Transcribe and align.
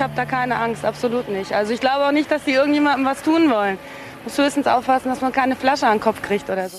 ich 0.00 0.02
habe 0.02 0.16
da 0.16 0.24
keine 0.24 0.56
Angst, 0.56 0.82
absolut 0.82 1.28
nicht. 1.28 1.52
Also 1.52 1.74
ich 1.74 1.80
glaube 1.80 2.06
auch 2.06 2.10
nicht, 2.10 2.30
dass 2.30 2.44
die 2.44 2.52
irgendjemandem 2.52 3.04
was 3.04 3.22
tun 3.22 3.50
wollen. 3.50 3.76
Muss 4.24 4.38
höchstens 4.38 4.66
aufpassen, 4.66 5.10
dass 5.10 5.20
man 5.20 5.30
keine 5.30 5.56
Flasche 5.56 5.86
an 5.86 5.98
den 5.98 6.00
Kopf 6.00 6.22
kriegt 6.22 6.48
oder 6.48 6.70
so. 6.70 6.78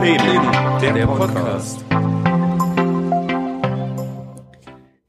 Plenum, 0.00 0.50
der, 0.80 0.94
der 0.94 1.06
Podcast. 1.08 1.84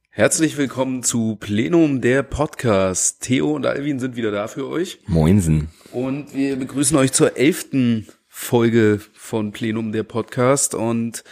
Herzlich 0.09 0.57
willkommen 0.57 1.01
zu 1.01 1.37
Plenum, 1.37 2.01
der 2.01 2.23
Podcast. 2.23 3.21
Theo 3.21 3.53
und 3.53 3.65
Alvin 3.65 4.01
sind 4.01 4.17
wieder 4.17 4.31
da 4.31 4.49
für 4.49 4.67
euch. 4.67 4.99
Moinsen. 5.07 5.69
Und 5.93 6.35
wir 6.35 6.57
begrüßen 6.57 6.97
euch 6.97 7.13
zur 7.13 7.37
elften 7.37 8.09
Folge 8.27 8.99
von 9.13 9.53
Plenum, 9.53 9.93
der 9.93 10.03
Podcast. 10.03 10.75
Und 10.75 11.23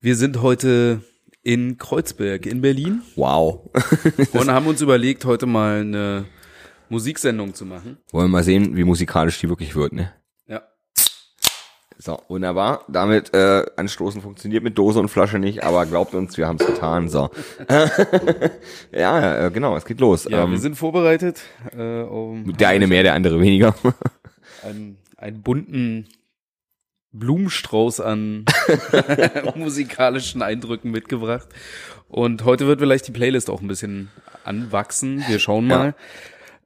wir 0.00 0.16
sind 0.16 0.42
heute 0.42 1.02
in 1.42 1.78
Kreuzberg 1.78 2.46
in 2.46 2.60
Berlin 2.60 3.02
Wow. 3.16 3.70
und 4.32 4.50
haben 4.50 4.66
uns 4.66 4.80
überlegt, 4.80 5.24
heute 5.24 5.46
mal 5.46 5.80
eine 5.80 6.24
Musiksendung 6.88 7.54
zu 7.54 7.64
machen. 7.64 7.98
Wollen 8.12 8.26
wir 8.26 8.38
mal 8.38 8.44
sehen, 8.44 8.76
wie 8.76 8.84
musikalisch 8.84 9.40
die 9.40 9.48
wirklich 9.48 9.74
wird, 9.74 9.92
ne? 9.92 10.12
Ja. 10.46 10.62
So, 11.98 12.22
wunderbar. 12.28 12.84
Damit 12.88 13.34
äh, 13.34 13.64
anstoßen 13.76 14.22
funktioniert 14.22 14.62
mit 14.62 14.78
Dose 14.78 15.00
und 15.00 15.08
Flasche 15.08 15.38
nicht, 15.38 15.64
aber 15.64 15.84
glaubt 15.86 16.14
uns, 16.14 16.36
wir 16.36 16.46
haben 16.46 16.58
es 16.60 16.66
getan. 16.66 17.08
So. 17.08 17.30
ja, 18.92 19.46
äh, 19.46 19.50
genau, 19.50 19.76
es 19.76 19.84
geht 19.84 20.00
los. 20.00 20.28
Ja, 20.30 20.44
ähm, 20.44 20.52
wir 20.52 20.58
sind 20.58 20.76
vorbereitet. 20.76 21.40
Äh, 21.76 22.02
um 22.02 22.56
der 22.56 22.68
eine 22.68 22.86
mehr, 22.86 23.02
der 23.02 23.14
andere 23.14 23.40
weniger. 23.40 23.74
einen, 24.62 24.98
einen 25.16 25.42
bunten 25.42 26.06
Blumenstrauß 27.12 28.00
an 28.00 28.44
musikalischen 29.54 30.42
Eindrücken 30.42 30.90
mitgebracht. 30.90 31.48
Und 32.08 32.44
heute 32.44 32.66
wird 32.66 32.80
vielleicht 32.80 33.08
die 33.08 33.12
Playlist 33.12 33.50
auch 33.50 33.60
ein 33.60 33.68
bisschen 33.68 34.10
anwachsen. 34.44 35.24
Wir 35.28 35.38
schauen 35.38 35.66
mal. 35.66 35.94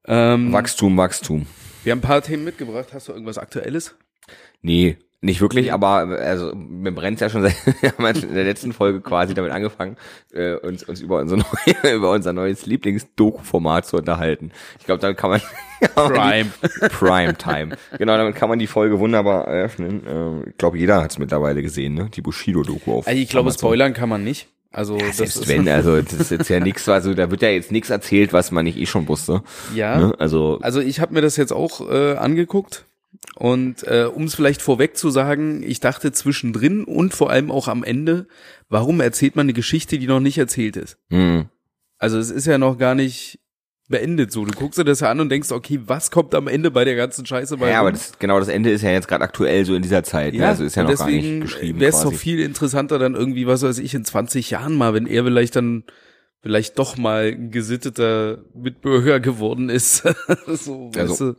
Ähm, 0.06 0.52
Wachstum, 0.52 0.96
Wachstum. 0.96 1.46
wir 1.84 1.92
haben 1.92 1.98
ein 1.98 2.02
paar 2.02 2.22
Themen 2.22 2.44
mitgebracht. 2.44 2.88
Hast 2.92 3.08
du 3.08 3.12
irgendwas 3.12 3.38
Aktuelles? 3.38 3.94
Nee, 4.62 4.98
nicht 5.22 5.40
wirklich, 5.40 5.72
aber 5.72 6.18
also 6.20 6.52
mir 6.54 6.90
brennt's 6.90 7.20
ja 7.20 7.30
schon 7.30 7.42
seit 7.42 7.54
wir 7.80 7.92
haben 7.92 8.04
in 8.06 8.34
der 8.34 8.44
letzten 8.44 8.72
Folge 8.72 9.00
quasi 9.00 9.34
damit 9.34 9.52
angefangen, 9.52 9.96
äh, 10.32 10.54
uns, 10.54 10.82
uns 10.82 11.00
über 11.00 11.20
unser 11.20 11.36
neue, 11.84 11.94
über 11.94 12.10
unser 12.10 12.32
neues 12.32 12.66
Lieblings-Doku-Format 12.66 13.86
zu 13.86 13.98
unterhalten. 13.98 14.50
Ich 14.80 14.84
glaube, 14.84 15.00
damit 15.00 15.16
kann 15.16 15.30
man 15.30 15.40
Prime. 15.94 16.50
Prime 16.90 17.34
Time. 17.36 17.76
Genau, 17.98 18.16
damit 18.16 18.34
kann 18.34 18.48
man 18.48 18.58
die 18.58 18.66
Folge 18.66 18.98
wunderbar 18.98 19.46
eröffnen. 19.46 20.06
Äh, 20.06 20.50
ich 20.50 20.58
glaube, 20.58 20.76
jeder 20.78 21.00
hat's 21.00 21.18
mittlerweile 21.18 21.62
gesehen, 21.62 21.94
ne? 21.94 22.10
Die 22.12 22.20
Bushido-Doku 22.20 22.92
auf. 22.92 23.06
Also 23.06 23.18
ich 23.20 23.28
glaube, 23.28 23.52
spoilern 23.52 23.94
kann 23.94 24.08
man 24.08 24.24
nicht. 24.24 24.48
Also 24.72 24.96
das 24.96 25.18
Selbst 25.18 25.48
wenn, 25.48 25.68
also 25.68 26.00
das 26.00 26.14
ist 26.14 26.30
jetzt 26.30 26.48
ja 26.48 26.58
nichts, 26.58 26.88
also 26.88 27.12
da 27.12 27.30
wird 27.30 27.42
ja 27.42 27.50
jetzt 27.50 27.70
nichts 27.70 27.90
erzählt, 27.90 28.32
was 28.32 28.50
man 28.50 28.64
nicht 28.64 28.78
eh 28.78 28.86
schon 28.86 29.06
wusste. 29.06 29.42
ja. 29.74 29.98
Ne? 29.98 30.14
Also 30.18 30.58
Also 30.62 30.80
ich 30.80 30.98
habe 30.98 31.12
mir 31.12 31.20
das 31.20 31.36
jetzt 31.36 31.52
auch 31.52 31.86
äh, 31.88 32.14
angeguckt 32.16 32.86
und 33.36 33.84
äh, 33.84 34.04
um 34.12 34.24
es 34.24 34.34
vielleicht 34.34 34.62
vorweg 34.62 34.96
zu 34.96 35.10
sagen, 35.10 35.62
ich 35.62 35.80
dachte 35.80 36.12
zwischendrin 36.12 36.84
und 36.84 37.14
vor 37.14 37.30
allem 37.30 37.50
auch 37.50 37.68
am 37.68 37.84
Ende, 37.84 38.26
warum 38.68 39.00
erzählt 39.00 39.36
man 39.36 39.44
eine 39.46 39.52
Geschichte, 39.52 39.98
die 39.98 40.06
noch 40.06 40.20
nicht 40.20 40.38
erzählt 40.38 40.76
ist? 40.76 40.98
mh, 41.10 41.46
Also 41.98 42.18
es 42.18 42.30
ist 42.30 42.46
ja 42.46 42.58
noch 42.58 42.78
gar 42.78 42.94
nicht 42.94 43.38
beendet 43.88 44.32
so. 44.32 44.44
Du 44.44 44.52
guckst 44.52 44.78
dir 44.78 44.84
das 44.84 45.00
ja 45.00 45.10
an 45.10 45.20
und 45.20 45.28
denkst, 45.28 45.50
okay, 45.52 45.80
was 45.86 46.10
kommt 46.10 46.34
am 46.34 46.48
Ende 46.48 46.70
bei 46.70 46.84
der 46.84 46.96
ganzen 46.96 47.26
Scheiße 47.26 47.58
bei 47.58 47.70
ja, 47.70 47.80
aber 47.80 47.92
das, 47.92 48.18
genau 48.18 48.38
das 48.38 48.48
Ende 48.48 48.70
ist 48.70 48.82
ja 48.82 48.90
jetzt 48.90 49.06
gerade 49.06 49.22
aktuell 49.22 49.64
so 49.66 49.74
in 49.74 49.82
dieser 49.82 50.02
Zeit. 50.02 50.32
ne? 50.40 50.48
also 50.48 50.64
ist 50.64 50.76
ja 50.76 50.84
noch 50.84 50.96
gar 50.96 51.08
nicht 51.10 51.42
geschrieben. 51.42 51.78
Wäre 51.78 51.90
es 51.90 52.00
doch 52.00 52.14
viel 52.14 52.40
interessanter 52.40 52.98
dann 52.98 53.14
irgendwie, 53.14 53.46
was 53.46 53.62
weiß 53.62 53.78
ich, 53.78 53.94
in 53.94 54.04
20 54.04 54.50
Jahren 54.50 54.74
mal, 54.74 54.94
wenn 54.94 55.06
er 55.06 55.24
vielleicht 55.24 55.56
dann 55.56 55.84
vielleicht 56.40 56.78
doch 56.78 56.96
mal 56.96 57.32
ein 57.32 57.50
gesitteter 57.50 58.38
Mitbürger 58.54 59.20
geworden 59.20 59.68
ist. 59.68 59.98
so, 60.46 60.90
Also, 60.96 61.10
weißt 61.10 61.20
du? 61.20 61.36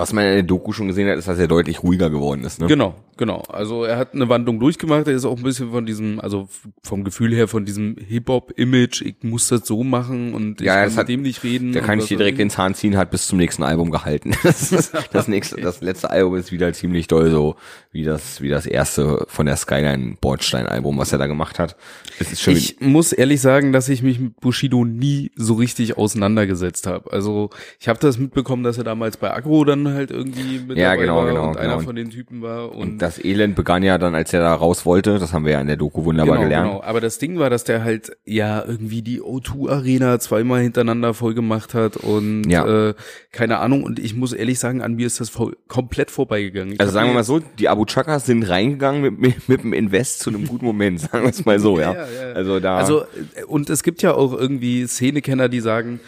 Was 0.00 0.12
man 0.14 0.24
in 0.24 0.32
der 0.32 0.42
Doku 0.44 0.72
schon 0.72 0.86
gesehen 0.88 1.08
hat, 1.10 1.18
ist, 1.18 1.28
dass 1.28 1.38
er 1.38 1.46
deutlich 1.46 1.82
ruhiger 1.82 2.08
geworden 2.08 2.42
ist. 2.44 2.58
Ne? 2.60 2.66
Genau, 2.68 2.94
genau. 3.18 3.42
Also 3.48 3.84
er 3.84 3.98
hat 3.98 4.14
eine 4.14 4.28
Wandlung 4.30 4.58
durchgemacht. 4.58 5.06
Er 5.06 5.14
ist 5.14 5.26
auch 5.26 5.36
ein 5.36 5.42
bisschen 5.42 5.70
von 5.70 5.84
diesem, 5.84 6.18
also 6.20 6.48
vom 6.82 7.04
Gefühl 7.04 7.34
her 7.34 7.48
von 7.48 7.66
diesem 7.66 7.96
Hip-Hop-Image. 8.08 9.02
Ich 9.02 9.16
muss 9.22 9.48
das 9.48 9.66
so 9.66 9.84
machen 9.84 10.32
und 10.32 10.60
ich 10.62 10.66
Ja, 10.66 10.76
kann 10.76 10.84
das 10.84 10.92
mit 10.92 10.98
hat- 11.00 11.08
dem 11.10 11.22
nicht 11.22 11.44
reden. 11.44 11.76
Und 11.76 11.82
kann 11.84 11.98
ich 11.98 12.06
dir 12.06 12.16
direkt 12.16 12.38
den 12.38 12.48
Zahn 12.48 12.74
ziehen, 12.74 12.96
hat 12.96 13.10
bis 13.10 13.26
zum 13.26 13.38
nächsten 13.38 13.62
Album 13.62 13.90
gehalten. 13.90 14.32
Das, 14.42 14.72
ist, 14.72 14.92
das 15.12 15.28
nächste, 15.28 15.60
das 15.60 15.80
letzte 15.82 16.10
Album 16.10 16.36
ist 16.36 16.50
wieder 16.50 16.72
ziemlich 16.72 17.06
doll 17.06 17.30
so 17.30 17.56
wie 17.92 18.04
das, 18.04 18.40
wie 18.40 18.48
das 18.48 18.64
erste 18.66 19.24
von 19.28 19.44
der 19.46 19.56
Skyline 19.56 20.16
Bordstein 20.20 20.66
Album, 20.66 20.96
was 20.98 21.12
er 21.12 21.18
da 21.18 21.26
gemacht 21.26 21.58
hat. 21.58 21.76
Es 22.18 22.32
ist 22.32 22.40
schon 22.42 22.54
Ich 22.56 22.80
muss 22.80 23.12
ehrlich 23.12 23.40
sagen, 23.40 23.72
dass 23.72 23.88
ich 23.88 24.02
mich 24.02 24.18
mit 24.18 24.40
Bushido 24.40 24.84
nie 24.84 25.30
so 25.36 25.54
richtig 25.54 25.98
auseinandergesetzt 25.98 26.86
habe. 26.86 27.12
Also 27.12 27.50
ich 27.78 27.88
habe 27.88 27.98
das 27.98 28.18
mitbekommen, 28.18 28.62
dass 28.62 28.78
er 28.78 28.84
damals 28.84 29.16
bei 29.16 29.32
Agro 29.34 29.64
dann 29.64 29.89
halt 29.94 30.10
irgendwie 30.10 30.60
mit 30.66 30.76
Ja, 30.78 30.90
dabei 30.92 31.02
genau, 31.02 31.16
war 31.16 31.26
genau, 31.26 31.48
und 31.50 31.56
einer 31.56 31.74
genau. 31.74 31.80
von 31.84 31.96
den 31.96 32.10
Typen 32.10 32.42
war. 32.42 32.72
Und, 32.72 32.80
und 32.92 32.98
das 32.98 33.22
Elend 33.24 33.54
begann 33.56 33.82
ja 33.82 33.98
dann, 33.98 34.14
als 34.14 34.32
er 34.32 34.40
da 34.40 34.54
raus 34.54 34.86
wollte. 34.86 35.18
Das 35.18 35.32
haben 35.32 35.44
wir 35.44 35.52
ja 35.52 35.60
in 35.60 35.66
der 35.66 35.76
Doku 35.76 36.04
wunderbar 36.04 36.36
genau, 36.36 36.48
gelernt. 36.48 36.68
genau. 36.70 36.82
Aber 36.82 37.00
das 37.00 37.18
Ding 37.18 37.38
war, 37.38 37.50
dass 37.50 37.64
der 37.64 37.84
halt 37.84 38.12
ja 38.24 38.64
irgendwie 38.66 39.02
die 39.02 39.20
O2 39.20 39.70
Arena 39.70 40.18
zweimal 40.18 40.60
hintereinander 40.62 41.14
voll 41.14 41.34
gemacht 41.34 41.74
hat 41.74 41.96
und 41.96 42.44
Ja. 42.50 42.88
äh, 42.90 42.94
keine 43.32 43.58
Ahnung. 43.58 43.82
Und 43.84 43.98
ich 43.98 44.14
muss 44.14 44.32
ehrlich 44.32 44.58
sagen, 44.58 44.82
an 44.82 44.94
mir 44.94 45.06
ist 45.06 45.20
das 45.20 45.28
voll, 45.30 45.56
komplett 45.68 46.10
vorbeigegangen. 46.10 46.74
Ich 46.74 46.80
Also 46.80 46.92
sagen 46.92 47.08
wir 47.08 47.14
mal 47.14 47.24
so, 47.24 47.40
die 47.58 47.68
Abu 47.68 47.84
Chakas 47.84 48.26
sind 48.26 48.42
reingegangen 48.44 49.00
mit, 49.02 49.18
mit, 49.18 49.48
mit 49.48 49.62
dem 49.62 49.72
Invest 49.72 50.20
zu 50.20 50.30
einem 50.30 50.46
guten 50.46 50.64
Moment, 50.64 51.00
sagen 51.00 51.24
wir 51.24 51.30
es 51.30 51.44
mal 51.44 51.58
so, 51.58 51.78
ja. 51.80 51.92
Ja, 51.92 51.98
ja. 52.06 52.32
Also 52.34 52.60
da. 52.60 52.76
Also, 52.78 53.04
und 53.46 53.70
es 53.70 53.82
gibt 53.82 54.02
ja 54.02 54.14
auch 54.14 54.32
irgendwie 54.32 54.86
Szenekenner, 54.86 55.48
die 55.48 55.60
sagen, 55.60 56.00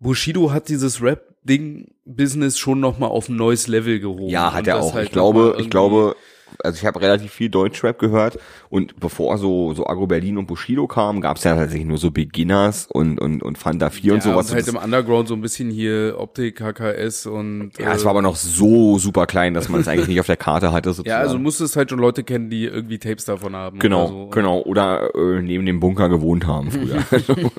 Bushido 0.00 0.50
hat 0.52 0.68
dieses 0.68 1.02
Rap-Ding-Business 1.02 2.58
schon 2.58 2.80
nochmal 2.80 3.10
auf 3.10 3.28
ein 3.28 3.36
neues 3.36 3.68
Level 3.68 4.00
gehoben. 4.00 4.28
Ja, 4.30 4.52
hat 4.52 4.60
Und 4.60 4.68
er 4.68 4.80
auch. 4.80 4.94
halt 4.94 5.06
ich 5.06 5.12
glaube, 5.12 5.56
ich 5.58 5.70
glaube, 5.70 6.16
also 6.64 6.76
ich 6.76 6.84
habe 6.84 7.00
relativ 7.00 7.32
viel 7.32 7.48
Deutschrap 7.48 7.98
gehört 7.98 8.38
und 8.70 8.98
bevor 8.98 9.38
so 9.38 9.72
so 9.74 9.86
Agro 9.86 10.06
Berlin 10.06 10.36
und 10.36 10.46
Bushido 10.46 10.86
kamen, 10.86 11.20
gab 11.20 11.36
es 11.36 11.44
ja 11.44 11.54
tatsächlich 11.54 11.86
nur 11.86 11.98
so 11.98 12.10
Beginners 12.10 12.86
und 12.90 13.20
und 13.20 13.42
und 13.42 13.56
Fanta 13.56 13.90
4 13.90 14.14
und 14.14 14.18
ja, 14.24 14.32
sowas. 14.32 14.50
Und 14.50 14.56
halt 14.56 14.68
im 14.68 14.76
Underground 14.76 15.28
so 15.28 15.34
ein 15.34 15.40
bisschen 15.40 15.70
hier 15.70 16.16
Optik, 16.18 16.56
KKS 16.56 17.26
und. 17.26 17.72
ja, 17.78 17.92
es 17.92 18.02
äh, 18.02 18.04
war 18.04 18.10
aber 18.10 18.22
noch 18.22 18.36
so 18.36 18.98
super 18.98 19.26
klein, 19.26 19.54
dass 19.54 19.68
man 19.68 19.80
es 19.80 19.88
eigentlich 19.88 20.08
nicht 20.08 20.20
auf 20.20 20.26
der 20.26 20.36
Karte 20.36 20.72
hatte. 20.72 20.90
Sozusagen. 20.92 21.10
Ja, 21.10 21.18
also 21.18 21.36
du 21.36 21.42
musstest 21.42 21.76
halt 21.76 21.90
schon 21.90 21.98
Leute 21.98 22.24
kennen, 22.24 22.50
die 22.50 22.64
irgendwie 22.64 22.98
Tapes 22.98 23.24
davon 23.24 23.54
haben. 23.56 23.78
Genau, 23.78 24.04
oder 24.04 24.08
so. 24.08 24.26
genau. 24.28 24.60
Oder 24.62 25.14
äh, 25.14 25.42
neben 25.42 25.66
dem 25.66 25.80
Bunker 25.80 26.08
gewohnt 26.08 26.46
haben 26.46 26.70
früher. 26.70 27.02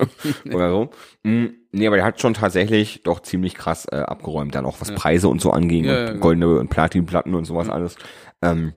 Oder 0.52 0.70
so. 0.70 0.90
Mm, 1.22 1.46
Nee, 1.72 1.86
aber 1.86 1.96
der 1.96 2.04
hat 2.04 2.20
schon 2.20 2.34
tatsächlich 2.34 3.02
doch 3.02 3.20
ziemlich 3.20 3.54
krass 3.54 3.86
äh, 3.90 3.96
abgeräumt, 3.96 4.54
dann 4.54 4.66
auch 4.66 4.80
was 4.80 4.92
Preise 4.94 5.28
und 5.28 5.40
so 5.40 5.50
anging 5.50 5.84
Ja, 5.84 5.92
und 5.92 5.98
ja, 5.98 6.06
genau. 6.12 6.20
goldene 6.20 6.58
und 6.58 6.68
Platinplatten 6.68 7.34
und 7.34 7.46
sowas 7.46 7.68
alles. 7.70 7.96
Ähm, 8.42 8.74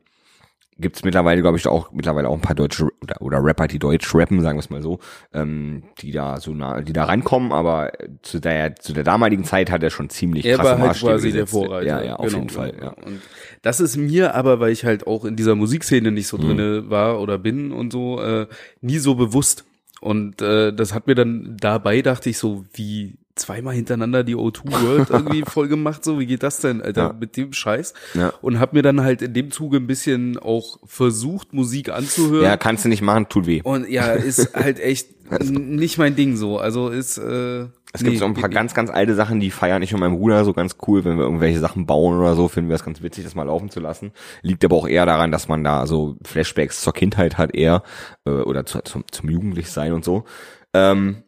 gibt's 0.77 1.03
mittlerweile, 1.05 1.41
glaube 1.41 1.57
ich, 1.57 1.65
auch 1.67 1.91
mittlerweile 1.93 2.27
auch 2.29 2.33
ein 2.35 2.41
paar 2.41 2.55
deutsche 2.55 2.87
oder, 3.01 3.21
oder 3.21 3.41
Rapper, 3.43 3.67
die 3.67 3.79
deutsch 3.79 4.13
rappen, 4.13 4.41
sagen 4.41 4.57
wir 4.57 4.59
es 4.61 4.69
mal 4.69 4.81
so, 4.81 4.99
ähm, 5.33 5.83
die 5.99 6.11
da 6.11 6.37
so 6.39 6.53
nah, 6.53 6.81
die 6.81 6.91
da 6.93 7.05
rankommen, 7.05 7.51
aber 7.53 7.91
zu 8.23 8.39
der 8.39 8.75
zu 8.75 8.91
der 8.93 9.03
damaligen 9.05 9.45
Zeit 9.45 9.71
hat 9.71 9.83
er 9.83 9.89
schon 9.89 10.09
ziemlich 10.09 10.45
Er 10.45 10.55
krasse 10.57 10.71
war 10.71 10.77
halt 10.79 10.87
Maßstäbe 10.89 11.11
quasi 11.13 11.31
der. 11.31 11.47
Vorreiter. 11.47 11.85
Ja, 11.87 12.03
ja, 12.03 12.15
auf 12.17 12.25
Genau, 12.27 12.37
jeden 12.39 12.49
Fall. 12.49 12.71
genau. 12.73 12.85
Ja. 12.97 13.05
Und 13.05 13.21
das 13.61 13.79
ist 13.79 13.95
mir 13.95 14.35
aber, 14.35 14.59
weil 14.59 14.71
ich 14.73 14.83
halt 14.85 15.07
auch 15.07 15.23
in 15.23 15.35
dieser 15.37 15.55
Musikszene 15.55 16.11
nicht 16.11 16.31
Mhm. 16.31 16.37
so 16.41 16.45
drinne 16.45 16.89
war 16.89 17.21
oder 17.21 17.37
bin 17.37 17.71
und 17.71 17.91
so, 17.93 18.21
äh, 18.21 18.47
nie 18.81 18.97
so 18.99 19.15
bewusst. 19.15 19.63
Und 20.01 20.41
äh, 20.41 20.73
das 20.73 20.93
hat 20.93 21.07
mir 21.07 21.15
dann 21.15 21.57
dabei, 21.59 22.01
dachte 22.01 22.29
ich 22.29 22.37
so, 22.37 22.65
wie 22.73 23.15
zweimal 23.35 23.73
hintereinander 23.75 24.23
die 24.23 24.35
O2 24.35 24.81
World 24.83 25.09
irgendwie 25.09 25.41
voll 25.47 25.67
gemacht, 25.67 26.05
so, 26.05 26.19
wie 26.19 26.25
geht 26.25 26.41
das 26.43 26.59
denn, 26.59 26.81
Alter, 26.81 27.07
Ja. 27.07 27.13
mit 27.19 27.35
dem 27.35 27.51
Scheiß? 27.53 27.93
Ja. 28.13 28.31
Und 28.41 28.59
hab 28.59 28.71
mir 28.73 28.81
dann 28.81 29.01
halt 29.01 29.21
in 29.21 29.33
dem 29.33 29.51
Zuge 29.51 29.77
ein 29.77 29.87
bisschen 29.87 30.37
auch 30.37 30.79
versucht, 30.85 31.51
Musik 31.53 31.89
anzuhören. 31.89 32.43
ja, 32.45 32.55
kannst 32.57 32.85
du 32.85 32.89
nicht 32.89 33.01
machen, 33.01 33.27
tut 33.27 33.45
weh. 33.45 33.61
Und 33.63 33.89
ja, 33.89 34.13
ist 34.13 34.53
halt 34.55 34.79
echt 34.79 35.07
n- 35.29 35.75
nicht 35.75 35.97
mein 35.97 36.15
Ding 36.15 36.35
so. 36.35 36.57
Also 36.59 36.89
ist 36.89 37.17
äh, 37.17 37.67
Es 37.93 38.03
gibt 38.03 38.17
so 38.17 38.25
ein 38.25 38.33
paar 38.33 38.49
ganz, 38.49 38.73
ganz 38.73 38.89
alte 38.89 39.15
Sachen, 39.15 39.39
die 39.39 39.51
feiern 39.51 39.81
ich 39.81 39.93
und 39.93 39.99
mein 39.99 40.15
Bruder 40.17 40.43
so 40.45 40.53
ganz 40.53 40.77
cool, 40.87 41.05
wenn 41.05 41.17
wir 41.17 41.23
irgendwelche 41.23 41.59
Sachen 41.59 41.85
bauen 41.85 42.17
oder 42.19 42.35
so, 42.35 42.47
finden 42.47 42.69
wir 42.69 42.75
es 42.75 42.83
ganz 42.85 43.01
witzig, 43.01 43.23
das 43.23 43.35
mal 43.35 43.43
laufen 43.43 43.69
zu 43.69 43.79
lassen. 43.79 44.11
Liegt 44.41 44.63
aber 44.65 44.75
auch 44.75 44.87
eher 44.87 45.05
daran, 45.05 45.31
dass 45.31 45.47
man 45.47 45.63
da 45.63 45.87
so 45.87 46.17
Flashbacks 46.23 46.81
zur 46.81 46.93
Kindheit 46.93 47.37
hat 47.37 47.55
eher, 47.55 47.83
äh, 48.25 48.31
oder 48.31 48.65
zu, 48.65 48.79
zum, 48.81 49.03
zum 49.11 49.29
Jugendlichsein 49.29 49.93
und 49.93 50.03
so. 50.05 50.25
Ähm, 50.73 51.23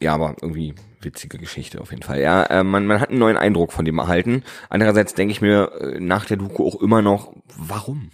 ja, 0.00 0.14
aber 0.14 0.36
irgendwie 0.40 0.74
witzige 1.00 1.38
Geschichte 1.38 1.80
auf 1.80 1.90
jeden 1.90 2.02
Fall. 2.02 2.20
Ja, 2.20 2.44
äh, 2.44 2.62
man, 2.64 2.86
man 2.86 3.00
hat 3.00 3.10
einen 3.10 3.18
neuen 3.18 3.36
Eindruck 3.36 3.72
von 3.72 3.84
dem 3.84 3.98
erhalten. 3.98 4.42
Andererseits 4.68 5.14
denke 5.14 5.32
ich 5.32 5.40
mir 5.40 5.72
äh, 5.80 6.00
nach 6.00 6.24
der 6.26 6.36
Doku 6.36 6.66
auch 6.66 6.80
immer 6.80 7.02
noch, 7.02 7.32
warum? 7.56 8.10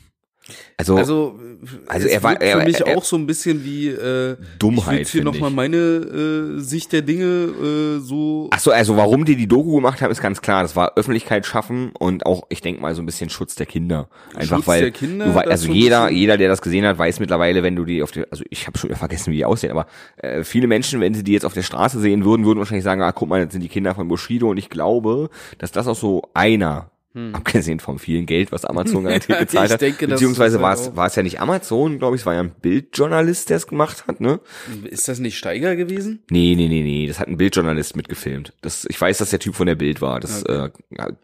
Also, 0.76 0.96
Also, 0.96 1.38
Also 1.86 2.08
er 2.08 2.22
war- 2.22 2.38
er- 2.40 2.58
für 2.58 2.64
mich 2.66 2.80
er- 2.80 2.96
auch 2.98 3.04
so 3.04 3.16
ein 3.16 3.26
bisschen 3.26 3.64
wie 3.64 3.88
äh, 3.88 4.36
Dummheit, 4.58 5.02
Ich 5.02 5.12
hier 5.12 5.24
nochmal 5.24 5.50
meine 5.50 5.76
äh, 5.76 6.58
Sicht 6.60 6.92
der 6.92 7.00
Dinge 7.00 7.24
äh, 7.24 7.98
so. 8.00 8.50
ach 8.52 8.58
so, 8.58 8.70
also 8.70 8.96
warum 8.96 9.24
die 9.24 9.36
die 9.36 9.46
Doku 9.46 9.76
gemacht 9.76 10.02
haben, 10.02 10.10
ist 10.10 10.20
ganz 10.20 10.42
klar. 10.42 10.62
Das 10.62 10.76
war 10.76 10.92
Öffentlichkeit 10.96 11.46
schaffen 11.46 11.92
und 11.98 12.26
auch, 12.26 12.42
ich 12.50 12.60
denke 12.60 12.82
mal, 12.82 12.94
so 12.94 13.00
ein 13.02 13.06
bisschen 13.06 13.30
Schutz 13.30 13.54
der 13.54 13.64
Kinder. 13.66 14.08
Einfach 14.34 14.56
Schutz 14.58 14.66
weil, 14.66 14.80
der 14.82 14.90
Kinder, 14.90 15.26
du, 15.32 15.38
also 15.50 15.72
jeder, 15.72 16.10
jeder, 16.10 16.36
der 16.36 16.48
das 16.48 16.60
gesehen 16.60 16.84
hat, 16.84 16.98
weiß 16.98 17.20
mittlerweile, 17.20 17.62
wenn 17.62 17.76
du 17.76 17.84
die 17.86 18.02
auf 18.02 18.10
der, 18.10 18.26
also 18.30 18.44
ich 18.50 18.66
habe 18.66 18.76
schon 18.76 18.94
vergessen, 18.94 19.32
wie 19.32 19.36
die 19.36 19.44
aussehen, 19.46 19.70
aber 19.70 19.86
äh, 20.18 20.44
viele 20.44 20.66
Menschen, 20.66 21.00
wenn 21.00 21.14
sie 21.14 21.24
die 21.24 21.32
jetzt 21.32 21.46
auf 21.46 21.54
der 21.54 21.62
Straße 21.62 22.00
sehen 22.00 22.24
würden, 22.24 22.44
würden 22.44 22.58
wahrscheinlich 22.58 22.84
sagen, 22.84 23.00
ah, 23.00 23.12
guck 23.12 23.28
mal, 23.30 23.42
das 23.44 23.52
sind 23.52 23.62
die 23.62 23.68
Kinder 23.68 23.94
von 23.94 24.08
Bushido 24.08 24.50
und 24.50 24.58
ich 24.58 24.68
glaube, 24.68 25.30
dass 25.58 25.72
das 25.72 25.86
auch 25.88 25.96
so 25.96 26.22
einer 26.34 26.90
Abgesehen 27.32 27.78
vom 27.78 28.00
vielen 28.00 28.26
Geld, 28.26 28.50
was 28.50 28.64
Amazon 28.64 29.04
garantiert 29.04 29.38
Ja, 29.38 29.44
gezahlt 29.44 29.66
ich 29.68 29.72
hat. 29.74 29.80
denke, 29.80 30.06
das 30.08 30.18
Beziehungsweise 30.18 30.60
war 30.60 30.74
es, 30.74 30.96
war 30.96 31.06
es 31.06 31.14
ja 31.14 31.22
nicht 31.22 31.40
Amazon, 31.40 31.98
glaube 32.00 32.16
ich, 32.16 32.22
es 32.22 32.26
war 32.26 32.34
ja 32.34 32.40
ein 32.40 32.50
Bildjournalist, 32.60 33.50
der 33.50 33.58
es 33.58 33.68
gemacht 33.68 34.08
hat, 34.08 34.20
ne? 34.20 34.40
Ist 34.90 35.06
das 35.06 35.20
nicht 35.20 35.38
Steiger 35.38 35.76
gewesen? 35.76 36.22
Nee, 36.30 36.54
nee, 36.56 36.66
nee, 36.66 36.82
nee, 36.82 37.06
das 37.06 37.20
hat 37.20 37.28
ein 37.28 37.36
Bildjournalist 37.36 37.94
mitgefilmt. 37.94 38.52
Das, 38.62 38.84
ich 38.88 39.00
weiß, 39.00 39.18
dass 39.18 39.30
der 39.30 39.38
Typ 39.38 39.54
von 39.54 39.68
der 39.68 39.76
Bild 39.76 40.00
war. 40.00 40.18
Das 40.18 40.42
äh, 40.42 40.70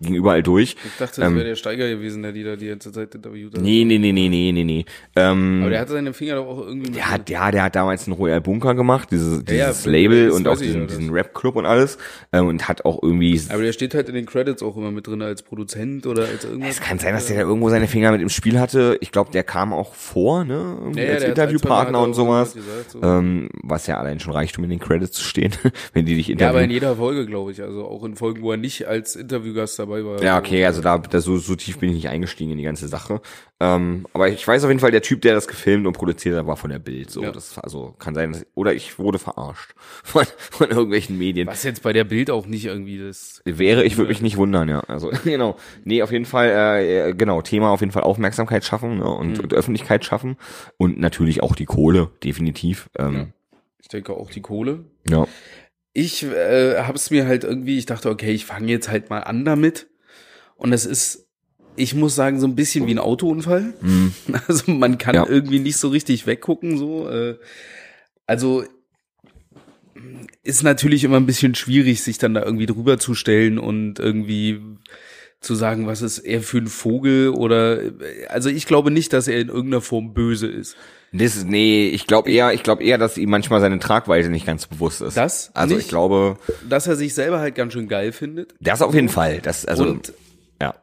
ging 0.00 0.14
überall 0.14 0.44
durch. 0.44 0.76
Ich 0.84 0.96
dachte, 0.98 1.22
das 1.22 1.34
wäre 1.34 1.44
der 1.44 1.56
Steiger 1.56 1.88
gewesen, 1.88 2.22
der 2.22 2.30
die 2.30 2.44
da 2.44 2.54
die 2.54 2.68
ganze 2.68 2.92
Zeit 2.92 3.12
interviewt 3.16 3.54
hat. 3.54 3.58
Ähm. 3.58 3.64
Nee, 3.64 3.84
nee, 3.84 3.98
nee, 3.98 4.12
nee, 4.12 4.28
nee, 4.28 4.52
nee, 4.52 4.62
nee. 4.64 4.84
Ähm, 5.16 5.58
Aber 5.62 5.70
der 5.70 5.80
hatte 5.80 5.92
seine 5.92 6.12
Finger 6.12 6.36
doch 6.36 6.46
auch 6.46 6.66
irgendwie. 6.66 6.92
der 6.92 7.10
hat, 7.10 7.28
ja, 7.28 7.50
der 7.50 7.64
hat 7.64 7.74
damals 7.74 8.06
einen 8.06 8.14
Royal 8.16 8.40
Bunker 8.40 8.76
gemacht, 8.76 9.10
dieses, 9.10 9.42
Ja, 9.48 9.54
ja, 9.54 9.68
dieses 9.70 9.86
Label 9.86 10.30
und 10.30 10.46
auch 10.46 10.56
diesen, 10.56 10.82
ja, 10.82 10.86
diesen 10.86 11.10
Rap-Club 11.10 11.56
und 11.56 11.66
alles. 11.66 11.98
Ähm, 12.32 12.46
und 12.46 12.68
hat 12.68 12.84
auch 12.84 13.02
irgendwie 13.02 13.40
aber 13.48 13.62
der 13.62 13.72
steht 13.72 13.94
halt 13.94 14.08
in 14.08 14.14
den 14.14 14.26
Credits 14.26 14.62
auch 14.62 14.76
immer 14.76 14.92
mit 14.92 15.08
drin 15.08 15.22
als 15.22 15.42
Produzent 15.42 15.79
oder 16.06 16.24
als 16.26 16.44
irgendwas. 16.44 16.70
Es 16.70 16.80
kann 16.80 16.98
sein, 16.98 17.14
dass 17.14 17.26
der 17.26 17.36
da 17.36 17.42
irgendwo 17.42 17.68
seine 17.70 17.86
Finger 17.88 18.12
mit 18.12 18.20
im 18.20 18.28
Spiel 18.28 18.58
hatte. 18.58 18.96
Ich 19.00 19.12
glaube, 19.12 19.30
der 19.32 19.42
kam 19.44 19.72
auch 19.72 19.94
vor, 19.94 20.44
ne? 20.44 20.76
Ja, 20.94 21.04
als 21.14 21.24
ein, 21.24 21.30
Interviewpartner 21.30 22.00
und 22.00 22.14
sowas. 22.14 22.54
gesagt, 22.54 22.90
so. 22.90 23.02
Ähm, 23.02 23.48
was 23.62 23.86
ja 23.86 23.98
allein 23.98 24.20
schon 24.20 24.32
reicht, 24.32 24.56
um 24.58 24.64
in 24.64 24.70
den 24.70 24.78
Credits 24.80 25.12
zu 25.12 25.24
stehen, 25.24 25.52
wenn 25.92 26.06
die 26.06 26.16
dich 26.16 26.28
Ja, 26.28 26.34
aber 26.34 26.62
in 26.62 26.70
interviewen. 26.70 26.70
jeder 26.70 26.96
Folge, 26.96 27.26
glaube 27.26 27.52
ich. 27.52 27.62
Also 27.62 27.84
auch 27.86 28.04
in 28.04 28.16
Folgen, 28.16 28.42
wo 28.42 28.50
er 28.52 28.56
nicht 28.56 28.86
als 28.86 29.16
Interviewgast 29.16 29.78
dabei 29.78 30.04
war. 30.04 30.22
Ja, 30.22 30.38
okay, 30.38 30.64
also 30.64 30.80
da, 30.82 30.98
da 30.98 31.20
so, 31.20 31.36
so 31.38 31.54
tief 31.56 31.78
bin 31.78 31.90
ich 31.90 31.96
nicht 31.96 32.08
eingestiegen 32.08 32.52
in 32.52 32.58
die 32.58 32.64
ganze 32.64 32.88
Sache. 32.88 33.20
Ähm, 33.62 34.06
aber 34.14 34.28
ich 34.30 34.46
weiß 34.46 34.64
auf 34.64 34.70
jeden 34.70 34.80
Fall, 34.80 34.90
der 34.90 35.02
Typ, 35.02 35.20
der 35.20 35.34
das 35.34 35.46
gefilmt 35.46 35.86
und 35.86 35.92
produziert 35.92 36.34
hat, 36.38 36.46
war 36.46 36.56
von 36.56 36.70
der 36.70 36.78
Bild. 36.78 37.10
So, 37.10 37.22
Ja. 37.22 37.30
das 37.30 37.58
also 37.58 37.94
kann 37.98 38.14
sein, 38.14 38.32
dass, 38.32 38.46
oder 38.54 38.72
ich 38.72 38.98
wurde 38.98 39.18
verarscht 39.18 39.74
von, 40.02 40.24
von 40.50 40.70
irgendwelchen 40.70 41.18
Medien. 41.18 41.46
Was 41.46 41.62
jetzt 41.62 41.82
bei 41.82 41.92
der 41.92 42.04
Bild 42.04 42.30
auch 42.30 42.46
nicht 42.46 42.64
irgendwie 42.64 42.98
das. 42.98 43.42
Wäre, 43.44 43.84
ich 43.84 43.98
würde 43.98 44.08
mich 44.08 44.22
nicht 44.22 44.38
wundern, 44.38 44.68
ja. 44.68 44.80
Also 44.80 45.10
genau. 45.24 45.56
Nee, 45.84 46.02
auf 46.02 46.12
jeden 46.12 46.24
Fall, 46.24 46.48
äh, 46.80 47.14
genau, 47.14 47.42
Thema 47.42 47.70
auf 47.70 47.80
jeden 47.80 47.92
Fall 47.92 48.02
Aufmerksamkeit 48.02 48.64
schaffen 48.64 48.98
ne, 48.98 49.04
und, 49.08 49.38
Mhm. 49.38 49.44
und 49.44 49.54
Öffentlichkeit 49.54 50.04
schaffen. 50.04 50.36
Und 50.76 50.98
natürlich 50.98 51.42
auch 51.42 51.54
die 51.54 51.64
Kohle, 51.66 52.10
definitiv. 52.24 52.88
Ähm, 52.98 53.32
Ich 53.82 53.88
denke 53.88 54.12
auch 54.14 54.30
die 54.30 54.42
Kohle. 54.42 54.84
ja. 55.08 55.26
Ich 55.92 56.22
äh, 56.22 56.76
habe 56.84 56.94
es 56.94 57.10
mir 57.10 57.26
halt 57.26 57.42
irgendwie, 57.42 57.76
ich 57.76 57.84
dachte, 57.86 58.10
okay, 58.10 58.30
ich 58.30 58.44
fange 58.46 58.68
jetzt 58.70 58.88
halt 58.88 59.10
mal 59.10 59.20
an 59.20 59.44
damit. 59.44 59.88
Und 60.56 60.72
es 60.72 60.86
ist, 60.86 61.26
ich 61.74 61.94
muss 61.96 62.14
sagen, 62.14 62.38
so 62.38 62.46
ein 62.46 62.54
bisschen 62.54 62.86
wie 62.86 62.92
ein 62.94 62.98
Autounfall. 63.00 63.74
Also 64.46 64.70
man 64.70 64.98
kann 64.98 65.16
Ja. 65.16 65.26
irgendwie 65.26 65.58
nicht 65.58 65.78
so 65.78 65.88
richtig 65.88 66.26
weggucken, 66.28 66.78
so. 66.78 67.08
Äh, 67.08 67.38
also 68.26 68.62
ist 70.42 70.62
natürlich 70.62 71.04
immer 71.04 71.16
ein 71.18 71.26
bisschen 71.26 71.54
schwierig, 71.54 72.02
sich 72.02 72.18
dann 72.18 72.34
da 72.34 72.42
irgendwie 72.44 72.66
drüber 72.66 72.98
zu 72.98 73.14
stellen 73.14 73.58
und 73.58 73.98
irgendwie 73.98 74.60
zu 75.40 75.54
sagen, 75.54 75.86
was 75.86 76.02
ist 76.02 76.18
er 76.18 76.42
für 76.42 76.58
ein 76.58 76.66
Vogel 76.66 77.30
oder 77.30 77.80
also 78.28 78.50
ich 78.50 78.66
glaube 78.66 78.90
nicht, 78.90 79.12
dass 79.12 79.26
er 79.26 79.40
in 79.40 79.48
irgendeiner 79.48 79.80
Form 79.80 80.12
böse 80.12 80.46
ist. 80.46 80.76
Das, 81.12 81.44
nee, 81.44 81.88
ich 81.88 82.06
glaube 82.06 82.30
eher, 82.30 82.52
ich 82.52 82.62
glaube 82.62 82.84
eher, 82.84 82.98
dass 82.98 83.18
ihm 83.18 83.30
manchmal 83.30 83.60
seine 83.60 83.78
Tragweite 83.80 84.28
nicht 84.28 84.46
ganz 84.46 84.66
bewusst 84.66 85.00
ist. 85.00 85.16
Das 85.16 85.50
Also 85.54 85.74
nicht? 85.74 85.84
ich 85.84 85.88
glaube, 85.88 86.36
Dass 86.68 86.86
er 86.86 86.94
sich 86.94 87.14
selber 87.14 87.40
halt 87.40 87.54
ganz 87.54 87.72
schön 87.72 87.88
geil 87.88 88.12
findet. 88.12 88.54
das 88.60 88.80
auf 88.82 88.94
jeden 88.94 89.08
Fall. 89.08 89.40
Das, 89.40 89.64
also, 89.64 89.84
und 89.84 90.12
ja. 90.60 90.74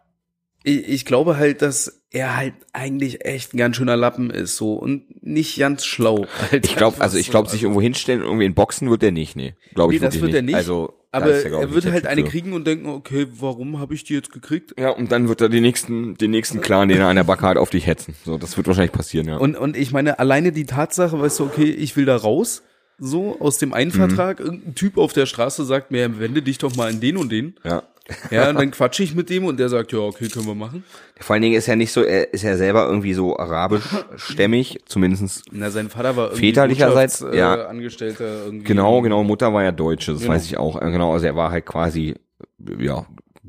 ich, 0.63 0.87
ich 0.89 1.05
glaube 1.05 1.37
halt, 1.37 1.61
dass 1.61 2.01
er 2.09 2.35
halt 2.35 2.55
eigentlich 2.73 3.25
echt 3.25 3.53
ein 3.53 3.57
ganz 3.57 3.77
schöner 3.77 3.95
Lappen 3.95 4.29
ist 4.31 4.57
so 4.57 4.73
und 4.73 5.23
nicht 5.23 5.57
ganz 5.59 5.85
schlau. 5.85 6.25
Halt 6.51 6.65
Ich 6.65 6.75
glaube, 6.75 6.99
also 6.99 7.17
ich 7.17 7.27
so. 7.27 7.31
glaube, 7.31 7.49
sich 7.49 7.63
irgendwo 7.63 7.81
hinstellen 7.81 8.21
und 8.21 8.27
irgendwie 8.27 8.45
in 8.47 8.53
Boxen 8.55 8.89
wird 8.89 9.03
er 9.03 9.11
nicht, 9.11 9.35
nee. 9.35 9.55
Glaube 9.75 9.93
ich 9.93 10.01
Nee, 10.01 10.07
das 10.07 10.19
wird 10.19 10.33
er 10.33 10.41
nicht. 10.41 10.55
Also, 10.55 10.93
aber 11.11 11.31
glaub 11.41 11.61
er 11.61 11.73
wird 11.73 11.85
der 11.85 11.93
halt 11.93 12.03
Typ 12.03 12.11
eine 12.11 12.21
für. 12.23 12.27
kriegen 12.29 12.53
und 12.53 12.67
denken, 12.67 12.87
okay, 12.89 13.27
warum 13.39 13.79
habe 13.79 13.93
ich 13.93 14.03
die 14.03 14.13
jetzt 14.13 14.31
gekriegt? 14.31 14.73
Ja, 14.79 14.89
und 14.89 15.11
dann 15.11 15.27
wird 15.29 15.41
er 15.41 15.49
den 15.49 15.63
nächsten, 15.63 16.15
den 16.15 16.31
nächsten 16.31 16.61
Clan, 16.61 16.89
den 16.89 16.99
er 16.99 17.07
an 17.07 17.15
der 17.15 17.23
Backe 17.23 17.45
hat, 17.47 17.57
auf 17.57 17.69
dich 17.69 17.87
hetzen. 17.87 18.13
So, 18.25 18.37
das 18.37 18.57
wird 18.57 18.67
wahrscheinlich 18.67 18.91
passieren, 18.91 19.27
ja. 19.27 19.37
Und, 19.37 19.55
und 19.55 19.77
ich 19.77 19.91
meine, 19.91 20.19
alleine 20.19 20.51
die 20.51 20.65
Tatsache, 20.65 21.19
weißt 21.19 21.39
du, 21.39 21.45
okay, 21.45 21.69
ich 21.71 21.95
will 21.95 22.05
da 22.05 22.15
raus, 22.17 22.63
so 22.99 23.39
aus 23.39 23.57
dem 23.57 23.73
einen 23.73 23.91
Mhm. 23.91 23.95
Vertrag, 23.95 24.39
irgendein 24.39 24.75
Typ 24.75 24.97
auf 24.97 25.13
der 25.13 25.25
Straße 25.27 25.63
sagt 25.65 25.91
mir, 25.91 26.19
wende 26.19 26.41
dich 26.41 26.57
doch 26.57 26.75
mal 26.75 26.89
an 26.89 26.99
den 26.99 27.17
und 27.17 27.31
den. 27.31 27.55
ja. 27.63 27.83
Ja, 28.31 28.49
und 28.49 28.55
dann 28.59 28.71
quatsche 28.71 29.03
ich 29.03 29.13
mit 29.15 29.29
dem 29.29 29.45
und 29.45 29.59
der 29.59 29.69
sagt, 29.69 29.91
ja, 29.91 29.99
okay, 29.99 30.27
können 30.29 30.45
wir 30.47 30.55
machen. 30.55 30.83
Vor 31.19 31.33
allen 31.33 31.41
Dingen 31.43 31.55
ist 31.55 31.67
er 31.67 31.75
nicht 31.75 31.91
so, 31.91 32.03
er 32.03 32.33
ist 32.33 32.43
ja 32.43 32.55
selber 32.57 32.85
irgendwie 32.87 33.13
so 33.13 33.37
arabisch-stämmig, 33.37 34.79
zumindestens 34.85 35.41
Na, 35.51 35.69
sein 35.69 35.89
Vater 35.89 36.15
war 36.15 36.27
irgendwie 36.27 36.47
Väterlicherseits, 36.47 37.25
ja. 37.33 37.55
äh, 37.55 37.65
Angestellter 37.67 38.45
irgendwie. 38.45 38.65
Genau, 38.65 39.01
genau, 39.01 39.23
Mutter 39.23 39.53
war 39.53 39.63
ja 39.63 39.71
Deutsche, 39.71 40.13
das 40.13 40.21
Genau. 40.21 40.33
weiß 40.33 40.45
ich 40.45 40.57
auch. 40.57 40.81
Äh, 40.81 40.91
Genau, 40.91 41.13
also 41.13 41.25
er 41.25 41.35
war 41.35 41.51
halt 41.51 41.65
quasi, 41.65 42.15
ja, 42.79 43.05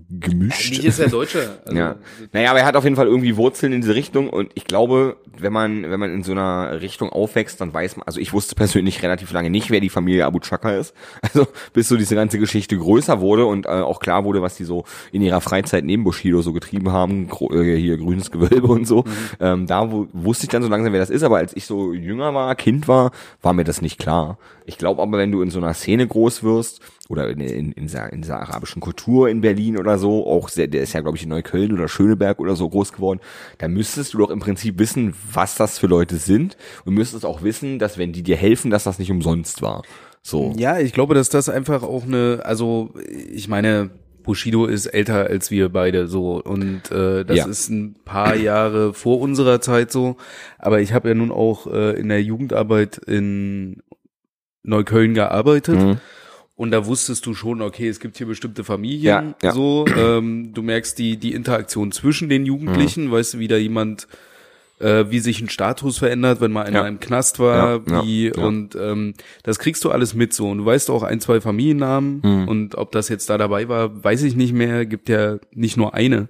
gemischt. 0.08 0.66
Eigentlich 0.66 0.84
ist 0.84 0.98
er 0.98 1.08
Deutscher. 1.08 1.58
Also, 1.68 1.78
ja. 1.78 1.96
Naja, 2.32 2.50
aber 2.50 2.60
er 2.60 2.66
hat 2.66 2.76
auf 2.76 2.84
jeden 2.84 2.96
Fall 2.96 3.06
irgendwie 3.06 3.36
Wurzeln 3.36 3.72
in 3.72 3.80
diese 3.82 3.94
Richtung 3.94 4.30
und 4.30 4.50
ich 4.54 4.64
glaube, 4.64 5.16
wenn 5.38 5.52
man, 5.52 5.90
wenn 5.90 6.00
man 6.00 6.12
in 6.12 6.22
so 6.22 6.32
einer 6.32 6.80
Richtung 6.80 7.10
aufwächst, 7.10 7.60
dann 7.60 7.72
weiß 7.74 7.96
man, 7.96 8.06
also 8.06 8.20
ich 8.20 8.32
wusste 8.32 8.54
persönlich 8.54 9.02
relativ 9.02 9.32
lange 9.32 9.50
nicht, 9.50 9.70
wer 9.70 9.80
die 9.80 9.88
Familie 9.88 10.24
Abu 10.24 10.40
Chaka 10.40 10.72
ist. 10.72 10.94
Also 11.28 11.46
bis 11.74 11.88
so 11.88 11.96
diese 11.96 12.14
ganze 12.14 12.38
Geschichte 12.38 12.76
größer 12.78 13.20
wurde 13.20 13.44
und 13.44 13.66
äh, 13.66 13.68
auch 13.68 14.00
klar 14.00 14.24
wurde, 14.24 14.40
was 14.40 14.56
die 14.56 14.64
so 14.64 14.84
in 15.12 15.20
ihrer 15.20 15.40
Freizeit 15.40 15.84
neben 15.84 16.04
Bushido 16.04 16.40
so 16.40 16.52
getrieben 16.52 16.90
haben, 16.90 17.28
äh, 17.50 17.76
hier 17.76 17.98
grünes 17.98 18.30
Gewölbe 18.30 18.68
und 18.68 18.86
so. 18.86 19.04
Ähm, 19.40 19.66
da 19.66 19.92
wo, 19.92 20.06
wusste 20.12 20.44
ich 20.44 20.50
dann 20.50 20.62
so 20.62 20.68
langsam, 20.68 20.92
wer 20.92 21.00
das 21.00 21.10
ist, 21.10 21.22
aber 21.22 21.36
als 21.36 21.54
ich 21.54 21.66
so 21.66 21.92
jünger 21.92 22.32
war, 22.34 22.54
Kind 22.54 22.88
war, 22.88 23.10
war 23.42 23.52
mir 23.52 23.64
das 23.64 23.82
nicht 23.82 23.98
klar. 23.98 24.38
Ich 24.64 24.78
glaube 24.78 25.02
aber, 25.02 25.18
wenn 25.18 25.32
du 25.32 25.42
in 25.42 25.50
so 25.50 25.58
einer 25.58 25.74
Szene 25.74 26.06
groß 26.06 26.42
wirst, 26.42 26.80
oder 27.08 27.30
in, 27.30 27.40
in, 27.40 27.72
in, 27.72 27.84
dieser, 27.84 28.12
in 28.12 28.20
dieser 28.22 28.38
arabischen 28.40 28.80
Kultur 28.80 29.28
in 29.30 29.40
Berlin 29.40 29.78
oder 29.78 29.98
so, 29.98 30.26
auch 30.26 30.48
sehr, 30.50 30.68
der 30.68 30.82
ist 30.82 30.92
ja, 30.92 31.00
glaube 31.00 31.16
ich, 31.16 31.22
in 31.22 31.30
Neukölln 31.30 31.72
oder 31.72 31.88
Schöneberg 31.88 32.38
oder 32.38 32.54
so 32.54 32.68
groß 32.68 32.92
geworden, 32.92 33.20
da 33.56 33.66
müsstest 33.66 34.12
du 34.12 34.18
doch 34.18 34.30
im 34.30 34.40
Prinzip 34.40 34.78
wissen, 34.78 35.14
was 35.32 35.54
das 35.54 35.78
für 35.78 35.86
Leute 35.86 36.16
sind 36.16 36.56
und 36.84 36.94
müsstest 36.94 37.24
auch 37.24 37.42
wissen, 37.42 37.78
dass 37.78 37.96
wenn 37.96 38.12
die 38.12 38.22
dir 38.22 38.36
helfen, 38.36 38.70
dass 38.70 38.84
das 38.84 38.98
nicht 38.98 39.10
umsonst 39.10 39.62
war. 39.62 39.82
So. 40.22 40.52
Ja, 40.58 40.78
ich 40.78 40.92
glaube, 40.92 41.14
dass 41.14 41.30
das 41.30 41.48
einfach 41.48 41.82
auch 41.82 42.04
eine, 42.04 42.42
also 42.44 42.90
ich 43.32 43.48
meine, 43.48 43.88
Bushido 44.22 44.66
ist 44.66 44.84
älter 44.84 45.26
als 45.28 45.50
wir 45.50 45.70
beide 45.70 46.06
so 46.08 46.42
und 46.42 46.90
äh, 46.90 47.24
das 47.24 47.38
Ja. 47.38 47.46
ist 47.46 47.70
ein 47.70 47.94
paar 48.04 48.36
Jahre 48.36 48.92
vor 48.92 49.20
unserer 49.20 49.62
Zeit 49.62 49.90
so. 49.90 50.18
Aber 50.58 50.82
ich 50.82 50.92
habe 50.92 51.08
ja 51.08 51.14
nun 51.14 51.30
auch 51.30 51.66
äh, 51.66 51.98
in 51.98 52.10
der 52.10 52.22
Jugendarbeit 52.22 52.98
in 52.98 53.82
Neukölln 54.62 55.14
gearbeitet. 55.14 55.78
Mhm. 55.78 55.96
Und 56.58 56.72
da 56.72 56.84
wusstest 56.86 57.24
du 57.24 57.34
schon, 57.34 57.62
okay, 57.62 57.88
es 57.88 58.00
gibt 58.00 58.18
hier 58.18 58.26
bestimmte 58.26 58.64
Familien, 58.64 59.02
Ja, 59.02 59.34
ja. 59.42 59.52
so. 59.52 59.86
Ähm, 59.96 60.50
du 60.52 60.62
merkst 60.62 60.98
die 60.98 61.16
die 61.16 61.32
Interaktion 61.32 61.92
zwischen 61.92 62.28
den 62.28 62.44
Jugendlichen, 62.44 63.06
Mhm. 63.06 63.10
weißt 63.12 63.34
du, 63.34 63.38
wie 63.38 63.46
da 63.46 63.56
jemand, 63.56 64.08
äh, 64.80 65.04
wie 65.08 65.20
sich 65.20 65.40
ein 65.40 65.48
Status 65.48 65.98
verändert, 65.98 66.40
wenn 66.40 66.50
mal 66.50 66.64
einer 66.66 66.80
Ja. 66.82 66.88
im 66.88 66.98
Knast 66.98 67.38
war, 67.38 67.86
wie 68.04 68.32
und 68.32 68.74
ähm, 68.74 69.14
das 69.44 69.60
kriegst 69.60 69.84
du 69.84 69.90
alles 69.92 70.14
mit 70.14 70.32
so. 70.32 70.50
Und 70.50 70.58
du 70.58 70.64
weißt 70.66 70.90
auch 70.90 71.04
ein, 71.04 71.20
zwei 71.20 71.40
Familiennamen 71.40 72.22
Mhm. 72.24 72.48
und 72.48 72.74
ob 72.76 72.90
das 72.90 73.08
jetzt 73.08 73.30
da 73.30 73.38
dabei 73.38 73.68
war, 73.68 74.02
weiß 74.04 74.24
ich 74.24 74.34
nicht 74.34 74.52
mehr. 74.52 74.84
Gibt 74.84 75.08
ja 75.08 75.38
nicht 75.54 75.76
nur 75.76 75.94
eine. 75.94 76.26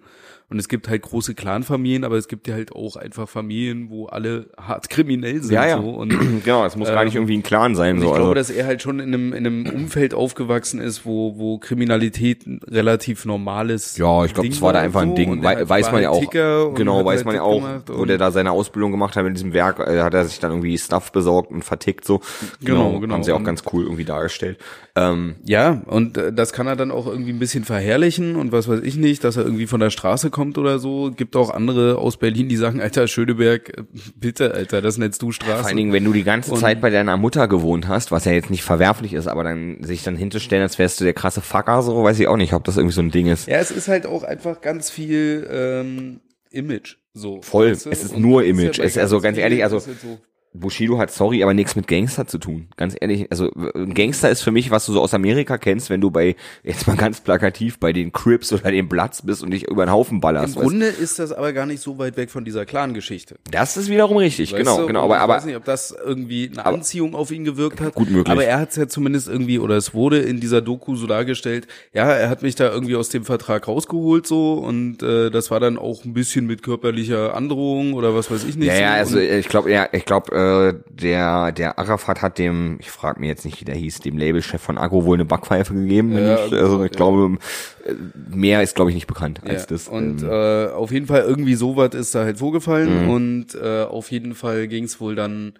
Und 0.50 0.58
es 0.58 0.68
gibt 0.68 0.88
halt 0.88 1.02
große 1.02 1.34
Clanfamilien, 1.34 2.04
aber 2.04 2.16
es 2.16 2.26
gibt 2.26 2.48
ja 2.48 2.54
halt 2.54 2.72
auch 2.72 2.96
einfach 2.96 3.28
Familien, 3.28 3.90
wo 3.90 4.06
alle 4.06 4.46
hart 4.58 4.88
kriminell 4.88 5.42
sind. 5.42 5.52
Ja, 5.52 5.66
ja. 5.66 5.76
So. 5.76 5.90
Und 5.90 6.08
genau, 6.44 6.64
es 6.64 6.74
muss 6.74 6.88
gar 6.88 7.04
nicht 7.04 7.14
Ähm, 7.16 7.20
irgendwie 7.22 7.36
ein 7.36 7.42
Clan 7.42 7.74
sein. 7.74 7.98
So. 8.00 8.06
ich 8.06 8.12
glaube, 8.14 8.20
Also, 8.22 8.34
dass 8.34 8.48
er 8.48 8.64
halt 8.66 8.80
schon 8.80 8.98
in 8.98 9.08
einem, 9.12 9.34
in 9.34 9.46
einem 9.46 9.66
Umfeld 9.68 10.14
aufgewachsen 10.14 10.80
ist, 10.80 11.04
wo, 11.04 11.34
wo 11.36 11.58
Kriminalität 11.58 12.46
ein 12.46 12.60
relativ 12.66 13.26
normales 13.26 13.98
ja, 13.98 14.24
ich 14.24 14.32
glaube, 14.32 14.48
das 14.48 14.62
war 14.62 14.72
da 14.72 14.80
einfach 14.80 15.02
ein. 15.02 15.14
Ding. 15.14 15.44
Hat- 15.44 15.68
weiß 15.68 15.92
man 15.92 16.02
ja 16.02 16.10
halt 16.12 16.26
auch. 16.26 16.74
Genau, 16.74 17.04
weiß 17.04 17.16
halt 17.18 17.26
man 17.26 17.34
ja 17.34 17.42
auch, 17.42 17.62
wo 17.86 18.06
der 18.06 18.16
da 18.16 18.30
seine 18.30 18.50
Ausbildung 18.52 18.90
gemacht 18.90 19.16
hat 19.16 19.26
in 19.26 19.34
diesem 19.34 19.52
Werk, 19.52 19.80
äh, 19.80 20.00
hat 20.00 20.14
er 20.14 20.24
sich 20.24 20.38
dann 20.40 20.52
irgendwie 20.52 20.78
Stuff 20.78 21.12
besorgt 21.12 21.50
und 21.50 21.62
vertickt 21.62 22.06
so. 22.06 22.22
Genau, 22.64 22.98
genau. 23.00 23.12
Haben 23.12 23.22
sie 23.22 23.32
auch 23.32 23.44
ganz 23.44 23.64
cool 23.72 23.82
irgendwie 23.82 24.06
dargestellt. 24.06 24.56
Ähm, 24.96 25.34
Ja, 25.44 25.82
und 25.84 26.16
äh, 26.16 26.32
das 26.32 26.54
kann 26.54 26.66
er 26.66 26.74
dann 26.76 26.90
auch 26.90 27.06
irgendwie 27.06 27.32
ein 27.32 27.38
bisschen 27.38 27.64
verherrlichen 27.64 28.34
und 28.36 28.50
was 28.50 28.66
weiß 28.66 28.80
ich 28.82 28.96
nicht, 28.96 29.22
dass 29.24 29.36
er 29.36 29.44
irgendwie 29.44 29.66
von 29.66 29.80
der 29.80 29.90
Straße 29.90 30.30
kommt 30.30 30.37
oder 30.58 30.78
so. 30.78 31.10
Gibt 31.14 31.36
auch 31.36 31.50
andere 31.50 31.98
aus 31.98 32.16
Berlin, 32.16 32.48
die 32.48 32.56
sagen, 32.56 32.80
Alter, 32.80 33.08
Schöneberg, 33.08 33.76
äh, 33.78 33.82
bitte, 34.16 34.54
Alter, 34.54 34.80
das 34.80 34.96
nennst 34.98 35.20
du 35.22 35.32
Straße. 35.32 35.58
Vor 35.58 35.66
allen 35.66 35.76
Dingen, 35.76 35.92
wenn 35.92 36.04
du 36.04 36.12
die 36.12 36.24
ganze 36.24 36.52
Und- 36.52 36.60
Zeit 36.60 36.80
bei 36.80 36.90
deiner 36.90 37.16
Mutter 37.16 37.48
gewohnt 37.48 37.88
hast, 37.88 38.10
was 38.12 38.24
ja 38.24 38.32
jetzt 38.32 38.50
nicht 38.50 38.62
verwerflich 38.62 39.12
ist, 39.12 39.26
aber 39.26 39.44
dann 39.44 39.82
sich 39.82 40.02
dann 40.04 40.16
hinzustellen, 40.16 40.62
als 40.62 40.78
wärst 40.78 41.00
du 41.00 41.04
der 41.04 41.14
krasse 41.14 41.40
Fucker, 41.40 41.82
so 41.82 42.02
weiß 42.02 42.18
ich 42.20 42.28
auch 42.28 42.36
nicht, 42.36 42.52
ob 42.52 42.64
das 42.64 42.76
irgendwie 42.76 42.94
so 42.94 43.02
ein 43.02 43.10
Ding 43.10 43.26
ist. 43.26 43.48
Ja, 43.48 43.56
es 43.58 43.70
ist 43.70 43.88
halt 43.88 44.06
auch 44.06 44.22
einfach 44.22 44.60
ganz 44.60 44.90
viel, 44.90 45.46
ähm, 45.50 46.20
Image. 46.50 46.96
So. 47.12 47.42
Voll. 47.42 47.72
weißt 47.72 47.86
du? 47.86 47.90
Es 47.90 48.04
ist 48.04 48.14
Und 48.14 48.22
nur 48.22 48.42
ja 48.42 48.50
Image. 48.50 48.78
bei 48.78 48.84
Es 48.84 48.92
ist 48.92 48.98
also 48.98 49.20
ganz 49.20 49.36
ehrlich, 49.38 49.62
also- 49.64 49.76
ist 49.78 49.86
halt 49.88 50.00
so, 50.00 50.18
Bushido 50.54 50.98
hat 50.98 51.10
sorry, 51.10 51.42
aber 51.42 51.54
nichts 51.54 51.76
mit 51.76 51.86
Gangster 51.86 52.26
zu 52.26 52.38
tun. 52.38 52.68
Ganz 52.76 52.96
ehrlich, 52.98 53.30
also 53.30 53.50
Gangster 53.94 54.30
ist 54.30 54.42
für 54.42 54.50
mich, 54.50 54.70
was 54.70 54.86
du 54.86 54.92
so 54.92 55.00
aus 55.00 55.14
Amerika 55.14 55.58
kennst, 55.58 55.90
wenn 55.90 56.00
du 56.00 56.10
bei, 56.10 56.36
jetzt 56.62 56.86
mal 56.86 56.96
ganz 56.96 57.20
plakativ, 57.20 57.78
bei 57.78 57.92
den 57.92 58.12
Crips 58.12 58.52
oder 58.52 58.70
den 58.70 58.88
Bloods 58.88 59.22
bist 59.22 59.42
und 59.42 59.50
dich 59.50 59.68
über 59.68 59.84
den 59.86 59.92
Haufen 59.92 60.16
Im 60.16 60.20
ballerst. 60.20 60.56
weißt? 60.56 60.66
Grunde 60.66 60.86
ist 60.86 61.18
das 61.18 61.32
aber 61.32 61.52
gar 61.52 61.66
nicht 61.66 61.82
so 61.82 61.98
weit 61.98 62.16
weg 62.16 62.30
von 62.30 62.44
dieser 62.44 62.64
Clan-Geschichte. 62.66 63.36
Das 63.50 63.76
ist 63.76 63.88
wiederum 63.88 64.16
richtig, 64.16 64.52
Weißt 64.52 64.58
genau, 64.58 64.80
du? 64.80 64.86
genau. 64.86 65.04
Aber, 65.04 65.16
ich 65.16 65.20
aber 65.20 65.34
weiß 65.34 65.44
nicht, 65.44 65.56
ob 65.56 65.64
das 65.64 65.94
irgendwie 66.04 66.50
eine 66.50 66.64
Anziehung 66.64 67.14
auf 67.14 67.30
ihn 67.30 67.44
gewirkt 67.44 67.80
hat. 67.80 67.94
Gut 67.94 68.10
möglich. 68.10 68.30
Aber 68.30 68.44
er 68.44 68.58
hat 68.58 68.70
es 68.70 68.76
ja 68.76 68.88
zumindest 68.88 69.28
irgendwie, 69.28 69.58
oder 69.58 69.76
es 69.76 69.94
wurde 69.94 70.18
in 70.18 70.40
dieser 70.40 70.62
Doku 70.62 70.96
so 70.96 71.06
dargestellt, 71.06 71.66
ja, 71.92 72.10
er 72.10 72.30
hat 72.30 72.42
mich 72.42 72.54
da 72.54 72.70
irgendwie 72.70 72.96
aus 72.96 73.10
dem 73.10 73.24
Vertrag 73.24 73.68
rausgeholt 73.68 74.26
so 74.26 74.54
und 74.54 75.02
äh, 75.02 75.30
das 75.30 75.50
war 75.50 75.60
dann 75.60 75.78
auch 75.78 76.04
ein 76.04 76.14
bisschen 76.14 76.46
mit 76.46 76.62
körperlicher 76.62 77.34
Androhung 77.34 77.92
oder 77.92 78.14
was 78.14 78.30
weiß 78.30 78.44
ich 78.44 78.56
nicht. 78.56 78.68
ja, 78.68 78.74
so. 78.74 78.80
ja, 78.80 78.92
also 78.94 79.18
ich 79.18 79.48
glaube, 79.48 79.70
ja, 79.70 79.88
ich 79.92 80.04
glaube, 80.04 80.34
äh, 80.38 80.74
der 80.88 81.52
der 81.52 81.78
Arafat 81.78 82.22
hat 82.22 82.38
dem, 82.38 82.76
ich 82.80 82.90
frage 82.90 83.20
mir 83.20 83.26
jetzt 83.28 83.44
nicht, 83.44 83.60
wie 83.60 83.64
der 83.64 83.74
hieß, 83.74 84.00
dem 84.00 84.16
Labelchef 84.18 84.60
von 84.60 84.78
Agro 84.78 85.04
wohl 85.04 85.16
eine 85.16 85.24
Backpfeife 85.24 85.74
gegeben. 85.74 86.16
Ja, 86.16 86.46
ich, 86.46 86.52
also 86.52 86.84
ich 86.84 86.90
ja. 86.92 86.96
glaube, 86.96 87.38
äh, 87.84 87.94
mehr 88.34 88.62
ist 88.62 88.74
glaube 88.76 88.90
ich 88.90 88.94
nicht 88.94 89.06
bekannt 89.06 89.40
als 89.44 89.62
Ja, 89.62 89.66
das. 89.68 89.88
und 89.88 90.22
ähm, 90.22 90.28
äh, 90.30 90.66
auf 90.68 90.90
jeden 90.92 91.06
Fall 91.06 91.22
irgendwie 91.22 91.54
sowas 91.54 91.94
ist 91.94 92.14
da 92.14 92.24
halt 92.24 92.38
vorgefallen 92.38 93.04
Mhm. 93.04 93.10
und 93.10 93.46
äh, 93.54 93.84
auf 93.84 94.10
jeden 94.10 94.34
Fall 94.34 94.68
ging 94.68 94.84
es 94.84 95.00
wohl 95.00 95.14
dann 95.14 95.54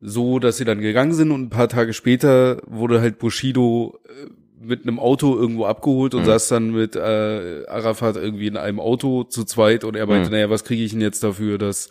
so, 0.00 0.38
dass 0.38 0.56
sie 0.56 0.64
dann 0.64 0.80
gegangen 0.80 1.12
sind 1.12 1.30
und 1.30 1.42
ein 1.42 1.50
paar 1.50 1.68
Tage 1.68 1.92
später 1.92 2.62
wurde 2.66 3.00
halt 3.00 3.18
Bushido 3.18 3.98
äh, 4.08 4.30
mit 4.62 4.82
einem 4.86 4.98
Auto 4.98 5.36
irgendwo 5.38 5.64
abgeholt 5.66 6.14
und 6.14 6.22
Mhm. 6.22 6.26
saß 6.26 6.48
dann 6.48 6.70
mit 6.72 6.96
äh, 6.96 7.64
Arafat 7.66 8.16
irgendwie 8.16 8.46
in 8.46 8.56
einem 8.56 8.78
Auto 8.80 9.24
zu 9.24 9.44
zweit 9.44 9.84
und 9.84 9.96
er 9.96 10.06
meinte, 10.06 10.28
Mhm. 10.28 10.34
naja, 10.34 10.50
was 10.50 10.64
kriege 10.64 10.82
ich 10.82 10.92
denn 10.92 11.00
jetzt 11.00 11.22
dafür, 11.22 11.56
dass, 11.58 11.88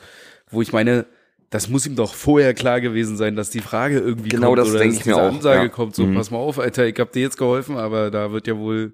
wo 0.51 0.61
ich 0.61 0.71
meine, 0.73 1.05
das 1.50 1.70
muss 1.70 1.86
ihm 1.86 1.96
doch 1.96 2.13
vorher 2.13 2.53
klar 2.53 2.79
gewesen 2.82 3.18
sein, 3.18 3.36
dass 3.36 3.50
die 3.50 3.62
Frage 3.62 4.00
irgendwie 4.00 4.29
Genau 4.29 4.48
kommt 4.50 4.60
das 4.60 4.70
oder 4.70 4.79
denk 4.79 4.91
dass 4.91 5.00
ich 5.01 5.06
mir 5.06 5.13
diese 5.13 5.24
auch, 5.24 5.34
Ansage 5.34 5.63
ja. 5.63 5.68
kommt, 5.70 5.96
so 5.96 6.06
Mhm. 6.06 6.15
pass 6.15 6.32
mal 6.32 6.38
auf, 6.38 6.60
Alter, 6.60 6.86
ich 6.86 7.00
hab 7.00 7.12
dir 7.12 7.22
jetzt 7.22 7.38
geholfen, 7.38 7.77
aber 7.77 8.12
da 8.12 8.32
wird 8.32 8.48
ja 8.48 8.58
wohl 8.58 8.94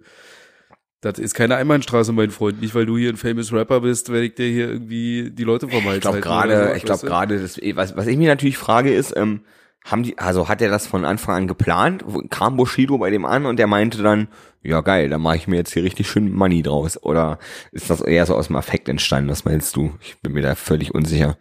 das 1.02 1.20
ist 1.20 1.36
keine 1.36 1.56
Einbahnstraße, 1.58 2.14
mein 2.14 2.32
Freund. 2.32 2.62
Nicht, 2.62 2.74
weil 2.74 2.88
du 2.88 2.98
hier 2.98 3.10
ein 3.10 3.18
famous 3.18 3.54
Rapper 3.54 3.82
bist, 3.82 4.12
werde 4.12 4.26
ich 4.26 4.34
dir 4.34 4.48
hier 4.48 4.70
irgendwie 4.70 5.30
die 5.30 5.44
Leute 5.44 5.68
vom 5.68 5.84
Hals 5.86 5.98
Ich 5.98 6.02
glaube 6.02 6.20
gerade, 6.20 6.70
so, 6.70 6.74
ich 6.74 6.84
glaube 6.84 7.06
gerade, 7.06 7.44
was, 7.76 7.96
was 7.96 8.08
ich 8.08 8.18
mir 8.18 8.28
natürlich 8.28 8.58
frage 8.58 8.92
ist, 8.92 9.16
ähm, 9.16 9.42
haben 9.84 10.02
die, 10.02 10.18
also 10.18 10.50
hat 10.50 10.64
er 10.64 10.70
das 10.70 10.88
von 10.88 11.06
Anfang 11.06 11.36
an 11.36 11.48
geplant? 11.48 12.04
Kam 12.32 12.58
Bushido 12.58 12.98
bei 12.98 13.12
dem 13.12 13.24
an 13.24 13.46
und 13.46 13.60
der 13.60 13.68
meinte 13.68 14.02
dann, 14.02 14.30
ja 14.64 14.82
geil, 14.82 15.10
dann 15.10 15.22
mache 15.22 15.36
ich 15.36 15.48
mir 15.48 15.58
jetzt 15.58 15.74
hier 15.74 15.84
richtig 15.84 16.10
schön 16.10 16.34
Money 16.34 16.64
draus. 16.64 16.98
Oder 17.04 17.38
ist 17.72 17.92
das 17.92 18.02
eher 18.02 18.26
so 18.26 18.34
aus 18.36 18.48
dem 18.48 18.56
Affekt 18.56 18.90
entstanden? 18.90 19.30
Was 19.30 19.46
meinst 19.46 19.76
du? 19.76 19.94
Ich 20.02 20.18
bin 20.22 20.34
mir 20.34 20.42
da 20.42 20.56
völlig 20.56 20.96
unsicher. 20.96 21.38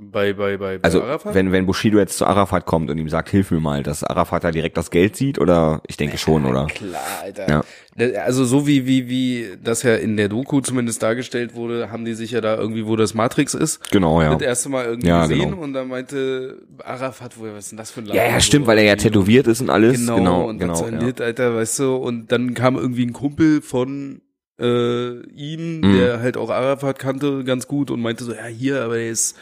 Bei, 0.00 0.32
bei, 0.32 0.56
bei, 0.58 0.78
bei 0.78 0.84
Also 0.84 1.02
Arafat? 1.02 1.34
wenn 1.34 1.50
wenn 1.50 1.66
Bushido 1.66 1.98
jetzt 1.98 2.18
zu 2.18 2.24
Arafat 2.24 2.66
kommt 2.66 2.88
und 2.88 2.98
ihm 2.98 3.08
sagt, 3.08 3.30
hilf 3.30 3.50
mir 3.50 3.58
mal, 3.58 3.82
dass 3.82 4.04
Arafat 4.04 4.44
da 4.44 4.52
direkt 4.52 4.76
das 4.76 4.92
Geld 4.92 5.16
sieht 5.16 5.40
oder 5.40 5.82
ich 5.88 5.96
denke 5.96 6.18
schon, 6.18 6.46
oder? 6.46 6.66
Klar, 6.66 7.00
Alter. 7.20 7.64
Ja. 7.96 8.20
Also 8.22 8.44
so 8.44 8.64
wie, 8.68 8.86
wie, 8.86 9.08
wie 9.08 9.46
das 9.60 9.82
ja 9.82 9.96
in 9.96 10.16
der 10.16 10.28
Doku 10.28 10.60
zumindest 10.60 11.02
dargestellt 11.02 11.56
wurde, 11.56 11.90
haben 11.90 12.04
die 12.04 12.14
sich 12.14 12.30
ja 12.30 12.40
da 12.40 12.56
irgendwie, 12.56 12.86
wo 12.86 12.94
das 12.94 13.14
Matrix 13.14 13.54
ist, 13.54 13.90
Genau, 13.90 14.22
ja. 14.22 14.32
das 14.34 14.42
erste 14.42 14.68
Mal 14.68 14.84
irgendwie 14.84 15.08
Ja, 15.08 15.22
gesehen 15.26 15.50
genau. 15.50 15.62
und 15.64 15.72
dann 15.72 15.88
meinte 15.88 16.62
Arafat, 16.84 17.36
woher, 17.36 17.54
was 17.54 17.64
ist 17.64 17.72
denn 17.72 17.78
das 17.78 17.90
für 17.90 17.98
ein 18.00 18.06
Ja, 18.06 18.24
ja, 18.24 18.34
So 18.34 18.40
stimmt, 18.46 18.68
weil 18.68 18.78
er 18.78 18.84
ja 18.84 18.94
tätowiert 18.94 19.48
ist 19.48 19.60
und 19.60 19.68
alles. 19.68 19.98
Genau, 19.98 20.14
Genau, 20.16 20.48
und 20.48 20.58
genau. 20.60 20.88
ja. 20.90 21.24
Alter, 21.24 21.56
weißt 21.56 21.80
du, 21.80 21.96
und 21.96 22.30
dann 22.30 22.54
kam 22.54 22.76
irgendwie 22.76 23.04
ein 23.04 23.12
Kumpel 23.12 23.62
von 23.62 24.20
äh, 24.60 25.20
ihm, 25.32 25.80
Mhm. 25.80 25.96
der 25.98 26.20
halt 26.20 26.36
auch 26.36 26.50
Arafat 26.50 27.00
kannte 27.00 27.42
ganz 27.42 27.66
gut 27.66 27.90
und 27.90 28.00
meinte 28.00 28.22
so, 28.22 28.32
ja, 28.32 28.44
hier, 28.46 28.82
aber 28.82 28.94
der 28.94 29.08
ist 29.10 29.36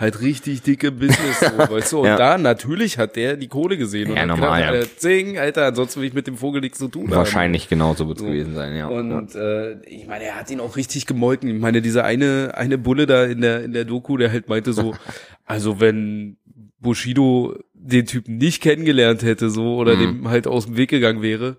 halt 0.00 0.20
richtig 0.22 0.62
dicke 0.62 0.90
Business, 0.90 1.38
so, 1.40 1.46
weißt 1.74 1.92
du, 1.92 1.98
und 2.00 2.06
Ja. 2.06 2.16
da 2.16 2.38
natürlich 2.38 2.96
hat 2.98 3.16
der 3.16 3.36
die 3.36 3.48
Kohle 3.48 3.76
gesehen 3.76 4.08
und 4.10 4.16
Ja, 4.16 4.22
hat 4.22 4.28
normal, 4.28 4.60
gedacht, 4.60 4.74
ja. 4.74 4.80
Alter, 4.80 4.96
zing, 4.96 5.38
Alter, 5.38 5.66
ansonsten 5.66 6.00
will 6.00 6.08
ich 6.08 6.14
mit 6.14 6.26
dem 6.26 6.36
Vogel 6.38 6.60
nichts 6.62 6.78
zu 6.78 6.88
tun 6.88 7.02
haben. 7.08 7.10
Wahrscheinlich 7.16 7.68
genauso 7.68 8.08
wird 8.08 8.16
es 8.18 8.22
So. 8.24 8.28
gewesen 8.30 8.54
sein, 8.54 8.74
ja. 8.74 8.86
Und 8.88 9.34
äh, 9.34 9.80
ich 9.82 10.06
meine, 10.06 10.24
er 10.24 10.36
hat 10.36 10.50
ihn 10.50 10.60
auch 10.60 10.76
richtig 10.76 11.04
gemolken. 11.06 11.48
Ich 11.54 11.60
meine, 11.60 11.82
dieser 11.82 12.04
eine 12.04 12.52
eine 12.56 12.78
Bulle 12.78 13.06
da 13.06 13.24
in 13.24 13.42
der 13.42 13.62
in 13.62 13.72
der 13.74 13.84
Doku, 13.84 14.16
der 14.16 14.32
halt 14.32 14.48
meinte 14.48 14.72
so, 14.72 14.94
also 15.44 15.80
wenn 15.80 16.38
Bushido 16.80 17.56
den 17.74 18.06
Typen 18.06 18.38
nicht 18.38 18.62
kennengelernt 18.62 19.22
hätte 19.22 19.50
so 19.50 19.76
oder 19.76 19.96
Mhm. 19.96 20.00
dem 20.00 20.28
halt 20.30 20.46
aus 20.46 20.66
dem 20.66 20.76
Weg 20.76 20.90
gegangen 20.90 21.22
wäre, 21.22 21.56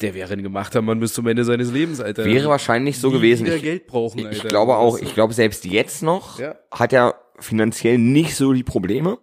der 0.00 0.14
wäre 0.14 0.32
ein 0.32 0.42
gemachter 0.42 0.80
Mann 0.82 1.00
bis 1.00 1.12
zum 1.12 1.26
Ende 1.26 1.44
seines 1.44 1.72
Lebens, 1.72 2.00
Alter. 2.00 2.24
Wäre 2.24 2.48
wahrscheinlich 2.48 2.98
so 3.00 3.08
Nie 3.08 3.14
gewesen. 3.14 3.46
Ich- 3.46 3.62
Geld 3.62 3.86
brauchen, 3.86 4.20
Ich, 4.20 4.26
Alter. 4.26 4.36
ich 4.36 4.48
glaube 4.48 4.76
auch, 4.76 4.98
ich 4.98 5.14
glaube 5.14 5.34
selbst 5.34 5.64
jetzt 5.64 6.02
noch 6.02 6.38
Ja. 6.38 6.54
hat 6.70 6.92
er 6.92 7.16
finanziell 7.40 7.98
nicht 7.98 8.34
so 8.36 8.52
die 8.52 8.62
Probleme. 8.64 9.18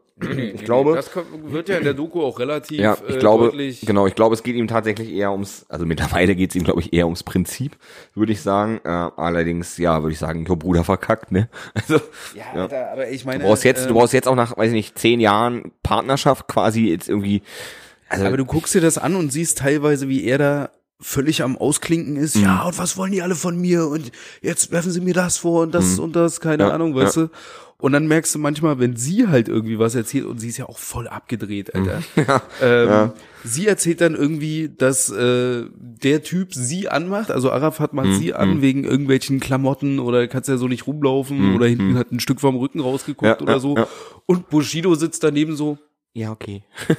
Ich 0.53 0.63
glaube, 0.63 0.95
das 0.95 1.11
wird 1.47 1.67
ja 1.67 1.77
in 1.77 1.83
der 1.83 1.93
Doku 1.93 2.21
auch 2.23 2.39
relativ 2.39 2.79
ja, 2.79 2.97
ich 3.05 3.15
äh, 3.15 3.19
glaube, 3.19 3.47
deutlich. 3.47 3.81
genau, 3.81 4.07
ich 4.07 4.15
glaube, 4.15 4.33
es 4.33 4.43
geht 4.43 4.55
ihm 4.55 4.69
tatsächlich 4.69 5.11
eher 5.11 5.33
ums, 5.33 5.65
also 5.67 5.85
mittlerweile 5.85 6.35
geht 6.35 6.51
es 6.51 6.55
ihm, 6.55 6.63
glaube 6.63 6.79
ich, 6.79 6.93
eher 6.93 7.03
ums 7.05 7.23
Prinzip, 7.23 7.75
würde 8.13 8.31
ich 8.31 8.41
sagen. 8.41 8.79
Äh, 8.85 8.87
allerdings, 8.87 9.77
ja, 9.77 10.01
würde 10.03 10.13
ich 10.13 10.19
sagen, 10.19 10.45
jo 10.45 10.55
Bruder 10.55 10.85
verkackt, 10.85 11.33
ne? 11.33 11.49
Also, 11.73 11.95
Ja, 12.33 12.43
ja. 12.55 12.61
Alter, 12.61 12.91
aber 12.93 13.09
ich 13.09 13.25
meine, 13.25 13.39
du 13.43 13.49
brauchst 13.49 13.65
jetzt, 13.65 13.81
ähm, 13.81 13.87
du 13.89 13.93
brauchst 13.95 14.13
jetzt 14.13 14.29
auch 14.29 14.35
nach, 14.35 14.57
weiß 14.57 14.67
ich 14.69 14.73
nicht, 14.73 14.97
zehn 14.97 15.19
Jahren 15.19 15.73
Partnerschaft 15.83 16.47
quasi 16.47 16.87
jetzt 16.87 17.09
irgendwie, 17.09 17.41
also, 18.09 18.25
Aber 18.25 18.37
du 18.37 18.45
guckst 18.45 18.73
dir 18.75 18.81
das 18.81 18.97
an 18.97 19.15
und 19.15 19.31
siehst 19.31 19.57
teilweise, 19.59 20.07
wie 20.09 20.23
er 20.25 20.37
da 20.37 20.69
völlig 21.01 21.43
am 21.43 21.57
Ausklinken 21.57 22.13
Mhm. 22.13 22.19
ist. 22.23 22.35
Ja, 22.35 22.63
und 22.63 22.77
was 22.77 22.95
wollen 22.97 23.11
die 23.11 23.21
alle 23.21 23.35
von 23.35 23.59
mir? 23.59 23.87
Und 23.87 24.11
jetzt 24.41 24.71
werfen 24.71 24.91
sie 24.91 25.01
mir 25.01 25.13
das 25.13 25.37
vor 25.37 25.63
und 25.63 25.73
das 25.75 25.99
und 25.99 26.15
das, 26.15 26.39
keine 26.39 26.63
Mhm. 26.63 26.69
Ja, 26.69 26.75
Ahnung, 26.75 26.95
weißt 26.95 27.17
du? 27.17 27.29
Und 27.77 27.91
dann 27.91 28.07
merkst 28.07 28.33
du 28.33 28.39
manchmal, 28.39 28.79
wenn 28.79 28.95
sie 28.95 29.27
halt 29.27 29.49
irgendwie 29.49 29.77
was 29.77 29.93
erzählt, 29.95 30.25
und 30.25 30.39
sie 30.39 30.47
ist 30.47 30.57
ja 30.57 30.65
auch 30.67 30.77
voll 30.77 31.09
abgedreht, 31.09 31.75
Alter. 31.75 32.01
ähm, 32.61 33.11
Sie 33.43 33.67
erzählt 33.67 33.99
dann 34.01 34.15
irgendwie, 34.15 34.69
dass 34.75 35.09
äh, 35.11 35.65
der 35.75 36.23
Typ 36.23 36.53
sie 36.53 36.87
anmacht, 36.89 37.29
also 37.29 37.51
Arafat 37.51 37.93
macht 37.93 38.07
Mhm, 38.07 38.13
sie 38.13 38.33
an 38.33 38.61
wegen 38.61 38.85
irgendwelchen 38.85 39.39
Klamotten 39.41 39.99
oder 39.99 40.27
kannst 40.27 40.47
ja 40.49 40.57
so 40.57 40.67
nicht 40.69 40.87
rumlaufen 40.87 41.53
oder 41.53 41.67
hinten 41.67 41.95
hat 41.97 42.11
ein 42.11 42.19
Stück 42.21 42.39
vom 42.39 42.55
Rücken 42.55 42.79
rausgeguckt 42.79 43.21
Mhm, 43.23 43.27
Ja, 43.27 43.41
oder 43.41 43.53
ja, 43.53 43.59
so. 43.59 43.75
ja. 43.77 43.87
Und 44.25 44.49
Bushido 44.49 44.95
sitzt 44.95 45.23
daneben 45.23 45.55
so, 45.57 45.77
ja, 46.15 46.31
okay. 46.31 46.63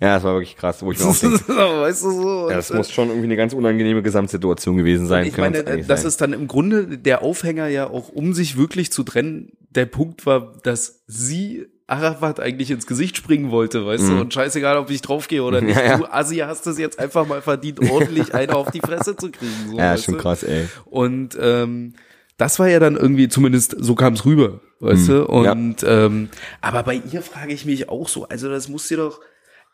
ja, 0.00 0.16
das 0.16 0.24
war 0.24 0.34
wirklich 0.34 0.56
krass, 0.56 0.82
wo 0.82 0.90
ich 0.90 0.98
mir 0.98 1.06
auch 1.06 1.16
denke, 1.16 1.48
weißt 1.48 2.02
du 2.02 2.10
so. 2.10 2.50
ja, 2.50 2.56
das 2.56 2.72
äh, 2.72 2.76
muss 2.76 2.90
schon 2.90 3.06
irgendwie 3.06 3.26
eine 3.26 3.36
ganz 3.36 3.52
unangenehme 3.52 4.02
Gesamtsituation 4.02 4.76
gewesen 4.76 5.06
sein. 5.06 5.26
Ich 5.26 5.36
meine, 5.36 5.62
das 5.62 6.00
sein. 6.00 6.08
ist 6.08 6.20
dann 6.20 6.32
im 6.32 6.48
Grunde 6.48 6.98
der 6.98 7.22
Aufhänger 7.22 7.68
ja 7.68 7.88
auch, 7.88 8.08
um 8.08 8.34
sich 8.34 8.56
wirklich 8.56 8.90
zu 8.90 9.04
trennen. 9.04 9.52
Der 9.70 9.86
Punkt 9.86 10.26
war, 10.26 10.54
dass 10.64 11.04
sie 11.06 11.66
Arafat 11.86 12.40
eigentlich 12.40 12.72
ins 12.72 12.88
Gesicht 12.88 13.16
springen 13.16 13.52
wollte, 13.52 13.86
weißt 13.86 14.08
du, 14.08 14.20
und 14.20 14.34
scheißegal, 14.34 14.76
ob 14.76 14.90
ich 14.90 15.02
draufgehe 15.02 15.44
oder 15.44 15.60
nicht. 15.62 15.76
Mhm. 15.76 15.80
Ja, 15.80 15.90
ja. 15.90 15.98
Du 15.98 16.12
Assi 16.12 16.38
hast 16.38 16.66
es 16.66 16.78
jetzt 16.78 16.98
einfach 16.98 17.28
mal 17.28 17.40
verdient, 17.40 17.88
ordentlich 17.88 18.34
eine 18.34 18.56
auf 18.56 18.72
die 18.72 18.80
Fresse 18.80 19.14
zu 19.14 19.30
kriegen. 19.30 19.70
So, 19.70 19.78
ja, 19.78 19.96
schon 19.96 20.14
du? 20.14 20.20
krass, 20.20 20.42
ey. 20.42 20.68
Und 20.84 21.38
ähm, 21.40 21.94
das 22.38 22.58
war 22.58 22.68
ja 22.68 22.78
dann 22.80 22.96
irgendwie, 22.96 23.28
zumindest 23.28 23.76
so 23.78 23.94
kam 23.94 24.14
es 24.14 24.24
rüber, 24.24 24.60
weißt 24.80 25.08
du? 25.08 25.12
Mhm. 25.28 25.44
ja. 25.44 25.52
Und 25.52 25.84
ähm, 25.86 26.28
aber 26.62 26.82
bei 26.84 27.02
ihr 27.12 27.20
frage 27.20 27.52
ich 27.52 27.66
mich 27.66 27.88
auch 27.90 28.08
so, 28.08 28.26
also 28.28 28.48
das 28.48 28.68
muss 28.68 28.88
dir 28.88 28.96
doch, 28.96 29.20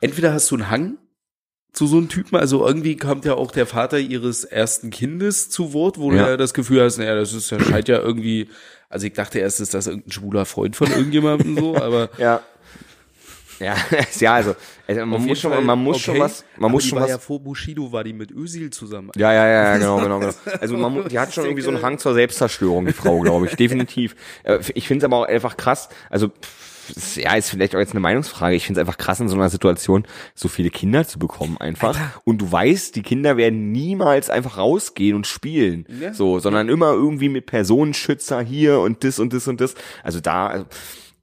entweder 0.01 0.33
hast 0.33 0.51
du 0.51 0.57
einen 0.57 0.71
Hang 0.71 0.99
zu 1.73 1.87
so 1.87 1.99
einem 1.99 2.09
Typen, 2.09 2.37
also 2.37 2.67
irgendwie 2.67 2.97
kommt 2.97 3.25
ja 3.25 3.35
auch 3.35 3.51
der 3.51 3.67
Vater 3.67 3.99
ihres 3.99 4.45
ersten 4.45 4.91
Kindes 4.91 5.51
zu 5.51 5.73
Wort, 5.73 5.99
wo 5.99 6.11
du 6.11 6.17
Ja. 6.17 6.31
ja 6.31 6.37
das 6.37 6.55
Gefühl 6.55 6.83
hast, 6.83 6.99
naja, 6.99 7.15
das 7.15 7.33
ist 7.33 7.51
ja 7.51 7.61
scheint 7.61 7.89
ja 7.89 7.99
irgendwie, 8.01 8.49
also 8.89 9.07
ich 9.07 9.13
dachte 9.13 9.41
erst, 9.41 9.61
ist 9.61 9.75
das 9.75 9.87
irgendein 9.89 10.13
schwuler 10.13 10.45
Freund 10.47 10.77
von 10.77 10.91
irgendjemandem 10.91 11.59
so, 11.59 11.77
aber 11.81 12.11
Ja. 12.17 12.43
Ja, 13.61 13.77
ja, 14.21 14.35
also, 14.35 14.55
also 14.87 15.07
man 15.07 15.25
muss 15.25 15.41
schon, 15.41 15.53
Fall, 15.53 15.63
man 15.63 15.79
muss 15.83 15.97
okay. 15.97 16.05
schon 16.05 16.19
was, 16.21 16.45
man 16.57 16.65
Aber 16.65 16.73
muss 16.73 16.83
die 16.83 16.89
schon 16.91 16.97
war 16.97 17.05
was. 17.05 17.11
ja 17.11 17.19
vor 17.19 17.41
Bushido 17.41 17.93
war 17.93 18.05
die 18.05 18.13
mit 18.13 18.31
Özil 18.31 18.71
zusammen. 18.71 19.11
Ja, 19.17 19.33
ja, 19.33 19.47
ja, 19.47 19.77
genau, 19.77 20.01
genau, 20.01 20.19
genau. 20.21 20.33
Also 20.61 20.77
man, 20.77 21.09
die 21.09 21.19
hat 21.19 21.33
schon 21.33 21.45
irgendwie 21.45 21.63
so 21.63 21.71
einen 21.71 21.83
Hang 21.83 21.99
zur 21.99 22.15
Selbstzerstörung, 22.15 22.87
die 22.87 22.93
Frau, 22.93 23.21
glaube 23.21 23.47
ich, 23.47 23.57
definitiv. 23.57 24.15
Äh, 24.45 24.59
Ich 24.75 24.89
finde 24.89 25.05
es 25.05 25.11
aber 25.11 25.19
auch 25.19 25.29
einfach 25.29 25.57
krass, 25.57 25.89
also 26.11 26.31
ja, 27.17 27.35
ist 27.35 27.51
vielleicht 27.51 27.75
auch 27.75 27.79
jetzt 27.79 27.93
eine 27.93 28.01
Meinungsfrage. 28.01 28.55
Ich 28.57 28.67
finde 28.67 28.81
es 28.81 28.87
einfach 28.87 28.99
krass, 28.99 29.21
in 29.21 29.29
so 29.29 29.37
einer 29.37 29.49
Situation 29.49 30.05
so 30.35 30.49
viele 30.49 30.71
Kinder 30.71 31.07
zu 31.07 31.19
bekommen 31.19 31.57
einfach. 31.59 31.99
Und 32.25 32.39
du 32.39 32.51
weißt, 32.51 32.95
die 32.97 33.03
Kinder 33.03 33.37
werden 33.37 33.73
niemals 33.73 34.31
einfach 34.31 34.59
rausgehen 34.59 35.17
und 35.17 35.27
spielen. 35.27 35.87
Ja. 36.01 36.13
So, 36.13 36.39
sondern 36.39 36.69
immer 36.69 36.93
irgendwie 36.93 37.29
mit 37.29 37.47
Personenschützer 37.47 38.41
hier 38.43 38.81
und 38.81 39.05
das 39.05 39.19
und 39.19 39.33
das 39.33 39.49
und 39.49 39.61
das. 39.61 39.75
Also 40.03 40.21
da, 40.21 40.47
also, 40.49 40.67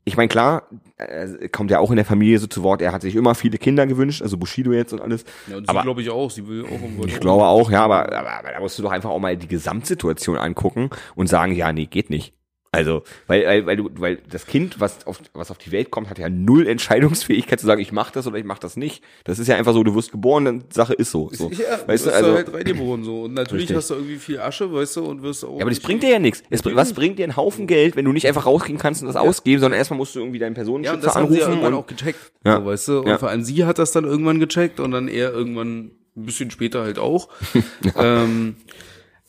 ich 0.04 0.18
meine, 0.18 0.30
klar, 0.30 0.64
äh, 0.98 1.48
kommt 1.50 1.70
ja 1.70 1.80
auch 1.80 1.92
in 1.92 1.96
der 1.96 2.06
Familie 2.06 2.40
so 2.40 2.48
zu 2.48 2.64
Wort, 2.64 2.82
er 2.82 2.92
hat 2.92 3.04
sich 3.04 3.16
immer 3.16 3.36
viele 3.36 3.58
Kinder 3.58 3.86
gewünscht, 3.86 4.22
also 4.22 4.38
Bushido 4.38 4.72
jetzt 4.72 4.94
und 4.94 5.02
alles. 5.02 5.26
Ja, 5.48 5.58
und 5.58 5.66
sie 5.66 5.70
aber 5.70 5.84
glaube 5.84 6.02
ich 6.02 6.10
auch, 6.10 6.32
sie 6.32 6.48
will 6.48 6.66
auch 6.66 6.82
um 6.82 7.08
ich 7.08 7.20
glaube 7.20 7.46
auch, 7.46 7.70
ja, 7.70 7.84
aber, 7.84 8.12
aber, 8.12 8.32
aber 8.32 8.52
da 8.52 8.60
musst 8.60 8.80
du 8.80 8.84
doch 8.84 8.92
einfach 8.92 9.12
auch 9.12 9.20
mal 9.20 9.38
die 9.38 9.48
Gesamtsituation 9.48 10.38
angucken 10.38 10.90
und 11.16 11.28
sagen, 11.28 11.54
ja, 11.54 11.72
nee, 11.72 11.86
geht 11.86 12.10
nicht. 12.10 12.34
Also, 12.74 13.04
weil, 13.28 13.46
weil, 13.46 13.66
weil 13.66 13.76
du, 13.76 13.90
weil 13.96 14.20
das 14.30 14.46
Kind, 14.46 14.80
was 14.80 15.06
auf, 15.06 15.20
was 15.34 15.52
auf 15.52 15.58
die 15.58 15.74
Welt 15.74 15.92
kommt, 15.92 16.10
hat 16.10 16.18
ja 16.18 16.30
null 16.30 16.68
Entscheidungsfähigkeit 16.68 17.60
zu 17.60 17.66
sagen, 17.66 17.82
ich 17.82 17.92
mach 17.92 18.12
das 18.12 18.28
oder 18.28 18.38
ich 18.38 18.46
mach 18.46 18.60
das 18.60 18.78
nicht. 18.78 19.04
Das 19.26 19.40
ist 19.40 19.50
ja 19.50 19.58
einfach 19.58 19.74
so, 19.74 19.84
du 19.84 19.94
wirst 19.94 20.14
geboren, 20.14 20.46
dann 20.46 20.64
Sache 20.72 20.94
ist 20.94 21.12
so. 21.12 21.30
so. 21.34 21.52
Ja, 21.52 21.86
weißt 21.86 22.06
du, 22.06 22.12
also, 22.14 22.34
halt 22.34 22.54
reingeboren 22.54 23.04
so. 23.04 23.24
Und 23.24 23.34
natürlich 23.34 23.64
Richtig. 23.64 23.76
hast 23.76 23.90
du 23.90 23.96
irgendwie 23.96 24.16
viel 24.16 24.40
Asche, 24.40 24.72
weißt 24.74 24.96
du, 24.96 25.04
und 25.04 25.22
wirst 25.22 25.44
auch. 25.44 25.58
ja, 25.58 25.64
aber 25.64 25.70
das 25.70 25.82
bringt 25.82 26.02
dir 26.02 26.12
ja 26.12 26.20
nichts. 26.20 26.44
Es, 26.50 26.64
was 26.64 26.94
bringt 26.94 27.20
dir 27.20 27.26
ein 27.26 27.36
Haufen 27.36 27.68
Geld, 27.68 27.98
wenn 27.98 28.06
du 28.06 28.14
nicht 28.14 28.26
einfach 28.26 28.46
rausgehen 28.46 28.80
kannst 28.80 29.02
und 29.02 29.08
das 29.08 29.18
ausgeben, 29.18 29.60
sondern 29.60 29.78
erstmal 29.78 29.98
musst 29.98 30.16
du 30.16 30.20
irgendwie 30.20 30.40
deinen 30.40 30.56
Ja, 30.56 30.62
und 30.62 30.66
Personenschützer 30.66 31.08
ja 31.08 31.14
anrufen 31.14 31.40
irgendwann 31.42 31.74
und 31.74 31.80
auch 31.80 31.88
gecheckt. 31.88 32.32
Ja. 32.46 32.58
So, 32.60 32.66
weißt 32.66 32.88
du? 32.88 33.00
Und 33.00 33.08
Ja. 33.08 33.18
vor 33.18 33.28
allem 33.28 33.44
sie 33.44 33.66
hat 33.66 33.80
das 33.80 33.92
dann 33.92 34.06
irgendwann 34.06 34.40
gecheckt 34.40 34.80
und 34.80 34.92
dann 34.92 35.10
er 35.10 35.34
irgendwann 35.34 35.92
ein 36.16 36.26
bisschen 36.26 36.52
später 36.52 36.84
halt 36.84 37.00
auch. 37.00 37.28
ähm, 37.98 38.56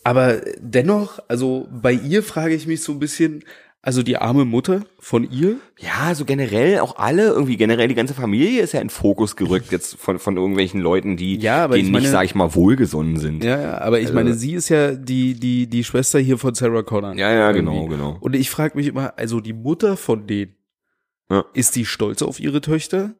aber 0.04 0.40
dennoch, 0.60 1.18
also 1.28 1.68
bei 1.70 1.92
ihr 1.92 2.22
frage 2.22 2.54
ich 2.54 2.66
mich 2.66 2.82
so 2.82 2.92
ein 2.92 2.98
bisschen, 2.98 3.44
also 3.84 4.02
die 4.04 4.16
arme 4.16 4.44
Mutter 4.44 4.84
von 5.00 5.28
ihr, 5.28 5.56
Ja, 5.78 6.14
so 6.14 6.24
generell, 6.24 6.78
auch 6.78 6.96
alle, 6.98 7.26
irgendwie 7.28 7.56
generell 7.56 7.88
die 7.88 7.96
ganze 7.96 8.14
Familie 8.14 8.62
ist 8.62 8.72
ja 8.72 8.80
in 8.80 8.90
Fokus 8.90 9.34
gerückt 9.34 9.72
jetzt 9.72 9.96
von, 9.96 10.20
von 10.20 10.36
irgendwelchen 10.36 10.80
Leuten, 10.80 11.16
die, 11.16 11.36
Ja, 11.38 11.64
aber 11.64 11.74
die 11.74 11.80
ich 11.80 11.86
nicht, 11.86 11.92
meine- 11.94 12.08
sag 12.08 12.24
ich 12.24 12.34
mal, 12.36 12.54
wohlgesonnen 12.54 13.16
sind. 13.16 13.42
Ja, 13.42 13.60
ja, 13.60 13.78
aber 13.80 13.98
ich 13.98 14.06
Also- 14.06 14.14
meine, 14.14 14.34
sie 14.34 14.52
ist 14.54 14.68
ja 14.68 14.92
die, 14.92 15.34
die, 15.34 15.66
die 15.66 15.82
Schwester 15.82 16.20
hier 16.20 16.38
von 16.38 16.54
Sarah 16.54 16.82
Connor. 16.84 17.14
Ja, 17.14 17.32
ja, 17.32 17.50
Irgendwie. 17.50 17.72
genau, 17.72 17.86
genau. 17.88 18.16
Und 18.20 18.36
ich 18.36 18.50
frage 18.50 18.76
mich 18.76 18.86
immer, 18.86 19.14
also 19.18 19.40
die 19.40 19.52
Mutter 19.52 19.96
von 19.96 20.26
denen, 20.28 20.54
Ja. 21.30 21.44
ist 21.54 21.74
die 21.74 21.84
stolz 21.86 22.22
auf 22.22 22.38
ihre 22.38 22.60
Töchter? 22.60 23.14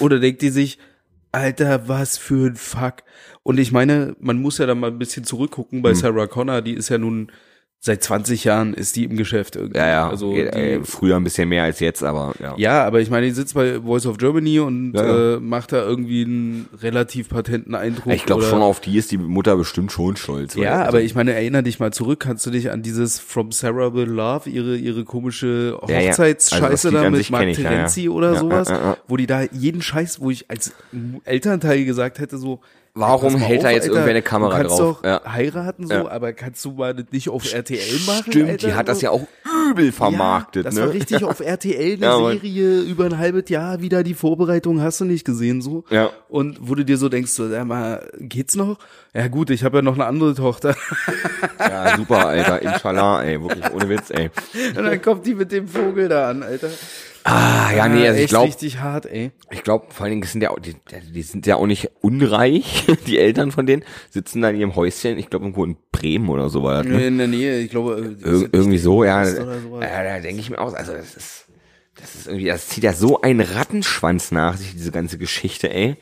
Oder 0.00 0.18
denkt 0.18 0.42
die 0.42 0.50
sich, 0.50 0.78
Alter, 1.36 1.86
was 1.86 2.16
für 2.16 2.48
ein 2.48 2.56
Fuck? 2.56 3.02
Und 3.42 3.58
ich 3.58 3.70
meine, 3.70 4.16
man 4.20 4.40
muss 4.40 4.56
ja 4.56 4.64
da 4.64 4.74
mal 4.74 4.90
ein 4.90 4.98
bisschen 4.98 5.24
zurückgucken 5.24 5.78
Hm. 5.78 5.82
bei 5.82 5.92
Sarah 5.94 6.26
Connor, 6.26 6.62
die 6.62 6.72
ist 6.74 6.88
ja 6.88 6.96
nun 6.98 7.30
seit 7.86 8.02
20 8.02 8.42
Jahren 8.42 8.74
ist 8.74 8.96
die 8.96 9.04
im 9.04 9.16
Geschäft 9.16 9.54
irgendwie. 9.54 9.78
Ja, 9.78 9.86
ja, 9.88 10.08
Also 10.08 10.32
die, 10.34 10.40
äh, 10.40 10.84
früher 10.84 11.14
ein 11.16 11.22
bisschen 11.22 11.48
mehr 11.48 11.62
als 11.62 11.78
jetzt, 11.78 12.02
aber 12.02 12.34
ja. 12.42 12.54
ja, 12.56 12.84
aber 12.84 13.00
ich 13.00 13.10
meine, 13.10 13.26
die 13.26 13.32
sitzt 13.32 13.54
bei 13.54 13.80
Voice 13.80 14.06
of 14.06 14.18
Germany 14.18 14.58
und 14.58 14.92
Ja, 14.92 15.04
ja. 15.06 15.34
Äh, 15.36 15.40
macht 15.40 15.70
da 15.70 15.84
irgendwie 15.84 16.24
einen 16.24 16.68
relativ 16.82 17.28
patenten 17.28 17.76
Eindruck. 17.76 18.12
Ich 18.12 18.26
glaube 18.26 18.42
schon, 18.42 18.60
auf 18.60 18.80
die 18.80 18.98
ist 18.98 19.12
die 19.12 19.18
Mutter 19.18 19.56
bestimmt 19.56 19.92
schon 19.92 20.16
stolz. 20.16 20.56
Ja, 20.56 20.78
also, 20.78 20.88
aber 20.88 21.00
ich 21.02 21.14
meine, 21.14 21.32
erinnere 21.32 21.62
dich 21.62 21.78
mal 21.78 21.92
zurück, 21.92 22.18
kannst 22.20 22.44
du 22.44 22.50
dich 22.50 22.72
an 22.72 22.82
dieses 22.82 23.20
From 23.20 23.52
Sarah 23.52 23.94
Will 23.94 24.08
Love, 24.08 24.50
ihre, 24.50 24.76
ihre 24.76 25.04
komische 25.04 25.78
Ja, 25.86 26.00
ja. 26.00 26.10
Hochzeitsscheiße 26.10 26.66
Also 26.66 26.90
da 26.90 27.08
mit 27.08 27.30
Mark 27.30 27.44
ja, 27.44 27.48
ja. 27.50 27.54
Terenzi 27.54 28.08
oder 28.08 28.32
Ja, 28.32 28.40
sowas, 28.40 28.68
ja, 28.68 28.74
ja. 28.78 28.96
wo 29.06 29.16
die 29.16 29.28
da 29.28 29.42
jeden 29.52 29.80
Scheiß, 29.80 30.20
wo 30.20 30.30
ich 30.30 30.50
als 30.50 30.72
Elternteil 31.24 31.84
gesagt 31.84 32.18
hätte, 32.18 32.36
so, 32.36 32.60
Warum 32.98 33.36
hält 33.36 33.62
da 33.62 33.70
jetzt 33.70 33.82
Alter, 33.84 33.92
irgendwer 33.92 34.10
eine 34.10 34.22
Kamera 34.22 34.50
du 34.50 34.56
kannst 34.68 34.78
drauf? 34.80 34.96
Doch 35.02 35.04
Ja. 35.08 35.20
heiraten 35.32 35.86
so, 35.86 35.92
Ja. 35.92 36.08
aber 36.08 36.32
kannst 36.32 36.64
du 36.64 36.72
mal 36.72 36.94
das 36.94 37.04
nicht 37.12 37.28
auf 37.28 37.52
RTL 37.52 37.78
machen? 38.06 38.32
Stimmt, 38.32 38.48
Alter, 38.50 38.66
die 38.68 38.74
hat 38.74 38.88
das 38.88 39.00
so? 39.00 39.04
ja 39.04 39.10
auch 39.10 39.26
übel 39.70 39.92
vermarktet, 39.92 40.64
ja, 40.64 40.70
das 40.70 40.74
ne? 40.78 40.86
war 40.86 40.92
richtig 40.94 41.22
auf 41.24 41.40
RTL 41.44 41.98
eine. 41.98 42.30
Serie 42.32 42.80
über 42.80 43.04
ein 43.04 43.18
halbes 43.18 43.48
Jahr 43.50 43.80
wieder 43.82 44.02
die 44.02 44.14
Vorbereitung 44.14 44.80
hast 44.80 45.00
du 45.00 45.04
nicht 45.04 45.24
gesehen 45.24 45.60
so 45.60 45.84
Ja. 45.90 46.10
und 46.28 46.58
wo 46.60 46.74
du 46.74 46.84
dir 46.84 46.96
so 46.96 47.08
denkst 47.08 47.32
so 47.32 47.48
sag 47.48 47.66
mal 47.66 48.08
geht's 48.18 48.56
noch 48.56 48.78
ja 49.12 49.28
gut 49.28 49.50
ich 49.50 49.62
habe 49.64 49.78
ja 49.78 49.82
noch 49.82 49.94
eine 49.94 50.06
andere 50.06 50.34
Tochter 50.34 50.74
Ja, 51.58 51.96
super, 51.96 52.26
Alter. 52.28 52.62
Inshallah, 52.62 53.22
ey. 53.24 53.40
Wirklich, 53.42 53.64
ohne 53.72 53.88
Witz, 53.88 54.10
ey. 54.10 54.30
und 54.76 54.84
dann 54.84 55.02
kommt 55.02 55.26
die 55.26 55.34
mit 55.34 55.52
dem 55.52 55.66
Vogel 55.68 56.08
da 56.08 56.28
an 56.30 56.42
Alter 56.42 56.68
Ah, 57.28 57.72
ja, 57.74 57.88
nee, 57.88 58.06
also 58.06 58.20
ich 58.20 58.28
glaube, 58.28 58.46
richtig 58.48 58.78
hart 58.78 59.06
ey 59.06 59.32
ich 59.50 59.64
glaube, 59.64 59.86
vor 59.90 60.04
allen 60.04 60.12
Dingen, 60.12 60.22
sind 60.22 60.42
ja 60.42 60.50
auch, 60.50 60.60
die, 60.60 60.76
die 61.12 61.22
sind 61.22 61.44
ja 61.44 61.56
auch 61.56 61.66
nicht 61.66 61.90
unreich, 62.00 62.86
die 63.08 63.18
Eltern 63.18 63.50
von 63.50 63.66
denen, 63.66 63.82
sitzen 64.10 64.42
da 64.42 64.50
in 64.50 64.60
ihrem 64.60 64.76
Häuschen, 64.76 65.18
ich 65.18 65.28
glaube 65.28 65.46
irgendwo 65.46 65.64
in 65.64 65.76
Bremen 65.90 66.28
oder 66.28 66.48
so 66.48 66.62
war 66.62 66.84
das, 66.84 66.92
ne? 66.92 67.08
in 67.08 67.18
der 67.18 67.26
Nähe 67.26 67.58
ich 67.58 67.70
glaube 67.70 68.16
äh, 68.22 68.28
Ir 68.28 68.48
irgendwie 68.52 68.78
so, 68.78 69.02
ja. 69.02 69.24
Ja 69.24 70.04
da 70.04 70.20
denke 70.20 70.40
ich 70.40 70.50
mir 70.50 70.58
aus, 70.58 70.74
also 70.74 70.92
das 70.92 71.16
ist, 71.16 71.46
das 72.00 72.14
ist 72.14 72.26
irgendwie, 72.28 72.46
das 72.46 72.68
zieht 72.68 72.84
ja 72.84 72.92
so 72.92 73.20
einen 73.20 73.40
Rattenschwanz 73.40 74.30
nach 74.30 74.56
sich, 74.56 74.72
diese 74.72 74.92
ganze 74.92 75.18
Geschichte, 75.18 75.68
ey. 75.68 75.96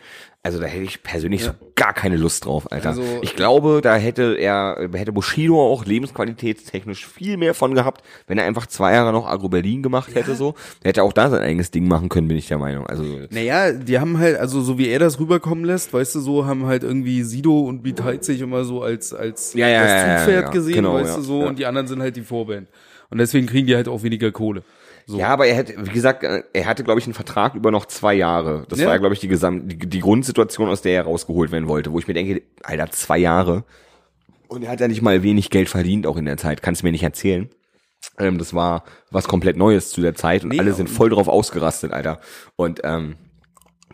Also 0.46 0.60
da 0.60 0.66
hätte 0.66 0.84
ich 0.84 1.02
persönlich 1.02 1.42
so 1.42 1.52
gar 1.74 1.94
keine 1.94 2.18
Lust 2.18 2.44
drauf, 2.44 2.70
Alter. 2.70 2.90
Also- 2.90 3.02
ich 3.22 3.34
glaube, 3.34 3.80
da 3.82 3.96
hätte 3.96 4.36
er, 4.38 4.90
hätte 4.92 5.10
Bushido 5.10 5.58
auch 5.58 5.86
lebensqualitätstechnisch 5.86 7.06
viel 7.06 7.38
mehr 7.38 7.54
von 7.54 7.74
gehabt, 7.74 8.04
wenn 8.26 8.36
er 8.36 8.44
einfach 8.44 8.66
zwei 8.66 8.92
Jahre 8.92 9.10
noch 9.10 9.26
Agro 9.26 9.48
Berlin 9.48 9.82
gemacht 9.82 10.14
hätte, 10.14 10.34
so. 10.34 10.54
Der 10.82 10.90
hätte 10.90 11.02
auch 11.02 11.14
da 11.14 11.30
sein 11.30 11.40
eigenes 11.40 11.70
Ding 11.70 11.88
machen 11.88 12.10
können, 12.10 12.28
bin 12.28 12.36
ich 12.36 12.46
der 12.48 12.58
Meinung. 12.58 12.86
Also, 12.86 13.04
Naja, 13.30 13.72
die 13.72 13.98
haben 13.98 14.18
halt, 14.18 14.36
also 14.38 14.60
so 14.60 14.76
wie 14.76 14.88
er 14.88 14.98
das 14.98 15.18
rüberkommen 15.18 15.64
lässt, 15.64 15.94
weißt 15.94 16.14
du, 16.16 16.20
so 16.20 16.44
haben 16.44 16.66
halt 16.66 16.82
irgendwie 16.82 17.22
Sido 17.22 17.60
und 17.60 17.82
sich 18.22 18.42
immer 18.42 18.64
so 18.64 18.82
als, 18.82 19.14
als 19.14 19.54
Ja, 19.54 19.66
ja, 19.66 19.82
das 19.82 19.90
ja, 19.90 19.96
ja, 19.96 20.16
Zugpferd 20.18 20.44
ja. 20.44 20.50
gesehen, 20.50 20.74
Genau, 20.74 20.94
weißt 20.94 21.08
ja, 21.10 21.16
du, 21.16 21.22
so, 21.22 21.40
ja. 21.40 21.46
und 21.48 21.58
die 21.58 21.64
anderen 21.64 21.86
sind 21.86 22.02
halt 22.02 22.16
die 22.16 22.22
Vorband. 22.22 22.68
Und 23.08 23.16
deswegen 23.18 23.46
kriegen 23.46 23.66
die 23.66 23.76
halt 23.76 23.88
auch 23.88 24.02
weniger 24.02 24.30
Kohle. 24.30 24.62
So. 25.06 25.18
Ja, 25.18 25.28
aber 25.28 25.46
er 25.46 25.54
hätte, 25.54 25.74
wie 25.86 25.90
gesagt, 25.90 26.22
äh, 26.22 26.42
er 26.52 26.66
hatte, 26.66 26.82
glaube 26.82 26.98
ich, 27.00 27.06
einen 27.06 27.14
Vertrag 27.14 27.54
über 27.54 27.70
noch 27.70 27.84
zwei 27.86 28.14
Jahre. 28.14 28.64
Das 28.68 28.78
Ja. 28.78 28.86
war 28.86 28.94
ja, 28.94 28.98
glaube 28.98 29.14
ich, 29.14 29.20
die 29.20 29.28
Gesamt, 29.28 29.70
die, 29.70 29.76
die 29.78 30.00
Grundsituation, 30.00 30.68
aus 30.68 30.80
der 30.82 30.94
er 30.94 31.02
rausgeholt 31.02 31.52
werden 31.52 31.68
wollte, 31.68 31.92
wo 31.92 31.98
ich 31.98 32.08
mir 32.08 32.14
denke, 32.14 32.42
Alter, 32.62 32.90
zwei 32.90 33.18
Jahre. 33.18 33.64
Und 34.48 34.62
er 34.62 34.70
hat 34.70 34.80
ja 34.80 34.88
nicht 34.88 35.02
mal 35.02 35.22
wenig 35.22 35.50
Geld 35.50 35.68
verdient, 35.68 36.06
auch 36.06 36.16
in 36.16 36.24
der 36.24 36.36
Zeit. 36.36 36.62
Kannst 36.62 36.82
du 36.82 36.86
mir 36.86 36.92
nicht 36.92 37.02
erzählen. 37.02 37.50
Ähm, 38.18 38.38
das 38.38 38.54
war 38.54 38.84
was 39.10 39.26
komplett 39.28 39.56
Neues 39.56 39.90
zu 39.90 40.00
der 40.00 40.14
Zeit 40.14 40.42
und 40.44 40.50
Nee, 40.50 40.58
alle 40.60 40.72
sind 40.74 40.88
voll 40.90 41.10
drauf 41.10 41.28
ausgerastet, 41.28 41.92
Alter. 41.92 42.20
Und 42.56 42.80
ähm, 42.84 43.16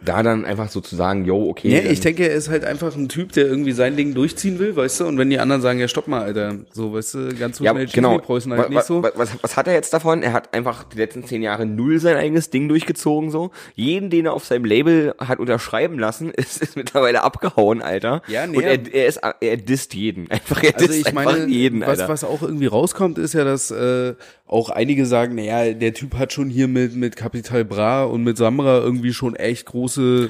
da 0.02 0.22
dann 0.22 0.44
einfach 0.44 0.68
so 0.70 0.80
zu 0.80 0.96
sagen, 0.96 1.24
yo, 1.24 1.48
okay. 1.48 1.82
Dann- 1.82 1.92
ich 1.92 2.00
denke, 2.00 2.28
er 2.28 2.34
ist 2.34 2.48
halt 2.48 2.64
einfach 2.64 2.96
ein 2.96 3.08
Typ, 3.08 3.32
der 3.32 3.46
irgendwie 3.46 3.72
sein 3.72 3.96
Ding 3.96 4.14
durchziehen 4.14 4.58
will, 4.58 4.74
weißt 4.74 5.00
du, 5.00 5.06
und 5.06 5.18
wenn 5.18 5.28
die 5.30 5.38
anderen 5.38 5.60
sagen, 5.60 5.78
ja, 5.78 5.88
stopp 5.88 6.08
mal, 6.08 6.22
Alter, 6.22 6.56
so, 6.72 6.92
weißt 6.94 7.14
du, 7.14 7.34
ganz 7.34 7.58
so 7.58 7.64
ja, 7.64 7.72
schnell 7.72 7.86
genau. 7.86 8.18
die 8.18 8.24
Preußen 8.24 8.52
halt 8.52 8.62
was, 8.62 8.68
nicht 8.70 8.84
so. 8.84 9.02
Was, 9.02 9.12
was, 9.16 9.30
was 9.42 9.56
hat 9.56 9.66
er 9.66 9.74
jetzt 9.74 9.92
davon? 9.92 10.22
Er 10.22 10.32
hat 10.32 10.54
einfach 10.54 10.84
die 10.84 10.96
letzten 10.96 11.24
zehn 11.24 11.42
Jahre 11.42 11.66
null 11.66 11.98
sein 11.98 12.16
eigenes 12.16 12.50
Ding 12.50 12.68
durchgezogen, 12.68 13.30
so. 13.30 13.50
Jeden, 13.74 14.10
den 14.10 14.26
er 14.26 14.32
auf 14.32 14.44
seinem 14.44 14.64
Label 14.64 15.14
hat 15.18 15.38
unterschreiben 15.38 15.98
lassen, 15.98 16.30
ist, 16.36 16.62
ist 16.62 16.76
mittlerweile 16.76 17.22
abgehauen, 17.22 17.82
Alter. 17.82 18.22
Ja, 18.26 18.46
nee, 18.46 18.56
Und 18.56 18.62
er, 18.64 18.78
er 18.94 19.06
ist, 19.06 19.20
er 19.40 19.56
disst 19.56 19.94
jeden. 19.94 20.30
Einfach, 20.30 20.62
er 20.62 20.74
Also 20.74 20.86
disst 20.86 21.08
ich 21.08 21.12
meine, 21.12 21.46
jeden, 21.46 21.80
was, 21.82 22.00
Alter. 22.00 22.08
was 22.08 22.24
auch 22.24 22.42
irgendwie 22.42 22.66
rauskommt, 22.66 23.18
ist 23.18 23.34
ja, 23.34 23.44
dass 23.44 23.70
äh, 23.70 24.14
auch 24.50 24.68
einige 24.70 25.06
sagen, 25.06 25.36
naja, 25.36 25.72
der 25.72 25.94
Typ 25.94 26.14
hat 26.14 26.32
schon 26.32 26.50
hier 26.50 26.66
mit, 26.68 26.94
mit 26.96 27.16
Capital 27.16 27.64
Bra 27.64 28.04
und 28.04 28.24
mit 28.24 28.36
Samra 28.36 28.78
irgendwie 28.78 29.12
schon 29.12 29.36
echt 29.36 29.66
große 29.66 30.28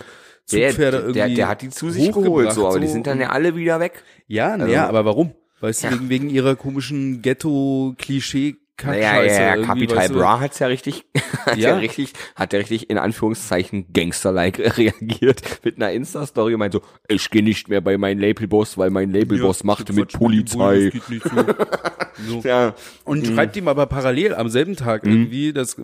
der, 0.52 0.68
Zugpferde 0.68 0.98
der, 0.98 1.06
irgendwie 1.24 1.34
der 1.36 1.48
hat 1.48 1.62
die 1.62 1.70
zu 1.70 1.90
sich 1.90 2.12
geholt, 2.12 2.52
so, 2.52 2.66
aber 2.68 2.80
die 2.80 2.86
so. 2.86 2.92
sind 2.92 3.06
dann 3.06 3.20
ja 3.20 3.30
alle 3.30 3.56
wieder 3.56 3.80
weg. 3.80 4.02
Ja, 4.26 4.56
naja, 4.56 4.86
aber 4.88 5.04
warum? 5.04 5.32
Weißt 5.60 5.82
du, 5.84 5.86
Ja. 5.88 5.92
wegen, 5.94 6.08
wegen 6.08 6.30
ihrer 6.30 6.56
komischen 6.56 7.22
Ghetto-Klischee- 7.22 8.56
Naja, 8.84 9.00
ja, 9.00 9.10
Kackscheiße 9.12 9.34
ja, 9.34 9.40
ja, 9.40 9.54
irgendwie, 9.56 9.66
Capital 9.66 9.96
weißt 9.96 10.10
du? 10.10 10.14
Bra 10.14 10.40
hat's 10.40 10.58
ja 10.58 10.66
richtig, 10.66 11.04
hat 11.46 11.56
ja. 11.56 11.70
Ja. 11.70 11.76
richtig, 11.76 12.12
hat 12.36 12.52
ja 12.52 12.58
richtig 12.58 12.90
in 12.90 12.98
Anführungszeichen 12.98 13.92
Gangster-like 13.92 14.58
reagiert 14.78 15.42
mit 15.64 15.76
einer 15.76 15.92
Insta-Story 15.92 16.54
und 16.54 16.60
meint 16.60 16.72
so, 16.72 16.82
ich 17.08 17.30
gehe 17.30 17.42
nicht 17.42 17.68
mehr 17.68 17.80
bei 17.80 17.98
meinem 17.98 18.18
Labelboss, 18.20 18.78
weil 18.78 18.90
mein 18.90 19.12
Labelboss 19.12 19.64
machte 19.64 19.92
mit 19.92 20.12
Polizei. 20.12 20.90
geht 20.92 21.08
nicht 21.08 21.24
so. 21.24 21.30
so. 22.40 22.48
Ja, 22.48 22.74
Und 23.04 23.26
schreibt 23.26 23.56
ihm 23.56 23.68
aber 23.68 23.86
parallel 23.86 24.34
am 24.34 24.48
selben 24.48 24.76
Tag 24.76 25.04
irgendwie, 25.04 25.52
das 25.52 25.76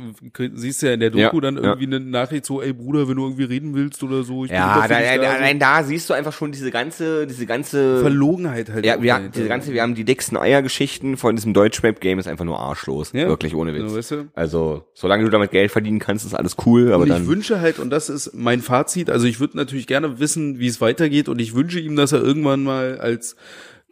siehst 0.54 0.82
du 0.82 0.86
ja 0.86 0.94
in 0.94 1.00
der 1.00 1.10
Doku 1.10 1.36
Ja, 1.36 1.40
dann 1.40 1.56
ja. 1.56 1.62
irgendwie 1.62 1.86
eine 1.86 2.00
Nachricht 2.00 2.46
so, 2.46 2.62
ey 2.62 2.72
Bruder, 2.72 3.08
wenn 3.08 3.16
du 3.16 3.24
irgendwie 3.24 3.44
reden 3.44 3.74
willst 3.74 4.02
oder 4.02 4.22
so, 4.22 4.44
ich 4.44 4.50
Ja, 4.50 4.86
da, 4.86 5.00
da, 5.00 5.16
da, 5.16 5.30
allein 5.32 5.58
da 5.58 5.82
siehst 5.82 6.08
du 6.10 6.14
einfach 6.14 6.32
schon 6.32 6.52
diese 6.52 6.70
ganze, 6.70 7.26
diese 7.26 7.46
ganze, 7.46 8.00
Verlogenheit 8.00 8.70
halt. 8.70 8.84
ja, 8.84 9.00
wir, 9.00 9.30
diese 9.34 9.48
ganze, 9.48 9.72
wir 9.72 9.82
haben 9.82 9.94
die 9.94 10.04
dicksten 10.04 10.36
Eiergeschichten 10.36 11.16
von 11.16 11.36
diesem 11.36 11.52
Deutschrap-Game 11.52 12.18
ist 12.18 12.28
einfach 12.28 12.44
nur 12.44 12.60
arschlos. 12.86 13.12
Ja. 13.12 13.28
Wirklich 13.28 13.54
ohne 13.54 13.74
Witz. 13.74 13.90
Ja, 13.90 13.96
weißt 13.96 14.10
du? 14.12 14.28
Also, 14.34 14.84
solange 14.94 15.24
du 15.24 15.30
damit 15.30 15.50
Geld 15.50 15.70
verdienen 15.70 15.98
kannst, 15.98 16.24
ist 16.24 16.34
alles 16.34 16.56
cool, 16.66 16.92
aber 16.92 17.02
Und 17.02 17.08
ich 17.08 17.14
dann, 17.14 17.26
wünsche 17.26 17.60
halt, 17.60 17.78
und 17.78 17.90
das 17.90 18.08
ist 18.08 18.34
mein 18.34 18.60
Fazit, 18.60 19.10
also 19.10 19.26
ich 19.26 19.40
würde 19.40 19.56
natürlich 19.56 19.86
gerne 19.86 20.18
wissen, 20.20 20.58
wie 20.58 20.66
es 20.66 20.80
weitergeht 20.80 21.28
und 21.28 21.40
ich 21.40 21.54
wünsche 21.54 21.80
ihm, 21.80 21.96
dass 21.96 22.12
er 22.12 22.22
irgendwann 22.22 22.62
mal 22.62 22.98
als 22.98 23.36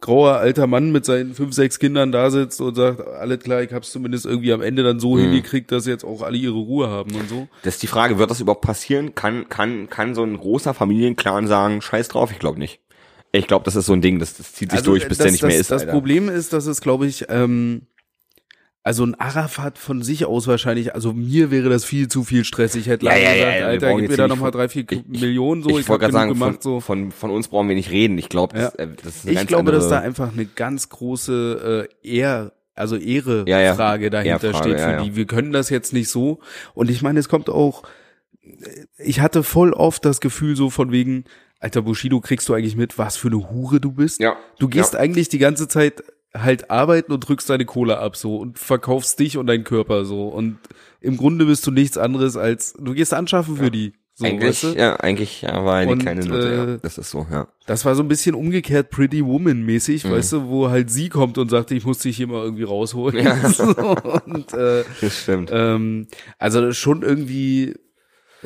grauer 0.01 0.33
alter 0.35 0.67
Mann 0.67 0.91
mit 0.91 1.05
seinen 1.05 1.33
fünf, 1.33 1.53
sechs 1.53 1.79
Kindern 1.79 2.11
da 2.11 2.29
sitzt 2.29 2.61
und 2.61 2.75
sagt, 2.75 2.99
alles 3.01 3.39
klar, 3.39 3.63
ich 3.63 3.71
hab's 3.73 3.91
zumindest 3.91 4.25
irgendwie 4.25 4.53
am 4.53 4.61
Ende 4.61 4.83
dann 4.83 4.97
Mhm. 4.97 5.01
so 5.01 5.17
hingekriegt, 5.17 5.71
dass 5.71 5.87
jetzt 5.87 6.03
auch 6.03 6.21
alle 6.21 6.37
ihre 6.37 6.53
Ruhe 6.53 6.89
haben 6.89 7.15
und 7.15 7.29
so. 7.29 7.47
das 7.63 7.75
ist 7.75 7.83
die 7.83 7.87
Frage, 7.87 8.19
wird 8.19 8.29
das 8.29 8.41
überhaupt 8.41 8.61
passieren? 8.61 9.15
Kann, 9.15 9.49
kann, 9.49 9.89
kann 9.89 10.13
so 10.13 10.23
ein 10.23 10.37
großer 10.37 10.73
Familienclan 10.73 11.47
sagen, 11.47 11.81
scheiß 11.81 12.09
drauf? 12.09 12.31
Ich 12.31 12.39
glaube 12.39 12.59
nicht. 12.59 12.81
Ich 13.31 13.47
glaube, 13.47 13.65
das 13.65 13.75
ist 13.75 13.87
so 13.87 13.93
ein 13.93 14.01
Ding, 14.01 14.19
das, 14.19 14.37
das 14.37 14.53
zieht 14.53 14.71
sich 14.71 14.81
durch, 14.81 15.07
bis 15.07 15.17
das, 15.17 15.25
der 15.25 15.31
nicht 15.31 15.43
das, 15.43 15.47
mehr 15.49 15.59
ist. 15.59 15.71
Das 15.71 15.81
Alter. 15.81 15.91
Problem 15.93 16.29
ist, 16.29 16.53
dass 16.53 16.67
es, 16.67 16.79
glaube 16.81 17.05
ich, 17.07 17.25
ähm, 17.29 17.81
also 18.85 19.03
ein 19.03 19.15
Arafat 19.15 19.79
von 19.79 20.03
sich 20.03 20.25
aus 20.25 20.45
wahrscheinlich, 20.47 20.93
also 20.93 21.11
mir 21.11 21.49
wäre 21.49 21.69
das 21.69 21.83
viel 21.83 22.07
zu 22.07 22.23
viel 22.23 22.45
Stress. 22.45 22.75
Ich 22.75 22.85
hätte 22.85 23.03
Ja, 23.07 23.15
ja, 23.17 23.33
gesagt, 23.33 23.59
ja, 23.59 23.65
Alter, 23.65 23.95
gib 23.99 24.09
mir 24.11 24.15
da 24.17 24.27
nochmal 24.27 24.51
drei, 24.51 24.69
vier 24.69 24.85
ich- 24.89 25.07
Millionen 25.07 25.63
so, 25.63 25.69
ich, 25.71 25.79
ich, 25.79 25.89
wollte 25.89 26.01
gerade 26.01 26.13
sagen, 26.13 26.29
gemacht 26.33 26.61
von, 26.61 26.61
so. 26.61 26.79
von, 26.79 27.11
von 27.11 27.31
uns 27.31 27.47
brauchen 27.47 27.67
wir 27.67 27.75
nicht 27.75 27.89
reden. 27.89 28.17
Ich 28.19 28.29
glaube, 28.29 28.55
das, 28.55 28.73
Ja. 28.77 28.83
äh, 28.83 28.89
das 29.03 29.15
ist 29.17 29.27
eine 29.27 29.41
Ich 29.41 29.47
glaube, 29.47 29.71
dass 29.71 29.89
da 29.89 29.99
einfach 29.99 30.31
eine 30.31 30.45
ganz 30.45 30.89
große 30.89 31.87
äh, 32.03 32.07
Ehr, 32.17 32.51
also 32.75 32.95
Ehre 32.95 33.43
Ja, 33.47 33.73
dahinter 33.75 34.23
Ehrfrage, 34.23 34.55
steht 34.57 34.79
für 34.79 35.03
die. 35.03 35.15
Wir 35.15 35.25
können 35.25 35.51
das 35.51 35.71
jetzt 35.71 35.91
nicht 35.91 36.09
so. 36.09 36.39
Und 36.75 36.91
ich 36.91 37.01
meine, 37.01 37.19
es 37.19 37.27
kommt 37.27 37.49
auch, 37.49 37.81
ich 38.99 39.19
hatte 39.19 39.41
voll 39.41 39.73
oft 39.73 40.05
das 40.05 40.21
Gefühl 40.21 40.55
so 40.55 40.69
von 40.69 40.91
wegen, 40.91 41.23
Alter 41.59 41.81
Bushido, 41.81 42.19
kriegst 42.21 42.47
du 42.49 42.53
eigentlich 42.53 42.75
mit, 42.75 42.99
was 42.99 43.17
für 43.17 43.29
eine 43.29 43.49
Hure 43.49 43.79
du 43.79 43.91
bist? 43.91 44.19
Ja. 44.19 44.35
Du 44.59 44.67
gehst 44.67 44.93
Ja. 44.93 44.99
eigentlich 44.99 45.29
die 45.29 45.39
ganze 45.39 45.67
Zeit 45.67 46.03
halt 46.35 46.69
arbeiten 46.69 47.11
und 47.11 47.21
drückst 47.21 47.49
deine 47.49 47.65
Kohle 47.65 47.97
ab 47.99 48.15
so 48.15 48.37
und 48.37 48.59
verkaufst 48.59 49.19
dich 49.19 49.37
und 49.37 49.47
deinen 49.47 49.63
Körper 49.63 50.05
so 50.05 50.27
und 50.27 50.57
im 51.01 51.17
Grunde 51.17 51.45
bist 51.45 51.65
du 51.67 51.71
nichts 51.71 51.97
anderes 51.97 52.35
als 52.37 52.73
du 52.73 52.93
gehst 52.93 53.13
anschaffen 53.13 53.57
für 53.57 53.71
die. 53.71 53.93
So, 54.17 54.25
eigentlich, 54.25 54.49
weißt 54.63 54.63
du? 54.63 54.79
ja, 54.79 54.95
eigentlich 54.95 55.41
ja, 55.41 55.65
war 55.65 55.75
eine 55.75 55.91
Und, 55.91 55.99
kleine 55.99 56.25
Nutte, 56.25 56.47
äh, 56.49 56.55
ja. 56.55 56.77
Das 56.77 56.97
ist 56.97 57.09
so, 57.11 57.27
ja. 57.29 57.49
Das 57.65 57.83
war 57.83 57.95
so 57.95 58.01
ein 58.03 58.07
bisschen 58.07 58.33
umgekehrt 58.33 58.89
Pretty 58.89 59.25
Woman 59.25 59.63
mäßig, 59.65 60.05
Mhm. 60.05 60.11
weißt 60.11 60.31
du, 60.33 60.47
wo 60.47 60.69
halt 60.69 60.89
sie 60.89 61.09
kommt 61.09 61.37
und 61.37 61.49
sagt, 61.49 61.71
ich 61.71 61.83
muss 61.85 61.99
dich 61.99 62.15
hier 62.15 62.27
mal 62.27 62.41
irgendwie 62.41 62.63
rausholen. 62.63 63.27
so, 63.51 63.63
und 64.25 64.53
äh, 64.53 64.85
Das 65.01 65.21
stimmt. 65.21 65.49
ähm, 65.53 66.07
also 66.39 66.71
schon 66.71 67.01
irgendwie 67.01 67.73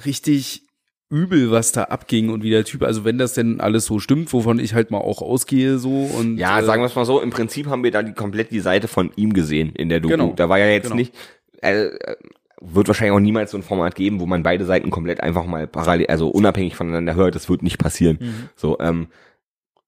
richtig 0.05 0.63
übel, 1.09 1.49
was 1.51 1.71
da 1.71 1.85
abging 1.85 2.29
und 2.29 2.43
wie 2.43 2.51
der 2.51 2.63
Typ, 2.65 2.83
also 2.83 3.03
wenn 3.03 3.17
das 3.17 3.33
denn 3.33 3.59
alles 3.59 3.85
so 3.85 3.99
stimmt, 3.99 4.31
wovon 4.31 4.59
ich 4.59 4.73
halt 4.73 4.91
mal 4.91 4.99
auch 4.99 5.21
ausgehe 5.21 5.79
so 5.79 6.03
und 6.03 6.37
Ja, 6.37 6.59
äh, 6.59 6.63
sagen 6.63 6.81
wir 6.81 6.85
es 6.85 6.95
mal 6.95 7.05
so, 7.05 7.19
im 7.21 7.31
Prinzip 7.31 7.67
haben 7.67 7.83
wir 7.83 7.91
da 7.91 8.03
die, 8.03 8.13
komplett 8.13 8.51
die 8.51 8.59
Seite 8.59 8.87
von 8.87 9.11
ihm 9.15 9.33
gesehen 9.33 9.73
in 9.75 9.89
der 9.89 9.99
Doku. 9.99 10.11
Genau. 10.13 10.33
Da 10.35 10.49
war 10.49 10.59
ja 10.59 10.67
jetzt 10.67 10.85
Genau. 10.85 10.95
nicht, 10.97 11.15
äh, 11.61 11.85
äh, 11.85 12.15
wird 12.61 12.87
wahrscheinlich 12.87 13.15
auch 13.15 13.19
niemals 13.21 13.51
so 13.51 13.57
ein 13.57 13.63
Format 13.63 13.95
geben, 13.95 14.19
wo 14.19 14.25
man 14.25 14.43
beide 14.43 14.65
Seiten 14.65 14.89
komplett 14.91 15.21
einfach 15.21 15.45
mal 15.45 15.65
parallel, 15.65 16.07
also 16.07 16.27
unabhängig 16.29 16.75
voneinander 16.75 17.15
hört. 17.15 17.33
Das 17.33 17.49
wird 17.49 17.63
nicht 17.63 17.77
passieren. 17.79 18.17
Mhm. 18.19 18.49
So, 18.55 18.77
ähm, 18.79 19.07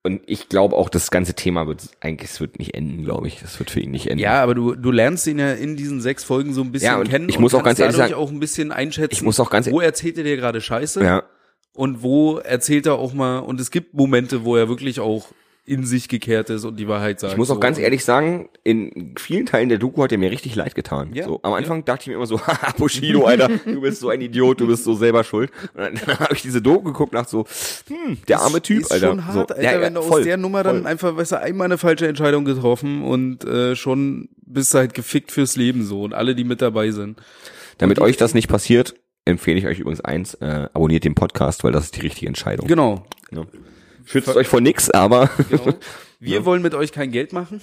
und 0.03 0.21
ich 0.25 0.49
glaube 0.49 0.75
auch, 0.75 0.89
das 0.89 1.11
ganze 1.11 1.33
Thema 1.35 1.67
wird 1.67 1.81
eigentlich, 1.99 2.31
es 2.31 2.39
wird 2.39 2.57
nicht 2.59 2.73
enden, 2.73 3.03
glaube 3.03 3.27
ich. 3.27 3.39
Das 3.41 3.59
wird 3.59 3.69
für 3.69 3.79
ihn 3.79 3.91
nicht 3.91 4.07
enden. 4.07 4.19
ja, 4.19 4.41
aber 4.41 4.55
du, 4.55 4.73
du 4.75 4.91
lernst 4.91 5.27
ihn 5.27 5.37
ja 5.39 5.53
in 5.53 5.75
diesen 5.77 6.01
sechs 6.01 6.23
Folgen 6.23 6.53
so 6.53 6.61
ein 6.61 6.71
bisschen 6.71 6.87
Ja, 6.93 6.97
und 6.99 7.09
kennen. 7.09 7.29
ich 7.29 7.37
muss 7.39 7.53
auch 7.53 7.63
ganz 7.63 7.77
ehrlich 7.79 7.95
sagen- 7.97 8.13
auch 8.15 8.31
ein 8.31 8.39
bisschen 8.39 8.71
einschätzen. 8.71 9.13
Ich 9.13 9.21
muss 9.21 9.39
auch 9.39 9.49
ganz- 9.49 9.69
wo 9.69 9.79
erzählt 9.79 10.17
er 10.17 10.23
dir 10.23 10.37
gerade 10.37 10.59
Scheiße 10.59 11.03
ja. 11.03 11.23
und 11.73 12.01
wo 12.01 12.37
erzählt 12.37 12.87
er 12.87 12.95
auch 12.95 13.13
mal 13.13 13.39
und 13.39 13.59
es 13.61 13.69
gibt 13.69 13.93
Momente, 13.93 14.43
wo 14.43 14.55
er 14.55 14.67
wirklich 14.69 14.99
auch 14.99 15.27
in 15.63 15.85
sich 15.85 16.09
gekehrt 16.09 16.49
ist 16.49 16.65
und 16.65 16.77
die 16.77 16.87
Wahrheit 16.87 17.19
sagt. 17.19 17.33
Ich 17.33 17.37
muss 17.37 17.51
auch 17.51 17.55
so. 17.55 17.59
ganz 17.59 17.77
ehrlich 17.77 18.03
sagen, 18.03 18.49
in 18.63 19.13
vielen 19.17 19.45
Teilen 19.45 19.69
der 19.69 19.77
Doku 19.77 20.01
hat 20.01 20.11
er 20.11 20.17
mir 20.17 20.31
richtig 20.31 20.55
leid 20.55 20.73
getan. 20.73 21.11
Ja, 21.13 21.25
so, 21.25 21.39
am 21.43 21.53
Anfang 21.53 21.85
dachte 21.85 22.01
ich 22.01 22.07
mir 22.07 22.15
immer 22.15 22.25
so, 22.25 22.39
haha, 22.47 22.73
Bushido, 22.77 23.25
Alter, 23.25 23.47
du 23.65 23.81
bist 23.81 23.99
so 23.99 24.09
ein 24.09 24.21
Idiot, 24.21 24.59
du 24.59 24.67
bist 24.67 24.83
so 24.83 24.95
selber 24.95 25.23
schuld. 25.23 25.51
Und 25.73 25.81
dann, 25.81 25.93
dann 26.05 26.19
habe 26.19 26.33
ich 26.33 26.41
diese 26.41 26.61
Doku 26.63 26.85
geguckt 26.85 27.13
und 27.13 27.19
dachte 27.19 27.29
so, 27.29 27.45
hm, 27.87 28.17
der 28.27 28.41
arme 28.41 28.61
Typ, 28.61 28.81
ist 28.81 28.91
Alter. 28.91 29.07
schon 29.07 29.25
hart, 29.25 29.33
so, 29.33 29.39
Alter, 29.41 29.61
ja, 29.61 29.73
ja, 29.73 29.81
wenn 29.81 29.93
du 29.93 30.01
voll, 30.01 30.19
aus 30.19 30.25
der 30.25 30.37
Nummer 30.37 30.63
dann 30.63 30.81
voll. 30.81 30.87
einfach, 30.87 31.15
weißt 31.15 31.33
du, 31.33 31.39
einmal 31.39 31.65
eine 31.65 31.77
falsche 31.77 32.07
Entscheidung 32.07 32.43
getroffen 32.43 33.03
und 33.03 33.45
äh, 33.45 33.75
schon 33.75 34.29
bist 34.45 34.73
du 34.73 34.79
halt 34.79 34.95
gefickt 34.95 35.31
fürs 35.31 35.55
Leben 35.55 35.83
so 35.83 36.01
und 36.01 36.13
alle, 36.13 36.33
die 36.33 36.43
mit 36.43 36.61
dabei 36.61 36.91
sind. 36.91 37.21
Damit 37.77 37.99
euch 37.99 38.17
das 38.17 38.33
nicht 38.33 38.47
passiert, 38.47 38.95
empfehle 39.25 39.59
ich 39.59 39.67
euch 39.67 39.79
übrigens 39.79 40.01
eins, 40.01 40.33
äh, 40.35 40.67
abonniert 40.73 41.03
den 41.03 41.15
Podcast, 41.15 41.63
weil 41.63 41.71
das 41.71 41.85
ist 41.85 41.95
die 41.95 42.01
richtige 42.01 42.27
Entscheidung. 42.27 42.67
Genau. 42.67 43.05
Ja. 43.31 43.45
Schützt 44.11 44.35
euch 44.35 44.47
vor 44.47 44.61
nix, 44.61 44.89
aber 44.89 45.29
genau. 45.49 45.73
Wir 46.19 46.45
wollen 46.45 46.61
mit 46.61 46.75
euch 46.75 46.91
kein 46.91 47.11
Geld 47.11 47.33
machen. 47.33 47.61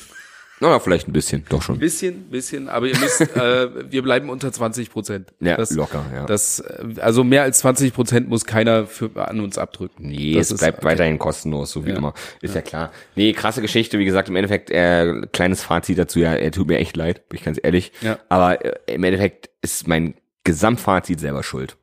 na, 0.60 0.80
vielleicht 0.80 1.06
ein 1.06 1.12
bisschen, 1.12 1.44
doch 1.48 1.62
schon. 1.62 1.78
Bisschen, 1.78 2.24
bisschen, 2.30 2.68
aber 2.68 2.86
ihr 2.88 2.98
müsst, 2.98 3.20
äh, 3.36 3.92
wir 3.92 4.02
bleiben 4.02 4.28
unter 4.30 4.50
20 4.52 4.90
Prozent. 4.90 5.32
Ja, 5.38 5.56
das, 5.56 5.70
locker, 5.70 6.04
ja. 6.12 6.26
Das, 6.26 6.58
äh, 6.58 7.00
also 7.00 7.22
mehr 7.22 7.42
als 7.42 7.60
20 7.60 7.92
Prozent 7.94 8.28
muss 8.28 8.44
keiner 8.44 8.86
für, 8.86 9.10
an 9.14 9.38
uns 9.38 9.58
abdrücken. 9.58 10.08
Nee, 10.08 10.34
das 10.34 10.50
es 10.50 10.58
bleibt 10.58 10.82
weiterhin 10.82 11.18
kostenlos, 11.20 11.70
so 11.70 11.86
wie 11.86 11.90
Ja. 11.90 11.96
immer. 11.98 12.14
Ist 12.42 12.56
ja. 12.56 12.62
klar. 12.62 12.90
Nee, 13.14 13.32
krasse 13.32 13.62
Geschichte, 13.62 14.00
wie 14.00 14.04
gesagt, 14.04 14.28
im 14.28 14.34
Endeffekt, 14.34 14.70
äh, 14.72 15.20
kleines 15.32 15.62
Fazit 15.62 15.98
dazu, 15.98 16.18
ja, 16.18 16.34
er 16.34 16.50
tut 16.50 16.66
mir 16.66 16.78
echt 16.78 16.96
leid, 16.96 17.28
bin 17.28 17.38
ich 17.38 17.44
ganz 17.44 17.60
ehrlich. 17.62 17.92
Ja. 18.00 18.18
Aber 18.28 18.64
äh, 18.64 18.74
im 18.92 19.04
Endeffekt 19.04 19.50
ist 19.62 19.86
mein 19.86 20.14
Gesamtfazit 20.42 21.20
selber 21.20 21.44
schuld. 21.44 21.76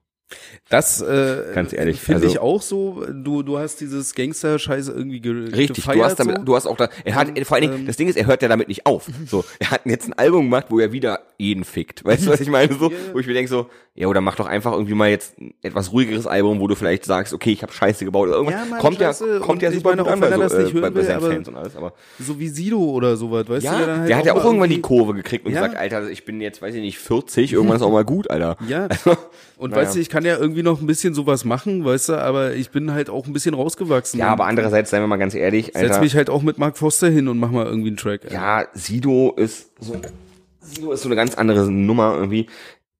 Das 0.69 1.01
äh, 1.01 1.43
Ganz 1.53 1.73
ehrlich, 1.73 1.99
finde 2.01 2.21
also- 2.21 2.27
ich 2.33 2.39
auch 2.39 2.61
so. 2.61 3.05
Du 3.13 3.43
du 3.43 3.57
hast 3.59 3.81
dieses 3.81 4.15
Gangster-Scheiße 4.15 4.91
irgendwie 4.91 5.19
ge 5.19 5.51
Richtig, 5.55 5.75
gefeiert 5.77 5.97
du 5.99 6.03
hast 6.05 6.19
damit, 6.19 6.37
so. 6.39 6.43
du 6.43 6.55
hast 6.55 6.65
auch 6.65 6.77
da, 6.77 6.89
er 7.03 7.15
hat, 7.15 7.27
vor 7.45 7.55
allen 7.57 7.61
Dingen, 7.69 7.79
ähm, 7.81 7.85
das 7.87 7.97
Ding 7.97 8.07
ist, 8.07 8.15
er 8.17 8.25
hört 8.25 8.41
ja 8.41 8.47
damit 8.47 8.67
nicht 8.67 8.85
auf. 8.85 9.07
So, 9.27 9.43
er 9.59 9.71
hat 9.71 9.81
jetzt 9.85 10.07
ein 10.07 10.13
Album 10.13 10.45
gemacht, 10.45 10.67
wo 10.69 10.79
er 10.79 10.91
wieder 10.91 11.19
jeden 11.37 11.63
fickt. 11.63 12.03
Weißt 12.05 12.25
du, 12.25 12.31
was 12.31 12.39
ich 12.41 12.49
meine? 12.49 12.73
So, 12.73 12.91
wo 13.13 13.19
ich 13.19 13.27
mir 13.27 13.33
denke 13.33 13.49
so, 13.49 13.67
ja, 13.93 14.07
oder 14.07 14.21
mach 14.21 14.35
doch 14.35 14.47
einfach 14.47 14.73
irgendwie 14.73 14.93
mal 14.93 15.09
jetzt 15.09 15.37
ein 15.39 15.53
etwas 15.61 15.91
ruhigeres 15.91 16.27
Album, 16.27 16.59
wo 16.59 16.67
du 16.67 16.75
vielleicht 16.75 17.05
sagst, 17.05 17.33
okay, 17.33 17.51
ich 17.51 17.61
habe 17.61 17.71
Scheiße 17.71 18.03
gebaut 18.05 18.27
oder 18.27 18.37
irgendwas. 18.37 18.69
Ja, 18.69 18.77
kommt 18.77 18.99
ja, 18.99 19.07
Scheiße. 19.09 19.39
kommt 19.39 19.61
ja 19.61 19.69
Und 19.69 19.73
ich 19.75 19.79
super 19.79 19.89
meine, 19.91 20.03
gut 20.03 20.11
an 20.11 20.19
bei, 20.19 20.27
er 20.29 20.37
das 20.37 20.51
so, 20.51 20.57
nicht 20.59 20.75
äh, 20.75 20.79
bei, 20.81 20.89
bei 20.89 20.95
will, 20.95 21.03
seinen 21.03 21.17
aber- 21.17 21.31
Fans 21.31 21.47
und 21.47 21.55
alles, 21.55 21.75
aber. 21.75 21.93
so 22.19 22.39
wie 22.39 22.47
Sido 22.49 22.79
oder 22.79 23.15
sowas, 23.15 23.47
weißt 23.47 23.63
du? 23.65 23.69
Ja, 23.69 23.85
der 23.85 23.97
halt 23.97 24.09
der 24.09 24.17
hat 24.17 24.25
ja 24.25 24.33
auch 24.33 24.43
irgendwann 24.43 24.69
die 24.69 24.81
Kurve 24.81 25.13
gekriegt 25.13 25.45
und 25.45 25.53
Ja. 25.53 25.61
gesagt, 25.61 25.79
Alter, 25.79 26.09
ich 26.09 26.25
bin 26.25 26.41
jetzt, 26.41 26.61
weiß 26.61 26.75
ich 26.75 26.81
nicht, 26.81 26.97
40, 26.99 27.53
irgendwann 27.53 27.77
ist 27.77 27.83
auch 27.83 27.91
mal 27.91 28.03
gut, 28.05 28.29
Alter. 28.29 28.57
Ja. 28.67 28.87
Und 29.57 29.71
Naja. 29.71 29.83
weißt 29.83 29.95
du, 29.95 29.99
ich 29.99 30.09
kann 30.09 30.24
ja 30.25 30.37
irgendwie 30.37 30.63
noch 30.63 30.81
ein 30.81 30.87
bisschen 30.87 31.13
sowas 31.13 31.45
machen, 31.45 31.85
weißt 31.85 32.09
du, 32.09 32.13
aber 32.15 32.53
ich 32.55 32.71
bin 32.71 32.91
halt 32.91 33.09
auch 33.09 33.27
ein 33.27 33.33
bisschen 33.33 33.53
rausgewachsen. 33.53 34.19
Ja, 34.19 34.27
aber 34.27 34.45
andererseits, 34.45 34.89
seien 34.89 35.01
wir 35.01 35.07
mal 35.07 35.17
ganz 35.17 35.35
ehrlich, 35.35 35.67
Setz 35.67 35.77
Alter. 35.77 35.99
mich 36.01 36.15
halt 36.15 36.29
auch 36.29 36.41
mit 36.41 36.57
Mark 36.57 36.77
Foster 36.77 37.09
hin 37.09 37.27
und 37.27 37.39
mach 37.39 37.51
mal 37.51 37.65
irgendwie 37.65 37.89
einen 37.89 37.97
Track. 37.97 38.25
ey. 38.25 38.33
Ja, 38.33 38.65
Sido 38.73 39.33
ist 39.37 39.71
so, 39.79 39.95
Sido 40.59 40.91
ist 40.91 41.01
so 41.01 41.09
eine 41.09 41.15
ganz 41.15 41.35
andere 41.35 41.69
Nummer 41.71 42.15
irgendwie. 42.15 42.47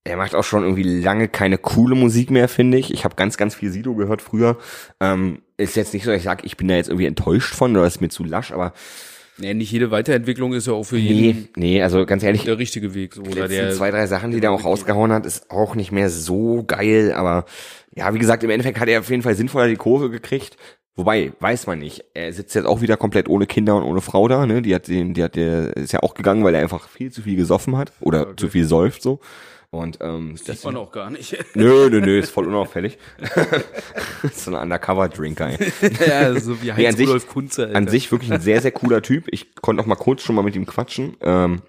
Er 0.04 0.18
macht 0.18 0.36
auch 0.36 0.44
schon 0.44 0.64
irgendwie 0.64 0.84
lange 0.84 1.28
keine 1.28 1.58
coole 1.58 1.96
Musik 1.96 2.30
mehr, 2.30 2.48
finde 2.48 2.78
ich. 2.78 2.94
Ich 2.94 3.06
habe 3.06 3.16
ganz, 3.16 3.38
ganz 3.38 3.56
viel 3.56 3.72
Sido 3.72 3.96
gehört 3.96 4.22
früher. 4.22 4.58
Ähm, 5.00 5.40
ist 5.58 5.76
jetzt 5.76 5.94
nicht 5.94 6.04
so, 6.04 6.12
dass 6.12 6.20
ich 6.20 6.26
sage, 6.26 6.46
ich 6.46 6.58
bin 6.58 6.68
da 6.68 6.76
jetzt 6.76 6.90
irgendwie 6.90 7.08
enttäuscht 7.08 7.56
von 7.56 7.76
oder 7.76 7.88
ist 7.88 8.02
mir 8.02 8.10
zu 8.10 8.24
lasch, 8.24 8.52
aber 8.52 8.74
Nee, 9.38 9.54
nicht 9.54 9.72
jede 9.72 9.92
Weiterentwicklung 9.92 10.54
ist 10.54 10.68
ja 10.68 10.74
auch 10.74 10.84
für 10.84 10.98
jeden 10.98 11.50
nee, 11.56 11.76
nee, 11.76 11.82
also 11.82 12.06
ganz 12.06 12.24
ehrlich, 12.24 12.44
der 12.46 12.58
richtige 12.58 12.94
Weg. 12.94 13.14
So, 13.14 13.22
die 13.24 13.32
oder 13.32 13.48
der, 13.48 13.72
zwei, 13.72 13.92
drei 13.92 14.08
Sachen, 14.08 14.32
die 14.32 14.40
der 14.40 14.52
auch 14.52 14.64
rausgehauen 14.64 15.12
hat, 15.12 15.26
ist 15.26 15.52
auch 15.52 15.76
nicht 15.76 15.92
mehr 15.92 16.10
so 16.10 16.64
geil, 16.66 17.12
aber 17.14 17.46
ja, 17.94 18.14
wie 18.14 18.20
gesagt, 18.20 18.44
im 18.44 18.50
Endeffekt 18.50 18.80
hat 18.80 18.88
er 18.88 19.00
auf 19.00 19.10
jeden 19.10 19.24
Fall 19.24 19.36
sinnvoller 19.36 19.68
die 19.68 19.76
Kurve 19.76 20.10
gekriegt. 20.10 20.58
Wobei, 20.98 21.34
weiß 21.42 21.68
man 21.68 21.80
nicht. 21.80 22.06
Er 22.14 22.32
sitzt 22.32 22.56
jetzt 22.56 22.66
auch 22.66 22.82
wieder 22.82 22.96
komplett 22.96 23.28
ohne 23.28 23.48
Kinder 23.48 23.76
und 23.76 23.84
ohne 23.84 24.00
Frau 24.00 24.30
da, 24.30 24.46
ne? 24.46 24.62
Die 24.62 24.74
hat 24.74 24.88
den, 24.88 25.14
die 25.14 25.24
hat 25.24 25.36
der 25.36 25.76
ist 25.76 25.92
ja 25.92 26.02
auch 26.02 26.14
gegangen, 26.14 26.46
weil 26.46 26.56
er 26.56 26.62
einfach 26.62 26.88
viel 26.88 27.12
zu 27.12 27.22
viel 27.22 27.36
gesoffen 27.36 27.76
hat 27.76 27.92
oder 28.00 28.38
zu 28.38 28.48
viel 28.48 28.64
säuft 28.64 29.02
so. 29.02 29.20
Und 29.76 30.00
ähm, 30.02 30.38
sieht 30.38 30.64
man 30.64 30.78
auch 30.78 30.92
gar 30.92 31.10
nicht. 31.10 31.38
nö, 31.56 31.90
nö, 31.90 32.02
nö, 32.02 32.20
ist 32.20 32.32
voll 32.32 32.48
unauffällig. 32.48 32.98
so 34.34 34.52
ein 34.56 34.62
Undercover-Drinker. 34.62 35.50
ey. 35.60 35.72
ja, 36.08 36.40
so 36.40 36.62
wie 36.62 36.68
Nee, 36.68 36.74
Heinz 36.86 36.88
an 36.94 36.98
sich- 36.98 37.08
Rudolf 37.08 37.28
Kunze. 37.28 37.64
Alter. 37.66 37.78
An 37.78 37.88
sich 37.88 38.12
wirklich 38.12 38.32
ein 38.34 38.42
sehr, 38.42 38.62
sehr 38.62 38.72
cooler 38.72 39.02
Typ. 39.02 39.26
Ich 39.32 39.56
konnte 39.56 39.82
auch 39.82 39.88
mal 39.88 39.96
kurz 39.96 40.22
schon 40.22 40.36
mal 40.36 40.42
mit 40.44 40.56
ihm 40.56 40.66
quatschen. 40.66 41.18
Ähm, 41.22 41.62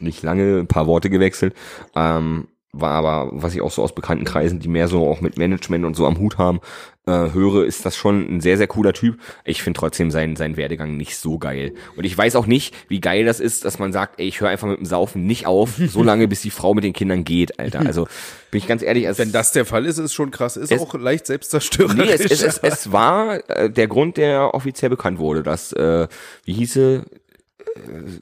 nicht 0.00 0.22
lange, 0.22 0.58
ein 0.60 0.66
paar 0.66 0.86
Worte 0.86 1.10
gewechselt. 1.10 1.54
Ähm, 1.94 2.48
war 2.80 2.92
aber, 2.92 3.30
was 3.32 3.54
ich 3.54 3.60
auch 3.62 3.70
so 3.70 3.82
aus 3.82 3.94
bekannten 3.94 4.24
Kreisen, 4.24 4.60
die 4.60 4.68
mehr 4.68 4.88
so 4.88 5.06
auch 5.08 5.20
mit 5.20 5.38
Management 5.38 5.84
und 5.84 5.94
so 5.94 6.06
am 6.06 6.18
Hut 6.18 6.38
haben, 6.38 6.60
äh, 7.06 7.32
höre, 7.32 7.64
ist 7.66 7.84
das 7.84 7.96
schon 7.96 8.26
ein 8.36 8.40
sehr, 8.40 8.56
sehr 8.56 8.66
cooler 8.66 8.92
Typ. 8.94 9.18
Ich 9.44 9.62
finde 9.62 9.78
trotzdem 9.78 10.10
seinen, 10.10 10.36
seinen 10.36 10.56
Werdegang 10.56 10.96
nicht 10.96 11.16
so 11.18 11.38
geil. 11.38 11.74
Und 11.96 12.04
ich 12.04 12.16
weiß 12.16 12.34
auch 12.36 12.46
nicht, 12.46 12.74
wie 12.88 13.00
geil 13.00 13.24
das 13.26 13.40
ist, 13.40 13.64
dass 13.66 13.78
man 13.78 13.92
sagt, 13.92 14.18
ey, 14.18 14.26
ich 14.26 14.40
höre 14.40 14.48
einfach 14.48 14.68
mit 14.68 14.78
dem 14.78 14.86
Saufen 14.86 15.26
nicht 15.26 15.46
auf, 15.46 15.72
so 15.88 16.02
lange, 16.02 16.28
bis 16.28 16.40
die 16.40 16.50
Frau 16.50 16.72
mit 16.74 16.82
den 16.84 16.94
Kindern 16.94 17.24
geht, 17.24 17.58
Alter. 17.60 17.80
Also, 17.80 18.06
bin 18.50 18.58
ich 18.58 18.66
ganz 18.66 18.82
ehrlich, 18.82 19.06
Wenn 19.18 19.32
das 19.32 19.52
der 19.52 19.66
Fall 19.66 19.84
ist, 19.84 19.98
ist 19.98 20.14
schon 20.14 20.30
krass. 20.30 20.56
Ist 20.56 20.72
Es- 20.72 20.80
auch 20.80 20.94
leicht 20.94 21.26
selbstzerstörerisch. 21.26 21.96
Nee, 21.96 22.10
es, 22.10 22.20
es, 22.24 22.42
es, 22.42 22.58
es 22.58 22.92
war 22.92 23.48
äh, 23.50 23.68
der 23.70 23.86
Grund, 23.86 24.16
der 24.16 24.54
offiziell 24.54 24.88
bekannt 24.90 25.18
wurde, 25.18 25.42
dass, 25.42 25.72
äh, 25.74 26.08
wie 26.44 26.52
hieße, 26.54 27.04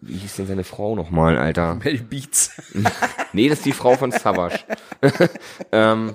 wie 0.00 0.16
hieß 0.16 0.36
denn 0.36 0.46
seine 0.46 0.64
Frau 0.64 0.94
nochmal, 0.94 1.36
Alter? 1.36 1.74
Mel 1.84 1.98
Beats. 1.98 2.50
Nee, 3.34 3.48
das 3.48 3.58
ist 3.58 3.66
die 3.66 3.72
Frau 3.72 3.96
von 3.96 4.10
Savage. 4.10 4.58
ähm, 5.72 6.14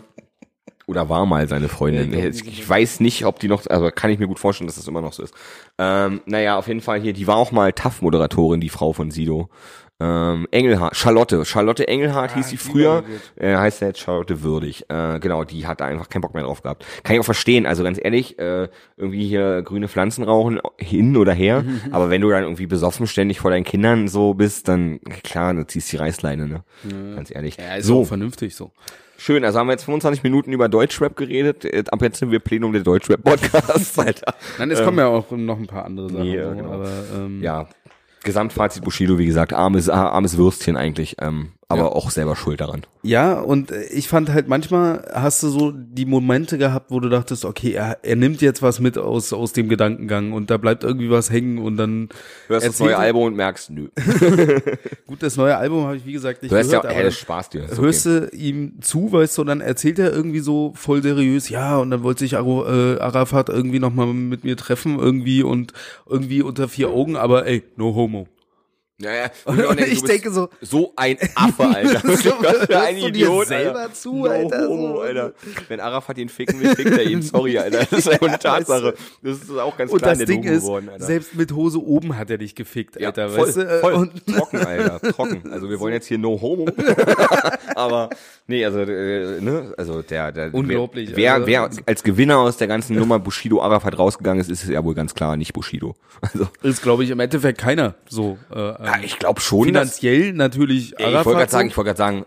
oder 0.85 1.09
war 1.09 1.25
mal 1.25 1.47
seine 1.47 1.67
Freundin. 1.67 2.13
Ich 2.13 2.69
weiß 2.69 2.99
nicht, 2.99 3.25
ob 3.25 3.39
die 3.39 3.47
noch, 3.47 3.65
also 3.65 3.89
kann 3.89 4.11
ich 4.11 4.19
mir 4.19 4.27
gut 4.27 4.37
vorstellen, 4.37 4.67
dass 4.67 4.75
das 4.75 4.87
immer 4.87 5.01
noch 5.01 5.13
so 5.13 5.23
ist. 5.23 5.33
Ähm, 5.79 6.21
naja, 6.27 6.57
auf 6.57 6.67
jeden 6.67 6.81
Fall 6.81 7.01
hier, 7.01 7.13
die 7.13 7.25
war 7.25 7.37
auch 7.37 7.51
mal 7.51 7.73
TAF-Moderatorin, 7.73 8.61
die 8.61 8.69
Frau 8.69 8.93
von 8.93 9.09
Sido. 9.09 9.49
Ähm, 9.99 10.47
Engelhardt, 10.51 10.95
Charlotte, 10.95 11.43
Charlotte 11.43 11.87
Engelhardt 11.87 12.35
hieß 12.35 12.49
sie 12.49 12.57
früher, 12.57 13.03
äh, 13.35 13.55
heißt 13.55 13.81
ja 13.81 13.87
jetzt 13.87 13.99
Charlotte 13.99 14.43
Würdig. 14.43 14.85
Äh, 14.89 15.19
genau, 15.19 15.43
die 15.43 15.65
hat 15.65 15.81
da 15.81 15.85
einfach 15.85 16.07
keinen 16.09 16.21
Bock 16.21 16.35
mehr 16.35 16.43
drauf 16.43 16.61
gehabt. 16.61 16.85
Kann 17.03 17.15
ich 17.15 17.19
auch 17.19 17.25
verstehen, 17.25 17.65
also 17.65 17.83
ganz 17.83 17.99
ehrlich, 17.99 18.37
äh, 18.37 18.67
irgendwie 18.95 19.27
hier 19.27 19.63
grüne 19.63 19.87
Pflanzen 19.87 20.23
rauchen, 20.23 20.59
hin 20.77 21.17
oder 21.17 21.33
her, 21.33 21.65
aber 21.91 22.11
wenn 22.11 22.21
du 22.21 22.29
dann 22.29 22.43
irgendwie 22.43 22.67
besoffen 22.67 23.07
ständig 23.07 23.39
vor 23.39 23.49
deinen 23.49 23.63
Kindern 23.63 24.07
so 24.07 24.35
bist, 24.35 24.67
dann, 24.67 24.99
klar, 25.23 25.55
du 25.55 25.65
ziehst 25.65 25.91
die 25.91 25.97
Reißleine, 25.97 26.47
ne? 26.47 26.63
Ganz 27.15 27.31
ehrlich. 27.33 27.57
Ja, 27.57 27.77
ist 27.77 27.87
so, 27.87 28.05
vernünftig 28.05 28.55
so. 28.55 28.71
Schön, 29.19 29.43
also 29.43 29.57
haben 29.57 29.65
wir 29.65 29.71
jetzt 29.71 29.85
25 29.85 30.21
Minuten 30.21 30.53
über 30.53 30.69
Deutschrap 30.69 31.15
geredet. 31.15 31.91
Ab 31.91 32.03
jetzt 32.03 32.19
sind 32.19 32.29
wir 32.29 32.39
Plenum 32.39 32.71
der 32.71 32.83
Deutschrap-Podcast, 32.83 33.97
Alter. 34.05 34.35
Nein, 34.59 34.69
es 34.69 34.83
kommen 34.83 34.99
ja 34.99 35.07
auch 35.07 35.31
noch 35.31 35.57
ein 35.57 35.65
paar 35.65 35.85
andere 35.85 36.07
Sachen. 36.09 36.21
Ähm, 36.21 36.27
nee, 36.27 36.37
ja, 36.37 36.49
so, 36.51 36.55
genau. 36.55 36.71
aber, 36.71 36.91
ähm, 37.15 37.41
Ja, 37.41 37.67
Gesamtfazit 38.27 38.83
Bushido, 38.83 39.17
wie 39.17 39.25
gesagt, 39.25 39.53
armes, 39.53 39.89
ah, 39.89 40.09
armes 40.09 40.37
Würstchen 40.37 40.75
eigentlich, 40.77 41.15
ähm, 41.19 41.53
aber 41.69 41.81
Ja. 41.81 41.87
auch 41.87 42.11
selber 42.11 42.35
schuld 42.37 42.61
daran. 42.61 42.85
Ja, 43.03 43.39
und 43.41 43.71
äh, 43.71 43.83
ich 43.89 44.07
fand 44.07 44.29
halt 44.29 44.47
manchmal 44.47 45.05
hast 45.13 45.43
du 45.43 45.49
so 45.49 45.71
die 45.71 46.05
Momente 46.05 46.57
gehabt, 46.57 46.91
wo 46.91 46.99
du 47.01 47.09
dachtest, 47.09 47.43
okay, 47.43 47.73
er, 47.73 47.97
er 48.03 48.15
nimmt 48.15 48.41
jetzt 48.41 48.61
was 48.61 48.79
mit 48.79 48.97
aus, 48.97 49.33
aus 49.33 49.51
dem 49.51 49.67
Gedankengang 49.67 50.31
und 50.31 50.49
da 50.49 50.55
bleibt 50.57 50.85
irgendwie 50.85 51.09
was 51.09 51.29
hängen 51.29 51.57
und 51.57 51.75
dann 51.75 52.07
Hörst 52.47 52.65
das 52.65 52.73
erzählt 52.73 52.91
neue 52.91 52.97
Album 52.97 53.23
und 53.23 53.35
merkst, 53.35 53.69
nö. 53.71 53.89
Gut, 55.07 55.21
das 55.23 55.35
neue 55.35 55.57
Album 55.57 55.83
habe 55.85 55.97
ich 55.97 56.05
wie 56.05 56.13
gesagt 56.13 56.41
nicht 56.41 56.51
Du 56.51 56.55
hörst 56.55 56.71
ja, 56.71 56.79
gehört, 56.79 56.93
hey, 56.93 57.01
aber 57.01 57.09
das 57.09 57.19
Spaß 57.19 57.49
dir. 57.49 57.63
ist 57.65 57.77
hörst 57.81 58.07
okay. 58.07 58.27
du 58.31 58.37
ihm 58.37 58.81
zu, 58.81 59.11
weißt 59.11 59.37
du, 59.37 59.41
und 59.41 59.47
dann 59.47 59.61
erzählt 59.61 59.99
er 59.99 60.13
irgendwie 60.13 60.39
so 60.39 60.71
voll 60.75 61.01
seriös, 61.01 61.49
ja, 61.49 61.77
und 61.77 61.91
dann 61.91 62.01
wollte 62.03 62.19
sich 62.19 62.33
äh, 62.33 62.37
Arafat 62.37 63.49
irgendwie 63.49 63.79
nochmal 63.79 64.07
mit 64.07 64.45
mir 64.45 64.55
treffen, 64.55 64.99
irgendwie 64.99 65.43
und 65.43 65.73
irgendwie 66.07 66.41
unter 66.41 66.69
vier 66.69 66.89
Augen, 66.89 67.17
aber 67.17 67.45
ey, 67.45 67.63
no 67.75 67.93
homo. 67.93 68.27
Ja, 68.99 69.13
ja. 69.13 69.29
Und 69.45 69.79
ich 69.79 70.01
denke 70.01 70.31
so, 70.31 70.49
so 70.59 70.91
ein 70.95 71.17
Affe, 71.35 71.65
Alter. 71.65 72.01
So, 72.17 72.31
Was 72.41 72.65
für 72.65 72.79
ein 72.79 72.95
du 72.99 73.07
Idiot, 73.09 73.45
selber 73.47 73.81
Alter. 73.81 73.93
zu, 73.93 74.15
no 74.15 74.23
Alter, 74.31 74.67
Homo, 74.67 74.87
so. 74.95 75.01
Alter. 75.01 75.33
Wenn 75.67 75.79
Arafat 75.79 76.17
ihn 76.17 76.29
ficken 76.29 76.59
will, 76.59 76.75
fickt 76.75 76.97
er 76.97 77.03
ihn. 77.03 77.21
Sorry, 77.21 77.59
Alter. 77.59 77.85
Das 77.91 77.91
ist 77.91 78.09
eine 78.23 78.39
Tatsache. 78.39 78.95
Das 79.21 79.37
ist 79.37 79.51
auch 79.51 79.77
ganz 79.77 79.91
und 79.91 79.99
klar 79.99 80.13
das 80.13 80.21
in 80.21 80.25
der 80.25 80.35
Ding 80.35 80.41
Doku 80.41 80.55
ist, 80.55 80.63
geworden, 80.63 80.89
Alter. 80.89 81.05
selbst 81.05 81.35
mit 81.35 81.51
Hose 81.53 81.79
oben 81.79 82.17
hat 82.17 82.31
er 82.31 82.39
dich 82.39 82.55
gefickt, 82.55 82.99
Ja, 82.99 83.09
Alter, 83.09 83.29
voll, 83.29 83.47
weißt 83.47 83.57
du? 83.57 83.79
voll. 83.81 83.93
Und 83.93 84.25
trocken, 84.25 84.57
Alter, 84.65 84.99
trocken. 85.13 85.51
Also 85.51 85.69
wir 85.69 85.79
wollen 85.79 85.93
jetzt 85.93 86.07
hier 86.07 86.17
no 86.17 86.41
homo. 86.41 86.65
Aber 87.75 88.09
nee, 88.47 88.65
also 88.65 88.79
äh, 88.79 89.39
ne, 89.41 89.73
also 89.77 90.01
der, 90.01 90.31
der 90.31 90.51
Unglaublich, 90.53 91.11
Wer, 91.15 91.35
also- 91.35 91.45
wer 91.45 91.69
als 91.85 92.01
Gewinner 92.03 92.39
aus 92.39 92.57
der 92.57 92.67
ganzen 92.67 92.95
Nummer 92.97 93.19
Bushido 93.19 93.61
Arafat 93.61 93.99
rausgegangen 93.99 94.41
ist, 94.41 94.49
ist 94.49 94.63
es 94.63 94.69
ja 94.69 94.83
wohl 94.83 94.95
ganz 94.95 95.13
klar 95.13 95.37
nicht 95.37 95.53
Bushido. 95.53 95.95
Also 96.21 96.47
ist, 96.63 96.81
glaube 96.81 97.03
ich, 97.03 97.11
im 97.11 97.19
Endeffekt 97.19 97.59
keiner 97.59 97.93
so. 98.09 98.39
Äh, 98.51 98.86
ja, 98.87 98.99
ich 99.03 99.19
glaube 99.19 99.41
schon, 99.41 99.73
dass 99.73 99.97
finanziell 99.99 100.33
natürlich 100.33 100.93
Ey, 100.97 101.09
ich 101.09 101.25
wollte 101.25 101.39
gerade 101.39 101.51
sagen, 101.51 101.67
ich 101.69 101.75
wollte 101.77 101.87
gerade 101.93 101.97
sagen, 101.97 102.25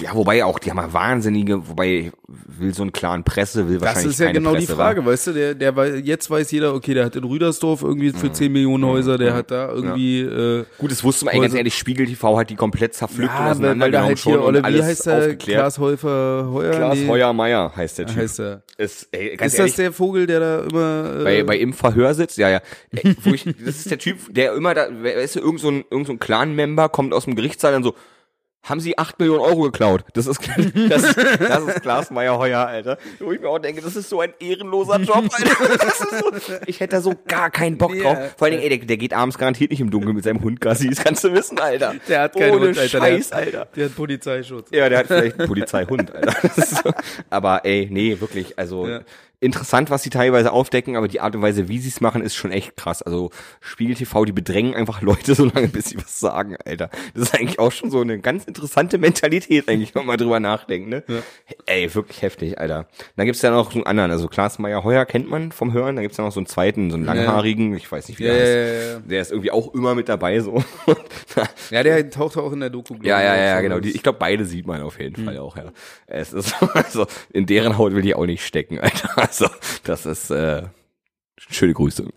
ja, 0.00 0.14
wobei 0.14 0.44
auch, 0.44 0.58
die 0.58 0.70
haben 0.70 0.78
ja 0.78 0.92
wahnsinnige, 0.92 1.68
wobei 1.68 2.12
will 2.26 2.72
so 2.74 2.82
einen 2.82 2.92
klaren 2.92 3.22
Presse, 3.24 3.68
will 3.68 3.74
das 3.78 3.82
wahrscheinlich 3.88 4.12
ist 4.12 4.20
ja 4.20 4.26
keine 4.26 4.38
genau 4.38 4.52
Presse, 4.52 4.66
die 4.66 4.72
Frage, 4.72 5.04
weißt 5.04 5.26
du, 5.28 5.32
der, 5.32 5.54
der 5.54 5.76
wei- 5.76 5.96
jetzt 5.96 6.30
weiß 6.30 6.50
jeder, 6.50 6.74
okay, 6.74 6.94
der 6.94 7.04
hat 7.04 7.16
in 7.16 7.24
Rüdersdorf 7.24 7.82
irgendwie 7.82 8.10
für 8.10 8.32
10 8.32 8.50
Millionen 8.52 8.84
Häuser, 8.86 9.18
der 9.18 9.34
hat 9.34 9.50
da 9.50 9.70
irgendwie, 9.70 10.20
äh, 10.22 10.60
Wa? 10.60 10.64
Gut, 10.78 10.90
das 10.90 11.04
wusste 11.04 11.26
man, 11.26 11.34
ey, 11.34 11.40
ganz 11.40 11.54
ehrlich, 11.54 11.74
Spiegel 11.76 12.06
TV 12.06 12.38
hat 12.38 12.48
die 12.50 12.56
komplett 12.56 12.94
zerpflückt 12.94 13.38
und 13.38 13.46
ja, 13.46 13.60
weil, 13.60 13.78
weil 13.80 13.90
da 13.90 14.02
halt 14.04 14.18
hier, 14.18 14.32
schon 14.34 14.40
und 14.40 14.56
oder 14.56 14.72
wie 14.72 14.82
heißt 14.82 15.06
der. 15.06 15.36
Klaas 15.36 15.78
Häufer, 15.78 16.48
Heuer? 16.50 16.70
Klaas 16.72 16.98
Nee, 16.98 17.08
Heuer 17.08 17.32
Meier 17.32 17.72
heißt 17.76 17.98
der 17.98 18.06
Typ. 18.06 18.16
heißt 18.16 18.40
er. 18.40 18.62
Ist, 18.78 19.08
ey, 19.12 19.28
Ist 19.34 19.40
ehrlich, 19.40 19.72
das 19.72 19.76
der 19.76 19.92
Vogel, 19.92 20.26
der 20.26 20.40
da 20.40 20.60
immer, 20.64 21.20
äh, 21.20 21.24
bei, 21.24 21.42
bei 21.44 21.56
im 21.58 21.72
Verhör 21.72 22.12
sitzt, 22.14 22.36
ja, 22.38 22.48
ja. 22.50 22.60
Ey, 22.94 23.14
ich, 23.34 23.44
das 23.44 23.76
ist 23.76 23.90
der 23.90 23.98
Typ, 23.98 24.18
der 24.34 24.54
immer 24.54 24.74
da, 24.74 24.86
weißt 24.90 25.36
du, 25.36 25.40
irgend 25.40 25.60
so 25.60 25.65
ein, 25.70 25.84
irgend 25.90 26.06
so 26.06 26.12
ein 26.12 26.18
Clan-Member 26.18 26.88
kommt 26.88 27.12
aus 27.14 27.24
dem 27.24 27.36
Gerichtssaal 27.36 27.74
und 27.74 27.82
so, 27.84 27.94
haben 28.68 28.80
sie 28.80 28.98
acht 28.98 29.18
Millionen 29.18 29.40
Euro 29.40 29.62
geklaut. 29.62 30.04
Das 30.14 30.26
ist, 30.26 30.40
das 30.88 31.14
das 31.14 31.62
ist 31.64 31.82
Klaas 31.82 32.10
Meyer 32.10 32.36
Heuer, 32.38 32.66
Alter. 32.66 32.98
Wo 33.20 33.32
ich 33.32 33.40
mir 33.40 33.48
auch 33.48 33.58
denke, 33.58 33.80
das 33.80 33.96
ist 33.96 34.08
so 34.10 34.20
ein 34.20 34.34
ehrenloser 34.40 34.98
Job, 35.00 35.16
Alter. 35.32 35.76
Das 35.78 36.00
ist 36.00 36.18
so, 36.18 36.54
ich 36.66 36.80
hätte 36.80 36.96
da 36.96 37.00
so 37.00 37.14
gar 37.26 37.50
keinen 37.50 37.78
Bock 37.78 37.96
drauf. 37.98 38.18
Vor 38.36 38.46
allen 38.46 38.58
Dingen, 38.58 38.70
ey, 38.70 38.76
der, 38.78 38.86
der 38.86 38.96
geht 38.96 39.14
abends 39.14 39.38
garantiert 39.38 39.70
nicht 39.70 39.80
im 39.80 39.90
Dunkeln 39.90 40.14
mit 40.14 40.24
seinem 40.24 40.42
Hund 40.42 40.60
Gassi. 40.60 40.90
Das 40.90 41.02
kannst 41.02 41.24
du 41.24 41.32
wissen, 41.32 41.58
Alter. 41.58 41.94
der 42.08 42.22
hat 42.22 42.34
keinen 42.34 42.50
Ohne 42.56 42.66
Hund, 42.68 42.78
Alter. 42.78 42.98
Scheiß, 42.98 43.28
der, 43.30 43.38
Alter. 43.38 43.68
Der 43.76 43.84
hat 43.86 43.96
Polizeischutz. 43.96 44.68
Ja, 44.72 44.88
der 44.88 44.98
hat 44.98 45.06
vielleicht 45.06 45.38
einen 45.38 45.48
Polizeihund, 45.48 46.14
Alter. 46.14 46.34
So. 46.62 46.90
Aber 47.30 47.64
ey, 47.64 47.88
nee, 47.90 48.20
wirklich, 48.20 48.58
also 48.58 48.86
Ja. 48.88 49.00
interessant, 49.40 49.90
was 49.90 50.02
sie 50.02 50.10
teilweise 50.10 50.50
aufdecken, 50.50 50.96
aber 50.96 51.08
die 51.08 51.20
Art 51.20 51.36
und 51.36 51.42
Weise, 51.42 51.68
wie 51.68 51.78
sie 51.78 51.88
es 51.90 52.00
machen, 52.00 52.22
ist 52.22 52.34
schon 52.34 52.50
echt 52.52 52.76
krass. 52.76 53.02
Also 53.02 53.30
Spiegel 53.60 53.94
TV, 53.94 54.24
die 54.24 54.32
bedrängen 54.32 54.74
einfach 54.74 55.02
Leute 55.02 55.34
so 55.34 55.44
lange, 55.44 55.68
bis 55.68 55.90
sie 55.90 55.98
was 55.98 56.18
sagen, 56.18 56.56
Alter. 56.64 56.90
Das 57.14 57.24
ist 57.24 57.34
eigentlich 57.34 57.58
auch 57.58 57.70
schon 57.72 57.90
so 57.90 58.00
eine 58.00 58.18
ganz 58.18 58.44
interessante 58.56 58.98
Mentalität, 58.98 59.68
eigentlich, 59.68 59.94
wenn 59.94 60.00
man 60.00 60.06
mal 60.08 60.16
drüber 60.16 60.40
nachdenkt, 60.40 60.88
ne? 60.88 61.04
Ey, 61.66 61.94
wirklich 61.94 62.22
heftig, 62.22 62.58
Alter. 62.58 62.88
Dann 63.16 63.26
gibt's 63.26 63.42
ja 63.42 63.50
noch 63.50 63.70
so 63.70 63.76
einen 63.78 63.86
anderen, 63.86 64.10
also 64.10 64.28
Klaas 64.28 64.58
Meyer 64.58 64.82
Heuer 64.84 65.04
kennt 65.04 65.28
man 65.30 65.52
vom 65.52 65.72
Hören, 65.72 65.96
dann 65.96 66.02
gibt's 66.02 66.16
ja 66.18 66.24
noch 66.24 66.32
so 66.32 66.40
einen 66.40 66.46
zweiten, 66.46 66.90
so 66.90 66.96
einen 66.96 67.04
langhaarigen, 67.04 67.76
ich 67.76 67.90
weiß 67.90 68.08
nicht, 68.08 68.18
wie 68.18 68.24
Ja, 68.24 68.32
der 68.32 68.38
ja, 68.38 68.46
heißt. 68.46 68.86
ja, 68.88 68.92
ja. 68.94 68.98
Der 69.00 69.20
ist 69.20 69.30
irgendwie 69.30 69.50
auch 69.50 69.74
immer 69.74 69.94
mit 69.94 70.08
dabei, 70.08 70.40
so. 70.40 70.62
Ja, 71.70 71.82
der 71.82 72.08
taucht 72.10 72.36
auch 72.38 72.52
in 72.52 72.60
der 72.60 72.70
Doku. 72.70 72.94
Ja, 73.02 73.20
ja, 73.20 73.36
ja, 73.36 73.60
genau. 73.60 73.78
Die, 73.80 73.90
ich 73.90 74.02
glaube, 74.02 74.18
beide 74.18 74.44
sieht 74.44 74.66
man 74.66 74.80
auf 74.82 74.98
jeden 74.98 75.24
Fall 75.24 75.38
auch, 75.38 75.56
ja. 75.56 75.72
Es 76.06 76.32
ist, 76.32 76.54
also, 76.74 77.06
in 77.32 77.46
deren 77.46 77.76
Haut 77.78 77.92
will 77.94 78.04
ich 78.06 78.14
auch 78.14 78.26
nicht 78.26 78.44
stecken, 78.46 78.78
Alter. 78.80 79.10
Also, 79.18 79.46
das 79.84 80.06
ist, 80.06 80.30
äh, 80.30 80.62
schöne 81.36 81.74
Grüße. 81.74 82.08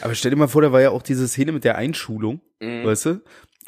Aber 0.00 0.14
stell 0.14 0.30
dir 0.30 0.36
mal 0.36 0.48
vor, 0.48 0.62
da 0.62 0.72
war 0.72 0.80
ja 0.80 0.90
auch 0.90 1.02
diese 1.02 1.26
Szene 1.28 1.52
mit 1.52 1.64
der 1.64 1.76
Einschulung, 1.76 2.40
Mhm. 2.60 2.84
weißt 2.84 3.06
du? 3.06 3.20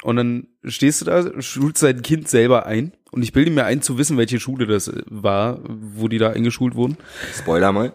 Und 0.03 0.17
dann 0.17 0.47
stehst 0.63 1.01
du 1.01 1.05
da, 1.05 1.41
schulst 1.41 1.83
dein 1.83 2.01
Kind 2.01 2.27
selber 2.27 2.65
ein. 2.65 2.93
Und 3.11 3.23
ich 3.23 3.33
bilde 3.33 3.51
mir 3.51 3.65
ein, 3.65 3.81
zu 3.81 3.97
wissen, 3.97 4.17
welche 4.17 4.39
Schule 4.39 4.67
das 4.67 4.87
äh, 4.87 5.01
war, 5.05 5.59
wo 5.63 6.07
die 6.07 6.17
da 6.17 6.31
eingeschult 6.31 6.75
wurden. 6.75 6.97
Spoiler 7.33 7.71
mal. 7.71 7.93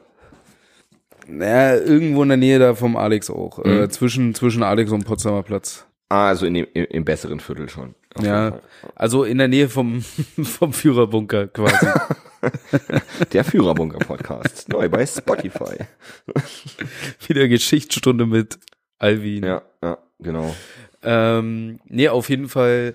Naja, 1.27 1.77
irgendwo 1.77 2.23
in 2.23 2.29
der 2.31 2.39
Nähe 2.39 2.59
da 2.59 2.75
vom 2.75 2.97
Alex 2.97 3.31
auch. 3.31 3.63
Mhm. 3.65 3.71
Äh, 3.71 3.89
zwischen, 3.89 4.35
zwischen 4.35 4.63
Alex 4.63 4.91
und 4.91 5.05
Potsdamer 5.05 5.43
Platz. 5.43 5.87
Ah, 6.09 6.29
also 6.29 6.47
in 6.47 6.55
dem, 6.55 6.67
im, 6.75 6.87
im 6.87 7.05
besseren 7.05 7.39
Viertel 7.39 7.69
schon. 7.69 7.95
Auf 8.15 8.25
Ja, 8.25 8.61
also 8.97 9.23
in 9.23 9.39
der 9.39 9.47
Nähe 9.47 9.69
vom, 9.69 10.03
vom 10.43 10.73
Führerbunker 10.73 11.47
quasi. 11.49 11.87
Der 13.33 13.45
Führerbunker-Podcast. 13.45 14.71
Neu 14.71 14.89
bei 14.89 15.07
Spotify. 15.07 15.85
Wieder 17.29 17.49
Geschichtsstunde 17.49 18.27
mit 18.27 18.59
Alvin. 18.99 19.45
Ja, 19.45 19.63
ja, 19.83 19.99
genau. 20.19 20.55
Ähm, 21.03 21.81
nee, 21.87 22.09
auf 22.09 22.29
jeden 22.29 22.49
Fall. 22.49 22.95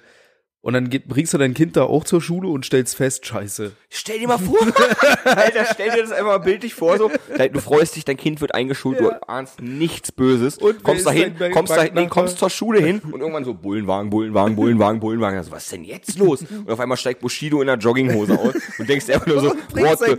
Und 0.65 0.73
dann 0.73 0.89
geht, 0.89 1.07
bringst 1.07 1.31
du 1.31 1.37
dein 1.37 1.53
Kind 1.53 1.77
da 1.77 1.83
auch 1.83 2.05
zur 2.05 2.23
Schule 2.23 2.47
und 2.47 2.65
stellst 2.65 2.95
fest, 2.95 3.23
scheiße. 3.23 3.73
Stell 3.87 4.17
dir 4.17 4.27
mal 4.27 4.39
vor, 4.39 4.57
Alter, 5.23 5.63
stell 5.71 5.91
dir 5.91 6.01
das 6.01 6.11
einfach 6.11 6.43
bildlich 6.43 6.73
vor, 6.73 6.97
so, 6.97 7.11
du 7.37 7.59
freust 7.61 7.95
dich, 7.95 8.03
dein 8.03 8.17
Kind 8.17 8.41
wird 8.41 8.55
eingeschult, 8.55 8.99
du 8.99 9.11
ahnst 9.29 9.61
nichts 9.61 10.11
Böses, 10.11 10.57
Und 10.57 10.81
kommst 10.81 11.01
ist 11.01 11.05
da 11.05 11.11
hin, 11.11 11.35
dein 11.37 11.51
kommst 11.51 11.71
da 11.71 11.83
nee, 11.83 12.07
kommst 12.07 12.39
zur 12.39 12.49
Schule 12.49 12.81
hin 12.81 12.99
und 13.11 13.21
irgendwann 13.21 13.45
so 13.45 13.53
Bullenwagen, 13.53 14.09
Bullenwagen, 14.09 14.55
Bullenwagen, 14.55 14.99
Bullenwagen, 14.99 15.37
also, 15.37 15.51
was 15.51 15.65
ist 15.65 15.73
denn 15.73 15.83
jetzt 15.83 16.17
los? 16.17 16.41
Und 16.41 16.71
auf 16.71 16.79
einmal 16.79 16.97
steigt 16.97 17.21
Bushido 17.21 17.61
in 17.61 17.67
der 17.67 17.77
Jogginghose 17.77 18.33
aus 18.33 18.55
und 18.79 18.89
denkst 18.89 19.07
einfach 19.11 19.27
nur 19.27 19.41
so, 19.41 19.49
what 19.73 19.99
the, 19.99 20.17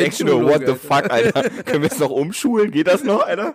denkst 0.00 0.20
nur, 0.20 0.44
what 0.44 0.66
the 0.66 0.74
fuck, 0.74 1.10
Alter, 1.10 1.48
können 1.64 1.80
wir 1.80 1.90
es 1.90 1.98
noch 1.98 2.10
umschulen, 2.10 2.72
geht 2.72 2.88
das 2.88 3.04
noch, 3.04 3.26
Alter? 3.26 3.54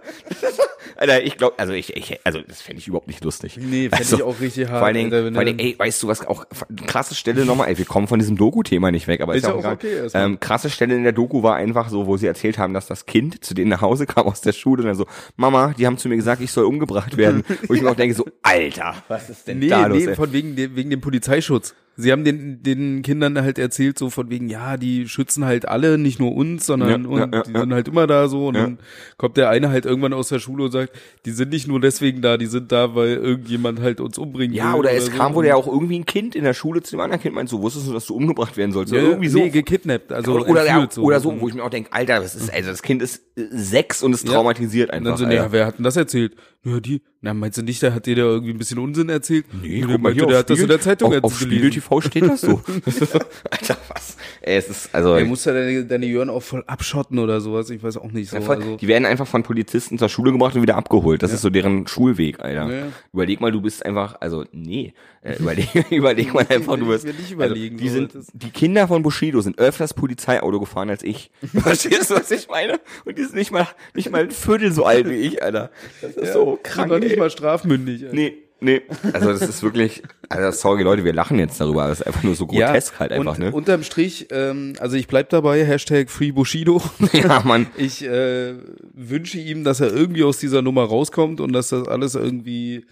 Alter, 0.96 1.24
ich 1.24 1.38
glaube, 1.38 1.60
also 1.60 1.74
ich, 1.74 1.96
ich, 1.96 2.20
also 2.24 2.42
das 2.42 2.64
fände 2.64 2.80
ich 2.80 2.88
überhaupt 2.88 3.08
nicht 3.08 3.24
lustig. 3.24 3.58
Nee, 3.58 3.90
fänd 3.90 4.00
also, 4.00 4.16
ich 4.16 4.24
auch 4.24 4.40
richtig 4.40 4.68
hart, 4.68 4.80
Vor 4.80 4.88
allen 4.88 4.96
Dingen, 4.96 5.12
vor 5.12 5.40
allen 5.40 5.46
Dingen, 5.46 5.60
ey, 5.60 5.76
weißt 5.78 6.02
du 6.02 6.08
was, 6.08 6.23
auch, 6.28 6.46
krasse 6.88 7.16
Stelle 7.16 7.46
nochmal, 7.46 7.70
ey, 7.70 7.78
wir 7.78 7.86
kommen 7.86 8.08
von 8.08 8.20
diesem 8.20 8.38
Doku-Thema 8.38 8.92
nicht 8.92 9.08
weg, 9.08 9.22
aber 9.22 9.34
ist, 9.36 9.44
Ist 9.44 9.50
ja 9.50 9.54
auch 9.56 9.64
auch 9.66 9.72
okay, 9.74 9.96
erstmal. 9.98 10.24
ähm, 10.26 10.40
krasse 10.40 10.70
Stelle 10.70 10.96
in 10.96 11.04
der 11.04 11.12
Doku 11.14 11.44
war 11.44 11.56
einfach 11.56 11.90
so, 11.90 12.08
wo 12.08 12.18
sie 12.18 12.28
erzählt 12.28 12.58
haben, 12.58 12.74
dass 12.74 12.88
das 12.88 13.06
Kind 13.06 13.44
zu 13.44 13.54
denen 13.54 13.70
nach 13.70 13.82
Hause 13.82 14.06
kam 14.06 14.26
aus 14.28 14.42
der 14.42 14.54
Schule 14.54 14.82
und 14.84 14.88
dann 14.88 14.96
so, 14.96 15.06
Mama, 15.36 15.74
die 15.78 15.86
haben 15.88 15.98
zu 15.98 16.10
mir 16.10 16.16
gesagt, 16.16 16.42
ich 16.42 16.52
soll 16.52 16.66
umgebracht 16.66 17.18
werden. 17.18 17.44
wo 17.68 17.74
ich 17.74 17.82
mir 17.82 17.90
auch 17.92 17.96
denke 17.96 18.16
so, 18.16 18.26
Alter, 18.42 18.96
was 19.08 19.30
ist 19.30 19.48
denn 19.48 19.60
Nee, 19.60 19.68
da 19.70 19.86
los? 19.88 19.98
nee, 19.98 20.06
ey? 20.08 20.16
von 20.16 20.32
wegen, 20.34 20.56
wegen 20.58 20.90
dem 20.90 21.02
Polizeischutz. 21.02 21.76
Sie 21.96 22.12
haben 22.12 22.24
den, 22.24 22.64
den 22.64 23.04
Kindern 23.04 23.40
halt 23.40 23.60
erzählt, 23.60 24.00
so 24.00 24.10
von 24.10 24.30
wegen, 24.32 24.50
ja, 24.50 24.78
die 24.78 25.08
schützen 25.08 25.46
halt 25.46 25.68
alle, 25.68 26.00
nicht 26.00 26.20
nur 26.20 26.34
uns, 26.36 26.66
sondern 26.66 27.04
Ja, 27.04 27.10
und 27.10 27.20
ja, 27.20 27.30
ja, 27.32 27.44
die 27.44 27.52
ja. 27.54 27.60
sind 27.60 27.72
halt 27.74 27.88
immer 27.88 28.08
da 28.08 28.28
so. 28.28 28.48
Und 28.48 28.56
Ja. 28.56 28.62
dann 28.64 28.80
kommt 29.18 29.38
der 29.38 29.50
eine 29.50 29.70
halt 29.70 29.86
irgendwann 29.86 30.14
aus 30.14 30.30
der 30.30 30.40
Schule 30.40 30.64
und 30.64 30.72
sagt, 30.72 30.94
die 31.26 31.32
sind 31.32 31.50
nicht 31.52 31.68
nur 31.68 31.80
deswegen 31.80 32.22
da, 32.24 32.38
die 32.38 32.48
sind 32.48 32.72
da, 32.72 32.96
weil 32.96 33.10
irgendjemand 33.18 33.80
halt 33.80 34.02
uns 34.02 34.18
umbringen 34.18 34.56
ja, 34.56 34.74
will. 34.74 34.80
oder 34.80 34.92
es 34.92 35.06
so. 35.06 35.12
kam 35.12 35.36
wohl 35.36 35.46
ja 35.46 35.56
auch 35.56 35.68
irgendwie 35.68 36.00
ein 36.00 36.06
Kind 36.08 36.36
in 36.36 36.44
der 36.44 36.56
Schule 36.56 36.82
zu 36.82 36.92
dem 36.96 37.00
anderen 37.00 37.22
Kind 37.22 37.36
meint 37.36 37.50
so, 37.50 37.62
wusstest 37.62 37.88
du, 37.88 37.94
dass 37.94 38.08
du 38.08 38.16
umgebracht 38.16 38.58
werden 38.58 38.72
sollst? 38.72 38.92
ja, 38.92 39.00
Oder 39.00 39.10
irgendwie 39.10 39.30
so. 39.30 39.38
Nee, 39.40 39.50
gekidnappt, 39.50 40.12
also 40.12 40.34
oder, 40.34 40.48
oder, 40.50 40.66
ja, 40.66 40.82
entführt, 40.82 41.06
oder 41.06 41.20
so, 41.20 41.40
wo 41.40 41.48
ich 41.48 41.54
mir 41.54 41.64
auch 41.64 41.70
denke, 41.70 41.94
Alter, 41.94 42.20
das 42.22 42.34
ist, 42.34 42.52
also 42.52 42.70
das 42.72 42.82
Kind 42.82 43.04
ist 43.04 43.22
sechs 43.36 44.02
und 44.02 44.14
ist 44.14 44.26
Ja. 44.28 44.34
traumatisiert 44.34 44.90
Und 44.90 44.96
einfach. 44.96 45.12
dann 45.12 45.18
so, 45.20 45.26
Alter. 45.26 45.36
ja, 45.36 45.52
wer 45.52 45.66
hat 45.68 45.78
denn 45.78 45.84
das 45.84 45.96
erzählt? 45.96 46.34
Ja, 46.66 46.80
die. 46.80 47.02
Na, 47.22 47.34
meinst 47.34 47.58
du 47.58 47.62
nicht, 47.62 47.82
der 47.82 47.94
hat 47.94 48.06
dir 48.06 48.16
da 48.16 48.22
irgendwie 48.22 48.52
ein 48.54 48.58
bisschen 48.58 48.80
Unsinn 48.80 49.10
erzählt? 49.10 49.46
Nee, 49.62 49.82
guck 49.82 49.90
mal 49.92 49.98
meinte, 49.98 50.26
der 50.26 50.38
hat 50.40 50.50
das 50.50 50.60
in 50.60 50.68
der 50.68 50.80
Zeitung 50.80 51.14
auf, 51.14 51.24
auf 51.24 51.40
Spiegel. 51.40 51.70
TV 51.70 52.00
steht 52.02 52.24
das 52.24 52.42
so. 52.42 52.62
Alter, 53.52 53.78
was? 53.90 54.18
Es 54.46 54.68
ist, 54.70 54.94
also, 54.94 55.16
Er 55.16 55.24
muss 55.24 55.46
ja 55.46 55.54
deine, 55.54 55.86
deine 55.86 56.06
Jörn 56.06 56.30
auch 56.30 56.42
voll 56.44 56.64
abschotten 56.68 57.18
oder 57.18 57.40
sowas, 57.40 57.70
ich 57.70 57.82
weiß 57.82 57.96
auch 57.98 58.12
nicht 58.12 58.30
so. 58.30 58.36
Ja, 58.36 58.42
voll. 58.42 58.58
also, 58.58 58.76
die 58.76 58.88
werden 58.90 59.06
einfach 59.06 59.26
von 59.26 59.42
Polizisten 59.44 59.98
zur 59.98 60.10
Schule 60.10 60.34
gebracht 60.34 60.54
und 60.56 60.62
wieder 60.62 60.76
abgeholt. 60.76 61.24
Das 61.24 61.32
ist 61.32 61.42
so 61.42 61.50
deren 61.50 61.88
Schulweg, 61.88 62.40
Alter. 62.42 62.70
Ja. 62.70 62.84
Überleg 63.14 63.40
mal, 63.40 63.52
du 63.54 63.62
bist 63.62 63.86
einfach, 63.86 64.18
also 64.20 64.44
nee, 64.52 64.94
äh, 65.22 65.38
überleg, 65.38 65.70
überleg 65.92 66.34
mal 66.34 66.46
einfach, 66.50 66.76
du 66.76 66.82
ich 66.84 66.88
wirst. 66.90 67.06
will 67.06 67.14
nicht 67.14 67.32
überlegen, 67.32 67.76
Also, 67.76 67.84
die 67.86 67.90
sind, 67.90 68.16
das- 68.16 68.28
die 68.34 68.50
Kinder 68.50 68.88
von 68.90 69.02
Bushido 69.02 69.40
sind 69.40 69.58
öfters 69.60 69.94
Polizeiauto 69.94 70.60
gefahren 70.60 70.90
als 70.90 71.04
ich. 71.04 71.32
Verstehst 71.54 72.12
du, 72.12 72.16
was 72.16 72.30
ich 72.30 72.50
meine? 72.50 72.82
Und 73.06 73.18
die 73.18 73.24
sind 73.24 73.36
nicht 73.36 73.52
mal, 73.52 73.68
nicht 73.94 74.12
mal 74.12 74.24
ein 74.24 74.32
Viertel 74.32 74.74
so 74.74 74.84
alt 74.86 75.10
wie 75.10 75.16
ich, 75.16 75.42
Alter. 75.42 75.72
Das 76.02 76.16
ist 76.18 76.34
so 76.34 76.60
krank. 76.62 76.90
noch 76.92 77.00
nicht 77.00 77.14
ey. 77.14 77.18
mal 77.20 77.30
strafmündig. 77.30 78.04
Alter. 78.04 78.16
Nee, 78.16 78.43
nee. 78.64 78.82
Also 79.14 79.32
das 79.32 79.42
ist 79.42 79.62
wirklich, 79.64 80.04
also 80.30 80.52
sorry 80.52 80.84
Leute, 80.84 81.04
wir 81.04 81.14
lachen 81.14 81.38
jetzt 81.40 81.60
darüber, 81.60 81.82
aber 81.82 81.90
das 81.90 82.02
ist 82.02 82.08
einfach 82.08 82.24
nur 82.24 82.36
so 82.36 82.48
grotesk 82.48 83.00
halt 83.00 83.12
einfach, 83.12 83.34
und 83.34 83.40
ne? 83.40 83.52
unterm 83.52 83.84
Strich, 83.84 84.28
ähm, 84.32 84.74
also 84.80 84.96
ich 84.96 85.08
bleib 85.08 85.30
dabei, 85.30 85.66
Hashtag 85.66 86.10
Free 86.10 86.32
Bushido. 86.32 86.82
ja, 87.14 87.42
Mann. 87.46 87.68
Ich 87.78 88.04
äh, 88.04 88.56
wünsche 88.94 89.38
ihm, 89.38 89.64
dass 89.64 89.80
er 89.80 89.94
irgendwie 89.94 90.24
aus 90.24 90.38
dieser 90.38 90.62
Nummer 90.62 90.84
rauskommt 90.86 91.40
und 91.42 91.54
dass 91.54 91.70
das 91.70 91.88
alles 91.88 92.16
irgendwie 92.16 92.86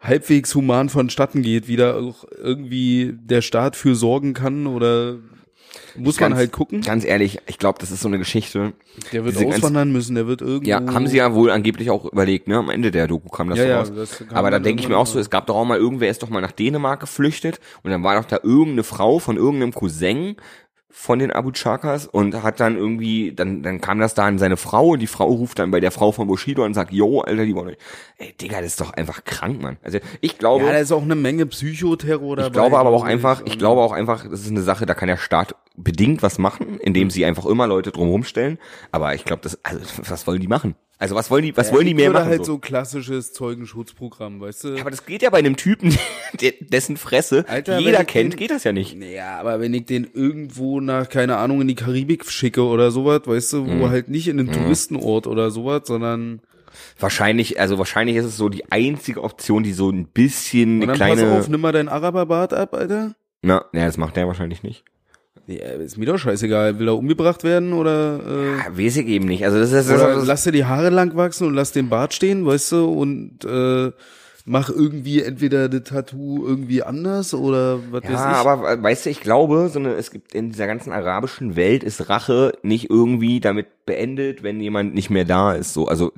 halbwegs 0.00 0.54
human 0.54 0.88
vonstatten 0.88 1.42
geht, 1.42 1.68
wieder 1.68 1.96
auch 1.96 2.24
irgendwie 2.36 3.14
der 3.14 3.40
Staat 3.40 3.76
für 3.76 3.94
sorgen 3.94 4.34
kann 4.34 4.66
oder 4.66 5.18
muss 5.96 6.18
man 6.20 6.30
Ganz- 6.30 6.38
halt 6.38 6.52
gucken. 6.52 6.80
Ganz 6.82 7.04
ehrlich, 7.04 7.38
ich 7.46 7.58
glaube, 7.58 7.78
das 7.80 7.90
ist 7.90 8.00
so 8.00 8.08
eine 8.08 8.18
Geschichte. 8.18 8.72
Der 9.12 9.24
wird 9.24 9.34
diese 9.34 9.44
ganz- 9.46 9.56
auswandern 9.56 9.92
müssen, 9.92 10.14
der 10.14 10.26
wird 10.26 10.40
irgendwo. 10.40 10.68
Ja, 10.68 10.76
haben 10.92 11.06
sie 11.06 11.16
ja 11.18 11.34
wohl 11.34 11.50
angeblich 11.50 11.90
auch 11.90 12.04
überlegt, 12.04 12.48
ne? 12.48 12.56
Am 12.58 12.70
Ende 12.70 12.90
der 12.90 13.06
Doku 13.08 13.28
kam 13.28 13.48
das 13.48 13.58
Ja, 13.58 13.64
so 13.64 13.70
ja, 13.70 13.78
raus. 13.78 13.92
das 13.94 14.18
kam 14.18 14.36
Aber 14.36 14.50
da 14.50 14.56
dann 14.56 14.64
denke 14.64 14.82
ich 14.82 14.88
mir 14.88 14.96
auch 14.96 15.06
so, 15.06 15.18
es 15.18 15.30
gab 15.30 15.46
doch 15.46 15.54
auch 15.56 15.64
mal 15.64 15.78
irgendwer 15.78 16.08
ist 16.08 16.22
doch 16.22 16.28
mal 16.30 16.40
nach 16.40 16.52
Dänemark 16.52 17.00
geflüchtet 17.00 17.60
und 17.82 17.90
dann 17.90 18.02
war 18.02 18.16
doch 18.20 18.24
da 18.28 18.38
irgendeine 18.42 18.84
Frau 18.84 19.18
von 19.18 19.36
irgendeinem 19.36 19.72
Cousin 19.72 20.36
von 20.94 21.18
den 21.18 21.32
Abu 21.32 21.50
Chakas 21.52 22.06
und 22.06 22.42
hat 22.42 22.60
dann 22.60 22.76
irgendwie, 22.76 23.32
dann, 23.32 23.62
dann 23.62 23.80
kam 23.80 23.98
das 23.98 24.12
da 24.14 24.26
an 24.26 24.38
seine 24.38 24.58
Frau 24.58 24.90
und 24.90 24.98
die 25.00 25.06
Frau 25.06 25.24
ruft 25.26 25.58
dann 25.58 25.70
bei 25.70 25.80
der 25.80 25.90
Frau 25.90 26.12
von 26.12 26.28
Bushido 26.28 26.64
und 26.64 26.74
sagt, 26.74 26.92
yo, 26.92 27.22
Alter, 27.22 27.46
die 27.46 27.54
wollen, 27.54 27.76
ey, 28.18 28.34
Digga, 28.38 28.58
das 28.58 28.66
ist 28.72 28.80
doch 28.80 28.92
einfach 28.92 29.24
krank, 29.24 29.60
Mann. 29.60 29.78
Also 29.82 29.98
ich 30.20 30.38
glaube, 30.38 30.66
Ja, 30.66 30.72
da 30.72 30.78
ist 30.78 30.92
auch 30.92 31.02
eine 31.02 31.14
Menge 31.14 31.46
Psychoterror 31.46 32.36
dabei. 32.36 32.46
ich 32.48 32.52
glaube 32.52 32.78
aber 32.78 32.90
auch 32.90 33.04
einfach, 33.04 33.42
ich 33.46 33.58
glaube 33.58 33.80
auch 33.80 33.92
einfach, 33.92 34.28
das 34.28 34.42
ist 34.42 34.50
eine 34.50 34.62
Sache, 34.62 34.84
da 34.84 34.94
kann 34.94 35.08
der 35.08 35.16
Staat 35.16 35.56
bedingt 35.76 36.22
was 36.22 36.38
machen, 36.38 36.78
indem 36.78 37.08
sie 37.10 37.24
einfach 37.24 37.46
immer 37.46 37.66
Leute 37.66 37.90
drumherum 37.90 38.22
stellen. 38.24 38.58
Aber 38.90 39.14
ich 39.14 39.24
glaube, 39.24 39.42
das, 39.42 39.58
also 39.64 39.80
was 40.06 40.26
wollen 40.26 40.40
die 40.40 40.48
machen? 40.48 40.74
Also 41.02 41.16
was 41.16 41.30
wollen 41.32 41.42
die, 41.42 41.56
was 41.56 41.72
wollen 41.72 41.86
die 41.86 41.94
mehr 41.94 42.10
machen? 42.12 42.26
halt 42.26 42.44
so? 42.44 42.52
so 42.52 42.58
klassisches 42.58 43.32
Zeugenschutzprogramm, 43.32 44.40
weißt 44.40 44.64
du? 44.64 44.68
Ja, 44.74 44.82
aber 44.82 44.90
das 44.90 45.04
geht 45.04 45.22
ja 45.22 45.30
bei 45.30 45.38
einem 45.38 45.56
Typen, 45.56 45.96
dessen 46.60 46.96
Fresse 46.96 47.44
Alter, 47.48 47.78
jeder 47.80 48.04
kennt, 48.04 48.34
den- 48.34 48.38
geht 48.38 48.50
das 48.52 48.62
ja 48.62 48.72
nicht. 48.72 48.96
Ja, 49.02 49.40
aber 49.40 49.58
wenn 49.60 49.74
ich 49.74 49.86
den 49.86 50.08
irgendwo 50.14 50.80
nach, 50.80 51.08
keine 51.08 51.38
Ahnung, 51.38 51.60
in 51.60 51.66
die 51.68 51.74
Karibik 51.74 52.24
schicke 52.30 52.62
oder 52.64 52.90
sowas, 52.92 53.22
weißt 53.24 53.52
du, 53.54 53.64
Mhm. 53.64 53.80
wo 53.80 53.88
halt 53.90 54.08
nicht 54.08 54.28
in 54.28 54.38
einen 54.38 54.52
Touristenort 54.52 55.26
oder 55.26 55.50
sowas, 55.50 55.82
sondern 55.86 56.40
Wahrscheinlich, 56.98 57.60
also 57.60 57.76
wahrscheinlich 57.78 58.16
ist 58.16 58.24
es 58.24 58.36
so 58.36 58.48
die 58.48 58.70
einzige 58.70 59.22
Option, 59.24 59.62
die 59.62 59.72
so 59.72 59.90
ein 59.90 60.06
bisschen 60.06 60.76
eine 60.76 60.86
dann 60.86 60.96
kleine. 60.96 61.22
pass 61.22 61.40
auf, 61.40 61.48
nimm 61.48 61.60
mal 61.60 61.72
dein 61.72 61.88
Araberbart 61.88 62.54
ab, 62.54 62.74
Alter. 62.74 63.14
Na, 63.42 63.64
ja, 63.74 63.84
das 63.86 63.98
macht 63.98 64.16
der 64.16 64.26
wahrscheinlich 64.26 64.62
nicht. 64.62 64.84
Ja, 65.46 65.66
ist 65.66 65.98
mir 65.98 66.06
doch 66.06 66.18
scheißegal. 66.18 66.78
Will 66.78 66.88
er 66.88 66.96
umgebracht 66.96 67.42
werden 67.42 67.72
oder 67.72 68.20
äh, 68.26 68.56
Ja, 68.58 68.78
weiß 68.78 68.98
ich 68.98 69.06
eben 69.06 69.26
nicht. 69.26 69.44
Also 69.44 69.58
das 69.58 69.72
ist, 69.72 69.90
Oder 69.90 70.14
ist 70.14 70.26
lass 70.26 70.44
dir 70.44 70.52
die 70.52 70.64
Haare 70.64 70.90
lang 70.90 71.16
wachsen 71.16 71.46
und 71.46 71.54
lass 71.54 71.72
den 71.72 71.88
Bart 71.88 72.14
stehen, 72.14 72.46
weißt 72.46 72.72
du, 72.72 72.84
und 72.84 73.44
äh, 73.44 73.90
mach 74.44 74.70
irgendwie 74.70 75.22
entweder 75.22 75.68
das 75.68 75.84
Tattoo 75.84 76.46
irgendwie 76.46 76.82
anders 76.82 77.34
oder 77.34 77.78
was 77.90 78.02
weiß 78.02 78.10
ich. 78.10 78.16
ja, 78.16 78.44
aber 78.44 78.70
äh, 78.70 78.82
weißt 78.82 79.06
du, 79.06 79.10
ich 79.10 79.20
glaube, 79.20 79.68
so 79.72 79.78
eine, 79.78 79.94
es 79.94 80.10
gibt 80.10 80.34
in 80.34 80.50
dieser 80.50 80.66
ganzen 80.66 80.92
arabischen 80.92 81.56
Welt 81.56 81.82
ist 81.82 82.08
Rache 82.08 82.52
nicht 82.62 82.90
irgendwie 82.90 83.40
damit 83.40 83.84
beendet, 83.86 84.42
wenn 84.42 84.60
jemand 84.60 84.94
nicht 84.94 85.10
mehr 85.10 85.24
da 85.24 85.52
ist. 85.52 85.72
So, 85.72 85.86
also 85.86 86.12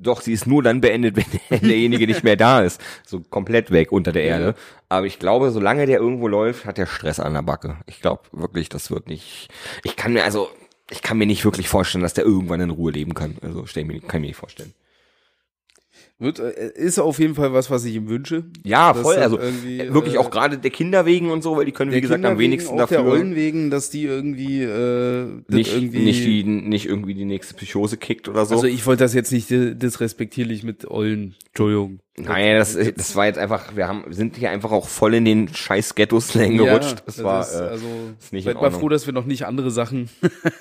doch, 0.00 0.22
sie 0.22 0.32
ist 0.32 0.46
nur 0.46 0.62
dann 0.62 0.80
beendet, 0.80 1.16
wenn 1.48 1.60
derjenige 1.60 2.06
nicht 2.06 2.24
mehr 2.24 2.36
da 2.36 2.60
ist. 2.62 2.80
So 3.06 3.20
komplett 3.20 3.70
weg 3.70 3.92
unter 3.92 4.12
der 4.12 4.24
Erde. 4.24 4.54
Aber 4.88 5.06
ich 5.06 5.18
glaube, 5.18 5.50
solange 5.50 5.86
der 5.86 5.98
irgendwo 5.98 6.26
läuft, 6.26 6.64
hat 6.64 6.78
der 6.78 6.86
Stress 6.86 7.20
an 7.20 7.34
der 7.34 7.42
Backe. 7.42 7.76
Ich 7.86 8.00
glaube 8.00 8.22
wirklich, 8.32 8.68
das 8.68 8.90
wird 8.90 9.08
nicht. 9.08 9.48
Ich 9.84 9.96
kann 9.96 10.12
mir 10.12 10.24
also, 10.24 10.48
ich 10.90 11.02
kann 11.02 11.18
mir 11.18 11.26
nicht 11.26 11.44
wirklich 11.44 11.68
vorstellen, 11.68 12.02
dass 12.02 12.14
der 12.14 12.24
irgendwann 12.24 12.60
in 12.60 12.70
Ruhe 12.70 12.90
leben 12.90 13.14
kann. 13.14 13.36
Also 13.42 13.66
stell 13.66 13.84
mir, 13.84 14.00
kann 14.00 14.18
ich 14.18 14.20
mir 14.20 14.26
nicht 14.28 14.36
vorstellen. 14.36 14.72
Wird, 16.20 16.38
äh, 16.38 16.70
ist 16.74 16.98
auf 16.98 17.18
jeden 17.18 17.34
Fall 17.34 17.54
was, 17.54 17.70
was 17.70 17.82
ich 17.86 17.94
ihm 17.94 18.10
wünsche. 18.10 18.44
Ja, 18.62 18.92
voll. 18.92 19.16
Also 19.16 19.38
äh, 19.38 19.92
wirklich 19.92 20.16
äh, 20.16 20.18
auch 20.18 20.30
gerade 20.30 20.58
der 20.58 20.70
Kinder 20.70 21.06
wegen 21.06 21.30
und 21.30 21.42
so, 21.42 21.56
weil 21.56 21.64
die 21.64 21.72
können, 21.72 21.92
wie 21.92 22.00
gesagt, 22.02 22.18
Kinder 22.18 22.32
am 22.32 22.38
wenigsten 22.38 22.76
dafür. 22.76 22.98
Der 22.98 23.06
Eulen 23.06 23.34
wegen, 23.34 23.70
dass 23.70 23.88
die 23.88 24.04
irgendwie, 24.04 24.62
äh, 24.62 25.24
nicht, 25.48 25.72
irgendwie 25.72 26.04
nicht, 26.04 26.22
die, 26.22 26.44
nicht 26.44 26.84
irgendwie 26.84 27.14
die 27.14 27.24
nächste 27.24 27.54
Psychose 27.54 27.96
kickt 27.96 28.28
oder 28.28 28.44
so. 28.44 28.56
Also 28.56 28.66
ich 28.66 28.84
wollte 28.84 29.02
das 29.02 29.14
jetzt 29.14 29.32
nicht 29.32 29.48
disrespektierlich 29.48 30.62
mit 30.62 30.90
Eulen. 30.90 31.36
Entschuldigung. 31.46 32.00
Nein, 32.24 32.56
das, 32.58 32.76
das 32.96 33.16
war 33.16 33.26
jetzt 33.26 33.38
einfach, 33.38 33.76
wir 33.76 33.88
haben, 33.88 34.04
sind 34.10 34.36
hier 34.36 34.50
einfach 34.50 34.70
auch 34.72 34.88
voll 34.88 35.14
in 35.14 35.24
den 35.24 35.52
scheiß 35.52 35.94
Ghetto-Slang 35.94 36.56
gerutscht. 36.56 37.02
Das, 37.06 37.22
war, 37.22 37.40
ist, 37.42 37.54
äh, 37.54 37.64
also, 37.64 37.86
ist 38.18 38.32
nicht 38.32 38.44
seid 38.44 38.60
mal 38.60 38.70
froh, 38.70 38.88
dass 38.88 39.06
wir 39.06 39.12
noch 39.12 39.24
nicht 39.24 39.46
andere 39.46 39.70
Sachen. 39.70 40.08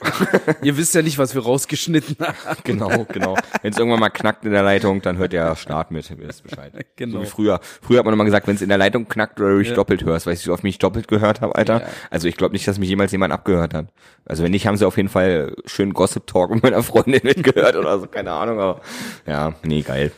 Ihr 0.61 0.77
wisst 0.77 0.95
ja 0.95 1.01
nicht, 1.01 1.17
was 1.17 1.35
wir 1.35 1.43
rausgeschnitten 1.43 2.17
haben. 2.19 2.57
genau, 2.63 3.05
genau. 3.11 3.35
Wenn 3.61 3.71
es 3.71 3.77
irgendwann 3.77 3.99
mal 3.99 4.09
knackt 4.09 4.45
in 4.45 4.51
der 4.51 4.63
Leitung, 4.63 5.01
dann 5.01 5.17
hört 5.17 5.33
der 5.33 5.55
Start 5.55 5.91
mit, 5.91 6.09
ihr 6.09 6.17
wisst 6.19 6.43
Bescheid. 6.43 6.73
Genau. 6.95 7.19
So 7.19 7.21
wie 7.21 7.27
früher. 7.27 7.59
Früher 7.81 7.99
hat 7.99 8.05
man 8.05 8.13
immer 8.13 8.25
gesagt, 8.25 8.47
wenn 8.47 8.55
es 8.55 8.61
in 8.61 8.67
der 8.67 8.77
Leitung 8.77 9.07
knackt 9.07 9.39
oder 9.39 9.51
du 9.51 9.59
dich 9.59 9.69
Ja. 9.69 9.75
doppelt 9.75 10.03
hörst, 10.03 10.25
weißt 10.27 10.43
du, 10.43 10.49
wie 10.49 10.53
oft 10.53 10.63
mich 10.63 10.79
doppelt 10.79 11.07
gehört 11.07 11.39
habe, 11.39 11.55
Alter? 11.55 11.81
Ja. 11.81 11.87
Also 12.09 12.27
ich 12.27 12.35
glaube 12.35 12.53
nicht, 12.53 12.67
dass 12.67 12.77
mich 12.77 12.89
jemals 12.89 13.11
jemand 13.13 13.31
abgehört 13.31 13.73
hat. 13.73 13.87
Also 14.25 14.43
wenn 14.43 14.51
nicht, 14.51 14.67
haben 14.67 14.75
sie 14.75 14.85
auf 14.85 14.97
jeden 14.97 15.07
Fall 15.07 15.55
schön 15.65 15.93
Gossip 15.93 16.27
Talk 16.27 16.51
mit 16.51 16.63
meiner 16.63 16.83
Freundin 16.83 17.21
mitgehört 17.23 17.75
oder 17.77 17.99
so, 17.99 18.07
keine 18.07 18.31
Ahnung, 18.31 18.59
aber 18.59 18.81
ja, 19.25 19.53
nee, 19.63 19.81
geil. 19.81 20.11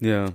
Ja. 0.00 0.26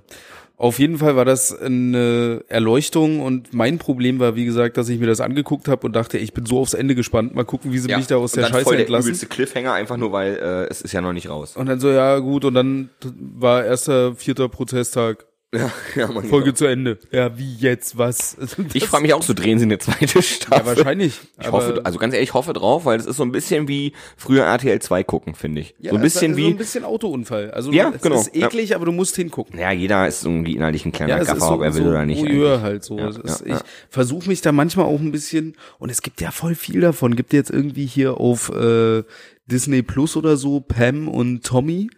Auf 0.57 0.77
jeden 0.77 0.99
Fall 0.99 1.15
war 1.15 1.25
das 1.25 1.59
eine 1.59 2.43
Erleuchtung 2.47 3.19
und 3.19 3.51
mein 3.51 3.79
Problem 3.79 4.19
war, 4.19 4.35
wie 4.35 4.45
gesagt, 4.45 4.77
dass 4.77 4.89
ich 4.89 4.99
mir 4.99 5.07
das 5.07 5.19
angeguckt 5.19 5.67
habe 5.67 5.87
und 5.87 5.93
dachte, 5.95 6.19
ich 6.19 6.33
bin 6.33 6.45
so 6.45 6.59
aufs 6.59 6.75
Ende 6.75 6.93
gespannt. 6.93 7.33
Mal 7.33 7.45
gucken, 7.45 7.73
wie 7.73 7.79
sie 7.79 7.87
mich 7.95 8.05
da 8.05 8.17
aus 8.17 8.33
und 8.33 8.37
der 8.37 8.43
dann 8.43 8.53
Scheiße 8.53 8.63
voll 8.65 8.73
der 8.73 8.81
entlassen. 8.81 9.07
übelste 9.07 9.25
Cliffhanger, 9.25 9.73
einfach 9.73 9.97
nur, 9.97 10.11
weil 10.11 10.35
äh, 10.35 10.69
es 10.69 10.83
ist 10.83 10.91
ja 10.91 11.01
noch 11.01 11.13
nicht 11.13 11.29
raus. 11.29 11.57
Und 11.57 11.65
dann 11.65 11.79
so, 11.79 11.89
ja 11.89 12.19
gut, 12.19 12.45
und 12.45 12.53
dann 12.53 12.91
war 13.19 13.65
erster, 13.65 14.15
vierter 14.15 14.49
Prozesstag. 14.49 15.25
Ja, 15.55 15.69
ja, 15.95 16.07
man 16.07 16.23
Folge 16.23 16.53
zu 16.53 16.65
Ende. 16.65 16.97
Ja, 17.11 17.37
wie 17.37 17.55
jetzt, 17.55 17.97
was? 17.97 18.37
Ich 18.73 18.85
frage 18.87 19.03
mich 19.03 19.13
auch 19.13 19.21
so, 19.21 19.33
drehen 19.33 19.59
sie 19.59 19.65
eine 19.65 19.79
zweite 19.79 20.21
Staffel? 20.21 20.57
Ja, 20.59 20.65
wahrscheinlich. 20.65 21.19
Ich 21.41 21.51
hoffe, 21.51 21.81
also 21.83 21.99
ganz 21.99 22.13
ehrlich, 22.13 22.29
ich 22.29 22.33
hoffe 22.33 22.53
drauf, 22.53 22.85
weil 22.85 22.97
das 22.97 23.05
ist 23.05 23.17
so 23.17 23.23
ein 23.23 23.33
bisschen 23.33 23.67
wie 23.67 23.91
früher 24.15 24.45
RTL 24.45 24.79
2 24.79 25.03
gucken, 25.03 25.35
finde 25.35 25.59
ich. 25.59 25.75
ja, 25.79 25.91
so 25.91 25.97
ein 25.97 26.03
es 26.05 26.13
bisschen 26.13 26.37
wie, 26.37 26.43
So 26.43 26.49
ein 26.51 26.57
bisschen 26.57 26.85
Autounfall. 26.85 27.51
Also 27.51 27.73
Ja, 27.73 27.91
es 27.93 28.01
genau, 28.01 28.15
ist 28.15 28.33
eklig, 28.33 28.75
aber 28.75 28.85
du 28.85 28.93
musst 28.93 29.17
hingucken. 29.17 29.59
ja, 29.59 29.73
jeder 29.73 30.07
ist 30.07 30.23
irgendwie 30.23 30.55
inhaltlich 30.55 30.85
ein 30.85 30.93
kleiner 30.93 31.15
Ja, 31.15 31.21
es 31.21 31.27
Gaffer, 31.27 31.39
so, 31.41 31.51
ob 31.55 31.61
er 31.63 31.73
will 31.75 31.83
so 31.83 31.89
oder 31.89 32.05
nicht. 32.05 32.23
Eigentlich. 32.23 32.61
halt 32.61 32.83
so. 32.85 32.97
Ja, 32.97 33.09
Es 33.09 33.17
ist, 33.17 33.45
ja, 33.45 33.57
ich 33.57 33.61
versuche 33.89 34.29
mich 34.29 34.39
da 34.39 34.53
manchmal 34.53 34.85
auch 34.85 35.01
ein 35.01 35.11
bisschen, 35.11 35.57
und 35.79 35.89
es 35.89 36.01
gibt 36.01 36.21
ja 36.21 36.31
voll 36.31 36.55
viel 36.55 36.79
davon. 36.79 37.17
Gibt 37.17 37.33
jetzt 37.33 37.51
irgendwie 37.51 37.87
hier 37.87 38.17
auf 38.21 38.49
äh, 38.55 39.03
Disney 39.47 39.81
Plus 39.81 40.15
oder 40.15 40.37
so 40.37 40.61
Pam 40.61 41.09
und 41.09 41.43
Tommy, 41.45 41.89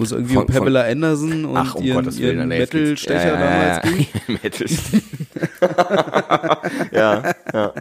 wo 0.00 0.04
es 0.04 0.12
irgendwie 0.12 0.34
Von- 0.34 0.46
um 0.46 0.52
Pamela 0.52 0.82
Anderson 0.84 1.44
und 1.44 1.56
Ach, 1.56 1.74
um 1.74 1.84
ihren, 1.84 1.96
Gottes 1.96 2.18
Willen, 2.18 2.38
ihren 2.38 2.48
Metal-Stecher 2.48 3.32
damals 3.32 3.82
ging. 3.82 4.06
Metal. 4.42 4.66
ja, 6.92 7.34
ja. 7.52 7.74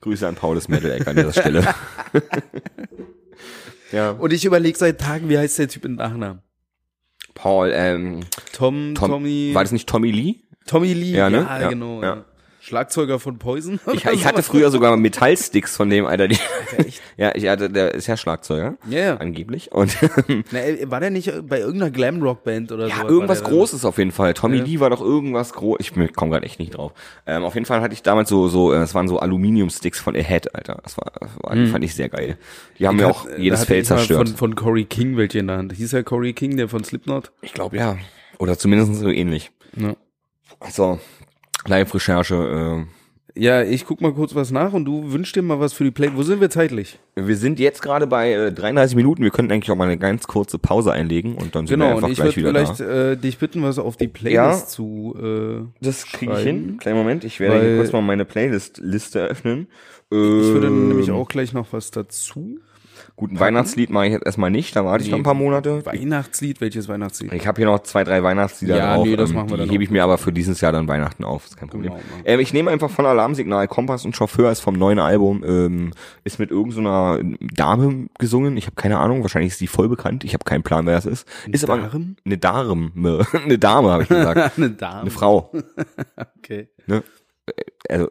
Grüße 0.00 0.26
an 0.26 0.34
Paulus 0.34 0.68
Metal-Eck 0.68 1.06
an 1.06 1.16
dieser 1.16 1.32
Stelle. 1.32 1.62
ja. 3.92 4.10
Und 4.12 4.32
ich 4.32 4.44
überlege 4.44 4.76
seit 4.78 5.00
Tagen, 5.00 5.28
wie 5.28 5.38
heißt 5.38 5.58
der 5.58 5.68
Typ 5.68 5.84
in 5.84 5.96
Nachnamen? 5.96 6.40
Paul, 7.34 7.70
ähm, 7.74 8.20
Tom, 8.52 8.94
Tom, 8.94 9.10
Tommy, 9.10 9.50
war 9.52 9.62
das 9.62 9.72
nicht 9.72 9.88
Tommy 9.88 10.10
Lee? 10.10 10.36
Tommy 10.66 10.94
Lee, 10.94 11.12
Ja, 11.16 11.28
ne? 11.28 11.38
ja, 11.42 11.60
Ja, 11.60 11.68
genau. 11.68 12.02
ja. 12.02 12.24
Ja. 12.66 12.68
Schlagzeuger 12.68 13.20
von 13.20 13.38
Poison. 13.38 13.78
Ich, 13.92 14.04
ich 14.04 14.24
hatte 14.24 14.36
sowas. 14.36 14.46
früher 14.46 14.70
sogar 14.70 14.96
Metallsticks 14.96 15.76
von 15.76 15.88
dem, 15.88 16.04
Alter. 16.04 16.26
Die, 16.26 16.38
ja, 17.16 17.32
ich 17.34 17.46
hatte, 17.46 17.70
der 17.70 17.94
ist 17.94 18.08
ja 18.08 18.16
Schlagzeuger. 18.16 18.76
Ja, 18.88 18.98
ja. 18.98 19.16
Angeblich. 19.18 19.70
Und 19.72 19.96
Na, 20.50 20.58
äh, 20.58 20.90
war 20.90 21.00
der 21.00 21.10
nicht 21.10 21.32
bei 21.48 21.60
irgendeiner 21.60 21.90
Glamrock-Band 21.90 22.72
oder 22.72 22.88
so? 22.88 22.90
Ja, 22.90 23.08
irgendwas 23.08 23.44
Großes 23.44 23.84
auf 23.84 23.98
jeden 23.98 24.10
Fall. 24.10 24.34
Tommy 24.34 24.58
Ja. 24.58 24.64
Lee 24.64 24.80
war 24.80 24.90
doch 24.90 25.00
irgendwas 25.00 25.52
groß. 25.52 25.78
Ich 25.80 25.92
komme 25.92 26.32
gerade 26.32 26.44
echt 26.44 26.58
nicht 26.58 26.76
drauf. 26.76 26.92
Ähm, 27.26 27.44
auf 27.44 27.54
jeden 27.54 27.66
Fall 27.66 27.80
hatte 27.80 27.94
ich 27.94 28.02
damals 28.02 28.28
so, 28.28 28.48
so, 28.48 28.72
äh, 28.72 28.78
es 28.78 28.94
waren 28.94 29.06
so 29.06 29.20
Aluminium-Sticks 29.20 30.00
von 30.00 30.16
Ahead, 30.16 30.54
Alter. 30.54 30.80
Das 30.82 30.98
war, 30.98 31.12
war 31.42 31.54
die 31.54 31.66
fand 31.66 31.84
ich 31.84 31.94
sehr 31.94 32.08
geil. 32.08 32.36
Die 32.78 32.88
haben 32.88 32.96
mir 32.96 33.08
auch 33.08 33.26
jedes 33.38 33.64
Feld 33.64 33.86
zerstört. 33.86 34.28
Von, 34.28 34.36
von 34.36 34.54
Corey 34.56 34.84
King 34.84 35.16
welche 35.16 35.38
in 35.38 35.46
der 35.46 35.58
Hand. 35.58 35.72
Hieß 35.72 35.92
er 35.92 36.02
Corey 36.02 36.32
King, 36.32 36.56
der 36.56 36.68
von 36.68 36.82
Slipknot? 36.82 37.30
ich 37.42 37.54
glaube 37.54 37.76
ja. 37.76 37.96
Oder 38.38 38.58
zumindest 38.58 38.94
so 38.96 39.08
ähnlich. 39.08 39.50
Ja. 39.76 39.94
So, 40.70 40.98
Live-Recherche. 41.68 42.86
Ja, 43.38 43.62
ich 43.62 43.84
guck 43.84 44.00
mal 44.00 44.14
kurz 44.14 44.34
was 44.34 44.50
nach 44.50 44.72
und 44.72 44.86
du 44.86 45.12
wünschst 45.12 45.36
dir 45.36 45.42
mal 45.42 45.60
was 45.60 45.74
für 45.74 45.84
die 45.84 45.90
Play. 45.90 46.08
Wo 46.14 46.22
sind 46.22 46.40
wir 46.40 46.48
zeitlich? 46.48 46.98
Äh, 47.16 47.26
wir 47.26 47.36
sind 47.36 47.60
jetzt 47.60 47.82
gerade 47.82 48.06
bei 48.06 48.32
äh, 48.32 48.50
33 48.50 48.96
Minuten. 48.96 49.22
Wir 49.22 49.30
könnten 49.30 49.52
eigentlich 49.52 49.70
auch 49.70 49.76
mal 49.76 49.84
eine 49.84 49.98
ganz 49.98 50.26
kurze 50.26 50.58
Pause 50.58 50.90
einlegen 50.92 51.34
und 51.34 51.54
dann 51.54 51.66
sind 51.66 51.78
wir 51.78 51.84
Genau, 51.84 51.96
einfach 51.96 52.06
und 52.06 52.12
ich 52.12 52.16
gleich 52.18 52.36
würde 52.38 52.48
wieder 52.48 52.64
vielleicht 52.64 52.80
da. 52.80 53.10
äh, 53.12 53.16
dich 53.18 53.36
bitten, 53.36 53.62
was 53.62 53.78
auf 53.78 53.98
die 53.98 54.08
Playlist 54.08 54.32
Ja. 54.34 54.66
zu 54.66 55.14
äh, 55.22 55.84
Das 55.84 56.06
kriege 56.06 56.32
ich 56.32 56.38
hin. 56.38 56.78
Kleinen 56.80 56.96
Moment, 56.96 57.24
ich 57.24 57.38
werde 57.38 57.60
hier 57.62 57.76
kurz 57.76 57.92
mal 57.92 58.00
meine 58.00 58.24
Playlist-Liste 58.24 59.20
öffnen. 59.20 59.66
Ich 60.10 60.16
würde 60.16 60.68
Ähm, 60.68 60.88
nämlich 60.88 61.10
auch 61.10 61.28
gleich 61.28 61.52
noch 61.52 61.74
was 61.74 61.90
dazu. 61.90 62.58
Gut, 63.16 63.32
ein 63.32 63.40
Weihnachtslied 63.40 63.88
mache 63.88 64.06
ich 64.08 64.12
jetzt 64.12 64.26
erstmal 64.26 64.50
nicht, 64.50 64.76
da 64.76 64.84
warte 64.84 65.02
ich 65.02 65.10
noch 65.10 65.16
ein 65.16 65.22
paar 65.22 65.32
Monate. 65.32 65.86
Weihnachtslied, 65.86 66.60
welches 66.60 66.86
Weihnachtslied? 66.86 67.32
Ich 67.32 67.46
habe 67.46 67.56
hier 67.56 67.64
noch 67.64 67.78
zwei, 67.80 68.04
drei 68.04 68.22
Weihnachtslieder 68.22 68.76
Ja, 68.76 68.94
drauf. 68.96 69.06
nee, 69.06 69.16
das 69.16 69.30
ähm, 69.30 69.36
machen 69.36 69.48
wir 69.48 69.56
die 69.56 69.62
dann 69.62 69.70
hebe 69.70 69.82
ich 69.82 69.88
mir 69.90 70.04
aber 70.04 70.18
für 70.18 70.32
dieses 70.34 70.60
Jahr 70.60 70.70
dann 70.72 70.86
Weihnachten 70.86 71.24
auf. 71.24 71.46
Ist 71.46 71.56
kein 71.56 71.70
Problem. 71.70 71.92
Genau, 71.92 72.04
ähm, 72.26 72.40
ich 72.40 72.52
nehme 72.52 72.70
einfach 72.70 72.90
von 72.90 73.06
Alarmsignal 73.06 73.68
Kompass 73.68 74.04
und 74.04 74.14
Chauffeur 74.14 74.52
ist 74.52 74.60
vom 74.60 74.74
neuen 74.74 74.98
Album. 74.98 75.42
Ähm, 75.46 75.92
ist 76.24 76.38
mit 76.38 76.50
irgendeiner 76.50 77.18
Dame 77.40 78.08
gesungen. 78.18 78.58
Ich 78.58 78.66
habe 78.66 78.76
keine 78.76 78.98
Ahnung. 78.98 79.22
Wahrscheinlich 79.22 79.52
ist 79.52 79.62
die 79.62 79.66
voll 79.66 79.88
bekannt. 79.88 80.22
Ich 80.22 80.34
habe 80.34 80.44
keinen 80.44 80.62
Plan, 80.62 80.84
wer 80.84 80.96
das 80.96 81.06
ist. 81.06 81.26
ist 81.50 81.64
aber 81.64 81.78
Darm? 81.78 82.16
eine 82.26 82.36
Dame. 82.36 82.90
eine 83.32 83.58
Dame 83.58 83.90
habe 83.92 84.02
ich 84.02 84.10
gesagt. 84.10 84.52
Eine 84.58 84.70
Dame. 84.72 85.00
eine 85.00 85.10
Frau. 85.10 85.50
Okay. 86.38 86.68
Ne? 86.86 87.02
Also 87.88 88.10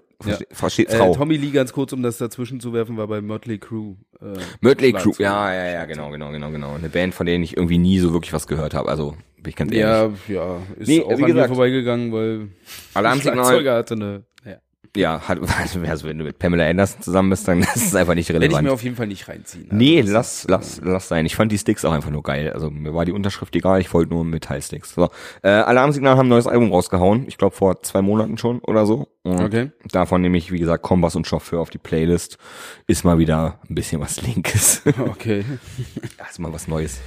versteht 0.52 0.90
Äh, 0.90 0.98
Frau. 0.98 1.14
Tommy 1.16 1.38
Lee, 1.38 1.52
ganz 1.52 1.74
kurz, 1.74 1.94
um 1.94 2.02
das 2.04 2.18
dazwischen 2.18 2.60
zu 2.60 2.74
werfen, 2.74 2.98
war 2.98 3.08
bei 3.08 3.22
Mötley 3.22 3.58
Crew. 3.58 3.96
Äh, 4.22 4.34
Crew. 4.62 4.80
Schlagzeug. 4.90 5.20
Ja, 5.20 5.54
ja, 5.54 5.66
ja, 5.72 5.86
genau, 5.86 6.10
genau, 6.12 6.32
genau, 6.32 6.52
genau. 6.52 6.76
Eine 6.76 6.90
Band, 6.90 7.14
von 7.14 7.26
denen 7.26 7.44
ich 7.44 7.58
irgendwie 7.58 7.78
nie 7.78 8.00
so 8.00 8.14
wirklich 8.14 8.34
was 8.34 8.48
gehört 8.48 8.74
habe. 8.74 8.90
Also 8.90 9.16
bin 9.42 9.50
ich 9.50 9.56
ganz 9.56 9.72
ehrlich. 9.74 10.20
ja, 10.28 10.36
ja, 10.36 10.58
ist 10.80 10.88
Nee, 10.88 11.02
auch 11.04 11.12
an 11.12 11.20
mir 11.20 11.28
gesagt. 11.28 11.48
vorbeigegangen, 11.50 12.12
weil 12.12 12.48
Alarmsignal. 12.94 13.66
Hatte 13.76 13.94
eine, 13.96 14.24
ja. 14.96 15.06
Ja, 15.16 15.28
hat, 15.28 15.40
also 15.60 16.08
wenn 16.08 16.18
du 16.18 16.24
mit 16.24 16.40
Pamela 16.40 16.66
Anderson 16.68 17.02
zusammen 17.02 17.30
bist, 17.30 17.48
dann 17.48 17.60
ist 17.62 17.76
es 17.76 17.96
einfach 17.96 18.16
nicht 18.16 18.30
Werde 18.30 18.46
ich 18.46 18.52
relevant. 18.52 18.68
mir 18.68 18.74
auf 18.74 18.84
jeden 18.84 18.96
Fall 18.96 19.08
nicht 19.08 19.28
reinziehen. 19.28 19.66
Also 19.66 19.76
Nee, 19.76 20.02
das 20.02 20.12
lass, 20.12 20.38
ist, 20.40 20.50
lass, 20.50 20.82
lass 20.84 21.08
sein. 21.08 21.26
Ich 21.26 21.36
fand 21.36 21.52
die 21.52 21.58
Sticks 21.58 21.86
auch 21.86 21.92
einfach 21.92 22.10
nur 22.12 22.24
geil. 22.24 22.52
Also 22.52 22.70
mir 22.70 22.94
war 22.96 23.06
die 23.06 23.12
Unterschrift 23.12 23.56
egal, 23.56 23.82
ich 23.82 23.94
wollte 23.94 24.12
nur 24.14 24.24
Metallsticks. 24.26 24.96
So. 24.96 25.10
Äh, 25.44 25.50
Alarmsignal 25.50 26.18
haben 26.18 26.28
ein 26.28 26.30
neues 26.30 26.48
Album 26.48 26.72
rausgehauen. 26.72 27.26
Ich 27.28 27.38
glaube 27.38 27.56
vor 27.56 27.82
zwei 27.84 28.02
Monaten 28.02 28.38
schon 28.38 28.60
oder 28.60 28.86
so. 28.86 29.08
Und 29.24 29.42
Okay. 29.42 29.72
Davon 29.92 30.22
nehme 30.22 30.38
ich, 30.38 30.52
wie 30.52 30.60
gesagt, 30.60 30.84
Kompass 30.84 31.16
und 31.16 31.28
Chauffeur 31.28 31.60
auf 31.60 31.70
die 31.70 31.78
Playlist. 31.78 32.38
Ist 32.88 33.04
mal 33.04 33.18
wieder 33.20 33.60
ein 33.70 33.76
bisschen 33.76 34.02
was 34.02 34.22
Linkes. 34.22 34.82
Okay. 35.00 35.44
ist 36.30 36.40
mal 36.40 36.52
was 36.54 36.68
Neues. 36.68 37.00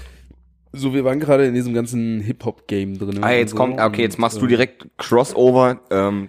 So, 0.73 0.93
wir 0.93 1.05
waren 1.05 1.19
gerade 1.19 1.47
in 1.47 1.55
diesem 1.55 1.73
ganzen 1.75 2.21
Hip-Hop-Game 2.21 2.99
drin. 2.99 3.23
Ah, 3.25 3.33
jetzt 3.33 3.53
so. 3.53 3.57
kommt, 3.57 3.81
okay, 3.81 4.03
jetzt 4.03 4.19
machst 4.19 4.41
du 4.41 4.45
äh, 4.45 4.49
direkt 4.49 4.87
Crossover. 4.99 5.81
Ähm, 5.91 6.29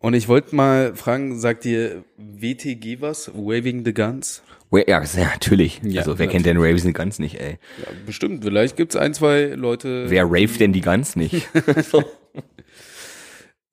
Und 0.00 0.14
ich 0.14 0.28
wollte 0.28 0.56
mal 0.56 0.94
fragen, 0.96 1.38
sagt 1.38 1.64
dir 1.64 2.04
WTG 2.16 3.00
was? 3.00 3.30
Waving 3.34 3.84
the 3.84 3.94
Guns? 3.94 4.42
Ja, 4.72 5.00
natürlich. 5.00 5.80
Ja, 5.82 6.00
also 6.00 6.18
wer 6.18 6.26
natürlich. 6.26 6.30
kennt 6.30 6.46
denn 6.46 6.56
Raves 6.58 6.82
the 6.82 6.92
Guns 6.92 7.18
nicht, 7.18 7.40
ey? 7.40 7.58
Ja, 7.78 7.92
bestimmt. 8.06 8.42
Vielleicht 8.42 8.76
gibt's 8.76 8.96
ein, 8.96 9.14
zwei 9.14 9.46
Leute. 9.46 10.08
Wer 10.08 10.24
rave 10.24 10.58
denn 10.58 10.72
die 10.72 10.80
Guns 10.80 11.16
nicht? 11.16 11.48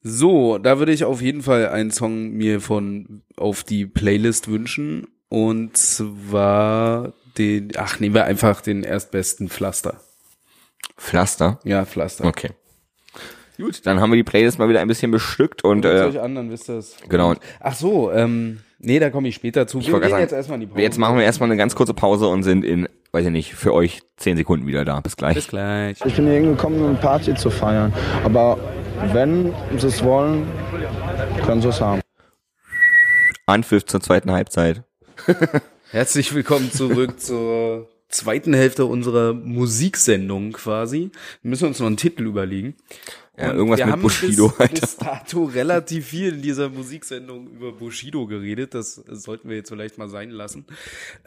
So, 0.10 0.58
da 0.58 0.80
würde 0.80 0.94
ich 0.94 1.04
auf 1.04 1.22
jeden 1.22 1.42
Fall 1.42 1.68
einen 1.68 1.92
Song 1.92 2.30
mir 2.30 2.62
von 2.62 3.24
auf 3.36 3.66
die 3.66 3.86
Playlist 3.86 4.48
wünschen. 4.48 5.08
Und 5.28 5.76
zwar 5.76 7.14
den, 7.38 7.74
ach, 7.76 8.00
nehmen 8.00 8.16
wir 8.16 8.24
einfach 8.24 8.62
den 8.62 8.84
erstbesten 8.84 9.50
Pflaster. 9.50 10.00
Pflaster? 10.96 11.60
Ja, 11.66 11.86
Pflaster. 11.86 12.24
Okay. 12.24 12.52
Gut, 13.58 13.86
dann 13.86 14.00
haben 14.00 14.12
wir 14.12 14.18
die 14.18 14.24
Playlist 14.24 14.60
mal 14.60 14.70
wieder 14.70 14.82
ein 14.82 14.88
bisschen 14.88 15.10
bestückt 15.10 15.64
und 15.64 15.82
Guckt 15.82 15.96
äh, 15.96 16.04
euch 16.04 16.20
an, 16.20 16.36
dann 16.36 16.52
wisst 16.52 16.70
ihr 16.70 16.76
es. 16.78 16.96
genau. 17.10 17.34
Ach 17.60 17.74
so, 17.74 18.12
ähm, 18.12 18.60
nee, 18.78 19.00
da 19.00 19.10
komme 19.10 19.28
ich 19.30 19.36
später 19.36 19.66
zu. 19.66 19.80
Ich 19.80 19.92
wollte 19.92 20.02
gerade 20.02 20.12
sagen, 20.12 20.22
jetzt 20.22 20.34
erstmal 20.34 20.58
in 20.58 20.62
die 20.62 20.68
Pause. 20.68 20.82
Jetzt 20.82 20.98
machen 21.00 21.18
wir 21.18 21.24
erstmal 21.24 21.50
eine 21.50 21.58
ganz 21.58 21.74
kurze 21.74 21.96
Pause 21.96 22.28
und 22.28 22.44
sind 22.44 22.64
in, 22.64 22.88
weiß 23.14 23.26
ich 23.26 23.32
nicht, 23.32 23.56
für 23.56 23.74
euch 23.74 24.02
zehn 24.18 24.38
Sekunden 24.38 24.68
wieder 24.68 24.86
da. 24.86 25.00
Bis 25.00 25.18
gleich. 25.18 25.34
Bis 25.34 25.48
gleich. 25.48 25.98
Ich 26.06 26.16
bin 26.16 26.26
hier 26.26 26.36
hingekommen, 26.36 26.80
um 26.80 26.90
eine 26.90 26.98
Party 27.00 27.34
zu 27.34 27.50
feiern. 27.50 27.92
Aber 28.24 28.60
wenn 29.12 29.54
sie 29.78 29.88
es 29.88 30.04
wollen, 30.04 30.46
können 31.44 31.62
sie 31.62 31.70
es 31.70 31.82
haben. 31.82 32.02
Anpfiff 33.48 33.86
zur 33.86 34.02
zweiten 34.02 34.32
Halbzeit. 34.32 34.84
Herzlich 35.92 36.36
willkommen 36.36 36.72
zurück 36.72 37.20
zur 37.20 37.88
zweiten 38.10 38.54
Hälfte 38.54 38.86
unserer 38.86 39.34
Musiksendung 39.34 40.52
quasi. 40.54 41.12
Wir 41.42 41.50
müssen 41.50 41.68
uns 41.68 41.80
noch 41.80 41.88
einen 41.88 41.98
Titel 41.98 42.26
überlegen. 42.26 42.76
Ja, 43.40 43.54
irgendwas 43.54 43.78
wir 43.78 43.86
mit 43.86 43.92
haben 43.94 44.02
Bushido, 44.02 44.48
Bis, 44.50 44.60
Alter. 44.60 44.82
bis 44.82 44.98
dato 44.98 45.44
relativ 45.44 46.08
viel 46.08 46.34
in 46.34 46.42
dieser 46.42 46.70
Musiksendung 46.70 47.48
über 47.48 47.72
Bushido 47.72 48.26
geredet. 48.26 48.74
Das 48.74 48.96
sollten 48.96 49.48
wir 49.48 49.58
jetzt 49.58 49.70
vielleicht 49.70 50.00
mal 50.00 50.10
sein 50.10 50.32
lassen. 50.32 50.66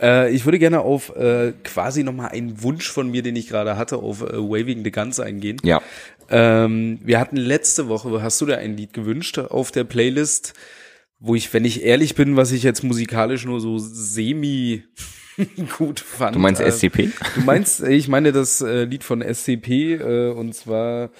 Äh, 0.00 0.34
ich 0.34 0.44
würde 0.44 0.58
gerne 0.58 0.80
auf 0.80 1.14
äh, 1.14 1.52
quasi 1.62 2.02
nochmal 2.02 2.30
einen 2.30 2.62
Wunsch 2.62 2.90
von 2.90 3.10
mir, 3.12 3.22
den 3.22 3.36
ich 3.36 3.48
gerade 3.48 3.76
hatte, 3.76 3.98
auf 3.98 4.22
äh, 4.22 4.36
Waving 4.36 4.82
the 4.82 4.90
Guns 4.90 5.20
eingehen. 5.20 5.58
Ja. 5.62 5.80
Ähm, 6.30 6.98
wir 7.04 7.20
hatten 7.20 7.36
letzte 7.36 7.88
Woche, 7.88 8.20
hast 8.22 8.40
du 8.40 8.46
da 8.46 8.56
ein 8.56 8.76
Lied 8.76 8.92
gewünscht 8.92 9.38
auf 9.38 9.70
der 9.70 9.84
Playlist, 9.84 10.54
wo 11.20 11.36
ich, 11.36 11.52
wenn 11.52 11.64
ich 11.64 11.84
ehrlich 11.84 12.16
bin, 12.16 12.36
was 12.36 12.50
ich 12.50 12.64
jetzt 12.64 12.82
musikalisch 12.82 13.44
nur 13.44 13.60
so 13.60 13.78
semi 13.78 14.82
gut 15.78 16.00
fand. 16.00 16.34
Du 16.34 16.40
meinst 16.40 16.60
äh, 16.60 16.70
SCP? 16.72 17.10
Du 17.36 17.40
meinst, 17.42 17.82
ich 17.84 18.08
meine 18.08 18.32
das 18.32 18.60
äh, 18.62 18.84
Lied 18.84 19.04
von 19.04 19.22
SCP 19.22 19.94
äh, 19.94 20.30
und 20.30 20.54
zwar 20.54 21.10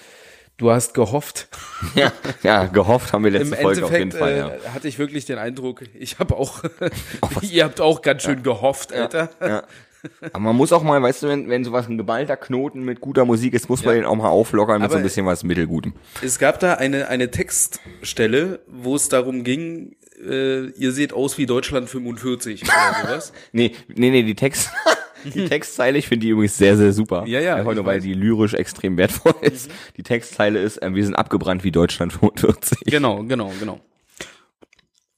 Du 0.61 0.71
hast 0.71 0.93
gehofft. 0.95 1.49
Ja, 1.95 2.13
ja, 2.43 2.67
gehofft 2.67 3.15
haben 3.15 3.25
wir 3.25 3.35
Im 3.35 3.49
letzte 3.49 3.57
Folge 3.57 3.85
auf 3.87 3.91
jeden 3.91 4.03
Endeffekt 4.03 4.23
Fall, 4.23 4.37
ja. 4.37 4.49
äh, 4.49 4.75
hatte 4.75 4.87
ich 4.87 4.99
wirklich 4.99 5.25
den 5.25 5.39
Eindruck, 5.39 5.81
ich 5.99 6.19
habe 6.19 6.37
auch, 6.37 6.63
ihr 7.41 7.65
habt 7.65 7.81
auch 7.81 8.03
ganz 8.03 8.23
schön 8.23 8.43
gehofft, 8.43 8.93
Alter. 8.93 9.31
ja. 9.41 9.63
Aber 10.33 10.41
man 10.41 10.57
muss 10.57 10.71
auch 10.73 10.83
mal, 10.83 11.01
weißt 11.03 11.23
du, 11.23 11.29
wenn, 11.29 11.49
wenn 11.49 11.65
sowas 11.65 11.89
ein 11.89 11.97
geballter 11.97 12.37
Knoten 12.37 12.85
mit 12.85 13.01
guter 13.01 13.25
Musik 13.25 13.55
ist, 13.55 13.71
muss 13.71 13.83
man 13.85 13.95
Ja. 13.95 14.03
den 14.03 14.07
auch 14.07 14.15
mal 14.17 14.29
auflockern 14.29 14.83
mit 14.83 14.91
so 14.91 14.97
ein 14.97 15.01
Aber- 15.01 15.05
bisschen 15.09 15.25
was 15.25 15.43
Mittelgutem. 15.43 15.95
Es 16.23 16.39
gab 16.39 16.61
da 16.61 16.75
eine, 16.75 17.09
eine 17.09 17.31
Textstelle, 17.31 18.61
wo 18.67 18.95
es 18.95 19.09
darum 19.09 19.43
ging, 19.43 19.97
äh, 20.23 20.67
ihr 20.67 20.93
seht 20.93 21.15
aus 21.15 21.39
wie 21.39 21.47
Deutschland 21.47 21.89
45 21.89 22.65
oder 22.65 22.73
sowas. 23.09 23.33
Nee, 23.53 23.73
nee, 23.89 24.11
nee, 24.11 24.23
die 24.23 24.35
Text, 24.35 24.71
die 25.25 25.45
Textzeile, 25.47 25.99
ich 25.99 26.09
finde 26.09 26.27
die 26.27 26.31
übrigens 26.31 26.57
sehr, 26.57 26.77
sehr 26.77 26.93
super. 26.93 27.25
Ja, 27.27 27.41
ja, 27.41 27.57
Einfach 27.57 27.75
nur, 27.75 27.85
weil. 27.85 27.99
Mhm. 27.99 28.05
die 28.05 28.15
lyrisch 28.15 28.55
extrem 28.55 28.97
wertvoll 28.97 29.35
ist. 29.43 29.71
Die 29.97 30.03
Textzeile 30.03 30.61
ist, 30.61 30.83
äh, 30.83 30.95
wir 30.95 31.05
sind 31.05 31.15
abgebrannt 31.15 31.65
wie 31.65 31.73
Deutschland 31.73 32.13
45. 32.13 32.79
Genau, 32.87 33.23
genau, 33.25 33.53
genau. 33.59 33.81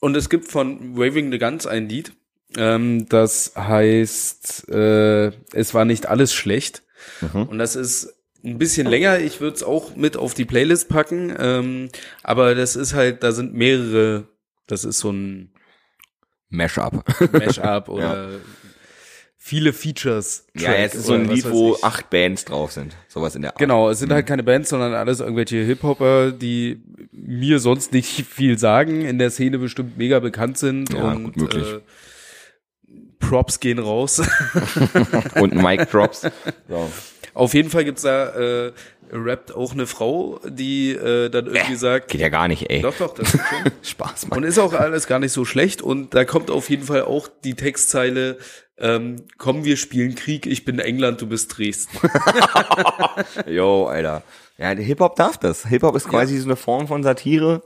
Und 0.01 0.17
es 0.17 0.29
gibt 0.29 0.49
von 0.49 0.97
Waving 0.97 1.31
the 1.31 1.39
Guns 1.39 1.67
ein 1.67 1.89
Lied, 1.89 2.13
ähm, 2.57 3.09
das 3.09 3.53
heißt, 3.57 4.69
äh, 4.69 5.29
es 5.53 5.75
war 5.75 5.85
nicht 5.85 6.07
alles 6.07 6.35
schlecht. 6.35 6.83
Und 7.33 7.59
das 7.59 7.75
ist 7.75 8.15
ein 8.45 8.59
bisschen 8.59 8.87
länger. 8.87 9.19
Ich 9.19 9.41
würde 9.41 9.57
es 9.57 9.63
auch 9.63 9.97
mit 9.97 10.17
auf 10.17 10.35
die 10.35 10.45
Playlist 10.45 10.89
packen. 10.89 11.35
Ähm, 11.39 11.89
aber 12.23 12.55
das 12.55 12.77
ist 12.77 12.95
halt, 12.95 13.23
da 13.23 13.33
sind 13.33 13.55
mehrere, 13.55 14.29
das 14.67 14.85
ist 14.85 14.99
so 14.99 15.11
ein 15.11 15.53
Mashup. 16.49 17.05
Mashup 17.33 17.89
oder 17.89 18.31
viele 19.45 19.73
Features. 19.73 20.47
Ja, 20.55 20.73
es 20.73 20.95
ist 20.95 21.07
so 21.07 21.15
ein 21.15 21.29
Lied, 21.29 21.51
wo 21.51 21.77
acht 21.83 22.11
Bands 22.11 22.45
drauf 22.45 22.71
sind. 22.71 22.97
Sowas 23.09 23.35
in 23.35 23.43
der 23.43 23.51
Art. 23.51 23.59
Genau, 23.59 23.91
es 23.91 23.99
sind 23.99 24.13
halt 24.13 24.25
keine 24.25 24.45
Bands, 24.45 24.71
sondern 24.71 24.95
alles 24.95 25.19
irgendwelche 25.19 25.57
Hip-Hopper, 25.65 26.31
die 26.31 26.81
mir 27.11 27.59
sonst 27.59 27.93
nicht 27.93 28.25
viel 28.25 28.57
sagen, 28.57 29.05
in 29.05 29.19
der 29.19 29.31
Szene 29.31 29.59
bestimmt 29.59 29.99
mega 29.99 30.21
bekannt 30.21 30.59
sind 30.59 30.93
Ja, 30.93 31.11
und 31.11 31.25
gut 31.25 31.37
möglich. 31.37 31.67
Äh, 31.67 31.81
Props 33.19 33.59
gehen 33.59 33.81
raus. 33.81 34.23
Und 35.35 35.55
Mic 35.55 35.87
Drops. 35.91 36.23
So. 36.69 36.91
Auf 37.35 37.55
jeden 37.55 37.71
Fall 37.71 37.85
gibt's 37.85 38.03
da 38.03 38.67
äh, 38.67 38.73
rappt 39.13 39.55
auch 39.55 39.73
eine 39.73 39.87
Frau, 39.87 40.41
die 40.47 40.93
äh, 40.93 41.29
dann 41.29 41.47
irgendwie 41.47 41.77
sagt, 41.77 42.09
Geht 42.09 42.21
ja 42.21 42.31
gar 42.31 42.49
nicht, 42.49 42.71
ey. 42.71 42.81
doch, 42.81 42.97
doch, 42.97 43.15
das 43.15 43.35
ist 43.35 43.41
schon. 43.41 43.73
Spaß, 43.83 44.29
Mann. 44.29 44.39
Und 44.39 44.45
ist 44.45 44.59
auch 44.59 44.73
alles 44.73 45.07
gar 45.07 45.19
nicht 45.19 45.33
so 45.33 45.45
schlecht. 45.45 45.83
Und 45.83 46.15
da 46.15 46.25
kommt 46.25 46.51
auf 46.51 46.71
jeden 46.71 46.85
Fall 46.85 47.03
auch 47.03 47.29
die 47.45 47.55
Textzeile, 47.55 48.39
ähm, 48.79 49.17
komm, 49.39 49.65
wir 49.65 49.77
spielen 49.77 50.15
Krieg, 50.15 50.47
ich 50.47 50.65
bin 50.65 50.79
England, 50.79 51.21
du 51.21 51.27
bist 51.27 51.57
Dresden. 51.57 51.99
Yo, 53.47 53.87
Alter. 53.87 54.23
Ja, 54.59 54.71
Hip-Hop 54.71 55.17
darf 55.17 55.37
das. 55.39 55.67
Hip-Hop 55.67 55.95
ist 55.95 56.09
quasi 56.09 56.39
so 56.39 56.47
eine 56.47 56.57
Form 56.57 56.89
von 56.89 57.03
Satire, 57.03 57.63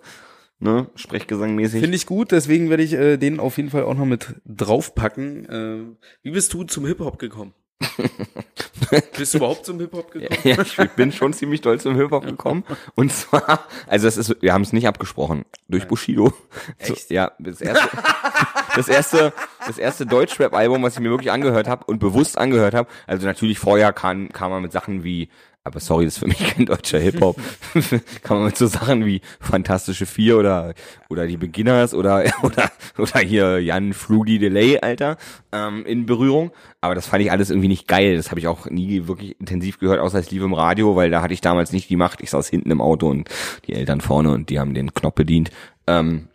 ne, 0.59 0.89
Sprechgesangmäßig. 0.95 1.81
Finde 1.81 1.97
ich 1.97 2.07
gut, 2.07 2.33
deswegen 2.33 2.71
werde 2.71 2.83
ich 2.83 2.93
äh, 2.93 3.17
den 3.19 3.39
auf 3.39 3.57
jeden 3.57 3.71
Fall 3.71 3.85
auch 3.85 3.95
noch 3.95 4.05
mit 4.05 4.35
draufpacken. 4.47 5.49
Äh, 5.49 5.97
wie 6.23 6.31
bist 6.31 6.53
du 6.53 6.65
zum 6.65 6.87
Hip-Hop 6.87 7.19
gekommen? 7.19 7.55
bist 9.17 9.35
du 9.35 9.39
überhaupt 9.39 9.67
zum 9.67 9.79
Hip-Hop 9.81 10.11
gekommen? 10.11 10.41
Ja, 10.45 10.61
ich 10.63 10.91
bin 10.93 11.13
schon 11.13 11.33
ziemlich 11.33 11.61
doll 11.61 11.81
zum 11.81 11.97
Hip-Hop 11.97 12.25
gekommen. 12.25 12.65
Und 12.95 13.13
zwar, 13.13 13.67
also 13.87 14.07
das 14.07 14.17
ist, 14.17 14.41
wir 14.41 14.53
haben 14.53 14.63
es 14.63 14.73
nicht 14.73 14.89
abgesprochen, 14.89 15.45
durch 15.69 15.87
Bushido. 15.87 16.33
Echt? 16.79 17.09
So, 17.09 17.15
ja, 17.15 17.33
das 17.39 17.61
erste, 17.61 17.89
das 18.77 18.89
erste, 18.89 19.33
das 19.67 19.79
erste 19.79 20.07
Deutschrap-Album, 20.07 20.83
was 20.83 20.95
ich 20.95 21.01
mir 21.01 21.11
wirklich 21.11 21.31
angehört 21.31 21.69
habe 21.69 21.85
und 21.85 21.99
bewusst 21.99 22.39
angehört 22.39 22.75
habe. 22.75 22.89
Also 23.07 23.27
natürlich 23.27 23.59
vorher 23.59 23.93
kam, 23.93 24.31
kam 24.31 24.51
man 24.51 24.63
mit 24.63 24.73
Sachen 24.73 25.05
wie, 25.05 25.29
aber 25.67 25.81
sorry, 25.81 26.05
das 26.05 26.15
ist 26.15 26.21
für 26.21 26.29
mich 26.29 26.55
kein 26.55 26.67
deutscher 26.67 27.01
Hip-Hop, 27.01 27.37
kam 28.23 28.39
man 28.39 28.47
mit 28.47 28.57
so 28.57 28.69
Sachen 28.69 29.05
wie 29.05 29.21
Fantastische 29.41 30.07
Vier 30.07 30.39
oder, 30.39 30.75
oder 31.09 31.27
die 31.27 31.37
Beginners 31.37 31.93
oder, 31.93 32.25
oder, 32.43 32.71
oder 32.97 33.19
hier 33.19 33.61
Jan 33.61 33.93
Fruity 33.93 34.39
Delay, 34.39 34.79
Alter, 34.79 35.17
ähm, 35.53 35.85
in 35.85 36.07
Berührung. 36.07 36.53
Aber 36.81 36.95
das 36.95 37.07
fand 37.07 37.25
ich 37.25 37.33
alles 37.33 37.51
irgendwie 37.51 37.69
nicht 37.69 37.89
geil. 37.89 38.17
Das 38.17 38.31
habe 38.31 38.39
ich 38.39 38.47
auch 38.47 38.67
nie 38.71 39.09
wirklich 39.09 39.41
intensiv 39.41 39.79
gehört, 39.79 39.99
außer 39.99 40.21
es 40.21 40.31
lief 40.31 40.43
im 40.43 40.55
Radio, 40.55 40.95
weil 40.95 41.11
da 41.11 41.21
hatte 41.21 41.35
ich 41.35 41.41
damals 41.41 41.73
nicht 41.73 41.91
die 41.91 41.97
Macht. 41.97 42.21
Ich 42.23 42.31
saß 42.31 42.49
hinten 42.49 42.71
im 42.71 42.81
Auto 42.81 43.09
und 43.09 43.29
die 43.67 43.73
Eltern 43.73 44.01
vorne 44.01 44.31
und 44.31 44.49
die 44.51 44.61
haben 44.61 44.73
den 44.73 44.95
Knopf 44.95 45.17
bedient. 45.17 45.51
Ähm, 45.89 46.29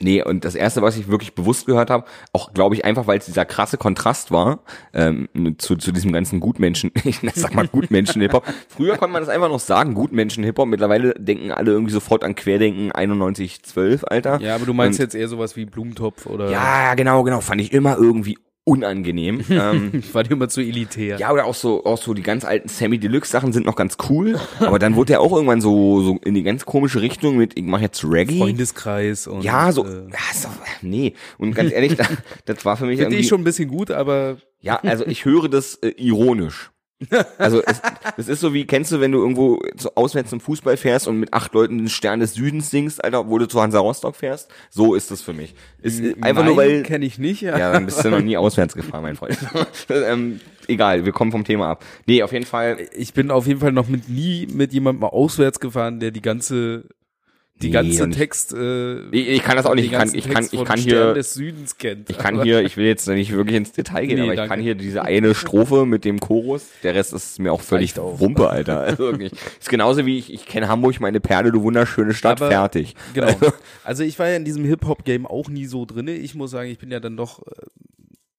Nee, 0.00 0.22
und 0.22 0.44
das 0.44 0.54
erste, 0.54 0.82
was 0.82 0.96
ich 0.96 1.08
wirklich 1.08 1.34
bewusst 1.34 1.66
gehört 1.66 1.90
habe, 1.90 2.04
auch 2.32 2.52
glaube 2.52 2.74
ich 2.74 2.84
einfach, 2.84 3.06
weil 3.06 3.18
es 3.18 3.26
dieser 3.26 3.44
krasse 3.44 3.76
Kontrast 3.78 4.30
war 4.32 4.60
ähm, 4.92 5.28
zu, 5.58 5.76
zu 5.76 5.92
diesem 5.92 6.12
ganzen 6.12 6.40
Gutmenschen, 6.40 6.90
ich 7.04 7.20
sag 7.34 7.54
mal 7.54 7.68
Gutmenschen-Hip-Hop. 7.68 8.44
Früher 8.68 8.96
konnte 8.96 9.12
man 9.12 9.22
das 9.22 9.28
einfach 9.28 9.48
noch 9.48 9.60
sagen, 9.60 9.94
Gutmenschen-Hip-Hop. 9.94 10.66
Mittlerweile 10.68 11.14
denken 11.14 11.52
alle 11.52 11.70
irgendwie 11.72 11.92
sofort 11.92 12.24
an 12.24 12.34
Querdenken 12.34 12.88
9112, 12.88 14.04
Alter. 14.08 14.40
Ja, 14.40 14.54
aber 14.56 14.66
du 14.66 14.74
meinst 14.74 14.98
Und- 14.98 15.04
jetzt 15.04 15.14
eher 15.14 15.28
sowas 15.28 15.54
wie 15.56 15.64
Blumentopf 15.66 16.26
oder 16.26 16.50
Ja, 16.50 16.94
genau, 16.94 17.22
genau. 17.22 17.40
Fand 17.40 17.60
ich 17.60 17.72
immer 17.72 17.96
irgendwie 17.96 18.38
unangenehm. 18.64 19.44
ähm, 19.50 19.90
ich 19.92 20.14
war 20.14 20.22
dir 20.22 20.32
immer 20.32 20.48
zu 20.48 20.60
elitär. 20.60 21.18
ja, 21.18 21.30
oder 21.32 21.44
auch 21.44 21.54
so, 21.54 21.84
auch 21.84 21.98
so 21.98 22.14
die 22.14 22.22
ganz 22.22 22.44
alten 22.44 22.68
Sammy 22.68 22.98
Deluxe 22.98 23.30
Sachen 23.30 23.52
sind 23.52 23.66
noch 23.66 23.76
ganz 23.76 23.96
cool. 24.08 24.40
aber 24.60 24.78
dann 24.78 24.96
wurde 24.96 25.14
er 25.14 25.20
auch 25.20 25.32
irgendwann 25.32 25.60
so, 25.60 26.02
so 26.02 26.18
in 26.24 26.34
die 26.34 26.42
ganz 26.42 26.64
komische 26.64 27.00
Richtung 27.00 27.36
mit, 27.36 27.56
ich 27.58 27.64
mache 27.64 27.82
jetzt 27.82 28.04
Reggae. 28.04 28.38
Freundeskreis 28.38 29.26
und 29.26 29.42
Ja, 29.42 29.70
so, 29.70 29.84
äh, 29.84 30.08
ja, 30.10 30.34
so, 30.34 30.48
nee. 30.82 31.14
Und 31.38 31.54
ganz 31.54 31.72
ehrlich, 31.72 31.94
das, 31.96 32.08
das 32.46 32.64
war 32.64 32.76
für 32.76 32.86
mich 32.86 32.96
finde 32.96 33.10
irgendwie, 33.10 33.20
ich 33.20 33.28
schon 33.28 33.40
ein 33.42 33.44
bisschen 33.44 33.68
gut, 33.68 33.90
aber 33.90 34.38
ja, 34.60 34.76
also 34.76 35.06
ich 35.06 35.24
höre 35.26 35.48
das 35.48 35.74
äh, 35.76 35.88
ironisch. 35.98 36.70
Also 37.38 37.62
es, 37.64 37.80
es 38.16 38.28
ist 38.28 38.40
so 38.40 38.54
wie, 38.54 38.66
kennst 38.66 38.92
du, 38.92 39.00
wenn 39.00 39.12
du 39.12 39.18
irgendwo 39.18 39.60
so 39.76 39.92
auswärts 39.94 40.30
zum 40.30 40.40
Fußball 40.40 40.76
fährst 40.76 41.08
und 41.08 41.18
mit 41.18 41.32
acht 41.32 41.54
Leuten 41.54 41.78
den 41.78 41.88
Stern 41.88 42.20
des 42.20 42.34
Südens 42.34 42.70
singst, 42.70 43.02
Alter, 43.02 43.20
obwohl 43.20 43.40
du 43.40 43.46
zu 43.46 43.60
Hansa 43.60 43.78
Rostock 43.78 44.16
fährst? 44.16 44.50
So 44.70 44.94
ist 44.94 45.10
das 45.10 45.22
für 45.22 45.32
mich. 45.32 45.54
Ist 45.82 46.02
einfach 46.20 46.44
nur 46.44 46.56
weil, 46.56 46.82
kenne 46.82 47.04
ich 47.04 47.18
nicht. 47.18 47.42
Ja. 47.42 47.58
ja, 47.58 47.72
dann 47.72 47.86
bist 47.86 48.04
du 48.04 48.10
noch 48.10 48.20
nie 48.20 48.36
auswärts 48.36 48.74
gefahren, 48.74 49.02
mein 49.02 49.16
Freund. 49.16 49.38
ähm, 49.88 50.40
egal, 50.68 51.04
wir 51.04 51.12
kommen 51.12 51.32
vom 51.32 51.44
Thema 51.44 51.70
ab. 51.70 51.84
Nee, 52.06 52.22
auf 52.22 52.32
jeden 52.32 52.46
Fall. 52.46 52.78
Ich 52.96 53.14
bin 53.14 53.30
auf 53.30 53.46
jeden 53.46 53.60
Fall 53.60 53.72
noch 53.72 53.88
mit 53.88 54.08
nie 54.08 54.46
mit 54.52 54.72
jemandem 54.72 55.00
mal 55.00 55.08
auswärts 55.08 55.60
gefahren, 55.60 56.00
der 56.00 56.10
die 56.10 56.22
ganze 56.22 56.84
die 57.62 57.70
ganze 57.70 58.08
ich- 58.08 58.16
Text 58.16 58.52
äh, 58.52 58.98
Ich, 59.10 59.28
ich 59.28 59.42
kann 59.42 59.56
das 59.56 59.64
auch 59.64 59.74
nicht, 59.74 59.86
ich 59.86 59.92
kann, 59.92 60.10
ich 60.12 60.28
kann, 60.28 60.46
ich 60.50 60.64
kann 60.64 60.78
hier, 60.78 61.14
des 61.14 61.34
Südens 61.34 61.78
kennt. 61.78 62.10
ich 62.10 62.18
kann 62.18 62.42
hier, 62.42 62.62
ich 62.62 62.76
will 62.76 62.84
jetzt 62.84 63.06
nicht 63.08 63.32
wirklich 63.32 63.56
ins 63.56 63.72
Detail 63.72 64.06
gehen, 64.06 64.16
Nee, 64.16 64.22
aber 64.24 64.32
ich 64.32 64.36
danke. 64.36 64.50
kann 64.54 64.60
hier 64.60 64.74
diese 64.74 65.02
eine 65.02 65.34
Strophe 65.34 65.86
mit 65.86 66.04
dem 66.04 66.18
Chorus, 66.20 66.66
der 66.82 66.94
Rest 66.94 67.12
ist 67.12 67.38
mir 67.38 67.52
auch 67.52 67.60
völlig. 67.60 67.96
Wumpe, 67.96 68.50
Alter. 68.50 68.80
Also 68.80 68.98
wirklich. 69.04 69.32
Ist 69.60 69.68
genauso 69.70 70.04
wie 70.04 70.18
ich, 70.18 70.32
ich 70.32 70.46
kenne 70.46 70.68
Hamburg, 70.68 71.00
meine 71.00 71.20
Perle, 71.20 71.52
du 71.52 71.62
wunderschöne 71.62 72.12
Stadt, 72.12 72.42
Aber- 72.42 72.50
fertig. 72.50 72.96
Genau. 73.14 73.34
Also 73.84 74.02
ich 74.02 74.18
war 74.18 74.28
ja 74.28 74.36
in 74.36 74.44
diesem 74.44 74.64
Hip-Hop-Game 74.64 75.24
auch 75.26 75.48
nie 75.48 75.66
so 75.66 75.84
drinne. 75.86 76.12
Ich 76.16 76.34
muss 76.34 76.50
sagen, 76.50 76.68
ich 76.70 76.78
bin 76.78 76.90
ja 76.90 77.00
dann 77.00 77.16
doch 77.16 77.40
äh, 77.46 77.50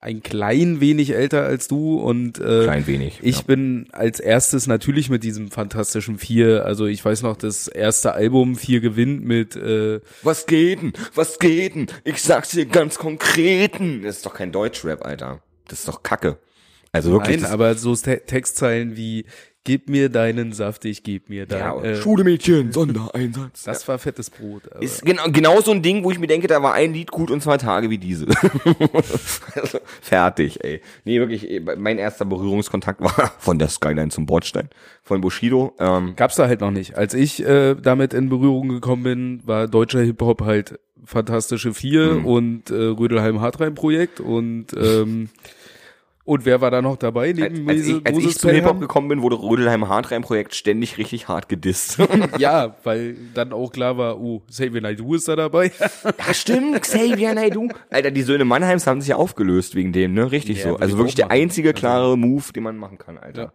ein 0.06 0.22
klein 0.22 0.80
wenig 0.82 1.16
älter 1.16 1.44
als 1.46 1.68
du 1.68 1.98
und 1.98 2.38
äh, 2.40 2.64
Klein 2.64 2.86
wenig. 2.86 3.20
ich 3.24 3.38
ja. 3.38 3.44
bin 3.44 3.88
als 3.92 4.20
erstes 4.20 4.68
natürlich 4.68 5.10
mit 5.10 5.24
diesem 5.24 5.50
fantastischen 5.50 6.20
Vier, 6.20 6.64
also 6.64 6.86
ich 6.86 7.04
weiß 7.04 7.24
noch, 7.24 7.36
das 7.36 7.68
erste 7.68 8.14
Album 8.14 8.56
Vier 8.56 8.82
gewinnt 8.82 9.26
mit 9.26 9.56
äh, 9.56 10.02
Was 10.22 10.46
geht 10.46 10.84
denn? 10.84 10.94
Was 11.16 11.40
geht 11.40 11.74
denn? 11.74 11.88
Ich 12.04 12.22
sag's 12.22 12.50
dir 12.50 12.68
ganz 12.68 13.00
konkreten. 13.00 14.04
Das 14.04 14.18
ist 14.18 14.26
doch 14.28 14.36
kein 14.36 14.52
Deutschrap, 14.52 15.04
Alter. 15.04 15.42
Das 15.68 15.80
ist 15.80 15.88
doch 15.88 16.04
Kacke. 16.04 16.38
Also 16.92 17.12
wirklich. 17.12 17.42
Nein, 17.42 17.52
aber 17.52 17.74
so 17.74 17.96
Te 17.96 18.22
Textzeilen 18.26 18.96
wie 18.96 19.26
Gib 19.66 19.90
mir 19.90 20.10
deinen 20.10 20.54
Saft, 20.54 20.86
ich 20.86 21.04
geb 21.04 21.28
mir 21.28 21.46
dein. 21.46 21.60
ja, 21.60 21.82
äh, 21.82 21.96
Schulemädchen, 21.98 22.72
Sondereinsatz. 22.72 23.64
das 23.64 23.86
war 23.88 23.98
fettes 24.00 24.30
Brot. 24.30 24.62
Aber 24.72 24.82
Ist 24.82 25.04
genau, 25.04 25.24
genau 25.32 25.60
so 25.60 25.72
ein 25.72 25.82
Ding, 25.82 26.04
wo 26.04 26.12
ich 26.12 26.20
mir 26.20 26.28
denke, 26.28 26.48
da 26.48 26.62
war 26.64 26.74
ein 26.74 26.94
Lied 26.94 27.12
gut 27.12 27.32
und 27.32 27.42
zwei 27.42 27.58
Tage 27.58 27.90
wie 27.90 27.98
diese. 27.98 28.28
also, 29.56 29.80
fertig, 30.02 30.64
ey. 30.64 30.82
Nee, 31.04 31.20
wirklich, 31.20 31.50
ey, 31.50 31.60
mein 31.78 31.98
erster 31.98 32.26
Berührungskontakt 32.26 33.02
war 33.02 33.34
von 33.40 33.60
der 33.60 33.68
Skyline 33.70 34.10
zum 34.10 34.26
Bordstein, 34.26 34.70
von 35.04 35.20
Bushido. 35.22 35.74
Ähm, 35.80 36.14
Gab's 36.16 36.36
da 36.36 36.48
halt 36.48 36.62
noch 36.62 36.72
nicht. 36.72 36.96
Als 36.96 37.14
ich 37.14 37.44
äh, 37.46 37.76
damit 37.76 38.14
in 38.14 38.30
Berührung 38.30 38.70
gekommen 38.70 39.04
bin, 39.04 39.42
war 39.46 39.68
deutscher 39.68 40.02
Hip-Hop 40.02 40.42
halt 40.44 40.80
Fantastische 41.08 41.74
Vier 41.76 42.14
Mhm. 42.16 42.26
und 42.26 42.70
äh, 42.72 42.74
Rödelheim 42.76 43.40
Hartrein 43.42 43.76
Projekt 43.76 44.20
und 44.20 44.68
ähm, 44.76 45.30
und 46.26 46.44
wer 46.46 46.60
war 46.60 46.72
da 46.72 46.82
noch 46.82 46.98
dabei 46.98 47.28
als, 47.30 47.38
neben 47.38 47.70
als, 47.70 47.78
Mese- 47.80 47.98
ich, 48.00 48.08
als 48.08 48.18
ich 48.18 48.38
zum 48.38 48.50
Hip-Hop 48.52 48.80
gekommen 48.80 49.08
bin, 49.10 49.22
wurde 49.22 49.36
Rödelheim 49.40 49.88
Hardrein 49.88 50.24
Projekt 50.24 50.56
ständig 50.56 50.98
richtig 50.98 51.28
hart 51.28 51.48
gedisst. 51.50 52.00
Ja, 52.40 52.76
weil 52.84 53.16
dann 53.34 53.54
auch 53.54 53.72
klar 53.72 53.98
war, 53.98 54.20
oh, 54.20 54.42
Xavier 54.50 54.82
Naidoo 54.82 55.14
ist 55.16 55.28
da 55.28 55.36
dabei. 55.36 55.72
Ja, 56.28 56.34
stimmt, 56.34 56.82
Xavier 56.82 57.34
Naidoo. 57.36 57.70
Alter, 57.90 58.12
die 58.12 58.24
Söhne 58.24 58.44
Mannheims 58.46 58.88
haben 58.88 59.00
sich 59.02 59.10
ja 59.12 59.16
aufgelöst 59.16 59.76
wegen 59.76 59.94
dem, 59.94 60.14
ne? 60.14 60.32
Richtig 60.32 60.58
Ja, 60.64 60.72
so. 60.72 60.76
Also 60.78 60.94
ich 60.96 60.98
wirklich 60.98 61.16
der 61.16 61.28
machen. 61.28 61.38
einzige 61.42 61.74
klare 61.74 62.18
Move, 62.18 62.52
den 62.54 62.64
man 62.64 62.78
machen 62.78 62.98
kann, 62.98 63.18
Alter. 63.18 63.54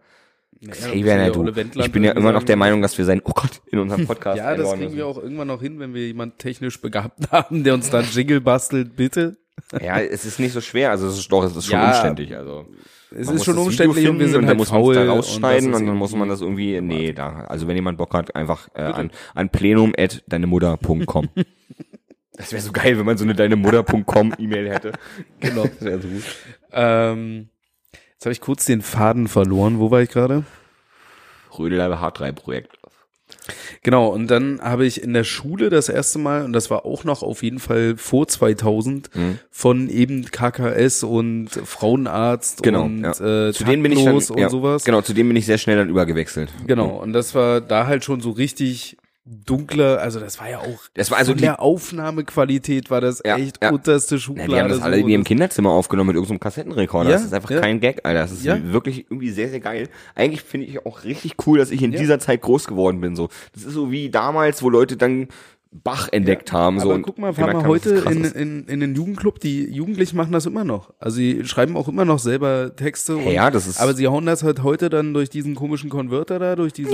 Ja. 0.59 0.71
Xavier 0.71 1.15
Naidoo. 1.17 1.47
Ich 1.75 1.91
bin 1.91 2.03
ja 2.03 2.11
immer 2.11 2.31
noch 2.31 2.43
der 2.43 2.55
Meinung, 2.55 2.81
dass 2.81 2.97
wir 2.97 3.03
sein, 3.05 3.21
oh 3.25 3.31
Gott, 3.33 3.61
in 3.71 3.79
unserem 3.79 4.05
Podcast 4.07 4.37
Ja, 4.37 4.55
das 4.55 4.73
kriegen 4.73 4.95
wir 4.95 5.07
auch 5.07 5.17
irgendwann 5.17 5.47
noch 5.47 5.61
hin, 5.61 5.79
wenn 5.79 5.93
wir 5.93 6.05
jemand 6.07 6.37
technisch 6.39 6.79
begabt 6.79 7.31
haben, 7.31 7.63
der 7.63 7.73
uns 7.73 7.89
dann 7.89 8.05
Jingle 8.11 8.41
bastelt, 8.41 8.95
bitte. 8.95 9.37
Ja, 9.81 9.99
es 9.99 10.25
ist 10.25 10.39
nicht 10.39 10.51
so 10.53 10.61
schwer, 10.61 10.91
also 10.91 11.07
es 11.07 11.17
ist 11.17 11.31
doch, 11.31 11.43
es 11.43 11.55
ist 11.55 11.65
schon 11.65 11.79
Ja. 11.79 11.91
umständlich, 11.91 12.35
also. 12.35 12.65
Es 13.13 13.29
ist 13.29 13.43
schon 13.43 13.57
umständlich 13.57 14.07
und 14.07 14.19
wir 14.19 14.27
sind 14.27 14.37
und 14.37 14.41
halt 14.43 14.51
dann 14.51 14.57
muss 14.57 14.71
man 14.71 14.83
da 14.83 15.05
das 15.05 15.09
rausschneiden 15.09 15.73
ist 15.73 15.79
und, 15.81 15.87
dann 15.87 15.97
muss 15.97 16.15
man 16.15 16.29
das 16.29 16.41
irgendwie, 16.41 16.79
nee, 16.79 17.11
da, 17.11 17.41
also 17.47 17.67
wenn 17.67 17.75
jemand 17.75 17.97
Bock 17.97 18.13
hat, 18.13 18.35
einfach 18.35 18.69
äh, 18.73 18.81
an, 18.83 19.11
an 19.35 19.49
plenum 19.49 19.93
at 19.97 20.23
deinemutter.com. 20.27 21.29
Das 22.33 22.53
wäre 22.53 22.61
so 22.63 22.71
geil, 22.71 22.97
wenn 22.97 23.05
man 23.05 23.17
so 23.17 23.23
eine 23.25 23.35
deinemutter.com 23.35 24.33
E-Mail 24.39 24.71
hätte. 24.71 24.93
Genau. 25.41 25.63
Das 25.65 25.81
wäre 25.81 26.01
so 26.01 26.07
gut. 26.07 26.23
Ähm, 26.71 27.49
jetzt 28.13 28.25
habe 28.25 28.31
ich 28.31 28.41
kurz 28.41 28.65
den 28.65 28.81
Faden 28.81 29.27
verloren. 29.27 29.77
Wo 29.79 29.91
war 29.91 30.01
ich 30.01 30.09
gerade? 30.09 30.43
Rödelheimer 31.59 32.01
H3-Projekt. 32.01 32.77
Genau, 33.83 34.07
und 34.09 34.27
dann 34.27 34.61
habe 34.61 34.85
ich 34.85 35.01
in 35.03 35.13
der 35.13 35.23
Schule 35.23 35.69
das 35.69 35.89
erste 35.89 36.19
Mal, 36.19 36.43
und 36.45 36.53
das 36.53 36.69
war 36.69 36.85
auch 36.85 37.03
noch 37.03 37.23
auf 37.23 37.43
jeden 37.43 37.59
Fall 37.59 37.95
vor 37.97 38.27
2000, 38.27 39.09
Mhm. 39.15 39.39
von 39.49 39.89
eben 39.89 40.25
KKS 40.25 41.03
und 41.03 41.49
Frauenarzt 41.49 42.63
Genau, 42.63 42.83
und 42.83 43.01
ja. 43.03 43.11
äh, 43.49 43.53
Zu 43.53 43.63
denen 43.63 43.83
bin 43.83 43.91
ich 43.91 44.03
dann, 44.03 44.15
und 44.15 44.39
ja, 44.39 44.49
sowas. 44.49 44.83
genau, 44.83 45.01
zu 45.01 45.13
denen 45.13 45.29
bin 45.29 45.35
ich 45.35 45.45
sehr 45.45 45.57
schnell 45.57 45.77
dann 45.77 45.89
übergewechselt. 45.89 46.49
Genau, 46.67 47.01
und 47.01 47.13
das 47.13 47.33
war 47.35 47.61
da 47.61 47.87
halt 47.87 48.03
schon 48.05 48.21
so 48.21 48.31
richtig 48.31 48.97
dunkler, 49.25 49.99
also 49.99 50.19
das 50.19 50.39
war 50.39 50.49
ja 50.49 50.59
auch 50.59 50.79
Das 50.95 51.11
war 51.11 51.17
also 51.19 51.33
die- 51.33 51.41
der 51.41 51.61
Aufnahmequalität 51.61 52.89
war 52.89 53.01
das 53.01 53.21
Ja, 53.25 53.37
echt 53.37 53.59
ja. 53.63 53.71
unterste 53.71 54.15
Ja, 54.15 54.19
Schublade. 54.21 54.49
die 54.49 54.59
haben 54.59 54.69
das 54.69 54.81
alle 54.81 54.95
so. 54.95 54.99
irgendwie 54.99 55.13
im 55.13 55.23
Kinderzimmer 55.23 55.69
aufgenommen 55.69 56.07
mit 56.07 56.15
irgendeinem 56.15 56.39
Kassettenrekorder. 56.39 57.09
Ja, 57.11 57.15
das 57.17 57.25
ist 57.25 57.33
einfach 57.33 57.51
ja. 57.51 57.59
kein 57.61 57.79
Gag, 57.79 58.01
Alter. 58.03 58.19
Das 58.21 58.31
ist 58.31 58.43
Ja. 58.43 58.57
wirklich 58.73 59.05
irgendwie 59.09 59.29
sehr, 59.29 59.49
sehr 59.49 59.59
geil. 59.59 59.89
Eigentlich 60.15 60.41
finde 60.41 60.67
ich 60.67 60.85
auch 60.85 61.03
richtig 61.03 61.35
cool, 61.45 61.59
dass 61.59 61.71
ich 61.71 61.81
in 61.83 61.93
Ja. 61.93 61.99
dieser 61.99 62.19
Zeit 62.19 62.41
groß 62.41 62.67
geworden 62.67 62.99
bin. 62.99 63.15
So, 63.15 63.29
Das 63.53 63.63
ist 63.63 63.73
so 63.73 63.91
wie 63.91 64.09
damals, 64.09 64.63
wo 64.63 64.69
Leute 64.69 64.97
dann 64.97 65.27
Bach 65.73 66.09
entdeckt 66.11 66.51
haben. 66.51 66.79
so, 66.81 66.87
Aber 66.87 66.95
und 66.95 67.03
guck 67.03 67.17
mal, 67.17 67.31
gemerkt 67.31 67.53
fahr 67.53 67.61
mal 67.63 67.69
haben, 67.69 67.79
dass 67.81 67.93
heute 68.03 68.09
in, 68.11 68.25
in, 68.25 68.65
in 68.67 68.79
den 68.81 68.93
Jugendclub, 68.93 69.39
die 69.39 69.63
Jugendlichen 69.71 70.17
machen 70.17 70.33
das 70.33 70.45
immer 70.45 70.65
noch. 70.65 70.93
Also 70.99 71.15
sie 71.15 71.45
schreiben 71.45 71.77
auch 71.77 71.87
immer 71.87 72.03
noch 72.03 72.19
selber 72.19 72.75
Texte. 72.75 73.15
Und, 73.15 73.31
Ja, 73.31 73.49
das 73.49 73.67
ist- 73.67 73.79
aber 73.79 73.93
sie 73.93 74.05
hauen 74.07 74.25
das 74.25 74.43
halt 74.43 74.63
heute 74.63 74.89
dann 74.89 75.13
durch 75.13 75.29
diesen 75.29 75.55
komischen 75.55 75.89
Konverter 75.89 76.39
da, 76.39 76.57
durch 76.57 76.73
dieses... 76.73 76.91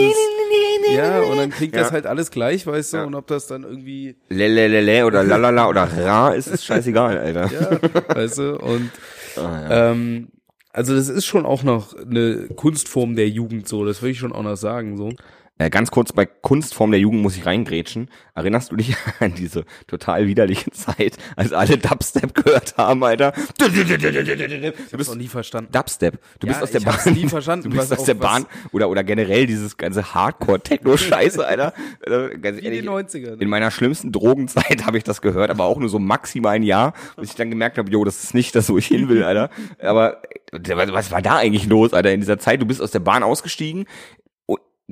Ja, 0.95 1.21
und 1.21 1.37
dann 1.37 1.49
klingt 1.49 1.75
das 1.75 1.87
Ja. 1.87 1.93
halt 1.93 2.05
alles 2.05 2.31
gleich, 2.31 2.65
weißt 2.65 2.93
du, 2.93 2.97
Ja. 2.97 3.03
und 3.05 3.15
ob 3.15 3.27
das 3.27 3.47
dann 3.47 3.63
irgendwie, 3.63 4.15
Lelelele 4.29 5.05
oder 5.05 5.23
lalala 5.23 5.67
oder 5.69 5.83
ra, 5.83 6.29
ist 6.33 6.47
es 6.47 6.63
scheißegal, 6.65 7.17
Alter. 7.17 7.51
ja, 7.51 8.15
weißt 8.15 8.37
du, 8.37 8.59
und 8.59 8.91
Ah, 9.35 9.39
ja. 9.69 9.91
ähm, 9.91 10.29
also 10.73 10.95
das 10.95 11.09
ist 11.09 11.25
schon 11.25 11.45
auch 11.45 11.63
noch 11.63 11.95
eine 11.97 12.47
Kunstform 12.55 13.15
der 13.15 13.29
Jugend 13.29 13.67
so, 13.67 13.85
das 13.85 14.01
würde 14.01 14.11
ich 14.11 14.19
schon 14.19 14.33
auch 14.33 14.43
noch 14.43 14.57
sagen, 14.57 14.97
so. 14.97 15.11
Äh, 15.59 15.69
ganz 15.71 15.89
kurz, 15.91 16.11
bei 16.11 16.25
Kunstform 16.25 16.91
der 16.91 16.99
Jugend 16.99 17.21
muss 17.23 17.35
ich 17.35 17.45
reingrätschen. 17.45 18.09
Erinnerst 18.35 18.71
du 18.71 18.75
dich 18.75 18.95
an 19.19 19.33
diese 19.33 19.65
total 19.87 20.27
widerliche 20.27 20.69
Zeit, 20.71 21.17
als 21.35 21.51
alle 21.53 21.77
Dubstep 21.77 22.33
gehört 22.35 22.77
haben, 22.77 23.03
Alter? 23.03 23.33
Du 23.57 24.97
bist 24.97 25.09
noch 25.09 25.15
nie 25.17 25.27
verstanden. 25.27 25.71
Dubstep. 25.71 26.19
Du 26.39 26.47
Ja, 26.47 26.53
bist 26.53 26.63
aus 26.63 26.71
der 26.71 26.79
Bahn. 26.81 27.13
nie 27.13 27.27
verstanden, 27.27 27.69
Du 27.69 27.75
bist 27.75 27.91
aus 27.91 28.03
der 28.03 28.13
Bahn 28.13 28.45
oder 28.71 28.89
oder 28.89 29.03
generell 29.03 29.47
dieses 29.47 29.77
ganze 29.77 30.13
Hardcore-Techno-Scheiße, 30.13 31.45
Alter. 31.45 31.73
Also, 32.05 32.29
ganz 32.39 32.61
ehrlich, 32.61 32.81
die 32.81 32.87
90er. 32.89 33.39
in 33.41 33.49
meiner 33.49 33.71
schlimmsten 33.71 34.11
Drogenzeit 34.11 34.85
habe 34.85 34.97
ich 34.97 35.03
das 35.03 35.21
gehört, 35.21 35.49
aber 35.49 35.65
auch 35.65 35.77
nur 35.79 35.89
so 35.89 35.99
maximal 35.99 36.55
ein 36.55 36.63
Jahr, 36.63 36.93
bis 37.17 37.31
ich 37.31 37.35
dann 37.35 37.49
gemerkt 37.49 37.77
habe, 37.77 37.89
jo, 37.91 38.03
das 38.03 38.23
ist 38.23 38.33
nicht 38.33 38.55
das, 38.55 38.69
wo 38.69 38.77
ich 38.77 38.87
hin 38.87 39.09
will, 39.09 39.23
Alter. 39.23 39.49
Aber 39.81 40.21
was 40.51 40.91
was 40.93 41.11
war 41.11 41.21
da 41.21 41.37
eigentlich 41.37 41.65
los, 41.67 41.93
Alter, 41.93 42.11
in 42.13 42.19
dieser 42.21 42.39
Zeit? 42.39 42.61
Du 42.61 42.65
bist 42.65 42.81
aus 42.81 42.91
der 42.91 42.99
Bahn 42.99 43.23
ausgestiegen. 43.23 43.85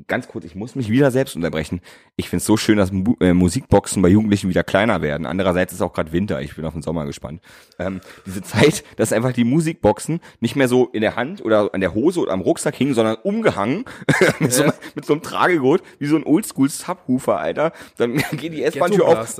Ganz 0.07 0.27
kurz, 0.27 0.43
ich 0.43 0.55
muss 0.55 0.75
mich 0.75 0.89
wieder 0.89 1.09
selbst 1.09 1.37
unterbrechen. 1.37 1.79
Ich 2.17 2.27
find's 2.27 2.45
so 2.45 2.57
schön, 2.57 2.77
dass 2.77 2.91
Mu 2.91 3.15
äh, 3.21 3.31
Musikboxen 3.31 4.01
bei 4.01 4.09
Jugendlichen 4.09 4.49
wieder 4.49 4.61
kleiner 4.61 5.01
werden. 5.01 5.25
Andererseits 5.25 5.71
ist 5.71 5.81
auch 5.81 5.93
gerade 5.93 6.11
Winter. 6.11 6.41
Ich 6.41 6.53
bin 6.53 6.65
auf 6.65 6.73
den 6.73 6.81
Sommer 6.81 7.05
gespannt. 7.05 7.41
Ähm, 7.79 8.01
diese 8.25 8.41
Zeit, 8.41 8.83
dass 8.97 9.13
einfach 9.13 9.31
die 9.31 9.45
Musikboxen 9.45 10.19
nicht 10.41 10.57
mehr 10.57 10.67
so 10.67 10.87
in 10.87 10.99
der 10.99 11.15
Hand 11.15 11.45
oder 11.45 11.73
an 11.73 11.79
der 11.79 11.93
Hose 11.93 12.19
oder 12.19 12.33
am 12.33 12.41
Rucksack 12.41 12.75
hingen, 12.75 12.93
sondern 12.93 13.15
umgehangen 13.23 13.85
mit, 14.39 14.51
so, 14.51 14.63
einem- 14.63 14.73
mit 14.95 15.05
so 15.05 15.13
einem 15.13 15.21
Tragegurt, 15.21 15.81
wie 15.99 16.07
so 16.07 16.17
ein 16.17 16.25
Oldschool-Subwoofer, 16.25 17.39
Alter. 17.39 17.71
Dann 17.95 18.15
geht 18.33 18.51
die 18.51 18.63
S-Bahn-Tür 18.63 19.07
auf. 19.07 19.37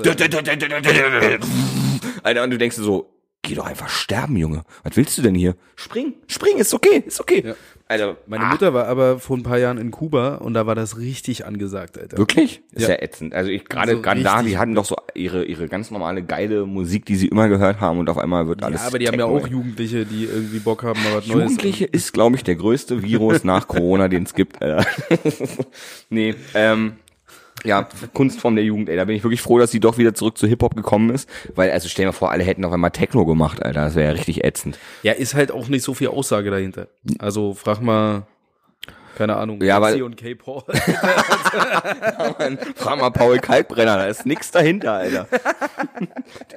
Alter, 2.22 2.44
und 2.44 2.50
du 2.50 2.56
denkst 2.56 2.76
dir 2.76 2.82
so, 2.82 3.12
geh 3.46 3.54
doch 3.54 3.66
einfach 3.66 3.88
sterben, 3.88 4.36
Junge. 4.36 4.62
Was 4.82 4.96
willst 4.96 5.16
du 5.16 5.22
denn 5.22 5.34
hier? 5.34 5.54
Spring, 5.76 6.14
spring, 6.26 6.58
ist 6.58 6.74
okay, 6.74 7.02
ist 7.06 7.20
okay. 7.20 7.42
Ja. 7.46 7.54
Alter, 7.88 8.16
Meine 8.26 8.46
ah, 8.46 8.48
Mutter 8.48 8.74
war 8.74 8.88
aber 8.88 9.20
vor 9.20 9.36
ein 9.36 9.44
paar 9.44 9.58
Jahren 9.58 9.78
in 9.78 9.92
Kuba 9.92 10.36
und 10.36 10.54
da 10.54 10.66
war 10.66 10.74
das 10.74 10.98
richtig 10.98 11.46
angesagt, 11.46 11.96
Alter. 11.98 12.18
Wirklich? 12.18 12.62
Ist 12.72 12.82
ja, 12.82 12.94
Ja. 12.94 13.02
ätzend. 13.02 13.32
Also 13.32 13.50
ich 13.52 13.64
gerade 13.64 13.92
Also 13.92 14.02
gerade 14.02 14.22
da, 14.24 14.42
die 14.42 14.58
hatten 14.58 14.74
doch 14.74 14.84
so 14.84 14.96
ihre 15.14 15.44
ihre 15.44 15.68
ganz 15.68 15.92
normale 15.92 16.24
geile 16.24 16.66
Musik, 16.66 17.04
die 17.04 17.14
sie 17.14 17.28
immer 17.28 17.48
gehört 17.48 17.80
haben 17.80 18.00
und 18.00 18.10
auf 18.10 18.18
einmal 18.18 18.48
wird 18.48 18.64
alles 18.64 18.80
Ja, 18.80 18.88
aber 18.88 18.98
die 18.98 19.06
haben 19.06 19.18
ja 19.20 19.26
auch. 19.26 19.46
Jugendliche, 19.46 20.04
die 20.04 20.24
irgendwie 20.24 20.58
Bock 20.58 20.82
haben, 20.82 21.00
mal 21.04 21.18
was 21.18 21.28
Neues. 21.28 21.42
Jugendliche 21.42 21.84
ist, 21.84 22.12
glaube 22.12 22.34
ich, 22.34 22.42
der 22.42 22.56
größte 22.56 23.04
Virus 23.04 23.44
nach 23.44 23.68
Corona, 23.68 24.08
den 24.08 24.24
es 24.24 24.34
gibt. 24.34 24.60
Alter. 24.60 24.84
nee, 26.10 26.34
ähm, 26.54 26.94
ja, 27.66 27.88
Kunstform 28.14 28.56
der 28.56 28.64
Jugend, 28.64 28.88
ey. 28.88 28.96
Da 28.96 29.04
bin 29.04 29.16
ich 29.16 29.24
wirklich 29.24 29.42
froh, 29.42 29.58
dass 29.58 29.70
sie 29.70 29.80
doch 29.80 29.98
wieder 29.98 30.14
zurück 30.14 30.38
zu 30.38 30.46
Hip-Hop 30.46 30.74
gekommen 30.74 31.10
ist. 31.10 31.28
Weil, 31.54 31.70
also 31.70 31.88
stell 31.88 32.06
dir 32.06 32.12
vor, 32.12 32.30
alle 32.30 32.44
hätten 32.44 32.64
auf 32.64 32.72
einmal 32.72 32.90
Techno 32.90 33.26
gemacht, 33.26 33.62
Alter. 33.62 33.84
Das 33.84 33.94
wäre 33.94 34.08
ja 34.08 34.12
richtig 34.12 34.44
ätzend. 34.44 34.78
Ja, 35.02 35.12
ist 35.12 35.34
halt 35.34 35.50
auch 35.50 35.68
nicht 35.68 35.82
so 35.82 35.94
viel 35.94 36.08
Aussage 36.08 36.50
dahinter. 36.50 36.88
Also 37.18 37.54
frag 37.54 37.80
mal 37.80 38.26
keine 39.16 39.36
Ahnung, 39.36 39.60
Ja, 39.62 39.78
aber- 39.78 39.94
und 40.04 40.16
K-Paul. 40.16 40.62
Frag 42.76 42.98
mal 43.00 43.10
Paul 43.10 43.38
Kalkbrenner, 43.38 43.96
da 43.96 44.06
ist 44.06 44.26
nix 44.26 44.50
dahinter, 44.50 44.92
Alter. 44.92 45.26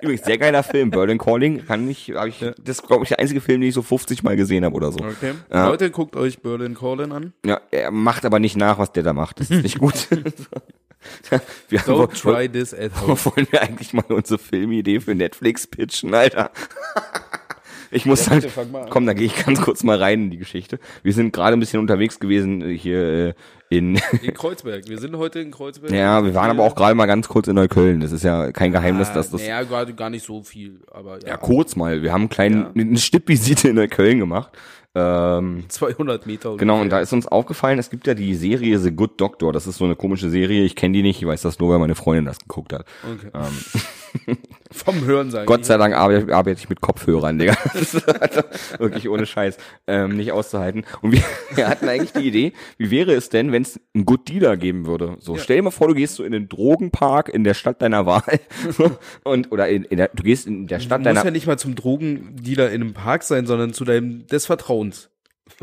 Übrigens, 0.02 0.26
sehr 0.26 0.38
geiler 0.38 0.62
Film, 0.64 0.92
Berlin 0.92 1.18
Calling, 1.18 1.66
kann 1.66 1.90
ich, 1.90 2.12
hab 2.14 2.28
ich, 2.28 2.40
das 2.40 2.80
ist, 2.80 2.88
glaube 2.88 3.04
ich, 3.04 3.10
der 3.10 3.20
einzige 3.20 3.42
Film, 3.42 3.62
den 3.62 3.70
ich 3.70 3.76
so 3.76 3.82
50 3.82 4.24
Mal 4.24 4.36
gesehen 4.36 4.66
habe 4.66 4.76
oder 4.76 4.92
so. 4.92 5.00
Okay. 5.00 5.34
Ja. 5.52 5.68
Leute, 5.68 5.90
guckt 5.90 6.16
euch 6.16 6.42
Berlin 6.42 6.76
Calling 6.76 7.12
an. 7.12 7.34
Ja, 7.46 7.62
er 7.72 7.92
macht 7.92 8.26
aber 8.26 8.40
nicht 8.40 8.58
nach, 8.58 8.78
was 8.78 8.92
der 8.92 9.04
da 9.04 9.14
macht. 9.14 9.40
Das 9.40 9.50
ist 9.50 9.64
nicht 9.64 9.80
gut. 9.80 10.08
wir 11.70 11.80
haben, 11.82 11.94
Don't 11.94 12.22
try 12.22 12.50
this 12.50 12.74
at 12.74 12.92
home. 13.02 13.18
wollen 13.24 13.48
wir 13.52 13.62
eigentlich 13.62 13.94
mal 13.94 14.04
unsere 14.10 14.38
Filmidee 14.38 15.00
für 15.00 15.16
Netflix 15.16 15.66
pitchen, 15.66 16.14
Alter? 16.14 16.52
Ich 17.92 18.06
muss 18.06 18.26
Ja, 18.26 18.32
halt, 18.34 18.44
bitte, 18.44 18.60
an. 18.62 18.90
komm, 18.90 19.06
da 19.06 19.14
gehe 19.14 19.26
ich 19.26 19.46
ganz 19.46 19.62
kurz 19.62 19.84
mal 19.84 19.98
rein 19.98 20.24
in 20.26 20.30
die 20.32 20.38
Geschichte. 20.38 20.80
Wir 21.04 21.14
sind 21.14 21.34
gerade 21.34 21.56
ein 21.58 21.60
bisschen 21.60 21.80
unterwegs 21.80 22.20
gewesen 22.20 22.62
hier 22.70 23.04
äh, 23.30 23.34
in, 23.70 24.00
In 24.22 24.34
Kreuzberg. 24.34 24.88
Wir 24.88 24.98
sind 24.98 25.16
heute 25.16 25.40
in 25.40 25.52
Kreuzberg. 25.52 25.92
ja, 25.92 26.24
wir 26.24 26.34
waren 26.34 26.50
aber 26.50 26.64
auch 26.64 26.76
gerade 26.76 26.96
mal 26.96 27.06
ganz 27.06 27.28
kurz 27.28 27.48
in 27.48 27.56
Neukölln. 27.56 28.00
Das 28.00 28.12
ist 28.12 28.24
ja 28.24 28.52
kein 28.52 28.72
Geheimnis, 28.72 29.14
dass 29.14 29.30
das, 29.30 29.46
Ja, 29.46 29.62
gerade 29.64 29.94
gar 29.94 30.10
nicht 30.10 30.26
so 30.26 30.42
viel, 30.42 30.82
aber 30.92 31.20
ja. 31.22 31.30
ja, 31.30 31.38
kurz 31.38 31.76
mal. 31.76 32.02
Wir 32.02 32.12
haben 32.12 32.22
einen 32.22 32.30
kleinen, 32.30 32.68
eine 32.76 32.98
Stippvisite 32.98 33.70
in 33.70 33.76
Neukölln 33.76 34.20
gemacht. 34.20 34.52
Ähm, 34.96 35.66
200 35.68 36.26
Meter. 36.26 36.58
Genau, 36.58 36.82
und 36.82 36.90
da 36.90 37.00
ist 37.00 37.14
uns 37.14 37.28
aufgefallen, 37.28 37.78
es 37.78 37.92
gibt 37.92 38.08
ja 38.08 38.16
die 38.16 38.34
Serie 38.34 38.80
The 38.80 38.92
Good 38.92 39.22
Doctor. 39.22 39.54
Das 39.54 39.68
ist 39.68 39.78
so 39.78 39.86
eine 39.86 39.96
komische 39.96 40.32
Serie. 40.32 40.64
Ich 40.64 40.76
kenne 40.76 40.94
die 40.94 41.04
nicht. 41.04 41.22
Ich 41.22 41.28
weiß 41.28 41.44
das 41.44 41.60
nur, 41.60 41.70
weil 41.70 41.78
meine 41.80 41.94
Freundin 41.94 42.26
das 42.26 42.40
geguckt 42.40 42.74
hat. 42.74 42.86
Okay. 43.04 43.30
Ähm, 43.36 44.38
Vom 44.72 45.06
Hören 45.06 45.30
sagen. 45.30 45.46
Gott 45.46 45.66
sei 45.66 45.78
Dank 45.78 45.96
arbeite, 45.96 46.34
arbeite 46.36 46.60
ich 46.60 46.70
mit 46.70 46.82
Kopfhörern, 46.82 47.38
Digga. 47.38 47.56
Das 47.74 47.94
ist 47.94 48.08
also 48.22 48.42
wirklich 48.80 49.10
ohne 49.10 49.28
Scheiß 49.28 49.58
ähm, 49.88 50.16
nicht 50.18 50.32
auszuhalten. 50.32 50.86
Und 51.02 51.12
wir, 51.12 51.24
wir 51.54 51.68
hatten 51.68 51.88
eigentlich 51.88 52.14
die 52.14 52.28
Idee, 52.28 52.54
wie 52.78 52.90
wäre 52.90 53.14
es 53.14 53.30
denn, 53.30 53.52
wenn 53.52 53.59
es 53.62 53.80
einen 53.94 54.06
Good 54.06 54.30
Dealer 54.30 54.58
geben 54.58 54.86
würde? 54.86 55.18
So, 55.20 55.38
stell 55.38 55.58
dir 55.58 55.64
mal 55.64 55.72
vor, 55.72 55.88
du 55.88 55.94
gehst 55.94 56.16
so 56.16 56.24
in 56.24 56.32
den 56.32 56.50
Drogenpark 56.50 57.30
in 57.30 57.44
der 57.44 57.54
Stadt 57.54 57.82
deiner 57.82 58.06
Wahl 58.06 58.40
und 59.24 59.52
oder 59.52 59.70
in, 59.70 59.84
in 59.84 59.98
der, 59.98 60.10
du 60.10 60.24
gehst 60.24 60.48
in 60.48 60.68
der 60.68 60.80
Stadt 60.80 61.00
Du 61.00 61.10
musst 61.10 61.18
deiner 61.18 61.26
ja 61.26 61.32
nicht 61.32 61.48
mal 61.48 61.58
zum 61.58 61.76
Drogendealer 61.76 62.72
in 62.72 62.82
einem 62.82 62.94
Park 62.94 63.24
sein, 63.24 63.46
sondern 63.46 63.74
zu 63.74 63.86
deinem 63.86 64.28
des 64.28 64.46
Vertrauens. 64.46 65.10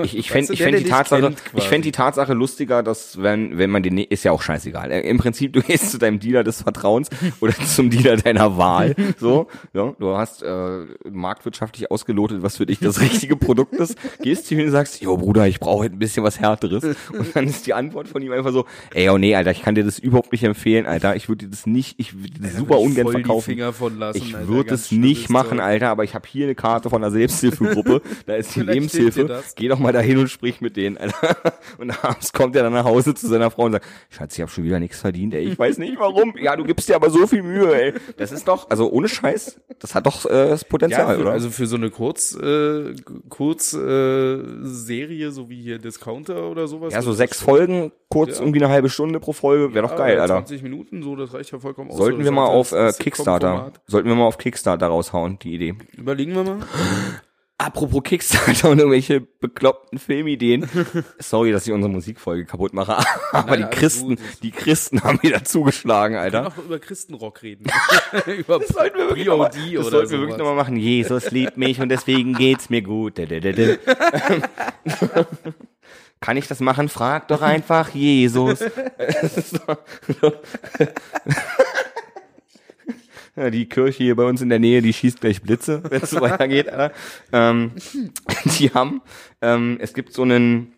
Ich, 0.02 0.16
ich 0.16 0.30
fände 0.30 0.48
der, 0.48 0.56
fänd 0.56 0.74
der 0.74 0.80
die 0.80 0.90
Tatsache, 0.90 1.34
ich 1.54 1.64
fänd 1.64 1.84
die 1.84 1.92
Tatsache 1.92 2.34
lustiger, 2.34 2.82
dass 2.82 3.22
wenn, 3.22 3.58
wenn 3.58 3.70
man 3.70 3.82
den, 3.82 3.98
ist 3.98 4.24
ja 4.24 4.32
auch 4.32 4.42
scheißegal. 4.42 4.90
Äh, 4.90 5.00
Im 5.08 5.18
Prinzip, 5.18 5.52
du 5.52 5.60
gehst 5.66 5.90
zu 5.90 5.98
deinem 5.98 6.18
Dealer 6.18 6.44
des 6.44 6.62
Vertrauens 6.62 7.08
oder 7.40 7.54
zum 7.54 7.90
Dealer 7.90 8.16
deiner 8.16 8.56
Wahl. 8.56 8.94
So, 9.18 9.48
ja, 9.72 9.94
du 9.98 10.16
hast 10.16 10.42
äh, 10.42 10.86
marktwirtschaftlich 11.10 11.90
ausgelotet, 11.90 12.42
was 12.42 12.56
für 12.56 12.66
dich 12.66 12.78
das 12.78 13.00
richtige 13.00 13.36
Produkt 13.36 13.74
ist. 13.74 13.96
Gehst 14.22 14.46
zu 14.46 14.54
ihm 14.54 14.64
und 14.64 14.70
sagst, 14.70 15.00
jo 15.00 15.16
Bruder, 15.16 15.46
ich 15.46 15.60
brauche 15.60 15.86
ein 15.86 15.98
bisschen 15.98 16.24
was 16.24 16.40
Härteres. 16.40 16.84
Und 16.84 17.34
dann 17.34 17.46
ist 17.46 17.66
die 17.66 17.74
Antwort 17.74 18.08
von 18.08 18.22
ihm 18.22 18.32
einfach 18.32 18.52
so, 18.52 18.66
ey, 18.94 19.08
oh 19.08 19.18
nee, 19.18 19.34
Alter, 19.34 19.50
ich 19.50 19.62
kann 19.62 19.74
dir 19.74 19.84
das 19.84 19.98
überhaupt 19.98 20.32
nicht 20.32 20.44
empfehlen, 20.44 20.86
Alter. 20.86 21.16
Ich 21.16 21.28
würde 21.28 21.46
dir 21.46 21.50
das 21.50 21.66
nicht, 21.66 21.98
ich 21.98 22.14
würde 22.14 22.30
dir 22.30 22.42
das 22.42 22.56
super 22.56 22.78
ungern 22.78 23.08
verkaufen. 23.08 23.56
Lassen, 23.98 24.18
Ich 24.18 24.48
würde 24.48 24.74
es 24.74 24.90
nicht 24.90 25.30
machen. 25.30 25.60
Alter, 25.60 25.88
aber 25.88 26.04
ich 26.04 26.14
habe 26.14 26.26
hier 26.28 26.46
eine 26.46 26.54
Karte 26.54 26.90
von 26.90 27.02
einer 27.02 27.10
Selbsthilfegruppe. 27.10 28.02
Da 28.26 28.34
ist 28.34 28.54
die 28.56 28.60
Lebenshilfe. 28.60 29.42
Geh 29.56 29.68
doch 29.68 29.78
mal 29.78 29.85
dahin 29.92 30.18
und 30.18 30.28
sprich 30.28 30.60
mit 30.60 30.76
denen, 30.76 30.96
Alter. 30.96 31.36
Und 31.78 31.90
abends 32.04 32.32
kommt 32.32 32.56
er 32.56 32.62
dann 32.62 32.72
nach 32.72 32.84
Hause 32.84 33.14
zu 33.14 33.26
seiner 33.28 33.50
Frau 33.50 33.64
und 33.64 33.72
sagt, 33.72 33.84
Schatz, 34.08 34.34
ich 34.34 34.40
habe 34.40 34.50
schon 34.50 34.64
wieder 34.64 34.78
nichts 34.80 35.00
verdient, 35.00 35.34
ey. 35.34 35.44
Ich 35.44 35.58
weiß 35.58 35.78
nicht 35.78 35.98
warum. 35.98 36.34
Ja, 36.40 36.56
du 36.56 36.64
gibst 36.64 36.88
dir 36.88 36.94
aber 36.96 37.10
so 37.10 37.26
viel 37.26 37.42
Mühe, 37.42 37.74
ey. 37.74 37.92
Das 38.16 38.32
ist 38.32 38.48
doch, 38.48 38.70
also 38.70 38.90
ohne 38.90 39.08
Scheiß, 39.08 39.60
das 39.78 39.94
hat 39.94 40.06
doch 40.06 40.24
äh, 40.24 40.48
das 40.48 40.64
Potenzial, 40.64 41.16
für, 41.16 41.20
oder? 41.22 41.32
also 41.32 41.50
für 41.50 41.66
so 41.66 41.76
eine 41.76 41.90
Kurz, 41.90 42.34
äh, 42.34 42.94
Kurz 43.28 43.72
äh, 43.74 44.38
Serie, 44.62 45.30
so 45.32 45.50
wie 45.50 45.60
hier 45.60 45.78
Discounter 45.78 46.50
oder 46.50 46.66
sowas. 46.68 46.92
ja, 46.94 47.02
so 47.02 47.12
sechs 47.12 47.40
Folgen, 47.42 47.92
kurz 48.08 48.38
Ja. 48.38 48.44
irgendwie 48.44 48.62
eine 48.62 48.72
halbe 48.72 48.88
Stunde 48.88 49.20
pro 49.20 49.32
Folge, 49.32 49.74
wäre 49.74 49.84
doch 49.86 49.92
Ja, 49.92 49.98
geil, 49.98 50.20
Alter. 50.20 50.34
20 50.36 50.62
Minuten, 50.62 51.02
so, 51.02 51.16
das 51.16 51.34
reicht 51.34 51.52
ja 51.52 51.58
vollkommen 51.58 51.90
aus. 51.90 51.96
Sollten 51.96 52.24
wir 52.24 52.30
mal 52.30 52.46
auf 52.46 52.72
äh. 52.72 52.92
Kickstarter, 52.98 53.72
sollten 53.86 54.08
wir 54.08 54.14
mal 54.14 54.26
auf 54.26 54.38
Kickstarter 54.38 54.86
raushauen, 54.86 55.38
die 55.40 55.54
Idee. 55.54 55.74
Überlegen 55.96 56.34
wir 56.34 56.44
mal. 56.44 56.58
Apropos 57.58 58.02
Kickstarter 58.02 58.68
und 58.70 58.78
irgendwelche 58.78 59.20
bekloppten 59.20 59.98
Filmideen. 59.98 60.68
Sorry, 61.18 61.52
dass 61.52 61.66
ich 61.66 61.72
unsere 61.72 61.90
Musikfolge 61.90 62.44
kaputt 62.44 62.74
mache, 62.74 62.98
aber 63.32 63.56
Nein, 63.56 63.68
die 63.70 63.76
Christen, 63.76 64.08
gut. 64.16 64.18
die 64.42 64.50
Christen 64.50 65.02
haben 65.02 65.22
wieder 65.22 65.42
zugeschlagen, 65.42 66.16
Alter. 66.16 66.48
Auch 66.48 66.58
über 66.58 66.78
Christenrock 66.78 67.42
reden. 67.42 67.66
über 68.26 68.58
Das 68.58 68.68
sollten 68.68 68.98
wir 68.98 69.08
wirklich 69.08 69.26
nochmal, 69.26 69.50
das 69.50 69.86
sollten 69.88 70.10
wir 70.10 70.18
wirklich 70.18 70.34
sowas. 70.34 70.38
noch 70.38 70.44
mal 70.44 70.54
machen. 70.54 70.76
Jesus 70.76 71.30
liebt 71.30 71.56
mich 71.56 71.80
und 71.80 71.88
deswegen 71.88 72.34
geht's 72.34 72.68
mir 72.68 72.82
gut. 72.82 73.14
Kann 76.20 76.36
ich 76.36 76.48
das 76.48 76.60
machen? 76.60 76.88
Frag 76.90 77.28
doch 77.28 77.40
einfach 77.40 77.90
Jesus. 77.94 78.60
Die 83.36 83.68
Kirche 83.68 84.04
hier 84.04 84.16
bei 84.16 84.24
uns 84.24 84.40
in 84.40 84.48
der 84.48 84.58
Nähe, 84.58 84.80
die 84.80 84.92
schießt 84.92 85.20
gleich 85.20 85.42
Blitze, 85.42 85.82
wenn 85.90 86.02
es 86.02 86.10
so 86.10 86.20
weitergeht. 86.20 86.68
Alter. 86.68 86.94
Ähm, 87.32 87.72
die 88.58 88.70
haben, 88.70 89.02
ähm, 89.42 89.78
es 89.80 89.92
gibt 89.94 90.12
so 90.12 90.22
einen, 90.22 90.72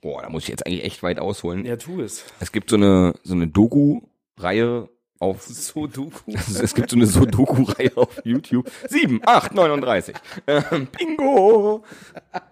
boah, 0.00 0.22
da 0.22 0.28
muss 0.28 0.44
ich 0.44 0.48
jetzt 0.48 0.66
eigentlich 0.66 0.84
echt 0.84 1.02
weit 1.02 1.18
ausholen. 1.18 1.64
Ja, 1.64 1.76
tu 1.76 2.00
es. 2.00 2.24
Es 2.40 2.52
gibt 2.52 2.70
so 2.70 2.76
eine 2.76 3.14
so 3.22 3.34
eine 3.34 3.46
Doku-Reihe 3.46 4.88
auf 5.18 5.42
So 5.42 5.86
Doku. 5.86 6.32
es 6.62 6.74
gibt 6.74 6.90
so 6.90 6.96
eine 6.96 7.06
Sudoku-Reihe 7.06 7.96
auf 7.96 8.20
YouTube. 8.24 8.70
7, 8.88 9.20
8, 9.24 9.54
39. 9.54 10.16
Ähm, 10.46 10.88
Bingo! 10.96 11.84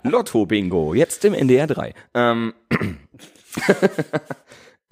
Lotto-Bingo. 0.02 0.94
Jetzt 0.94 1.24
im 1.24 1.34
NDR 1.34 1.66
3. 1.66 1.94
Ähm, 2.14 2.54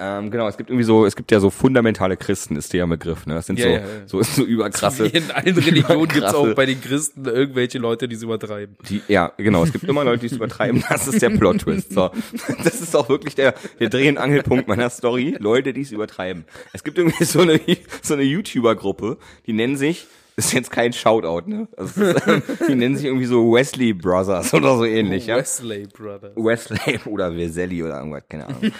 ähm, 0.04 0.30
genau, 0.32 0.48
es 0.48 0.56
gibt 0.56 0.68
irgendwie 0.70 0.84
so, 0.84 1.06
es 1.06 1.14
gibt 1.14 1.30
ja 1.30 1.38
so 1.38 1.48
fundamentale 1.50 2.16
Christen, 2.16 2.56
ist 2.56 2.72
der 2.72 2.86
Begriff, 2.88 3.24
ne? 3.26 3.34
Das 3.34 3.46
sind 3.46 3.58
Ja, 3.58 3.64
so, 3.66 3.70
ja, 3.70 3.78
ja. 3.78 3.84
so, 4.06 4.22
so 4.22 4.42
überkrasse. 4.44 5.12
Wie 5.12 5.16
in 5.16 5.30
allen 5.30 5.56
Religionen 5.56 6.08
gibt's 6.08 6.30
krasse- 6.32 6.36
auch 6.36 6.54
bei 6.54 6.66
den 6.66 6.80
Christen 6.80 7.24
irgendwelche 7.24 7.78
Leute, 7.78 8.08
die 8.08 8.16
es 8.16 8.22
übertreiben. 8.22 8.76
Die, 8.88 9.00
ja, 9.08 9.32
genau. 9.36 9.62
Es 9.64 9.72
gibt 9.72 9.84
immer 9.84 10.02
Leute, 10.04 10.20
die 10.20 10.26
es 10.26 10.32
übertreiben. 10.32 10.82
Das 10.88 11.06
ist 11.06 11.22
der 11.22 11.30
Plot-Twist. 11.30 11.92
So. 11.92 12.10
Das 12.64 12.80
ist 12.80 12.96
auch 12.96 13.08
wirklich 13.08 13.34
der, 13.34 13.54
der 13.80 13.88
Dreh- 13.88 14.08
und 14.08 14.18
Angelpunkt 14.18 14.66
meiner 14.68 14.90
Story. 14.90 15.36
Leute, 15.38 15.72
die 15.72 15.82
es 15.82 15.92
übertreiben. 15.92 16.44
Es 16.72 16.82
gibt 16.84 16.98
irgendwie 16.98 17.24
so 17.24 17.40
eine, 17.40 17.60
so 18.02 18.14
eine 18.14 18.22
YouTuber-Gruppe, 18.24 19.18
die 19.46 19.52
nennen 19.52 19.76
sich, 19.76 20.06
ist 20.36 20.52
jetzt 20.52 20.70
kein 20.70 20.92
Shoutout, 20.92 21.48
ne? 21.48 21.68
Also, 21.76 22.02
ist, 22.02 22.26
die 22.68 22.74
nennen 22.74 22.96
sich 22.96 23.06
irgendwie 23.06 23.26
so 23.26 23.52
Wesley 23.52 23.92
Brothers 23.92 24.52
oder 24.54 24.76
so 24.76 24.84
ähnlich, 24.84 25.26
ja? 25.26 25.36
Wesley 25.36 25.86
Brothers. 25.86 26.36
Wesley 26.36 27.00
oder 27.06 27.34
Veselli 27.36 27.82
oder 27.82 27.98
irgendwas, 27.98 28.22
keine 28.28 28.46
Ahnung. 28.46 28.62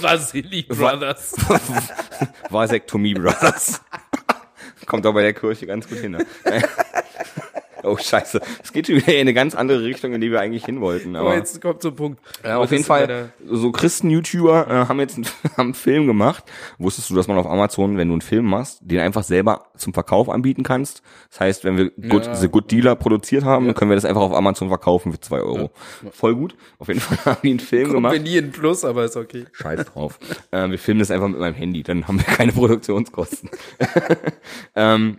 Vasily 0.00 0.62
Brothers. 0.62 1.34
Vasektomie 2.50 3.14
Brothers. 3.14 3.80
Kommt 4.86 5.06
auch 5.06 5.14
bei 5.14 5.22
der 5.22 5.34
Kirche 5.34 5.66
ganz 5.66 5.88
gut 5.88 5.98
hin. 5.98 6.12
Ne? 6.12 6.26
Oh 7.86 7.96
scheiße. 7.96 8.40
Es 8.62 8.72
geht 8.72 8.86
schon 8.88 8.96
wieder 8.96 9.14
in 9.14 9.20
eine 9.20 9.34
ganz 9.34 9.54
andere 9.54 9.82
Richtung, 9.84 10.12
in 10.12 10.20
die 10.20 10.30
wir 10.30 10.40
eigentlich 10.40 10.64
hin 10.64 10.80
wollten. 10.80 11.14
Aber 11.16 11.28
Aber 11.30 11.36
jetzt 11.38 11.60
kommt 11.62 11.82
zum 11.82 11.94
Punkt. 11.94 12.20
Ja, 12.44 12.58
auf 12.58 12.70
jeden 12.72 12.84
Fall, 12.84 13.30
so 13.48 13.70
Christen-YouTuber 13.72 14.66
äh, 14.68 14.88
haben 14.88 14.98
jetzt 15.00 15.16
einen, 15.16 15.26
haben 15.56 15.64
einen 15.66 15.74
Film 15.74 16.06
gemacht. 16.06 16.44
Wusstest 16.78 17.10
du, 17.10 17.14
dass 17.14 17.28
man 17.28 17.38
auf 17.38 17.46
Amazon, 17.46 17.96
wenn 17.96 18.08
du 18.08 18.14
einen 18.14 18.20
Film 18.22 18.46
machst, 18.46 18.78
den 18.82 18.98
einfach 19.00 19.22
selber 19.22 19.66
zum 19.76 19.94
Verkauf 19.94 20.28
anbieten 20.28 20.62
kannst? 20.62 21.02
Das 21.30 21.40
heißt, 21.40 21.64
wenn 21.64 21.76
wir 21.76 21.90
Good, 21.90 22.26
Ja. 22.26 22.34
The 22.34 22.48
Good 22.48 22.70
Dealer 22.70 22.96
produziert 22.96 23.44
haben, 23.44 23.66
dann 23.66 23.74
können 23.74 23.90
wir 23.90 23.96
das 23.96 24.04
einfach 24.04 24.22
auf 24.22 24.32
Amazon 24.34 24.68
verkaufen 24.68 25.12
für 25.12 25.20
zwei 25.20 25.38
Euro. 25.40 25.70
Voll 26.10 26.34
gut. 26.34 26.56
Auf 26.78 26.88
jeden 26.88 27.00
Fall 27.00 27.18
haben 27.34 27.40
die 27.42 27.50
einen 27.50 27.60
Film 27.60 27.84
Kommt 27.84 27.94
gemacht. 27.96 28.20
nie 28.22 28.36
in 28.36 28.50
Plus, 28.50 28.84
aber 28.84 29.04
ist 29.04 29.16
okay. 29.16 29.44
Scheiß 29.52 29.84
drauf. 29.86 30.18
äh, 30.50 30.68
wir 30.68 30.78
filmen 30.78 31.00
das 31.00 31.10
einfach 31.10 31.28
mit 31.28 31.38
meinem 31.38 31.54
Handy, 31.54 31.82
dann 31.82 32.08
haben 32.08 32.18
wir 32.18 32.24
keine 32.24 32.52
Produktionskosten. 32.52 33.48
ähm, 34.74 35.18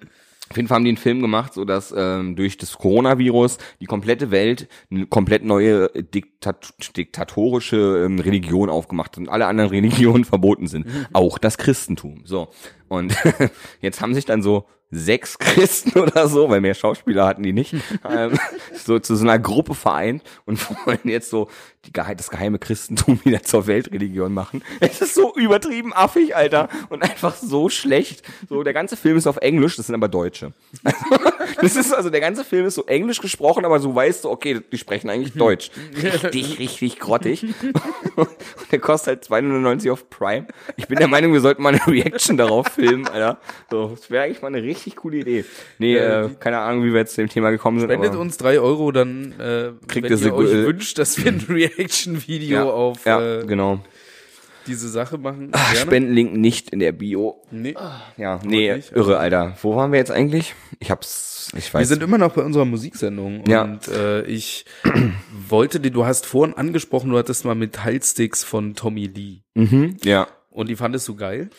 auf 0.50 0.56
jeden 0.56 0.68
Fall 0.68 0.76
haben 0.76 0.84
die 0.84 0.92
einen 0.92 0.98
Film 0.98 1.22
gemacht, 1.22 1.54
so 1.54 1.66
dass 1.66 1.94
ähm, 1.96 2.36
durch 2.36 2.58
das 2.58 2.78
Coronavirus 2.78 3.58
die 3.82 3.86
komplette 3.86 4.32
Welt 4.32 4.68
eine 4.90 5.06
komplett 5.06 5.44
neue 5.44 5.90
Diktat 5.90 6.74
diktatorische 6.96 8.04
ähm, 8.06 8.20
Religion 8.20 8.70
aufgemacht 8.70 9.12
hat 9.12 9.20
und 9.20 9.30
alle 9.30 9.48
anderen 9.48 9.70
Religionen 9.72 10.26
verboten 10.26 10.68
sind, 10.68 10.88
auch 11.14 11.38
das 11.38 11.58
Christentum. 11.58 12.22
So 12.26 12.50
und 12.88 13.16
jetzt 13.82 14.02
haben 14.02 14.14
sich 14.14 14.26
dann 14.26 14.42
so 14.42 14.66
sechs 14.90 15.38
Christen 15.40 16.00
oder 16.00 16.28
so, 16.28 16.50
weil 16.50 16.62
mehr 16.62 16.74
Schauspieler 16.74 17.26
hatten 17.26 17.44
die 17.44 17.54
nicht, 17.54 17.76
ähm, 18.10 18.38
so 18.74 19.00
zu 19.00 19.16
so 19.16 19.24
einer 19.24 19.40
Gruppe 19.40 19.76
vereint 19.76 20.24
und 20.46 20.60
wollen 20.86 21.00
jetzt 21.04 21.30
so 21.30 21.50
die, 21.86 21.92
das 21.92 22.30
geheime 22.30 22.60
Christentum 22.60 23.20
wieder 23.26 23.44
zur 23.44 23.68
Weltreligion 23.68 24.34
machen. 24.34 24.64
Es 24.80 25.02
ist 25.02 25.16
so 25.16 25.34
übertrieben 25.36 25.94
affig, 25.94 26.36
Alter, 26.36 26.70
und 26.90 27.04
einfach 27.04 27.36
so 27.36 27.70
schlecht. 27.70 28.24
So, 28.50 28.64
der 28.64 28.74
ganze 28.74 28.98
Film 28.98 29.18
ist 29.18 29.28
auf 29.28 29.38
Englisch, 29.38 29.76
das 29.78 29.88
sind 29.88 29.96
aber 29.96 30.08
Deutsche. 30.08 30.54
Das 31.62 31.76
ist 31.76 31.94
also, 31.94 32.10
der 32.10 32.20
ganze 32.20 32.44
Film 32.44 32.66
ist 32.66 32.76
so 32.76 32.86
englisch 32.86 33.20
gesprochen, 33.20 33.66
aber 33.66 33.80
so 33.80 33.96
weißt 33.96 34.26
du, 34.26 34.30
okay, 34.30 34.62
die 34.72 34.78
sprechen 34.78 35.10
eigentlich 35.10 35.34
Deutsch. 35.34 35.72
Richtig, 35.96 36.60
richtig 36.60 37.00
grottig. 37.00 37.46
Und 38.16 38.30
der 38.72 38.80
kostet 38.80 39.30
halt 39.30 39.44
2,99 39.44 39.92
auf 39.92 40.10
Prime. 40.10 40.48
Ich 40.76 40.88
bin 40.88 40.98
der 41.00 41.08
Meinung, 41.08 41.34
wir 41.34 41.40
sollten 41.40 41.64
mal 41.64 41.70
eine 41.74 41.88
Reaction 41.88 42.38
darauf 42.38 42.68
filmen, 42.68 43.08
Alter. 43.08 43.40
So, 43.72 43.88
das 43.90 44.12
wäre 44.12 44.26
eigentlich 44.26 44.42
mal 44.42 44.50
eine 44.50 44.62
richtig 44.62 44.98
coole 44.98 45.18
Idee. 45.18 45.46
Nee, 45.80 45.96
Ja, 45.96 46.26
äh, 46.26 46.30
keine 46.40 46.60
Ahnung, 46.60 46.84
wie 46.84 46.92
wir 46.92 47.00
jetzt 47.00 47.16
zu 47.16 47.22
dem 47.22 47.30
Thema 47.30 47.50
gekommen 47.50 47.80
sind. 47.80 47.90
Spendet 47.90 48.16
uns 48.16 48.38
drei 48.38 48.60
Euro, 48.60 48.92
dann 48.92 49.34
äh, 49.40 49.72
Kriegt 49.88 50.10
wenn 50.10 50.20
ihr 50.20 50.34
euch 50.34 50.52
äh, 50.54 50.66
wünscht, 50.66 50.98
dass 51.00 51.18
wir 51.18 51.32
ein 51.32 51.40
Reaction-Video 51.78 52.58
ja, 52.58 52.64
auf 52.64 53.06
ja, 53.06 53.40
äh, 53.40 53.46
genau. 53.46 53.80
diese 54.66 54.90
Sache 54.90 55.18
machen. 55.18 55.50
Ach. 55.52 55.76
Spendenlink 55.76 56.34
nicht 56.36 56.72
in 56.72 56.80
der 56.80 56.92
Bio. 56.92 57.42
Nee. 57.52 57.76
Ja, 58.18 58.40
nee, 58.44 58.76
nicht, 58.76 58.92
irre, 58.92 59.18
Alter. 59.18 59.56
Wo 59.62 59.76
waren 59.76 59.92
wir 59.92 60.00
jetzt 60.00 60.12
eigentlich? 60.12 60.56
Ich 60.80 60.92
hab's, 60.92 61.50
ich 61.56 61.74
weiß. 61.74 61.82
Wir 61.82 61.86
sind 61.86 62.04
immer 62.04 62.18
noch 62.18 62.34
bei 62.34 62.42
unserer 62.44 62.66
Musiksendung 62.66 63.44
Ja. 63.48 63.64
und 63.64 63.88
äh, 63.88 64.24
ich 64.24 64.66
wollte 65.50 65.80
dir, 65.80 65.92
du 65.92 66.06
hast 66.06 66.26
vorhin 66.26 66.56
angesprochen, 66.56 67.10
du 67.12 67.18
hattest 67.18 67.46
mal 67.46 67.56
Metallsticks 67.56 68.44
von 68.44 68.76
Tommy 68.76 69.06
Lee 69.08 69.42
mhm, 69.56 69.98
ja. 70.04 70.28
und 70.50 70.70
die 70.70 70.76
fandest 70.76 71.08
du 71.08 71.16
geil? 71.16 71.50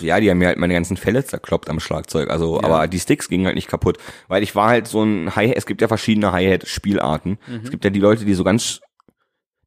Ja, 0.00 0.18
die 0.18 0.30
haben 0.30 0.38
mir 0.38 0.46
halt 0.46 0.56
meine 0.58 0.72
ganzen 0.72 0.96
Fälle 0.96 1.24
zerkloppt 1.26 1.68
am 1.68 1.78
Schlagzeug. 1.78 2.30
Also, 2.30 2.56
Ja. 2.58 2.64
aber 2.64 2.86
die 2.88 2.98
Sticks 2.98 3.28
gingen 3.28 3.44
halt 3.44 3.54
nicht 3.54 3.68
kaputt, 3.68 3.98
weil 4.28 4.42
ich 4.42 4.54
war 4.54 4.68
halt 4.70 4.86
so 4.86 5.02
ein 5.02 5.36
Hi 5.36 5.52
es 5.52 5.66
gibt 5.66 5.82
ja 5.82 5.88
verschiedene 5.88 6.32
Hi-Hat-Spielarten. 6.32 7.38
Mhm. 7.46 7.60
Es 7.64 7.70
gibt 7.70 7.84
ja 7.84 7.90
die 7.90 8.00
Leute, 8.00 8.24
die 8.24 8.32
so 8.34 8.44
ganz, 8.44 8.80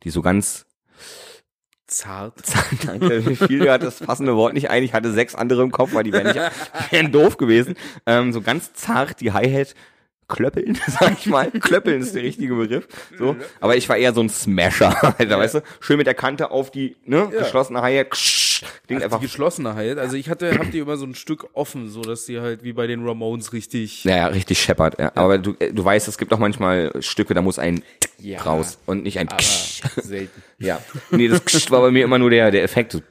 die 0.03 0.09
so 0.09 0.21
ganz, 0.21 0.65
Zart. 1.87 2.33
danke, 2.85 3.21
mir 3.21 3.35
fiel 3.37 3.59
gerade 3.59 3.85
das 3.85 3.99
passende 3.99 4.35
Wort 4.35 4.53
nicht 4.53 4.69
ein. 4.69 4.83
Ich 4.83 4.93
hatte 4.93 5.11
sechs 5.13 5.35
andere 5.35 5.63
im 5.63 5.71
Kopf, 5.71 5.93
weil 5.93 6.03
die 6.03 6.11
wären 6.11 6.27
nicht, 6.27 6.39
wären 6.91 7.11
doof 7.13 7.37
gewesen. 7.37 7.75
Ähm, 8.05 8.33
so 8.33 8.41
ganz 8.41 8.73
zart 8.73 9.21
die 9.21 9.31
Hi-Hat 9.31 9.73
klöppeln, 10.27 10.77
sag 10.87 11.13
ich 11.17 11.27
mal. 11.27 11.49
Klöppeln 11.49 12.01
ist 12.01 12.13
der 12.13 12.23
richtige 12.23 12.55
Begriff. 12.55 12.89
So. 13.17 13.37
Aber 13.61 13.77
ich 13.77 13.87
war 13.87 13.95
eher 13.95 14.13
so 14.13 14.19
ein 14.21 14.27
Smasher, 14.29 15.17
Alter, 15.17 15.39
weißt 15.39 15.55
du? 15.55 15.61
Schön 15.79 15.95
mit 15.97 16.07
der 16.07 16.13
Kante 16.15 16.51
auf 16.51 16.71
die, 16.71 16.97
ne, 17.05 17.29
Ja. 17.31 17.39
geschlossene 17.39 17.81
Hi-Hat. 17.81 18.07
Klingt 18.87 19.01
Ach, 19.01 19.05
einfach 19.05 19.19
die 19.19 19.25
geschlossene 19.27 19.75
halt. 19.75 19.97
Also 19.99 20.15
ich 20.15 20.29
hatte, 20.29 20.57
hab 20.57 20.71
die 20.71 20.79
immer 20.79 20.97
so 20.97 21.05
ein 21.05 21.15
Stück 21.15 21.47
offen, 21.53 21.89
so 21.89 22.01
dass 22.01 22.25
die 22.25 22.39
halt 22.39 22.63
wie 22.63 22.73
bei 22.73 22.87
den 22.87 23.05
Ramones 23.05 23.53
richtig. 23.53 24.03
Ja, 24.03 24.17
ja, 24.17 24.27
richtig 24.27 24.59
scheppert. 24.61 24.99
Ja. 24.99 25.11
Aber 25.15 25.37
du, 25.37 25.55
äh, 25.59 25.71
du 25.73 25.83
weißt, 25.83 26.07
es 26.07 26.17
gibt 26.17 26.33
auch 26.33 26.39
manchmal 26.39 26.91
Stücke, 27.01 27.33
da 27.33 27.41
muss 27.41 27.59
ein 27.59 27.83
Ja. 28.19 28.41
raus 28.41 28.77
und 28.85 29.03
nicht 29.03 29.19
ein 29.19 29.29
Aber 29.29 29.43
selten. 30.01 30.41
Ja. 30.59 30.81
Nee, 31.11 31.27
das 31.27 31.69
war 31.69 31.81
bei 31.81 31.91
mir 31.91 32.03
immer 32.03 32.17
nur 32.17 32.31
der, 32.31 32.49
der 32.49 32.63
Effekt. 32.63 32.91
So. 32.93 33.01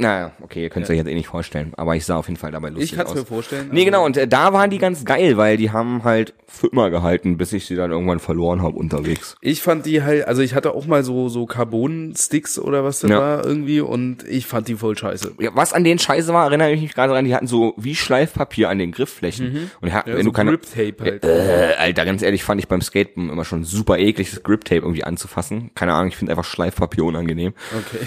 Naja, 0.00 0.32
okay, 0.42 0.62
ihr 0.62 0.70
könnt 0.70 0.84
es 0.84 0.90
euch 0.90 0.96
jetzt 0.96 1.08
eh 1.08 1.14
nicht 1.14 1.26
vorstellen. 1.28 1.72
Aber 1.76 1.94
ich 1.94 2.04
sah 2.06 2.16
auf 2.16 2.26
jeden 2.28 2.38
Fall 2.38 2.50
dabei 2.52 2.70
lustig 2.70 2.92
Ich 2.92 2.96
kann 2.96 3.04
es 3.06 3.12
aus. 3.12 3.18
mir 3.18 3.26
vorstellen. 3.26 3.68
Nee, 3.70 3.80
also- 3.80 3.84
genau, 3.84 4.04
und 4.06 4.16
äh, 4.16 4.26
da 4.26 4.52
waren 4.52 4.70
die 4.70 4.78
ganz 4.78 5.04
geil, 5.04 5.36
weil 5.36 5.56
die 5.58 5.70
haben 5.70 6.04
halt 6.04 6.32
für 6.48 6.66
immer 6.68 6.90
gehalten, 6.90 7.36
bis 7.36 7.52
ich 7.52 7.66
sie 7.66 7.76
dann 7.76 7.90
irgendwann 7.92 8.18
verloren 8.18 8.62
habe 8.62 8.76
unterwegs. 8.76 9.36
Ich 9.40 9.62
fand 9.62 9.86
die 9.86 10.02
halt, 10.02 10.26
also 10.26 10.42
ich 10.42 10.54
hatte 10.54 10.74
auch 10.74 10.86
mal 10.86 11.04
so 11.04 11.28
so 11.28 11.46
Carbon-Sticks 11.46 12.58
oder 12.58 12.82
was 12.82 13.00
das 13.00 13.10
Ja. 13.10 13.18
war 13.20 13.44
irgendwie 13.46 13.80
und 13.80 14.26
ich 14.26 14.46
fand 14.46 14.66
die 14.68 14.74
voll 14.74 14.96
scheiße. 14.96 15.34
Ja, 15.38 15.50
was 15.54 15.72
an 15.72 15.84
denen 15.84 15.98
scheiße 15.98 16.32
war, 16.32 16.46
erinnere 16.46 16.72
ich 16.72 16.80
mich 16.80 16.94
gerade 16.94 17.12
dran, 17.12 17.24
die 17.24 17.34
hatten 17.34 17.46
so 17.46 17.74
wie 17.76 17.94
Schleifpapier 17.94 18.68
an 18.68 18.78
den 18.78 18.90
Griffflächen. 18.92 19.70
Und 19.80 19.88
ja, 19.88 20.02
Mhm. 20.04 20.10
Ja, 20.10 20.16
wenn 20.16 20.24
so 20.24 20.30
du 20.30 20.32
keine, 20.32 20.50
Grip-Tape 20.52 21.04
halt. 21.04 21.24
Äh, 21.24 21.74
Alter, 21.78 22.04
ganz 22.04 22.22
ehrlich, 22.22 22.42
fand 22.42 22.60
ich 22.60 22.68
beim 22.68 22.80
Skaten 22.80 23.28
immer 23.30 23.44
schon 23.44 23.64
super 23.64 23.98
eklig, 23.98 24.30
das 24.30 24.42
Grip-Tape 24.42 24.80
irgendwie 24.80 25.04
anzufassen. 25.04 25.70
Keine 25.74 25.92
Ahnung, 25.92 26.08
ich 26.08 26.16
finde 26.16 26.32
einfach 26.32 26.44
Schleifpapier 26.44 27.04
unangenehm. 27.04 27.52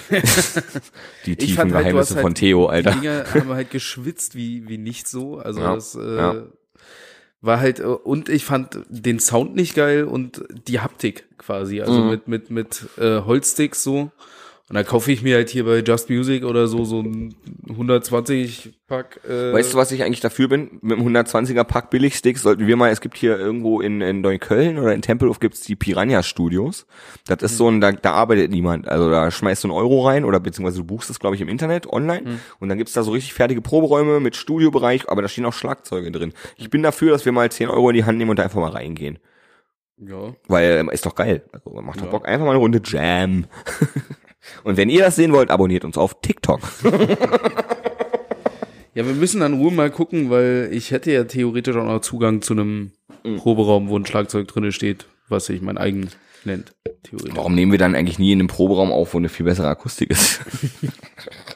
Okay. 0.09 0.21
Die 1.25 1.31
Ich 1.31 1.37
tiefen 1.37 1.55
fand 1.55 1.73
halt, 1.75 1.82
Geheimnisse 1.83 2.15
halt, 2.15 2.23
von 2.23 2.35
Theo, 2.35 2.65
Alter. 2.67 2.91
Die 2.91 2.99
Dinger 3.01 3.25
haben 3.33 3.49
halt 3.49 3.69
geschwitzt 3.71 4.35
wie, 4.35 4.67
wie 4.67 4.77
nicht 4.77 5.07
so. 5.07 5.37
Also 5.37 5.61
Ja, 5.61 5.75
das 5.75 5.95
äh, 5.95 6.15
ja. 6.17 6.43
war 7.41 7.59
halt, 7.59 7.79
äh, 7.79 7.83
und 7.83 8.29
ich 8.29 8.45
fand 8.45 8.79
den 8.89 9.19
Sound 9.19 9.55
nicht 9.55 9.75
geil 9.75 10.03
und 10.05 10.43
die 10.67 10.79
Haptik 10.79 11.25
quasi. 11.37 11.81
Also 11.81 12.01
Mhm. 12.01 12.09
mit, 12.09 12.27
mit, 12.27 12.49
mit 12.49 12.85
äh, 12.97 13.21
Holzsticks 13.21 13.83
so. 13.83 14.11
Und 14.69 14.75
da 14.75 14.83
kaufe 14.83 15.11
ich 15.11 15.21
mir 15.21 15.35
halt 15.35 15.49
hier 15.49 15.65
bei 15.65 15.79
Just 15.79 16.09
Music 16.09 16.45
oder 16.45 16.67
so 16.67 16.85
so 16.85 17.01
ein 17.01 17.35
120 17.69 18.73
Pack. 18.87 19.19
Äh, 19.27 19.51
Weißt 19.51 19.73
du, 19.73 19.77
was 19.77 19.91
ich 19.91 20.03
eigentlich 20.03 20.21
dafür 20.21 20.47
bin? 20.47 20.79
Mit 20.81 20.97
dem 20.97 21.05
120er 21.05 21.65
Pack 21.65 21.89
Billigsticks 21.89 22.41
sollten 22.41 22.65
wir 22.65 22.77
mal, 22.77 22.89
es 22.89 23.01
gibt 23.01 23.17
hier 23.17 23.37
irgendwo 23.37 23.81
in, 23.81 23.99
in 23.99 24.21
Neukölln 24.21 24.79
oder 24.79 24.93
in 24.93 25.01
Tempelhof 25.01 25.39
gibt's 25.41 25.61
die 25.61 25.75
Piranha 25.75 26.23
Studios. 26.23 26.85
Das 27.27 27.43
ist 27.43 27.57
so 27.57 27.67
ein, 27.69 27.81
da, 27.81 27.91
da 27.91 28.13
arbeitet 28.13 28.51
niemand. 28.51 28.87
Also 28.87 29.11
da 29.11 29.29
schmeißt 29.31 29.63
du 29.65 29.67
einen 29.67 29.77
Euro 29.77 30.07
rein 30.07 30.23
oder 30.23 30.39
beziehungsweise 30.39 30.77
du 30.77 30.85
buchst 30.85 31.09
es, 31.09 31.19
glaube 31.19 31.35
ich, 31.35 31.41
im 31.41 31.49
Internet 31.49 31.87
online 31.87 32.39
und 32.59 32.69
dann 32.69 32.77
gibt's 32.77 32.93
da 32.93 33.03
so 33.03 33.11
richtig 33.11 33.33
fertige 33.33 33.61
Proberäume 33.61 34.21
mit 34.21 34.37
Studiobereich, 34.37 35.09
aber 35.09 35.21
da 35.21 35.27
stehen 35.27 35.45
auch 35.45 35.53
Schlagzeuge 35.53 36.09
drin. 36.09 36.33
Ich 36.55 36.69
bin 36.69 36.81
dafür, 36.83 37.11
dass 37.11 37.25
wir 37.25 37.33
mal 37.33 37.51
10 37.51 37.69
Euro 37.69 37.89
in 37.89 37.95
die 37.95 38.05
Hand 38.05 38.17
nehmen 38.17 38.29
und 38.31 38.39
da 38.39 38.43
einfach 38.43 38.61
mal 38.61 38.71
reingehen. 38.71 39.19
Ja. 39.97 40.33
Weil 40.47 40.77
ähm, 40.79 40.89
ist 40.89 41.05
doch 41.05 41.15
geil. 41.15 41.43
Also 41.51 41.69
macht 41.81 41.99
doch 41.99 42.05
Ja. 42.05 42.11
Bock. 42.11 42.27
Einfach 42.27 42.45
mal 42.45 42.51
eine 42.51 42.59
Runde 42.59 42.81
Jam. 42.83 43.45
und 44.63 44.77
wenn 44.77 44.89
ihr 44.89 45.01
das 45.01 45.15
sehen 45.15 45.33
wollt, 45.33 45.49
abonniert 45.49 45.85
uns 45.85 45.97
auf 45.97 46.21
TikTok. 46.21 46.61
Ja, 48.95 49.07
wir 49.07 49.15
müssen 49.15 49.39
dann 49.39 49.55
Ruhe 49.55 49.71
mal 49.71 49.89
gucken, 49.89 50.29
weil 50.29 50.69
ich 50.71 50.91
hätte 50.91 51.11
ja 51.11 51.23
theoretisch 51.23 51.75
auch 51.75 51.83
noch 51.83 52.01
Zugang 52.01 52.43
zu 52.43 52.53
einem 52.53 52.91
Mhm. 53.23 53.37
Proberaum, 53.37 53.89
wo 53.89 53.97
ein 53.97 54.05
Schlagzeug 54.05 54.47
drinne 54.47 54.71
steht, 54.71 55.05
was 55.29 55.45
sich 55.45 55.61
mein 55.61 55.77
eigen 55.77 56.09
nennt. 56.43 56.73
Theoretisch. 57.03 57.35
Warum 57.35 57.55
nehmen 57.55 57.71
wir 57.71 57.79
dann 57.79 57.95
eigentlich 57.95 58.19
nie 58.19 58.33
in 58.33 58.39
einem 58.39 58.47
Proberaum 58.47 58.91
auf, 58.91 59.13
wo 59.13 59.17
eine 59.17 59.29
viel 59.29 59.45
bessere 59.45 59.67
Akustik 59.67 60.09
ist? 60.11 60.41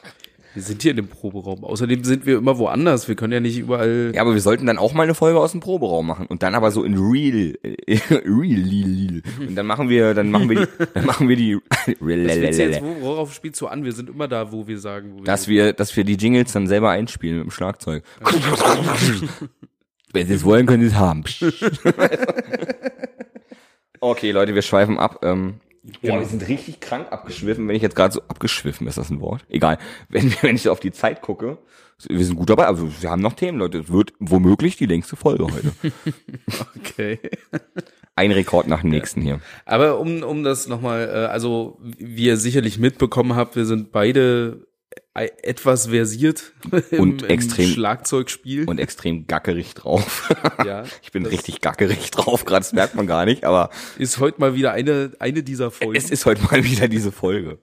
Wir 0.58 0.64
sind 0.64 0.82
hier 0.82 0.90
in 0.90 0.96
dem 0.96 1.06
Proberaum. 1.06 1.62
Außerdem 1.62 2.02
sind 2.02 2.26
wir 2.26 2.36
immer 2.38 2.58
woanders. 2.58 3.06
Wir 3.06 3.14
können 3.14 3.32
ja 3.32 3.38
nicht 3.38 3.58
überall. 3.58 4.10
Ja, 4.12 4.22
aber 4.22 4.34
wir 4.34 4.40
sollten 4.40 4.66
dann 4.66 4.76
auch 4.76 4.92
mal 4.92 5.04
eine 5.04 5.14
Folge 5.14 5.38
aus 5.38 5.52
dem 5.52 5.60
Proberaum 5.60 6.04
machen 6.08 6.26
und 6.26 6.42
dann 6.42 6.56
aber 6.56 6.72
so 6.72 6.82
in 6.82 6.98
real, 6.98 7.54
äh, 7.62 7.76
real, 8.10 8.68
real. 8.68 9.22
und 9.46 9.54
dann 9.54 9.66
machen 9.66 9.88
wir, 9.88 10.14
dann 10.14 10.32
machen 10.32 10.48
wir 10.48 10.56
die, 10.66 10.66
dann 10.94 11.06
machen 11.06 11.28
wir 11.28 11.36
die, 11.36 11.58
jetzt, 11.86 12.82
wo- 12.82 12.96
worauf 13.02 13.32
spielst 13.32 13.60
du 13.60 13.68
an? 13.68 13.84
Wir 13.84 13.92
sind 13.92 14.10
immer 14.10 14.26
da, 14.26 14.50
wo 14.50 14.66
wir 14.66 14.80
sagen, 14.80 15.12
wo 15.12 15.18
wir 15.18 15.24
dass 15.26 15.46
wir, 15.46 15.72
dass 15.74 15.96
wir 15.96 16.02
die 16.02 16.14
Jingles 16.16 16.50
dann 16.52 16.66
selber 16.66 16.90
einspielen 16.90 17.36
mit 17.38 17.44
dem 17.46 17.50
Schlagzeug. 17.52 18.02
Wenn 20.12 20.26
Sie 20.26 20.34
es 20.34 20.42
wollen, 20.44 20.66
können 20.66 20.82
Sie 20.82 20.88
es 20.88 20.94
haben. 20.96 21.22
okay, 24.00 24.30
Leute, 24.32 24.54
wir 24.56 24.62
schweifen 24.62 24.98
ab. 24.98 25.20
Ähm, 25.22 25.54
Boah, 26.02 26.20
wir 26.20 26.26
sind 26.26 26.46
richtig 26.48 26.80
krank 26.80 27.10
abgeschwiffen, 27.10 27.66
wenn 27.68 27.76
ich 27.76 27.82
jetzt 27.82 27.96
gerade 27.96 28.12
so 28.12 28.20
abgeschwiffen, 28.28 28.86
ist 28.86 28.98
das 28.98 29.10
ein 29.10 29.20
Wort? 29.20 29.44
Egal. 29.48 29.78
Wenn, 30.08 30.34
wenn 30.42 30.56
ich 30.56 30.62
so 30.62 30.72
auf 30.72 30.80
die 30.80 30.92
Zeit 30.92 31.22
gucke, 31.22 31.58
wir 32.08 32.24
sind 32.24 32.36
gut 32.36 32.48
dabei, 32.48 32.66
aber 32.66 32.80
wir 33.00 33.10
haben 33.10 33.22
noch 33.22 33.32
Themen, 33.32 33.58
Leute. 33.58 33.78
Es 33.78 33.92
wird 33.92 34.12
womöglich 34.20 34.76
die 34.76 34.86
längste 34.86 35.16
Folge 35.16 35.44
heute. 35.44 35.72
Okay. 36.76 37.18
Ein 38.14 38.32
Rekord 38.32 38.66
nach 38.66 38.80
dem 38.80 38.90
nächsten 38.90 39.20
hier. 39.20 39.40
Aber 39.64 40.00
um, 40.00 40.22
um 40.22 40.42
das 40.42 40.66
nochmal, 40.66 41.08
äh, 41.08 41.26
also 41.26 41.78
wie 41.80 42.24
ihr 42.24 42.36
sicherlich 42.36 42.78
mitbekommen 42.78 43.36
habt, 43.36 43.54
wir 43.54 43.64
sind 43.64 43.92
beide 43.92 44.66
etwas 45.24 45.86
versiert 45.88 46.52
im, 46.90 47.00
Und 47.00 47.22
im 47.22 47.28
extrem- 47.30 47.70
Schlagzeugspiel. 47.70 48.64
Und 48.68 48.78
extrem 48.80 49.26
gackerig 49.26 49.74
drauf. 49.74 50.32
ja, 50.64 50.84
Ich 51.02 51.12
bin 51.12 51.26
richtig 51.26 51.60
gackerig 51.60 52.10
drauf, 52.10 52.44
gerade 52.44 52.60
das 52.60 52.72
merkt 52.72 52.94
man 52.94 53.06
gar 53.06 53.24
nicht, 53.24 53.44
aber 53.44 53.70
ist 53.98 54.18
heute 54.20 54.40
mal 54.40 54.54
wieder 54.54 54.72
eine, 54.72 55.12
eine 55.18 55.42
dieser 55.42 55.70
Folgen. 55.70 55.96
es 55.96 56.10
ist 56.10 56.26
heute 56.26 56.42
mal 56.44 56.64
wieder 56.64 56.88
diese 56.88 57.12
Folge. 57.12 57.58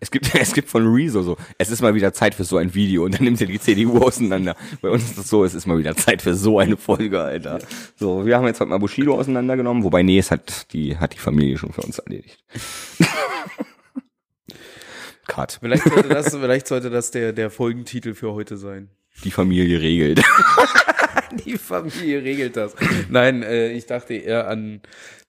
Es 0.00 0.12
gibt, 0.12 0.32
es 0.32 0.52
gibt 0.52 0.68
von 0.68 0.86
Rezo 0.86 1.22
so, 1.22 1.36
es 1.58 1.70
ist 1.70 1.82
mal 1.82 1.92
wieder 1.92 2.12
Zeit 2.12 2.32
für 2.32 2.44
so 2.44 2.56
ein 2.56 2.72
Video 2.72 3.04
und 3.04 3.16
dann 3.16 3.24
nimmt 3.24 3.40
er 3.40 3.48
die 3.48 3.58
CDU 3.58 3.98
auseinander. 3.98 4.54
Bei 4.80 4.90
uns 4.90 5.02
ist 5.02 5.18
das 5.18 5.28
so, 5.28 5.44
es 5.44 5.54
ist 5.54 5.66
mal 5.66 5.76
wieder 5.76 5.96
Zeit 5.96 6.22
für 6.22 6.34
so 6.36 6.60
eine 6.60 6.76
Folge, 6.76 7.20
Alter. 7.20 7.58
So, 7.96 8.24
wir 8.24 8.36
haben 8.36 8.46
jetzt 8.46 8.60
heute 8.60 8.70
mal 8.70 8.78
Bushido 8.78 9.18
auseinandergenommen, 9.18 9.82
wobei, 9.82 10.04
nee, 10.04 10.18
es 10.20 10.30
hat 10.30 10.72
die, 10.72 10.96
hat 10.98 11.14
die 11.14 11.18
Familie 11.18 11.58
schon 11.58 11.72
für 11.72 11.80
uns 11.82 11.98
erledigt. 11.98 12.38
Cut. 15.28 15.58
vielleicht 15.62 15.84
sollte 15.84 16.08
das, 16.08 16.34
vielleicht 16.34 16.66
sollte 16.66 16.90
das 16.90 17.10
der, 17.12 17.32
der 17.32 17.50
Folgentitel 17.50 18.14
für 18.14 18.32
heute 18.32 18.56
sein. 18.56 18.90
Die 19.24 19.30
Familie 19.30 19.80
regelt. 19.80 20.20
Die 21.44 21.58
Familie 21.58 22.22
regelt 22.22 22.56
das. 22.56 22.74
Nein, 23.10 23.42
äh, 23.42 23.70
ich 23.72 23.84
dachte 23.86 24.14
eher 24.14 24.48
an 24.48 24.80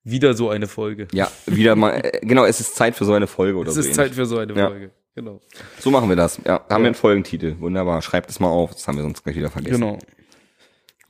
wieder 0.05 0.33
so 0.33 0.49
eine 0.49 0.67
Folge. 0.67 1.07
Ja, 1.13 1.29
wieder 1.45 1.75
mal, 1.75 1.91
äh, 2.01 2.19
genau, 2.21 2.45
es 2.45 2.59
ist 2.61 2.75
Zeit 2.75 2.95
für 2.95 3.03
so 3.05 3.13
eine 3.13 3.27
Folge 3.27 3.57
oder 3.57 3.69
Es 3.69 3.75
so. 3.75 3.81
ist 3.81 3.87
ähnlich. 3.87 3.97
Zeit 3.97 4.15
für 4.15 4.25
so 4.25 4.37
eine 4.37 4.53
Ja. 4.53 4.67
Folge. 4.69 4.91
Genau. 5.15 5.41
So 5.79 5.91
machen 5.91 6.07
wir 6.07 6.15
das. 6.15 6.39
Ja, 6.45 6.63
haben 6.69 6.83
wir 6.83 6.87
einen 6.87 6.95
Folgentitel. 6.95 7.55
Wunderbar. 7.59 8.01
Schreibt 8.01 8.29
es 8.29 8.39
mal 8.39 8.47
auf. 8.47 8.71
Das 8.73 8.87
haben 8.87 8.95
wir 8.95 9.01
sonst 9.03 9.23
gleich 9.23 9.35
wieder 9.35 9.49
vergessen. 9.51 9.81
Genau. 9.81 9.99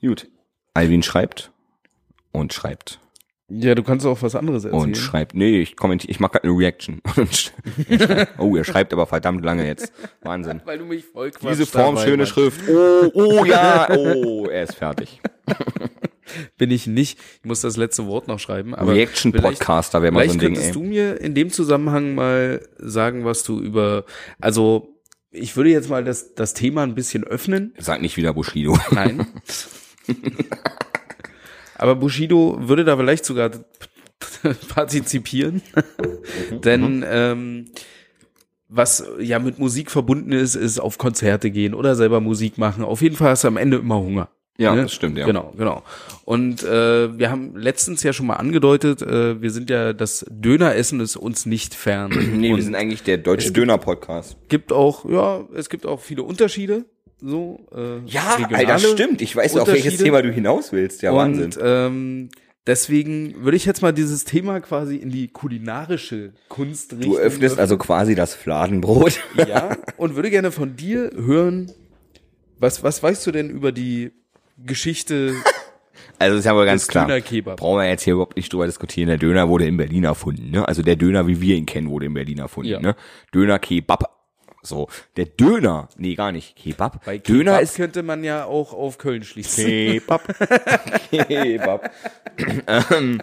Gut. 0.00 0.28
Alvin 0.74 1.02
schreibt 1.04 1.52
und 2.32 2.52
schreibt 2.52 2.99
Ja, 3.50 3.74
du 3.74 3.82
kannst 3.82 4.06
auch 4.06 4.22
was 4.22 4.34
anderes 4.36 4.64
erzählen. 4.64 4.82
und 4.82 4.96
schreibt. 4.96 5.34
Nee, 5.34 5.60
ich 5.60 5.76
kommentiere, 5.76 6.10
ich 6.10 6.20
mache 6.20 6.32
gerade 6.32 6.48
eine 6.48 6.56
Reaction. 6.56 7.00
Und 7.16 7.30
sch- 7.32 7.50
oh, 8.38 8.54
er 8.56 8.64
schreibt 8.64 8.92
aber 8.92 9.06
verdammt 9.06 9.44
lange 9.44 9.66
jetzt. 9.66 9.92
Wahnsinn. 10.22 10.60
Weil 10.64 10.78
du 10.78 10.84
mich 10.84 11.04
voll 11.04 11.30
Diese 11.50 11.66
Form, 11.66 11.98
schöne 11.98 12.26
Schrift. 12.26 12.60
Oh, 12.68 13.10
oh 13.12 13.44
ja, 13.44 13.88
oh, 13.90 14.46
er 14.46 14.62
ist 14.62 14.76
fertig. 14.76 15.20
Bin 16.58 16.70
ich 16.70 16.86
nicht. 16.86 17.18
Ich 17.42 17.44
muss 17.48 17.60
das 17.60 17.76
letzte 17.76 18.06
Wort 18.06 18.28
noch 18.28 18.38
schreiben. 18.38 18.74
Aber 18.74 18.92
Reaction 18.94 19.32
vielleicht- 19.32 19.58
Podcaster 19.58 20.00
wäre 20.00 20.12
mal 20.12 20.26
so 20.28 20.34
ein 20.34 20.38
Ding, 20.38 20.48
könntest 20.54 20.66
ey. 20.68 20.72
du 20.72 20.82
mir 20.84 21.20
in 21.20 21.34
dem 21.34 21.50
Zusammenhang 21.50 22.14
mal 22.14 22.64
sagen, 22.78 23.24
was 23.24 23.42
du 23.42 23.58
über, 23.60 24.04
also 24.40 24.94
ich 25.32 25.56
würde 25.56 25.70
jetzt 25.70 25.88
mal 25.90 26.04
das, 26.04 26.34
das 26.34 26.54
Thema 26.54 26.84
ein 26.84 26.94
bisschen 26.94 27.24
öffnen. 27.24 27.74
Sag 27.78 28.00
nicht 28.00 28.16
wieder 28.16 28.32
Bushido. 28.32 28.78
Nein. 28.92 29.26
Aber 31.80 31.96
Bushido 31.96 32.58
würde 32.60 32.84
da 32.84 32.94
vielleicht 32.96 33.24
sogar 33.24 33.50
partizipieren. 34.68 35.62
Denn 36.62 37.02
ähm, 37.08 37.70
was 38.68 39.02
ja 39.18 39.38
mit 39.38 39.58
Musik 39.58 39.90
verbunden 39.90 40.32
ist, 40.32 40.56
ist 40.56 40.78
auf 40.78 40.98
Konzerte 40.98 41.50
gehen 41.50 41.72
oder 41.72 41.94
selber 41.94 42.20
Musik 42.20 42.58
machen. 42.58 42.84
Auf 42.84 43.00
jeden 43.00 43.16
Fall 43.16 43.30
hast 43.30 43.44
du 43.44 43.48
am 43.48 43.56
Ende 43.56 43.78
immer 43.78 43.98
Hunger. 43.98 44.28
Ja, 44.58 44.74
Ne? 44.74 44.82
das 44.82 44.92
stimmt, 44.92 45.16
ja. 45.16 45.24
Genau, 45.24 45.54
genau. 45.56 45.82
Und 46.26 46.62
äh, 46.64 47.18
wir 47.18 47.30
haben 47.30 47.56
letztens 47.56 48.02
ja 48.02 48.12
schon 48.12 48.26
mal 48.26 48.34
angedeutet, 48.36 49.00
äh, 49.00 49.40
wir 49.40 49.50
sind 49.50 49.70
ja, 49.70 49.94
das 49.94 50.26
Döneressen 50.28 51.00
ist 51.00 51.16
uns 51.16 51.46
nicht 51.46 51.74
fern. 51.74 52.10
Nee, 52.34 52.50
Und 52.50 52.56
wir 52.58 52.62
sind 52.62 52.74
eigentlich 52.74 53.02
der 53.02 53.16
deutsche 53.16 53.52
Döner-Podcast. 53.52 54.36
gibt 54.50 54.70
auch, 54.70 55.08
ja, 55.08 55.48
es 55.54 55.70
gibt 55.70 55.86
auch 55.86 56.00
viele 56.00 56.24
Unterschiede. 56.24 56.84
So, 57.20 57.60
äh, 57.74 57.98
Ja, 58.06 58.38
Alter, 58.50 58.78
stimmt. 58.78 59.20
Ich 59.20 59.36
weiß, 59.36 59.56
auf 59.56 59.68
welches. 59.68 59.98
Thema 59.98 60.22
du 60.22 60.30
hinaus 60.30 60.72
willst. 60.72 61.02
Ja, 61.02 61.14
Wahnsinn. 61.14 61.44
Und 61.44 61.58
ähm, 61.62 62.28
deswegen 62.66 63.44
würde 63.44 63.56
ich 63.56 63.66
jetzt 63.66 63.82
mal 63.82 63.92
dieses 63.92 64.24
Thema 64.24 64.60
quasi 64.60 64.96
in 64.96 65.10
die 65.10 65.28
kulinarische 65.28 66.32
Kunst 66.48 66.92
richten. 66.92 67.04
Du 67.04 67.18
öffnest 67.18 67.58
also 67.58 67.76
quasi 67.76 68.14
das 68.14 68.34
Fladenbrot. 68.34 69.20
ja 69.36 69.76
und 69.96 70.16
würde 70.16 70.30
gerne 70.30 70.50
von 70.50 70.76
dir 70.76 71.10
hören, 71.14 71.70
was 72.58 72.82
was 72.82 73.02
weißt 73.02 73.26
du 73.26 73.32
denn 73.32 73.50
über 73.50 73.72
die 73.72 74.12
Geschichte 74.64 75.34
Also 76.18 76.36
ist 76.36 76.44
ja 76.44 76.54
wohl 76.54 76.66
ganz 76.66 76.86
klar. 76.86 77.06
Brauchen 77.08 77.78
wir 77.78 77.88
jetzt 77.88 78.02
hier 78.02 78.12
überhaupt 78.12 78.36
nicht 78.36 78.52
drüber 78.52 78.66
diskutieren. 78.66 79.08
Der 79.08 79.16
Döner 79.16 79.48
wurde 79.48 79.66
in 79.66 79.78
Berlin 79.78 80.04
erfunden. 80.04 80.50
Ne? 80.50 80.68
Also 80.68 80.82
der 80.82 80.96
Döner, 80.96 81.26
wie 81.26 81.40
wir 81.40 81.56
ihn 81.56 81.64
kennen, 81.64 81.88
wurde 81.88 82.06
in 82.06 82.14
Berlin 82.14 82.38
erfunden. 82.38 82.70
Ja. 82.70 82.80
Ne? 82.80 82.94
Döner 83.34 83.58
Kebab. 83.58 84.19
So, 84.62 84.88
der 85.16 85.26
Döner, 85.26 85.88
nee, 85.96 86.14
gar 86.14 86.32
nicht. 86.32 86.56
Kebab. 86.56 87.04
Bei 87.04 87.18
Döner 87.18 87.52
Kebab 87.52 87.62
ist 87.62 87.76
könnte 87.76 88.02
man 88.02 88.24
ja 88.24 88.44
auch 88.44 88.74
auf 88.74 88.98
Köln 88.98 89.22
schließen. 89.22 89.64
Kebab. 89.64 90.22
Kebab. 91.10 91.90
ähm, 92.66 93.22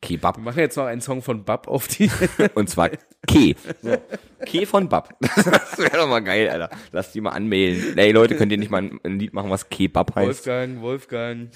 Kebab. 0.00 0.36
Wir 0.36 0.42
machen 0.42 0.58
jetzt 0.58 0.76
noch 0.76 0.84
einen 0.84 1.00
Song 1.00 1.22
von 1.22 1.44
Bab 1.44 1.66
auf 1.66 1.88
die. 1.88 2.10
Und 2.54 2.68
zwar 2.68 2.90
Ke. 3.26 3.54
So. 3.82 3.96
Ke 4.44 4.66
von 4.66 4.88
Bab. 4.88 5.16
Das 5.20 5.78
wäre 5.78 5.96
doch 5.96 6.08
mal 6.08 6.20
geil, 6.20 6.48
Alter. 6.50 6.70
Lass 6.92 7.12
die 7.12 7.20
mal 7.20 7.30
anmelden. 7.30 7.96
Ey, 7.96 8.12
Leute, 8.12 8.36
könnt 8.36 8.52
ihr 8.52 8.58
nicht 8.58 8.70
mal 8.70 8.82
ein, 8.82 9.00
ein 9.02 9.18
Lied 9.18 9.32
machen, 9.32 9.50
was 9.50 9.68
Kebab 9.70 10.14
heißt? 10.14 10.46
Wolfgang, 10.46 10.80
Wolfgang. 10.82 11.50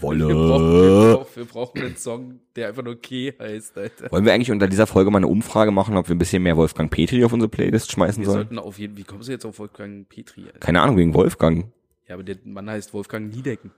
Wolle. 0.00 0.26
Wir 0.28 0.34
brauchen, 0.34 0.72
wir, 0.72 1.14
brauchen, 1.14 1.26
wir 1.36 1.44
brauchen 1.44 1.82
einen 1.82 1.96
Song, 1.96 2.40
der 2.56 2.68
einfach 2.68 2.82
nur 2.82 3.00
Ke 3.00 3.34
heißt, 3.38 3.78
Alter. 3.78 4.10
Wollen 4.10 4.24
wir 4.24 4.32
eigentlich 4.34 4.50
unter 4.50 4.66
dieser 4.66 4.86
Folge 4.86 5.10
mal 5.10 5.18
eine 5.18 5.28
Umfrage 5.28 5.70
machen, 5.70 5.96
ob 5.96 6.08
wir 6.08 6.14
ein 6.14 6.18
bisschen 6.18 6.42
mehr 6.42 6.56
Wolfgang 6.56 6.90
Petri 6.90 7.24
auf 7.24 7.32
unsere 7.32 7.48
Playlist 7.48 7.92
schmeißen 7.92 8.22
Wir 8.22 8.26
sollen? 8.26 8.36
sollten 8.48 8.58
auf 8.58 8.78
jeden 8.78 8.96
Wie 8.96 9.04
kommst 9.04 9.28
du 9.28 9.32
jetzt 9.32 9.44
auf 9.44 9.58
Wolfgang 9.58 10.08
Petri? 10.08 10.44
Alter? 10.46 10.58
Keine 10.58 10.80
Ahnung, 10.82 10.96
wegen 10.96 11.14
Wolfgang. 11.14 11.66
Ja, 12.08 12.14
aber 12.14 12.24
der 12.24 12.36
Mann 12.44 12.68
heißt 12.68 12.92
Wolfgang 12.94 13.32
Niedecken. 13.34 13.70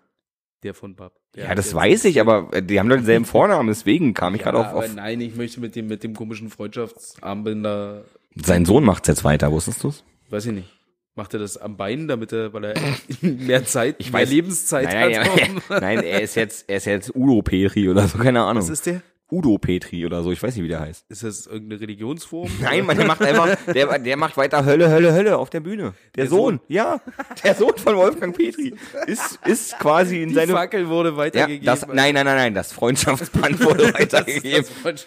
Der 0.64 0.74
von 0.74 0.96
Bab. 0.96 1.12
Der 1.36 1.44
Ja, 1.44 1.54
das 1.54 1.72
weiß 1.72 2.04
ich, 2.06 2.20
aber 2.20 2.50
die 2.62 2.80
haben 2.80 2.88
doch 2.88 2.96
denselben 2.96 3.24
Vornamen, 3.26 3.68
deswegen 3.68 4.12
kam 4.14 4.34
ich 4.34 4.40
Ja, 4.40 4.50
gerade 4.50 4.66
auf, 4.70 4.74
auf. 4.84 4.94
nein, 4.94 5.20
ich 5.20 5.36
möchte 5.36 5.60
mit 5.60 5.76
dem, 5.76 5.86
mit 5.86 6.02
dem 6.02 6.14
komischen 6.14 6.50
Freundschaftsarmbinder, 6.50 8.04
Sein 8.34 8.64
Sohn 8.64 8.84
macht's 8.84 9.08
jetzt 9.08 9.24
weiter, 9.24 9.52
wusstest 9.52 9.84
du's? 9.84 10.04
weiß 10.30 10.46
ich 10.46 10.52
nicht. 10.52 10.77
Macht 11.18 11.34
er 11.34 11.40
das 11.40 11.56
am 11.56 11.76
Bein, 11.76 12.06
damit 12.06 12.32
er, 12.32 12.52
weil 12.52 12.64
er 12.64 12.74
mehr 13.20 13.64
Zeit, 13.64 13.96
Ich 13.98 14.12
mehr 14.12 14.22
weiß- 14.24 14.30
Lebenszeit 14.30 14.84
Nein, 14.84 15.18
hat? 15.18 15.26
nein, 15.36 15.50
um- 15.56 15.62
nein, 15.80 16.02
er 16.04 16.22
ist 16.22 16.36
jetzt, 16.36 16.64
er 16.68 16.76
ist 16.76 16.84
jetzt 16.86 17.12
Udo 17.14 17.42
Petri 17.42 17.88
oder 17.88 18.06
so, 18.06 18.18
keine 18.18 18.40
Ahnung. 18.42 18.62
Was 18.62 18.70
ist 18.70 18.86
der? 18.86 19.02
Udo 19.30 19.58
Petri 19.58 20.06
oder 20.06 20.22
so, 20.22 20.30
ich 20.30 20.40
weiß 20.42 20.54
nicht, 20.54 20.64
wie 20.64 20.68
der 20.68 20.80
heißt. 20.80 21.04
Ist 21.10 21.22
das 21.24 21.46
irgendeine 21.48 21.80
Religionsform? 21.82 22.48
Nein, 22.62 22.86
man, 22.86 22.96
der 22.96 23.06
macht 23.06 23.20
einfach, 23.20 23.56
der, 23.66 23.98
der 23.98 24.16
macht 24.16 24.36
weiter 24.36 24.64
Hölle, 24.64 24.88
Hölle, 24.90 25.12
Hölle 25.12 25.36
auf 25.36 25.50
der 25.50 25.58
Bühne. 25.60 25.92
Der, 26.16 26.24
Der 26.24 26.26
Sohn, 26.28 26.58
Sohn. 26.58 26.60
ja, 26.68 27.00
der 27.44 27.54
Sohn 27.56 27.76
von 27.76 27.96
Wolfgang 27.96 28.34
Petri 28.36 28.74
ist, 29.08 29.40
ist 29.44 29.76
quasi 29.80 30.22
in 30.22 30.28
Die 30.28 30.34
seine, 30.36 30.52
Fackel 30.52 30.88
wurde 30.88 31.10
ja, 31.10 31.16
weitergegeben. 31.16 31.66
das, 31.66 31.86
nein, 31.88 32.14
nein, 32.14 32.24
nein, 32.26 32.36
nein, 32.36 32.54
das 32.54 32.72
Freundschaftsband 32.72 33.62
wurde 33.64 33.92
weitergegeben. 33.94 34.64
Das 34.84 35.04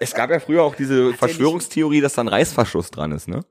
Es 0.00 0.14
gab 0.14 0.30
ja 0.30 0.40
früher 0.40 0.62
auch 0.62 0.74
diese 0.74 1.12
Verschwörungstheorie, 1.12 2.00
dass 2.00 2.14
da 2.14 2.22
ein 2.22 2.28
Reißverschluss 2.28 2.90
dran 2.90 3.12
ist, 3.12 3.28
ne? 3.28 3.42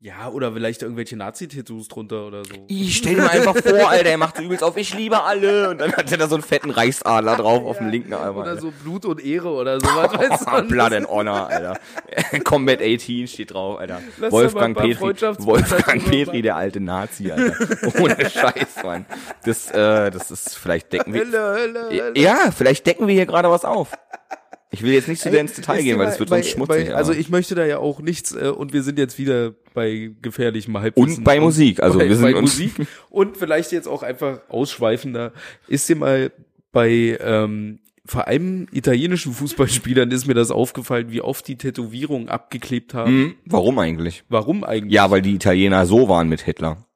Ja, 0.00 0.28
oder 0.28 0.52
vielleicht 0.52 0.82
irgendwelche 0.82 1.16
Nazi-Tattoos 1.16 1.88
drunter 1.88 2.24
oder 2.28 2.44
so. 2.44 2.54
Ich 2.68 2.98
stell 2.98 3.16
dir 3.16 3.22
mal 3.22 3.30
einfach 3.30 3.56
vor, 3.56 3.88
Alter, 3.88 4.10
er 4.10 4.16
macht 4.16 4.36
so 4.36 4.44
übelst 4.44 4.62
auf, 4.62 4.76
ich 4.76 4.94
liebe 4.94 5.24
alle. 5.24 5.70
Und 5.70 5.80
dann 5.80 5.92
hat 5.92 6.12
er 6.12 6.18
da 6.18 6.28
so 6.28 6.36
einen 6.36 6.44
fetten 6.44 6.70
Reichsadler 6.70 7.34
drauf 7.34 7.64
auf 7.64 7.78
dem 7.78 7.88
linken 7.88 8.14
Arm. 8.14 8.36
Oder 8.36 8.50
Alter. 8.50 8.60
so 8.60 8.70
Blut 8.70 9.04
und 9.06 9.24
Ehre 9.24 9.48
oder 9.48 9.80
sowas. 9.80 10.12
weißt 10.16 10.46
du? 10.46 10.68
Blood 10.68 10.92
and 10.92 11.08
Honor, 11.08 11.48
Alter. 11.48 11.80
Combat 12.44 12.80
18 12.80 13.26
steht 13.26 13.52
drauf, 13.52 13.80
Alter. 13.80 14.00
Lass 14.18 14.30
Wolfgang 14.30 14.76
Petri, 14.78 15.00
Wolfgang 15.00 16.04
Petri, 16.04 16.42
der 16.42 16.54
alte 16.54 16.78
Nazi, 16.78 17.32
Alter. 17.32 17.56
Ohne 18.00 18.30
Scheiß, 18.30 18.84
Mann. 18.84 19.04
Das, 19.44 19.68
äh, 19.72 20.12
das 20.12 20.30
ist, 20.30 20.56
vielleicht 20.56 20.92
decken 20.92 21.12
wir, 21.12 21.22
Hölle, 21.22 21.40
Hölle, 21.40 21.88
Hölle. 21.90 22.12
ja, 22.20 22.52
vielleicht 22.56 22.86
decken 22.86 23.08
wir 23.08 23.14
hier 23.14 23.26
gerade 23.26 23.50
was 23.50 23.64
auf. 23.64 23.90
Ich 24.70 24.82
will 24.82 24.92
jetzt 24.92 25.08
nicht 25.08 25.22
zu 25.22 25.30
sehr 25.30 25.40
ins 25.40 25.54
Detail 25.54 25.82
gehen, 25.82 25.98
weil 25.98 26.06
das 26.06 26.18
wird 26.18 26.28
bei- 26.30 26.42
sonst 26.42 26.50
schmutzig. 26.52 26.88
Bei, 26.88 26.94
also 26.94 27.12
ich 27.12 27.30
möchte 27.30 27.54
da 27.54 27.64
ja 27.64 27.78
auch 27.78 28.00
nichts 28.00 28.34
äh, 28.34 28.48
und 28.48 28.72
wir 28.72 28.82
sind 28.82 28.98
jetzt 28.98 29.18
wieder 29.18 29.52
bei 29.74 30.10
gefährlichem 30.20 30.76
Halbwissen. 30.76 31.18
Und 31.18 31.24
bei 31.24 31.40
Musik, 31.40 31.80
also 31.82 31.98
bei, 31.98 32.08
wir 32.08 32.16
sind 32.16 32.24
bei 32.24 32.34
uns- 32.36 32.58
Musik 32.58 32.86
und 33.08 33.36
vielleicht 33.38 33.72
jetzt 33.72 33.86
auch 33.88 34.02
einfach 34.02 34.40
ausschweifender. 34.48 35.32
Ist 35.68 35.88
dir 35.88 35.96
mal 35.96 36.32
bei 36.72 37.16
ähm, 37.20 37.78
vor 38.04 38.26
allem 38.26 38.66
italienischen 38.72 39.32
Fußballspielern 39.32 40.10
ist 40.10 40.26
mir 40.26 40.34
das 40.34 40.50
aufgefallen, 40.50 41.10
wie 41.10 41.20
oft 41.20 41.46
die 41.46 41.56
Tätowierungen 41.56 42.28
abgeklebt 42.30 42.94
haben. 42.94 43.10
Hm, 43.10 43.34
warum 43.46 43.78
eigentlich? 43.78 44.24
Warum 44.28 44.64
eigentlich? 44.64 44.92
Ja, 44.94 45.10
weil 45.10 45.20
die 45.22 45.34
Italiener 45.34 45.84
so 45.86 46.08
waren 46.08 46.28
mit 46.28 46.40
Hitler. 46.42 46.86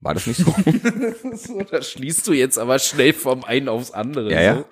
War 0.00 0.14
das 0.14 0.26
nicht 0.26 0.38
so? 0.38 0.54
So, 1.36 1.60
da 1.62 1.82
schließt 1.82 2.26
du 2.28 2.32
jetzt 2.32 2.58
aber 2.58 2.78
schnell 2.78 3.12
vom 3.12 3.42
einen 3.42 3.68
aufs 3.68 3.90
andere. 3.90 4.30
Ja, 4.30 4.40
ja. 4.40 4.56
So. 4.56 4.64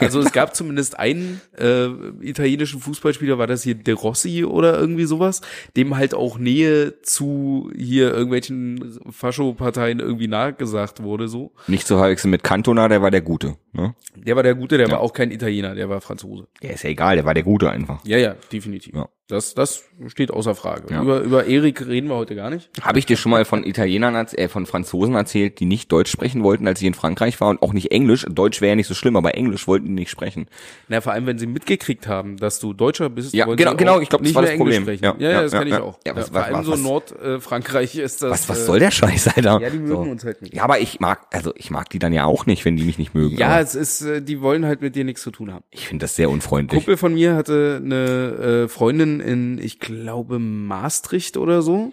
Also 0.00 0.20
es 0.20 0.32
gab 0.32 0.54
zumindest 0.54 0.98
einen 0.98 1.40
äh, 1.58 1.88
italienischen 2.20 2.80
Fußballspieler, 2.80 3.38
war 3.38 3.46
das 3.46 3.62
hier 3.62 3.74
De 3.74 3.94
Rossi 3.94 4.44
oder 4.44 4.78
irgendwie 4.78 5.04
sowas, 5.04 5.40
dem 5.76 5.96
halt 5.96 6.14
auch 6.14 6.38
Nähe 6.38 7.00
zu 7.02 7.70
hier 7.76 8.12
irgendwelchen 8.12 8.98
Fascho-Parteien 9.10 10.00
irgendwie 10.00 10.28
nachgesagt 10.28 11.02
wurde. 11.02 11.28
So, 11.28 11.52
nicht 11.66 11.86
zu 11.86 11.96
verwechseln 11.96 12.30
mit 12.30 12.44
Cantona, 12.44 12.88
der 12.88 13.02
war 13.02 13.10
der 13.10 13.22
Gute. 13.22 13.56
Ne? 13.76 13.94
der 14.14 14.34
war 14.36 14.42
der 14.42 14.54
Gute, 14.54 14.78
der 14.78 14.86
Ja. 14.86 14.92
war 14.94 15.00
auch 15.00 15.12
kein 15.12 15.30
Italiener, 15.30 15.74
der 15.74 15.88
war 15.90 16.00
Franzose. 16.00 16.46
Ja, 16.62 16.70
ist 16.70 16.82
ja 16.84 16.90
egal, 16.90 17.16
der 17.16 17.24
war 17.26 17.34
der 17.34 17.42
Gute 17.42 17.70
einfach. 17.70 18.04
Ja, 18.04 18.16
ja, 18.16 18.34
definitiv. 18.52 18.94
Ja. 18.94 19.08
Das, 19.28 19.54
das 19.54 19.82
steht 20.06 20.30
außer 20.30 20.54
Frage. 20.54 20.84
Ja. 20.94 21.02
Über 21.02 21.18
über 21.20 21.46
Erik 21.46 21.84
reden 21.84 22.08
wir 22.08 22.14
heute 22.14 22.36
gar 22.36 22.48
nicht. 22.48 22.70
Habe 22.80 23.00
ich 23.00 23.06
dir 23.06 23.16
schon 23.16 23.32
mal 23.32 23.44
von 23.44 23.64
Italienern, 23.66 24.14
äh, 24.34 24.46
von 24.48 24.66
Franzosen 24.66 25.16
erzählt, 25.16 25.58
die 25.58 25.64
nicht 25.64 25.90
Deutsch 25.90 26.12
sprechen 26.12 26.44
wollten, 26.44 26.68
als 26.68 26.80
ich 26.80 26.86
in 26.86 26.94
Frankreich 26.94 27.40
war 27.40 27.48
und 27.48 27.60
auch 27.60 27.72
nicht 27.72 27.90
Englisch. 27.90 28.24
Deutsch 28.30 28.60
wäre 28.60 28.70
ja 28.70 28.76
nicht 28.76 28.86
so 28.86 28.94
schlimm, 28.94 29.16
aber 29.16 29.34
Englisch 29.34 29.66
wollten 29.66 29.86
die 29.86 29.92
nicht 29.94 30.10
sprechen. 30.10 30.46
Na, 30.86 31.00
vor 31.00 31.12
allem, 31.12 31.26
wenn 31.26 31.38
sie 31.38 31.48
mitgekriegt 31.48 32.06
haben, 32.06 32.36
dass 32.36 32.60
du 32.60 32.72
Deutscher 32.72 33.10
bist, 33.10 33.34
Ja, 33.34 33.46
genau, 33.46 33.74
genau, 33.74 34.00
ich 34.00 34.08
glaub, 34.08 34.20
das 34.20 34.28
nicht 34.28 34.34
war 34.36 34.42
das 34.42 34.52
Englisch 34.52 34.76
Problem. 34.76 34.82
sprechen. 34.96 35.04
Ja, 35.04 35.16
Ja, 35.18 35.30
ja, 35.32 35.42
das 35.42 35.52
ja, 35.52 35.58
kenne 35.58 35.70
ich 35.72 35.76
auch. 35.82 35.98
Ja, 36.06 36.14
was- 36.14 36.28
vor 36.28 36.44
allem 36.44 36.54
was- 36.58 36.66
so 36.66 36.76
Nordfrankreich 36.76 37.96
ist 37.96 38.22
das. 38.22 38.30
Was, 38.30 38.48
was 38.48 38.60
äh, 38.60 38.64
soll 38.64 38.78
der 38.78 38.90
Scheiß, 38.92 39.28
Alter? 39.36 39.60
Ja, 39.60 39.70
die 39.70 39.78
mögen 39.78 40.04
so. 40.04 40.10
uns 40.10 40.24
halt 40.24 40.40
nicht. 40.42 40.54
Ja, 40.54 40.62
aber 40.62 40.78
ich 40.78 41.00
mag, 41.00 41.26
also 41.32 41.52
ich 41.56 41.70
mag 41.72 41.90
die 41.90 41.98
dann 41.98 42.12
ja 42.12 42.24
auch 42.26 42.46
nicht, 42.46 42.64
wenn 42.64 42.76
die 42.76 42.84
mich 42.84 42.98
nicht 42.98 43.14
mögen. 43.14 43.36
Ja, 43.36 43.60
es 43.66 43.74
ist, 43.74 44.02
äh, 44.02 44.22
die 44.22 44.40
wollen 44.40 44.64
halt 44.64 44.80
mit 44.80 44.96
dir 44.96 45.04
nichts 45.04 45.22
zu 45.22 45.30
tun 45.30 45.52
haben. 45.52 45.64
ich 45.70 45.88
finde 45.88 46.04
das 46.04 46.16
sehr 46.16 46.30
unfreundlich. 46.30 46.78
Kumpel 46.78 46.96
von 46.96 47.14
mir 47.14 47.34
hatte 47.34 47.80
eine 47.84 48.64
äh, 48.64 48.68
Freundin 48.68 49.20
in, 49.20 49.58
ich 49.58 49.78
glaube, 49.80 50.38
Maastricht 50.38 51.36
oder 51.36 51.62
so. 51.62 51.92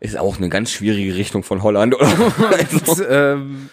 Ist 0.00 0.16
auch 0.18 0.38
eine 0.38 0.48
ganz 0.48 0.70
schwierige 0.70 1.14
Richtung 1.16 1.42
von 1.42 1.62
Holland, 1.62 1.94
oder? 1.94 2.08
Also, 2.50 2.92
Und, 2.92 3.06
ähm, 3.10 3.68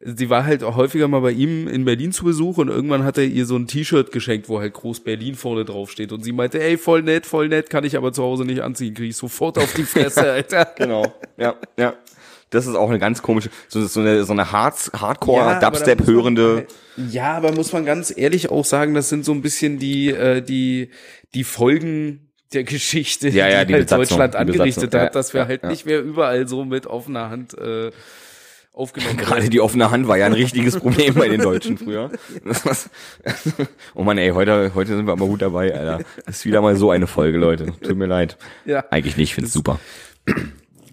sie 0.00 0.28
war 0.28 0.44
halt 0.44 0.64
auch 0.64 0.76
häufiger 0.76 1.08
mal 1.08 1.20
bei 1.20 1.30
ihm 1.30 1.68
in 1.68 1.84
Berlin 1.84 2.12
zu 2.12 2.24
Besuch 2.24 2.58
und 2.58 2.68
irgendwann 2.68 3.04
hat 3.04 3.18
er 3.18 3.24
ihr 3.24 3.46
so 3.46 3.56
ein 3.56 3.66
T-Shirt 3.68 4.10
geschenkt, 4.12 4.48
wo 4.48 4.58
halt 4.60 4.74
groß 4.74 5.00
Berlin 5.00 5.34
vorne 5.34 5.64
drauf 5.64 5.90
steht. 5.90 6.12
Und 6.12 6.24
sie 6.24 6.32
meinte, 6.32 6.62
ey, 6.62 6.76
voll 6.76 7.02
nett, 7.02 7.24
voll 7.24 7.48
nett, 7.48 7.70
kann 7.70 7.84
ich 7.84 7.96
aber 7.96 8.12
zu 8.12 8.22
Hause 8.22 8.44
nicht 8.44 8.60
anziehen, 8.60 8.94
krieg 8.94 9.10
ich 9.10 9.16
sofort 9.16 9.58
auf 9.58 9.72
die 9.74 9.84
Fresse, 9.84 10.30
Alter. 10.32 10.72
genau. 10.76 11.14
Ja, 11.36 11.54
ja. 11.78 11.94
Das 12.52 12.66
ist 12.66 12.76
auch 12.76 12.88
eine 12.88 12.98
ganz 13.00 13.22
komische, 13.22 13.50
so, 13.68 13.84
so 13.86 14.00
eine, 14.00 14.24
so 14.24 14.32
eine 14.32 14.52
Hard, 14.52 14.90
Ja, 14.92 15.00
Hardcore, 15.00 15.42
aber 15.42 15.60
da 15.60 15.70
Dubstep 15.70 15.98
muss 16.00 16.06
man- 16.06 16.16
hörende. 16.16 16.66
Ja, 17.10 17.32
aber 17.32 17.52
muss 17.52 17.72
man 17.72 17.84
ganz 17.84 18.12
ehrlich 18.16 18.50
auch 18.50 18.64
sagen, 18.64 18.94
das 18.94 19.08
sind 19.08 19.24
so 19.24 19.32
ein 19.32 19.42
bisschen 19.42 19.78
die, 19.78 20.10
äh, 20.10 20.42
die, 20.42 20.90
die 21.34 21.42
Folgen 21.44 22.28
der 22.52 22.64
Geschichte, 22.64 23.30
Ja, 23.30 23.48
ja, 23.48 23.64
die 23.64 23.72
halt 23.72 23.84
Besatzung, 23.86 24.18
Deutschland 24.18 24.34
die 24.34 24.38
angerichtet 24.38 24.94
hat, 24.94 25.14
dass 25.14 25.32
wir 25.32 25.46
halt 25.46 25.62
ja. 25.62 25.70
nicht 25.70 25.86
mehr 25.86 26.02
überall 26.02 26.46
so 26.46 26.64
mit 26.66 26.86
offener 26.86 27.30
Hand 27.30 27.56
äh, 27.56 27.90
aufgenommen 28.74 29.16
Gerade 29.18 29.48
die 29.48 29.60
offene 29.60 29.90
Hand 29.90 30.06
war 30.06 30.18
ja 30.18 30.26
ein 30.26 30.34
richtiges 30.34 30.78
Problem 30.78 31.14
bei 31.14 31.28
den 31.28 31.40
Deutschen 31.40 31.78
früher. 31.78 32.10
Das. 32.44 32.90
Oh 33.94 34.02
Mann, 34.02 34.18
ey, 34.18 34.30
heute, 34.30 34.72
heute 34.74 34.96
sind 34.96 35.06
wir 35.06 35.12
aber 35.12 35.26
gut 35.26 35.40
dabei, 35.42 35.74
Alter. 35.74 36.00
Das 36.26 36.36
ist 36.36 36.44
wieder 36.44 36.60
mal 36.60 36.76
so 36.76 36.90
eine 36.90 37.06
Folge, 37.06 37.38
Leute. 37.38 37.72
Tut 37.80 37.96
mir 37.96 38.06
leid. 38.06 38.36
Ja, 38.64 38.84
Eigentlich 38.90 39.16
nicht, 39.16 39.30
ich 39.30 39.34
find's 39.34 39.52
super. 39.52 39.80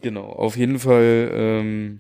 Genau. 0.01 0.25
Auf 0.25 0.55
jeden 0.57 0.79
Fall. 0.79 1.29
Ähm, 1.33 1.99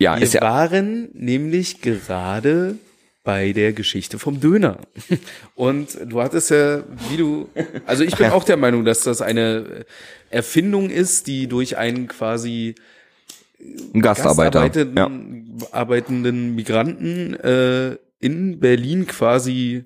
Ja, 0.00 0.18
wir 0.20 0.26
ja, 0.26 0.40
waren 0.40 1.10
nämlich 1.12 1.80
gerade 1.80 2.76
bei 3.24 3.52
der 3.52 3.72
Geschichte 3.72 4.18
vom 4.18 4.40
Döner. 4.40 4.78
Und 5.54 5.96
du 6.06 6.20
hattest 6.20 6.50
ja, 6.50 6.82
wie 7.08 7.16
du, 7.16 7.48
also 7.86 8.02
ich 8.02 8.16
bin 8.16 8.30
auch 8.30 8.42
der 8.44 8.56
Meinung, 8.56 8.84
dass 8.84 9.02
das 9.02 9.22
eine 9.22 9.84
Erfindung 10.30 10.90
ist, 10.90 11.28
die 11.28 11.46
durch 11.46 11.76
einen 11.76 12.08
quasi 12.08 12.74
ein 13.94 14.02
Gastarbeiter. 14.02 14.68
gastarbeitenden 14.68 15.56
Ja. 15.60 15.68
arbeitenden 15.70 16.54
Migranten 16.56 17.34
äh, 17.34 17.96
in 18.18 18.58
Berlin 18.58 19.06
quasi 19.06 19.84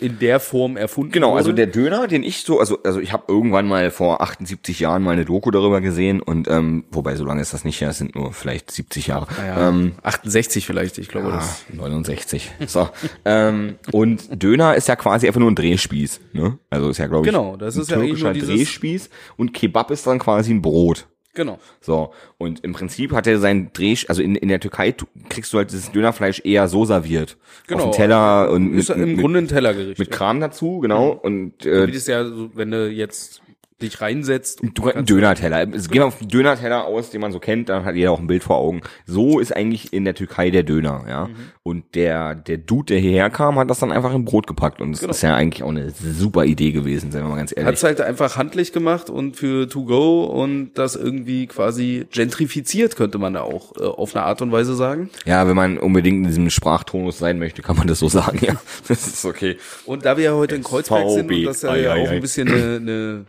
in 0.00 0.18
der 0.18 0.40
Form 0.40 0.76
erfunden 0.76 1.12
Genau, 1.12 1.28
wurde. 1.30 1.38
also 1.38 1.52
der 1.52 1.66
Döner, 1.68 2.08
den 2.08 2.24
ich 2.24 2.42
so, 2.42 2.58
also 2.58 2.82
also 2.82 2.98
ich 2.98 3.12
habe 3.12 3.24
irgendwann 3.28 3.68
mal 3.68 3.92
vor 3.92 4.20
78 4.22 4.80
Jahren 4.80 5.02
mal 5.04 5.12
eine 5.12 5.24
Doku 5.24 5.52
darüber 5.52 5.80
gesehen 5.80 6.20
und 6.20 6.48
ähm, 6.48 6.84
wobei 6.90 7.14
so 7.14 7.24
lange 7.24 7.40
ist 7.40 7.54
das 7.54 7.64
nicht, 7.64 7.78
ja, 7.78 7.90
es 7.90 7.98
sind 7.98 8.14
nur 8.16 8.32
vielleicht 8.32 8.72
70 8.72 9.06
Jahre. 9.06 9.28
ja, 9.38 9.68
Ähm, 9.68 9.92
68 10.02 10.66
vielleicht, 10.66 10.98
ich 10.98 11.08
glaube 11.08 11.28
ah, 11.32 11.36
das. 11.36 11.64
69. 11.72 12.50
So. 12.66 12.88
ähm, 13.24 13.76
und 13.92 14.42
Döner 14.42 14.74
ist 14.74 14.88
ja 14.88 14.96
quasi 14.96 15.28
einfach 15.28 15.40
nur 15.40 15.50
ein 15.50 15.54
Drehspieß, 15.54 16.20
ne? 16.32 16.58
Also 16.70 16.88
ist 16.88 16.98
ja 16.98 17.06
glaube 17.06 17.26
ich 17.26 17.32
Genau, 17.32 17.56
das 17.56 17.76
ein 17.76 17.82
ist 17.82 17.90
ja 17.90 17.96
eigentlich 17.96 18.20
türkischer 18.20 18.24
nur 18.26 18.34
dieses- 18.34 18.48
Drehspieß 18.56 19.10
und 19.36 19.54
Kebab 19.54 19.90
ist 19.92 20.06
dann 20.08 20.18
quasi 20.18 20.52
ein 20.52 20.60
Brot. 20.60 21.06
Genau. 21.34 21.58
So, 21.80 22.12
und 22.38 22.62
im 22.64 22.72
Prinzip 22.72 23.12
hat 23.12 23.26
er 23.26 23.38
sein 23.38 23.70
Dreh, 23.72 23.96
also 24.08 24.22
in, 24.22 24.36
in 24.36 24.48
der 24.48 24.60
Türkei 24.60 24.94
kriegst 25.28 25.52
du 25.52 25.58
halt 25.58 25.70
dieses 25.72 25.90
Dönerfleisch 25.90 26.40
eher 26.44 26.68
so 26.68 26.84
serviert. 26.84 27.36
Genau. 27.66 27.84
Auf 27.84 27.90
dem 27.90 27.96
Teller 27.96 28.50
und 28.50 28.70
mit, 28.70 28.80
Ist 28.80 28.90
im 28.90 29.00
mit, 29.12 29.20
Grunde 29.20 29.40
ein 29.40 29.48
Tellergericht. 29.48 29.98
mit. 29.98 30.10
Kram 30.10 30.40
dazu, 30.40 30.78
genau. 30.78 31.10
Und 31.10 31.66
äh, 31.66 31.88
Wie 31.88 31.92
das 31.92 32.06
ja, 32.06 32.24
so, 32.24 32.50
wenn 32.54 32.70
du 32.70 32.88
jetzt 32.88 33.42
dich 33.82 34.00
reinsetzt. 34.00 34.60
und 34.62 34.78
Du, 34.78 34.88
ein 34.88 35.04
Döner-Teller. 35.04 35.66
Es 35.74 35.90
geht 35.90 36.00
auf 36.02 36.20
einen 36.20 36.28
Döner-Teller 36.30 36.84
aus, 36.84 37.10
den 37.10 37.20
man 37.20 37.32
so 37.32 37.38
kennt, 37.40 37.68
dann 37.68 37.84
hat 37.84 37.94
jeder 37.96 38.12
auch 38.12 38.20
ein 38.20 38.26
Bild 38.26 38.44
vor 38.44 38.56
Augen. 38.56 38.82
So 39.06 39.40
ist 39.40 39.54
eigentlich 39.54 39.92
in 39.92 40.04
der 40.04 40.14
Türkei 40.14 40.50
der 40.50 40.62
Döner, 40.62 41.04
ja. 41.08 41.26
Mhm. 41.26 41.34
Und 41.62 41.94
der, 41.94 42.34
der 42.34 42.58
Dude, 42.58 42.94
der 42.94 42.98
hierher 43.00 43.30
kam, 43.30 43.58
hat 43.58 43.68
das 43.70 43.80
dann 43.80 43.90
einfach 43.92 44.14
in 44.14 44.24
Brot 44.24 44.46
gepackt. 44.46 44.80
Und 44.80 44.92
das 44.92 45.00
Genau. 45.00 45.10
ist 45.10 45.22
ja 45.22 45.34
eigentlich 45.34 45.62
auch 45.62 45.70
eine 45.70 45.90
super 45.90 46.44
Idee 46.44 46.72
gewesen, 46.72 47.10
sagen 47.10 47.24
wir 47.26 47.30
mal 47.30 47.36
ganz 47.36 47.52
ehrlich. 47.52 47.66
Hat's 47.66 47.82
halt 47.82 48.00
einfach 48.00 48.36
handlich 48.36 48.72
gemacht 48.72 49.10
und 49.10 49.36
für 49.36 49.68
To 49.68 49.84
Go 49.84 50.24
und 50.24 50.74
das 50.74 50.94
irgendwie 50.96 51.46
quasi 51.46 52.06
gentrifiziert, 52.10 52.96
könnte 52.96 53.18
man 53.18 53.34
da 53.34 53.42
auch 53.42 53.72
äh, 53.78 53.82
auf 53.84 54.14
eine 54.14 54.24
Art 54.24 54.40
und 54.42 54.52
Weise 54.52 54.74
sagen. 54.74 55.10
ja, 55.26 55.46
wenn 55.48 55.56
man 55.56 55.78
unbedingt 55.78 56.18
in 56.18 56.24
diesem 56.26 56.50
Sprachtonus 56.50 57.18
sein 57.18 57.38
möchte, 57.38 57.62
kann 57.62 57.76
man 57.76 57.86
das 57.86 57.98
so 57.98 58.08
sagen, 58.08 58.38
ja. 58.40 58.54
Das 58.88 59.06
ist 59.06 59.24
okay. 59.24 59.56
Und 59.84 60.04
da 60.04 60.16
wir 60.16 60.24
ja 60.24 60.34
heute 60.34 60.54
in 60.54 60.62
Kreuzberg 60.62 61.08
sind 61.10 61.30
und 61.30 61.42
das 61.44 61.62
ja, 61.62 61.74
ja 61.76 61.92
auch 61.94 61.96
ei. 62.08 62.10
ein 62.10 62.20
bisschen 62.20 62.48
eine, 62.48 62.76
eine, 62.76 63.24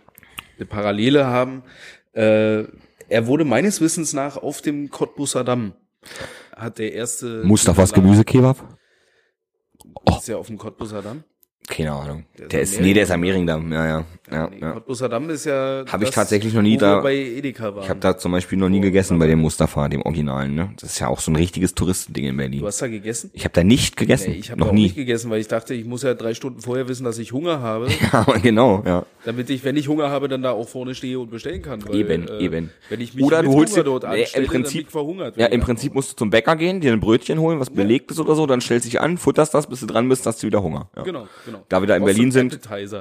eine 0.57 0.65
Parallele 0.65 1.25
haben, 1.25 1.63
äh, 2.13 2.63
er 3.07 3.27
wurde 3.27 3.45
meines 3.45 3.81
Wissens 3.81 4.13
nach 4.13 4.37
auf 4.37 4.61
dem 4.61 4.89
Cottbusser 4.89 5.43
Damm 5.43 5.73
hat 6.55 6.79
der 6.79 6.93
erste 6.93 7.43
Mustafas 7.43 7.91
Gemüsekebab? 7.93 8.77
Ist 10.17 10.27
ja 10.27 10.37
auf 10.37 10.47
dem 10.47 10.57
Cottbusser 10.57 11.01
Damm. 11.01 11.23
Keine 11.67 11.91
Ahnung. 11.93 12.25
Der 12.37 12.43
ist 12.45 12.51
Der 12.53 12.61
ist, 12.61 12.81
nee, 12.81 12.93
der 12.93 13.03
ist 13.03 13.11
am 13.11 13.19
Mehringdamm. 13.21 13.67
Mehringdamm, 13.69 13.71
ja, 13.73 13.87
ja. 13.99 14.05
Ja, 14.31 14.49
ja. 14.59 14.71
Cottbusser 14.71 15.07
Damm 15.07 15.29
ist 15.29 15.45
ja 15.45 15.83
Hab 15.87 16.01
ich 16.01 16.09
tatsächlich 16.09 16.51
noch 16.55 16.63
nie 16.63 16.77
da- 16.77 16.99
bei 17.01 17.15
Edeka 17.15 17.75
waren. 17.75 17.83
Ich 17.83 17.89
habe 17.89 17.99
da 17.99 18.17
zum 18.17 18.31
Beispiel 18.31 18.57
noch 18.57 18.69
nie 18.69 18.79
gegessen 18.81 19.19
bei 19.19 19.27
dem 19.27 19.39
Mustafa, 19.39 19.87
dem 19.87 20.01
Originalen, 20.01 20.55
ne? 20.55 20.71
Das 20.79 20.91
ist 20.93 20.99
ja 20.99 21.07
auch 21.09 21.19
so 21.19 21.31
ein 21.31 21.35
richtiges 21.35 21.75
Touristending 21.75 22.25
in 22.25 22.37
Berlin. 22.37 22.59
du 22.61 22.65
hast 22.67 22.81
da 22.81 22.87
gegessen? 22.87 23.29
Ich 23.33 23.43
habe 23.43 23.53
da 23.53 23.63
nicht 23.63 23.97
gegessen, 23.97 24.31
Nee, 24.31 24.37
ich 24.37 24.49
habe 24.49 24.61
noch 24.61 24.69
auch 24.69 24.73
nie. 24.73 24.83
nicht 24.83 24.95
gegessen, 24.95 25.29
weil 25.29 25.41
ich 25.41 25.47
dachte, 25.47 25.75
ich 25.75 25.85
muss 25.85 26.01
ja 26.01 26.15
drei 26.15 26.33
Stunden 26.33 26.59
vorher 26.61 26.87
wissen, 26.87 27.03
dass 27.03 27.19
ich 27.19 27.33
Hunger 27.33 27.59
habe, 27.61 27.87
Ja, 28.13 28.23
genau, 28.41 28.81
ja. 28.85 29.05
damit 29.25 29.47
ich, 29.51 29.63
wenn 29.63 29.77
ich 29.77 29.87
Hunger 29.87 30.09
habe, 30.09 30.27
dann 30.27 30.41
da 30.41 30.51
auch 30.51 30.67
vorne 30.67 30.95
stehe 30.95 31.19
und 31.19 31.29
bestellen 31.29 31.61
kann. 31.61 31.87
Weil, 31.87 31.95
Eben, 31.95 32.27
äh, 32.27 32.39
eben. 32.39 32.71
Wenn 32.89 33.01
ich 33.01 33.13
mich 33.13 33.23
Oder 33.23 33.43
du 33.43 33.53
holst 33.53 33.75
dir, 33.77 33.83
dort 33.83 34.03
nee, 34.09 34.21
anstelle, 34.23 34.45
im 34.45 34.51
Prinzip, 34.51 34.89
verhungert. 34.89 35.37
ja, 35.37 35.45
im 35.47 35.61
Prinzip 35.61 35.93
musst 35.93 36.11
du 36.13 36.15
zum 36.15 36.31
Bäcker 36.31 36.55
gehen, 36.55 36.81
dir 36.81 36.93
ein 36.93 36.99
Brötchen 36.99 37.39
holen, 37.39 37.59
was 37.59 37.69
belegt 37.69 38.09
ist 38.09 38.19
oder 38.19 38.33
so, 38.33 38.47
dann 38.47 38.59
stellst 38.61 38.87
dich 38.87 38.99
an, 38.99 39.19
futterst 39.19 39.53
das, 39.53 39.67
bis 39.67 39.81
du 39.81 39.85
dran 39.85 40.09
bist, 40.09 40.25
hast 40.25 40.41
du 40.41 40.47
wieder 40.47 40.63
Hunger. 40.63 40.89
Ja. 40.95 41.03
Genau, 41.03 41.27
genau. 41.55 41.65
Da 41.69 41.81
wir 41.81 41.87
da 41.87 41.95
in 41.97 42.03
Berlin 42.05 42.31
so 42.31 42.39
sind- 42.39 42.51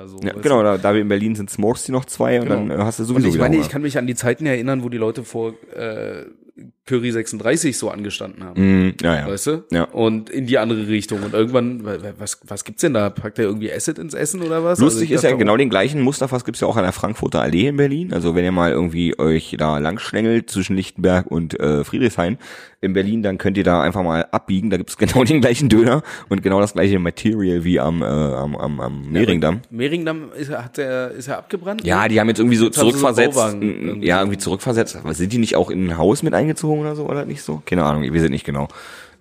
so, 0.07 0.19
Ja, 0.23 0.33
genau, 0.33 0.63
da, 0.63 0.79
da 0.79 0.95
wir 0.95 1.01
in 1.01 1.09
Berlin 1.09 1.35
sind, 1.35 1.51
smokest 1.51 1.89
du 1.89 1.93
noch 1.93 2.05
zwei 2.05 2.41
und 2.41 2.49
dann 2.49 2.71
äh, 2.71 2.77
hast 2.79 2.99
du 2.99 3.03
Und 3.03 3.09
sowieso 3.09 3.29
ich 3.29 3.35
wieder 3.35 3.45
meine, 3.45 3.57
ich 3.57 3.69
kann 3.69 3.83
mich 3.83 3.99
an 3.99 4.07
die 4.07 4.15
Zeiten 4.15 4.47
erinnern, 4.47 4.83
wo 4.85 4.89
die 4.89 4.99
Leute 4.99 5.25
vor 5.25 5.55
äh, 5.75 6.25
Curry 6.87 7.13
36 7.13 7.79
so 7.79 7.89
angestanden 7.91 8.45
haben. 8.45 8.89
Mm, 8.89 8.95
ja, 9.03 9.17
ja. 9.21 9.27
Weißt 9.29 9.47
du? 9.47 9.65
Ja. 9.71 9.85
Und 9.85 10.29
in 10.29 10.47
die 10.47 10.59
andere 10.59 10.87
Richtung. 10.87 11.23
Und 11.23 11.33
irgendwann, 11.33 11.83
wa- 11.85 11.93
wa- 12.03 12.13
was, 12.19 12.41
was 12.47 12.63
gibt's 12.65 12.83
denn 12.83 12.93
da? 12.93 13.09
Packt 13.09 13.39
der 13.39 13.47
irgendwie 13.47 13.73
Acid 13.73 13.99
ins 13.99 14.13
Essen 14.13 14.43
oder 14.43 14.63
was? 14.63 14.73
Also 14.81 14.85
Lustig 14.85 15.05
ich 15.05 15.13
ist 15.13 15.23
ja 15.25 15.33
genau 15.35 15.57
den 15.57 15.71
gleichen 15.71 16.03
Mustafas 16.03 16.45
gibt's 16.45 16.61
ja 16.61 16.69
auch 16.69 16.77
an 16.77 16.83
der 16.83 16.93
Frankfurter 16.93 17.41
Allee 17.41 17.69
in 17.69 17.79
Berlin. 17.79 18.13
Also 18.13 18.35
wenn 18.35 18.45
ihr 18.45 18.53
mal 18.53 18.71
irgendwie 18.73 19.19
euch 19.19 19.57
da 19.59 19.79
langschlängelt 19.79 20.51
zwischen 20.51 20.77
Lichtenberg 20.77 21.27
und 21.27 21.59
äh, 21.59 21.85
Friedrichshain 21.85 22.37
in 22.83 22.93
Berlin, 22.93 23.23
dann 23.23 23.39
könnt 23.39 23.57
ihr 23.57 23.65
da 23.65 23.81
einfach 23.81 24.03
mal 24.03 24.27
abbiegen. 24.31 24.69
Da 24.69 24.77
gibt's 24.77 24.97
genau 24.99 25.25
den 25.25 25.41
gleichen 25.41 25.71
Döner 25.71 26.03
und 26.29 26.43
genau 26.43 26.61
das 26.61 26.75
gleiche 26.75 26.99
Material 26.99 27.65
wie 27.65 27.81
am, 27.81 28.03
äh, 28.03 28.05
am, 28.05 28.55
am, 28.57 28.81
am 28.81 29.11
Mehringdamm. 29.11 29.63
Mehringdamm 29.71 30.33
ist, 30.39 30.51
er- 30.51 30.65
hat 30.67 30.77
der, 30.77 31.13
ist 31.13 31.29
er 31.29 31.39
abgebrannt? 31.39 31.83
Ja, 31.83 32.09
die 32.09 32.21
haben 32.21 32.29
jetzt 32.29 32.41
irgendwie 32.41 32.57
so 32.59 32.67
Jetzt 32.67 32.75
so 32.77 32.83
zurückversetzt. 32.83 33.39
Irgendwie. 33.39 34.07
ja, 34.07 34.19
irgendwie 34.21 34.37
zurückversetzt. 34.39 34.97
Aber 34.97 35.15
sind 35.15 35.33
die 35.33 35.39
nicht 35.39 35.57
auch 35.57 35.71
in 35.71 35.87
ein 35.87 35.97
Haus 35.97 36.23
mit 36.23 36.35
eingezogen 36.35 36.74
oder 36.81 36.97
so 36.97 37.07
oder 37.09 37.25
nicht 37.25 37.43
so? 37.43 37.63
Keine 37.67 37.85
Ahnung, 37.85 38.03
wir 38.03 38.21
sind 38.21 38.33
nicht 38.33 38.45
genau. 38.45 38.69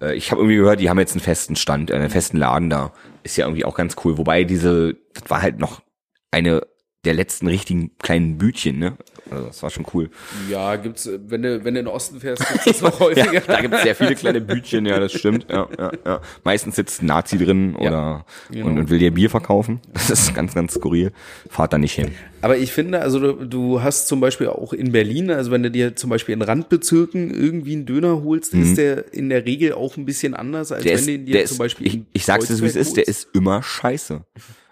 Äh, 0.02 0.16
Ich 0.16 0.32
habe 0.32 0.42
irgendwie 0.42 0.58
gehört, 0.58 0.80
die 0.80 0.90
haben 0.90 1.00
jetzt 1.00 1.14
einen 1.14 1.22
festen 1.22 1.56
Stand, 1.56 1.92
äh, 1.92 1.96
einen 1.96 2.10
festen 2.10 2.38
Laden 2.38 2.70
da. 2.70 2.92
Ist 3.24 3.38
ja 3.38 3.46
irgendwie 3.46 3.66
auch 3.66 3.76
ganz 3.76 3.96
cool. 4.04 4.18
Wobei 4.18 4.44
diese, 4.44 4.96
das 5.14 5.30
war 5.30 5.42
halt 5.42 5.60
noch 5.60 5.82
eine 6.32 6.62
der 7.06 7.14
letzten 7.14 7.48
richtigen 7.48 7.92
kleinen 8.02 8.38
Bütchen, 8.38 8.80
ne? 8.80 8.98
Also 9.30 9.46
das 9.46 9.64
war 9.64 9.70
schon 9.70 9.86
cool. 9.94 10.10
Ja, 10.50 10.76
gibt's, 10.76 11.06
äh, 11.06 11.20
wenn 11.28 11.42
du, 11.42 11.64
wenn 11.64 11.74
du 11.74 11.80
in 11.80 11.86
den 11.86 11.88
Osten 11.88 12.20
fährst, 12.20 12.48
gibt's 12.48 12.66
das 12.66 12.82
noch 12.82 13.00
häufiger. 13.00 13.34
Ja, 13.34 13.42
da 13.42 13.62
gibt's 13.62 13.82
sehr 13.84 13.96
viele 13.96 14.16
kleine 14.16 14.42
Bütchen, 14.42 14.86
ja, 14.86 15.00
das 15.00 15.12
stimmt. 15.14 15.48
Ja, 15.50 15.68
ja, 15.78 15.92
ja. 16.06 16.22
Meistens 16.44 16.76
sitzt 16.76 17.02
ein 17.02 17.08
Nazi 17.08 17.38
drin 17.38 17.76
oder 17.76 18.26
genau. 18.52 18.68
und, 18.68 18.78
und 18.78 18.90
will 18.90 19.00
dir 19.00 19.12
Bier 19.12 19.30
verkaufen. 19.30 19.82
Das 19.94 20.10
ist 20.10 20.34
ganz, 20.34 20.54
ganz 20.54 20.74
skurril. 20.74 21.12
Fahrt 21.50 21.74
da 21.74 21.78
nicht 21.78 21.94
hin. 21.94 22.12
Aber 22.42 22.58
ich 22.58 22.72
finde, 22.72 23.00
also 23.02 23.20
du, 23.20 23.46
du 23.46 23.82
hast 23.82 24.08
zum 24.08 24.20
Beispiel 24.20 24.48
auch 24.48 24.74
in 24.74 24.92
Berlin, 24.92 25.32
also 25.32 25.52
wenn 25.52 25.64
du 25.64 25.72
dir 25.72 25.96
zum 25.96 26.10
Beispiel 26.10 26.34
in 26.34 26.42
Randbezirken 26.42 27.34
irgendwie 27.34 27.74
einen 27.74 27.86
Döner 27.86 28.24
holst, 28.24 28.54
ist 28.54 28.78
der 28.78 29.14
in 29.14 29.30
der 29.30 29.46
Regel 29.46 29.74
auch 29.74 29.98
ein 29.98 30.06
bisschen 30.06 30.34
anders, 30.34 30.72
als 30.72 30.84
Mhm. 30.84 30.88
Der 30.88 30.94
wenn 30.94 31.00
ist, 31.00 31.08
du 31.08 31.12
ihn 31.14 31.26
dir 31.26 31.46
zum 31.46 31.54
ist, 31.54 31.58
Beispiel 31.58 31.88
ich, 31.88 32.02
ich 32.14 32.26
sag's 32.26 32.48
dir, 32.48 32.56
so, 32.56 32.64
wie 32.64 32.68
es 32.68 32.76
ist, 32.76 32.98
der 32.98 33.08
ist 33.08 33.30
immer 33.34 33.64
scheiße. 33.64 34.22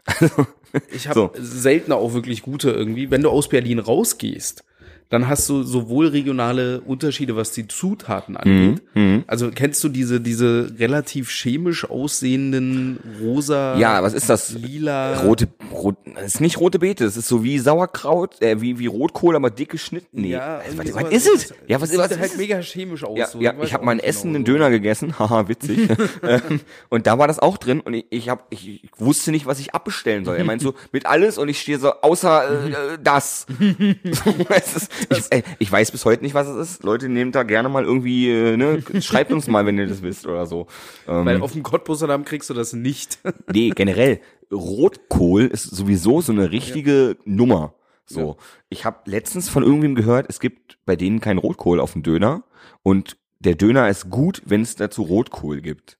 Ich 0.93 1.07
habe 1.07 1.19
So. 1.19 1.31
seltener 1.35 1.97
auch 1.97 2.13
wirklich 2.13 2.41
gute 2.41 2.71
irgendwie. 2.71 3.11
Wenn 3.11 3.21
du 3.21 3.29
aus 3.29 3.49
Berlin 3.49 3.79
rausgehst, 3.79 4.63
dann 5.11 5.27
hast 5.27 5.47
du 5.49 5.61
sowohl 5.61 6.07
regionale 6.07 6.81
Unterschiede, 6.81 7.35
was 7.35 7.51
die 7.51 7.67
Zutaten 7.67 8.35
angeht. 8.37 8.81
Mhm, 8.95 9.23
Also 9.27 9.51
kennst 9.53 9.83
du 9.83 9.89
diese 9.89 10.19
diese 10.19 10.73
relativ 10.79 11.29
chemisch 11.29 11.87
aussehenden 11.87 12.99
rosa, 13.21 13.77
Ja, 13.77 14.01
was 14.01 14.13
ist 14.13 14.29
das? 14.29 14.53
lila, 14.53 15.21
Rote, 15.21 15.47
rot, 15.71 15.95
das 16.15 16.35
ist 16.35 16.41
nicht 16.41 16.59
rote 16.59 16.79
Beete, 16.79 17.03
das 17.03 17.17
ist 17.17 17.27
so 17.27 17.43
wie 17.43 17.59
Sauerkraut, 17.59 18.41
äh, 18.41 18.61
wie, 18.61 18.79
wie 18.79 18.87
Rotkohl, 18.87 19.35
aber 19.35 19.49
dick 19.51 19.69
geschnitten. 19.69 20.21
Nee. 20.21 20.29
Ja, 20.31 20.59
was, 20.59 20.73
irgendwie 20.73 20.93
was 20.93 21.01
sowas. 21.03 21.13
ist 21.13 21.27
es? 21.51 21.53
Ja, 21.67 21.81
was, 21.81 21.89
sieht 21.89 21.99
was 21.99 22.09
halt 22.17 22.21
ist 22.21 22.37
mega 22.37 22.59
chemisch 22.61 23.03
aus. 23.03 23.17
Ja, 23.19 23.27
so. 23.27 23.39
ja 23.41 23.53
ich 23.61 23.73
habe 23.73 23.81
auch 23.81 23.85
mal 23.85 23.91
ein 23.91 23.97
nicht 23.97 24.05
Essen, 24.07 24.27
genau 24.33 24.35
einen 24.37 24.45
so. 24.45 24.51
Döner 24.53 24.69
gegessen, 24.69 25.19
haha, 25.19 25.47
witzig. 25.49 25.89
ähm, 26.23 26.61
und 26.89 27.05
da 27.05 27.19
war 27.19 27.27
das 27.27 27.39
auch 27.39 27.57
drin 27.57 27.81
und 27.81 27.93
ich, 27.93 28.05
ich, 28.09 28.29
hab, 28.29 28.47
ich, 28.49 28.83
ich 28.85 28.89
wusste 28.97 29.31
nicht, 29.31 29.45
was 29.45 29.59
ich 29.59 29.75
abbestellen 29.75 30.25
soll. 30.25 30.37
Er 30.37 30.45
meint 30.45 30.61
so, 30.61 30.73
mit 30.93 31.05
alles 31.05 31.37
und 31.37 31.49
ich 31.49 31.59
stehe 31.59 31.79
so, 31.79 31.91
außer 32.01 32.65
äh, 32.93 32.97
das. 33.03 33.45
So, 33.49 34.35
es 34.49 34.75
ist, 34.75 34.91
ich, 35.09 35.31
äh, 35.31 35.43
ich 35.59 35.71
weiß 35.71 35.91
bis 35.91 36.05
heute 36.05 36.23
nicht, 36.23 36.33
was 36.33 36.47
es 36.47 36.71
ist. 36.71 36.83
Leute, 36.83 37.09
nehmt 37.09 37.35
da 37.35 37.43
gerne 37.43 37.69
mal 37.69 37.83
irgendwie, 37.83 38.29
äh, 38.29 38.57
ne, 38.57 38.83
schreibt 39.01 39.31
uns 39.31 39.47
mal, 39.47 39.65
wenn 39.65 39.77
ihr 39.77 39.87
das 39.87 40.01
wisst 40.01 40.27
oder 40.27 40.45
so. 40.45 40.67
Ähm, 41.07 41.25
Weil 41.25 41.41
auf 41.41 41.53
dem 41.53 41.63
Cottbusser 41.63 42.07
Damm 42.07 42.25
kriegst 42.25 42.49
du 42.49 42.53
das 42.53 42.73
nicht. 42.73 43.19
Nee, 43.51 43.69
generell, 43.71 44.21
Rotkohl 44.51 45.45
ist 45.45 45.63
sowieso 45.63 46.21
so 46.21 46.31
eine 46.31 46.51
richtige 46.51 47.17
Nummer. 47.25 47.73
So, 48.05 48.37
ich 48.69 48.83
habe 48.85 49.09
letztens 49.09 49.47
von 49.49 49.63
irgendwem 49.63 49.95
gehört, 49.95 50.25
es 50.29 50.39
gibt 50.39 50.77
bei 50.85 50.95
denen 50.95 51.21
kein 51.21 51.37
Rotkohl 51.37 51.79
auf 51.79 51.93
dem 51.93 52.03
Döner 52.03 52.43
und 52.83 53.17
der 53.39 53.55
Döner 53.55 53.87
ist 53.89 54.09
gut, 54.09 54.41
wenn 54.45 54.61
es 54.61 54.75
dazu 54.75 55.03
Rotkohl 55.03 55.61
gibt. 55.61 55.97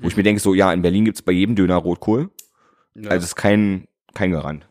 Wo 0.00 0.08
ich 0.08 0.16
mir 0.16 0.22
denke, 0.22 0.40
so, 0.40 0.54
ja, 0.54 0.72
in 0.72 0.82
Berlin 0.82 1.04
gibt's 1.04 1.22
bei 1.22 1.32
jedem 1.32 1.56
Döner 1.56 1.76
Rotkohl. 1.76 2.30
Ja. 2.94 3.10
Also 3.10 3.24
ist 3.24 3.36
kein, 3.36 3.86
kein 4.14 4.32
Garant. 4.32 4.68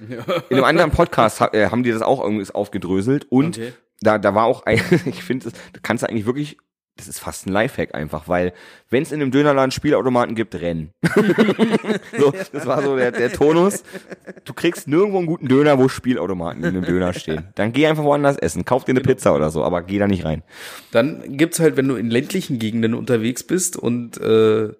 Ja. 0.00 0.24
In 0.48 0.56
einem 0.56 0.64
anderen 0.64 0.90
Podcast 0.90 1.40
äh, 1.52 1.70
haben 1.70 1.82
die 1.82 1.90
das 1.90 2.02
auch 2.02 2.22
irgendwie 2.22 2.48
aufgedröselt 2.52 3.26
und 3.30 3.58
Okay. 3.58 3.72
da, 4.00 4.18
da 4.18 4.34
war 4.34 4.44
auch 4.44 4.64
ein, 4.66 4.80
ich 5.06 5.22
finde, 5.24 5.44
das 5.50 5.54
da 5.72 5.80
kannst 5.82 6.02
du 6.02 6.08
eigentlich 6.08 6.26
wirklich, 6.26 6.56
das 6.96 7.06
ist 7.08 7.20
fast 7.20 7.46
ein 7.46 7.52
Lifehack 7.52 7.94
einfach, 7.94 8.26
weil 8.28 8.52
wenn 8.90 9.02
es 9.04 9.12
in 9.12 9.20
einem 9.22 9.30
Dönerladen 9.30 9.70
Spielautomaten 9.70 10.34
gibt, 10.34 10.54
rennen. 10.56 10.90
so, 12.18 12.32
das 12.52 12.66
war 12.66 12.82
so 12.82 12.96
der, 12.96 13.12
der 13.12 13.32
Tonus. 13.32 13.84
Du 14.44 14.52
kriegst 14.52 14.88
nirgendwo 14.88 15.18
einen 15.18 15.26
guten 15.26 15.46
Döner, 15.48 15.78
wo 15.78 15.88
Spielautomaten 15.88 16.62
in 16.64 16.70
einem 16.70 16.84
Döner 16.84 17.12
stehen. 17.12 17.48
Dann 17.54 17.72
geh 17.72 17.86
einfach 17.86 18.02
woanders 18.04 18.36
essen, 18.36 18.64
kauf 18.64 18.84
dir 18.84 18.92
eine 18.92 19.00
Pizza 19.00 19.32
oder 19.34 19.50
so, 19.50 19.62
aber 19.62 19.82
geh 19.82 19.98
da 19.98 20.06
nicht 20.08 20.24
rein. 20.24 20.42
Dann 20.90 21.36
gibt's 21.36 21.60
halt, 21.60 21.76
wenn 21.76 21.86
du 21.88 21.94
in 21.96 22.10
ländlichen 22.10 22.58
Gegenden 22.58 22.94
unterwegs 22.94 23.44
bist 23.44 23.76
und 23.76 24.18
äh, 24.20 24.70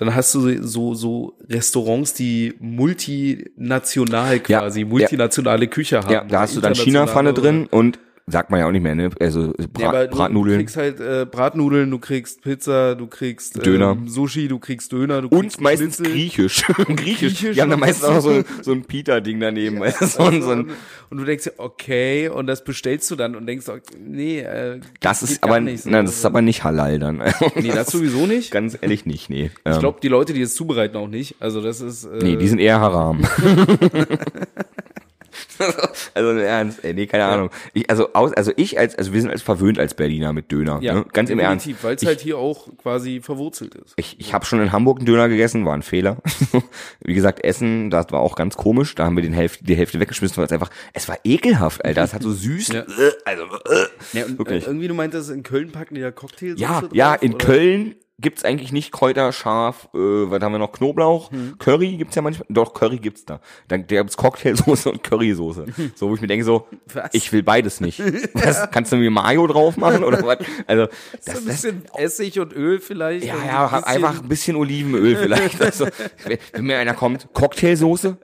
dann 0.00 0.14
hast 0.14 0.34
du 0.34 0.62
so 0.66 0.94
so 0.94 1.36
Restaurants, 1.50 2.14
die 2.14 2.54
multinational 2.58 4.36
Ja, 4.48 4.60
quasi, 4.60 4.80
ja. 4.80 4.86
multinationale 4.86 5.68
Küche 5.68 5.98
haben. 5.98 6.10
Ja, 6.10 6.24
da 6.24 6.40
hast 6.40 6.56
du 6.56 6.62
dann 6.62 6.74
China-Pfanne 6.74 7.34
drin 7.34 7.66
und 7.70 7.98
sagt 8.30 8.50
man 8.50 8.60
ja 8.60 8.66
auch 8.66 8.70
nicht 8.72 8.82
mehr, 8.82 8.94
ne? 8.94 9.10
Also 9.20 9.52
Bra 9.72 9.82
Ja, 9.82 9.88
aber 9.90 10.06
du, 10.06 10.16
Bratnudeln. 10.16 10.58
kriegst 10.58 10.76
halt 10.76 11.00
äh, 11.00 11.26
Bratnudeln, 11.30 11.90
du 11.90 11.98
kriegst 11.98 12.42
Pizza, 12.42 12.94
du 12.94 13.06
kriegst 13.06 13.64
Döner. 13.64 13.92
Ähm, 13.92 14.08
Sushi, 14.08 14.48
du 14.48 14.58
kriegst 14.58 14.92
Döner, 14.92 15.22
du 15.22 15.28
kriegst 15.28 15.56
Und 15.58 15.60
meistens 15.62 15.96
Schnitzel. 15.96 16.12
griechisch. 16.14 16.62
griechisch. 16.66 16.96
Griechisch 16.96 17.54
Die 17.54 17.60
haben 17.60 17.70
da 17.70 17.74
und 17.74 17.80
meistens 17.80 18.04
auch 18.04 18.20
so, 18.20 18.30
ein- 18.30 18.44
so 18.62 18.72
ein 18.72 18.84
Peter-Ding 18.84 19.40
daneben. 19.40 19.80
weißt 19.80 20.00
du, 20.02 20.06
so, 20.06 20.22
ein- 20.24 20.42
so 20.42 20.50
ein, 20.50 20.70
und 21.10 21.18
du 21.18 21.24
denkst 21.24 21.44
dir, 21.44 21.52
okay, 21.58 22.28
und 22.28 22.46
das 22.46 22.62
bestellst 22.64 23.10
du 23.10 23.16
dann 23.16 23.34
und 23.34 23.46
denkst, 23.46 23.66
nee, 23.98 24.40
äh, 24.40 24.80
das 25.00 25.22
ist 25.22 25.42
aber, 25.42 25.58
nicht 25.60 25.82
so. 25.82 25.90
nein, 25.90 26.04
das 26.06 26.16
ist 26.16 26.24
aber 26.24 26.40
nicht 26.42 26.62
halal 26.64 26.98
dann. 26.98 27.20
nee, 27.56 27.68
das 27.74 27.88
sowieso 27.90 28.26
nicht. 28.26 28.50
Ganz 28.52 28.78
ehrlich 28.80 29.06
nicht, 29.06 29.28
nee. 29.30 29.50
Ich 29.64 29.72
Ähm, 29.74 29.80
glaube, 29.80 29.98
die 30.02 30.08
Leute, 30.08 30.32
die 30.32 30.42
es 30.42 30.54
zubereiten, 30.54 30.96
auch 30.96 31.08
nicht. 31.08 31.34
Also 31.40 31.60
das 31.60 31.80
ist. 31.80 32.04
Äh, 32.04 32.18
Nee, 32.22 32.36
die 32.36 32.46
sind 32.48 32.58
eher 32.60 32.80
haram. 32.80 33.20
also 36.14 36.30
im 36.30 36.38
Ernst, 36.38 36.84
ey, 36.84 36.94
nee, 36.94 37.06
keine 37.06 37.24
Ahnung. 37.24 37.50
Ich, 37.72 37.88
also 37.90 38.12
aus, 38.12 38.32
also 38.32 38.52
ich 38.56 38.78
als, 38.78 38.94
also 38.96 39.12
wir 39.12 39.20
sind 39.20 39.30
als 39.30 39.42
verwöhnt 39.42 39.78
als 39.78 39.94
Berliner 39.94 40.32
mit 40.32 40.50
Döner. 40.52 40.78
ja, 40.82 40.94
ne? 40.94 41.04
Ganz 41.12 41.30
im 41.30 41.38
Ernst. 41.38 41.68
Weil 41.82 41.96
es 41.96 42.04
halt 42.06 42.20
hier 42.20 42.38
auch 42.38 42.68
quasi 42.78 43.20
verwurzelt 43.20 43.74
ist. 43.74 43.94
Ich, 43.96 44.18
ich 44.18 44.34
habe 44.34 44.44
schon 44.44 44.60
in 44.60 44.72
Hamburg 44.72 44.98
einen 44.98 45.06
Döner 45.06 45.28
gegessen, 45.28 45.64
war 45.64 45.74
ein 45.74 45.82
Fehler. 45.82 46.16
Wie 47.00 47.14
gesagt, 47.14 47.44
Essen, 47.44 47.90
das 47.90 48.10
war 48.10 48.20
auch 48.20 48.36
ganz 48.36 48.56
komisch. 48.56 48.94
Da 48.94 49.04
haben 49.04 49.16
wir 49.16 49.22
den 49.22 49.32
Hälfte, 49.32 49.64
die 49.64 49.74
Hälfte 49.74 50.00
weggeschmissen, 50.00 50.36
weil 50.38 50.46
es 50.46 50.52
einfach, 50.52 50.70
es 50.92 51.08
war 51.08 51.18
ekelhaft, 51.24 51.84
Alter. 51.84 52.02
Es 52.02 52.14
hat 52.14 52.22
so 52.22 52.32
süß, 52.32 52.68
Ja. 52.68 52.80
äh, 52.80 53.12
also 53.24 53.44
äh. 53.44 54.18
Ja, 54.18 54.24
und, 54.24 54.34
äh, 54.34 54.38
Wirklich. 54.38 54.66
irgendwie, 54.66 54.88
du 54.88 54.94
meintest, 54.94 55.30
in 55.30 55.42
Köln 55.42 55.70
packen 55.72 55.94
die 55.94 56.00
da 56.00 56.10
Cocktails 56.10 56.60
ja, 56.60 56.80
drauf, 56.80 56.90
ja, 56.92 57.14
in 57.14 57.34
oder? 57.34 57.44
Köln 57.46 57.94
gibt's 58.20 58.44
eigentlich 58.44 58.72
nicht 58.72 58.92
Kräuter, 58.92 59.32
scharf, 59.32 59.88
äh, 59.94 59.98
was 59.98 60.42
haben 60.42 60.52
wir 60.52 60.58
noch, 60.58 60.72
Knoblauch, 60.72 61.30
Hm. 61.30 61.58
Curry 61.58 61.96
gibt's 61.96 62.14
ja 62.14 62.22
manchmal, 62.22 62.46
doch, 62.48 62.74
Curry 62.74 62.98
gibt's 62.98 63.24
da. 63.24 63.40
Dann 63.68 63.86
da 63.86 63.96
gibt's 63.96 64.16
Cocktailsoße 64.16 64.90
und 64.92 65.02
Currysoße. 65.02 65.66
So, 65.94 66.08
wo 66.08 66.14
ich 66.14 66.20
mir 66.20 66.26
denke 66.26 66.44
so, 66.44 66.66
Was? 66.92 67.10
ich 67.12 67.32
will 67.32 67.42
beides 67.42 67.80
nicht. 67.80 68.00
Was, 68.34 68.70
kannst 68.70 68.92
du 68.92 68.96
mir 68.96 69.10
Mayo 69.10 69.46
drauf 69.46 69.76
machen 69.76 70.04
oder 70.04 70.22
was? 70.24 70.38
Also, 70.66 70.86
So 70.86 70.90
das, 71.24 71.26
ein 71.26 71.34
das, 71.34 71.44
bisschen 71.44 71.82
Essig 71.96 72.40
und 72.40 72.52
Öl 72.52 72.80
vielleicht. 72.80 73.24
Ja, 73.26 73.36
ja, 73.44 73.66
ein 73.68 73.84
einfach 73.84 74.22
ein 74.22 74.28
bisschen 74.28 74.56
Olivenöl 74.56 75.16
vielleicht. 75.16 75.60
Also, 75.70 75.86
wenn, 76.24 76.38
wenn 76.52 76.64
mir 76.64 76.78
einer 76.78 76.94
kommt, 76.94 77.28
Cocktailsoße, 77.32 78.16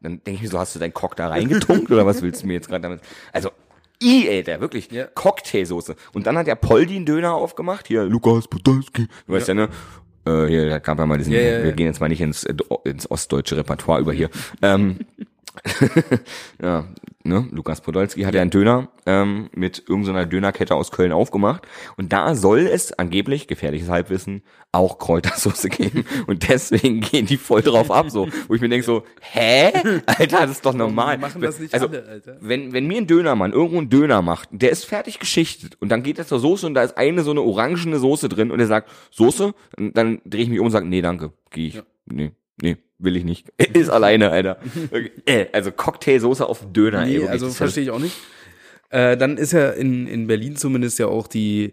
dann 0.00 0.22
denke 0.24 0.32
ich 0.32 0.42
mir 0.42 0.48
so, 0.48 0.58
hast 0.58 0.74
du 0.74 0.78
deinen 0.78 0.94
Cock 0.94 1.16
da 1.16 1.28
reingetunkt 1.28 1.90
oder 1.90 2.06
was 2.06 2.22
willst 2.22 2.42
du 2.42 2.46
mir 2.46 2.54
jetzt 2.54 2.68
gerade 2.68 2.82
damit? 2.82 3.00
Also, 3.32 3.50
i, 4.02 4.28
Alter, 4.28 4.60
wirklich, 4.60 4.90
Ja. 4.90 5.06
Cocktailsoße. 5.14 5.96
Und 6.12 6.26
dann 6.26 6.36
hat 6.38 6.46
der 6.46 6.54
Poldi 6.56 6.96
einen 6.96 7.06
Döner 7.06 7.34
aufgemacht, 7.34 7.86
hier, 7.88 8.04
Lukas 8.04 8.48
Podolski, 8.48 9.08
du 9.26 9.32
weißt 9.32 9.48
ja, 9.48 9.54
ne? 9.54 9.68
Äh, 10.26 10.46
hier, 10.46 10.68
da 10.68 10.78
gab 10.80 10.98
ja 10.98 11.06
mal 11.06 11.18
diesen, 11.18 11.32
Ja, 11.32 11.40
ja, 11.40 11.58
wir 11.62 11.66
ja. 11.70 11.74
gehen 11.74 11.86
jetzt 11.86 12.00
mal 12.00 12.08
nicht 12.08 12.20
ins, 12.20 12.44
äh, 12.44 12.54
ins 12.84 13.10
ostdeutsche 13.10 13.56
Repertoire 13.56 14.00
über 14.00 14.12
hier. 14.12 14.28
ähm, 14.62 14.98
ja, 16.62 16.86
ne, 17.24 17.48
Lukas 17.50 17.80
Podolski 17.80 18.22
hat 18.22 18.34
ja 18.34 18.42
einen 18.42 18.50
Döner 18.50 18.88
ähm, 19.06 19.48
mit 19.54 19.84
irgendeiner 19.88 20.26
Dönerkette 20.26 20.74
aus 20.74 20.90
Köln 20.90 21.12
aufgemacht 21.12 21.66
und 21.96 22.12
da 22.12 22.34
soll 22.34 22.60
es 22.60 22.92
angeblich, 22.98 23.46
gefährliches 23.48 23.88
Halbwissen, 23.88 24.42
auch 24.72 24.98
Kräutersoße 24.98 25.68
geben 25.70 26.04
und 26.26 26.48
deswegen 26.48 27.00
gehen 27.00 27.26
die 27.26 27.36
voll 27.36 27.62
drauf 27.62 27.90
ab, 27.90 28.10
so, 28.10 28.28
wo 28.48 28.54
ich 28.54 28.60
mir 28.60 28.68
denke 28.68 28.84
so, 28.84 29.04
hä? 29.20 29.72
Alter, 30.06 30.40
das 30.42 30.52
ist 30.52 30.66
doch 30.66 30.74
normal. 30.74 31.16
Die 31.16 31.20
machen 31.20 31.42
das 31.42 31.58
nicht 31.58 31.74
also, 31.74 31.88
alle, 31.88 32.04
Alter. 32.06 32.38
Wenn, 32.40 32.72
wenn 32.72 32.86
mir 32.86 32.98
ein 32.98 33.06
Dönermann 33.06 33.52
irgendwo 33.52 33.78
einen 33.78 33.90
Döner 33.90 34.22
macht, 34.22 34.48
der 34.52 34.70
ist 34.70 34.84
fertig 34.84 35.18
geschichtet 35.18 35.76
und 35.80 35.90
dann 35.90 36.02
geht 36.02 36.18
er 36.18 36.26
zur 36.26 36.40
Soße 36.40 36.66
und 36.66 36.74
da 36.74 36.82
ist 36.82 36.96
eine 36.96 37.22
so 37.22 37.30
eine 37.30 37.42
orangene 37.42 37.98
Soße 37.98 38.28
drin 38.28 38.50
und 38.50 38.60
er 38.60 38.66
sagt, 38.66 38.90
Soße? 39.10 39.54
Und 39.76 39.96
dann 39.96 40.20
drehe 40.24 40.42
ich 40.42 40.48
mich 40.48 40.60
um 40.60 40.66
und 40.66 40.72
sage, 40.72 40.86
nee, 40.86 41.02
danke, 41.02 41.32
gehe 41.50 41.68
ich. 41.68 41.82
Nee, 42.06 42.32
nee, 42.60 42.76
will 42.98 43.16
ich 43.16 43.24
nicht. 43.24 43.48
Ist 43.74 43.88
alleine, 43.90 44.30
Alter. 44.30 44.58
Okay. 44.90 45.10
Äh, 45.26 45.46
Also 45.52 45.72
Cocktailsoße 45.72 46.46
auf 46.46 46.72
Döner, 46.72 47.00
ey. 47.02 47.06
Nee, 47.06 47.12
wirklich, 47.14 47.30
also 47.30 47.48
verstehe 47.50 47.84
ich 47.84 47.90
auch 47.90 47.98
nicht. 47.98 48.16
Äh, 48.90 49.16
dann 49.16 49.36
ist 49.36 49.52
ja 49.52 49.70
in, 49.70 50.06
in 50.06 50.26
Berlin 50.28 50.54
zumindest 50.56 50.98
ja 51.00 51.06
auch 51.08 51.26
die, 51.26 51.72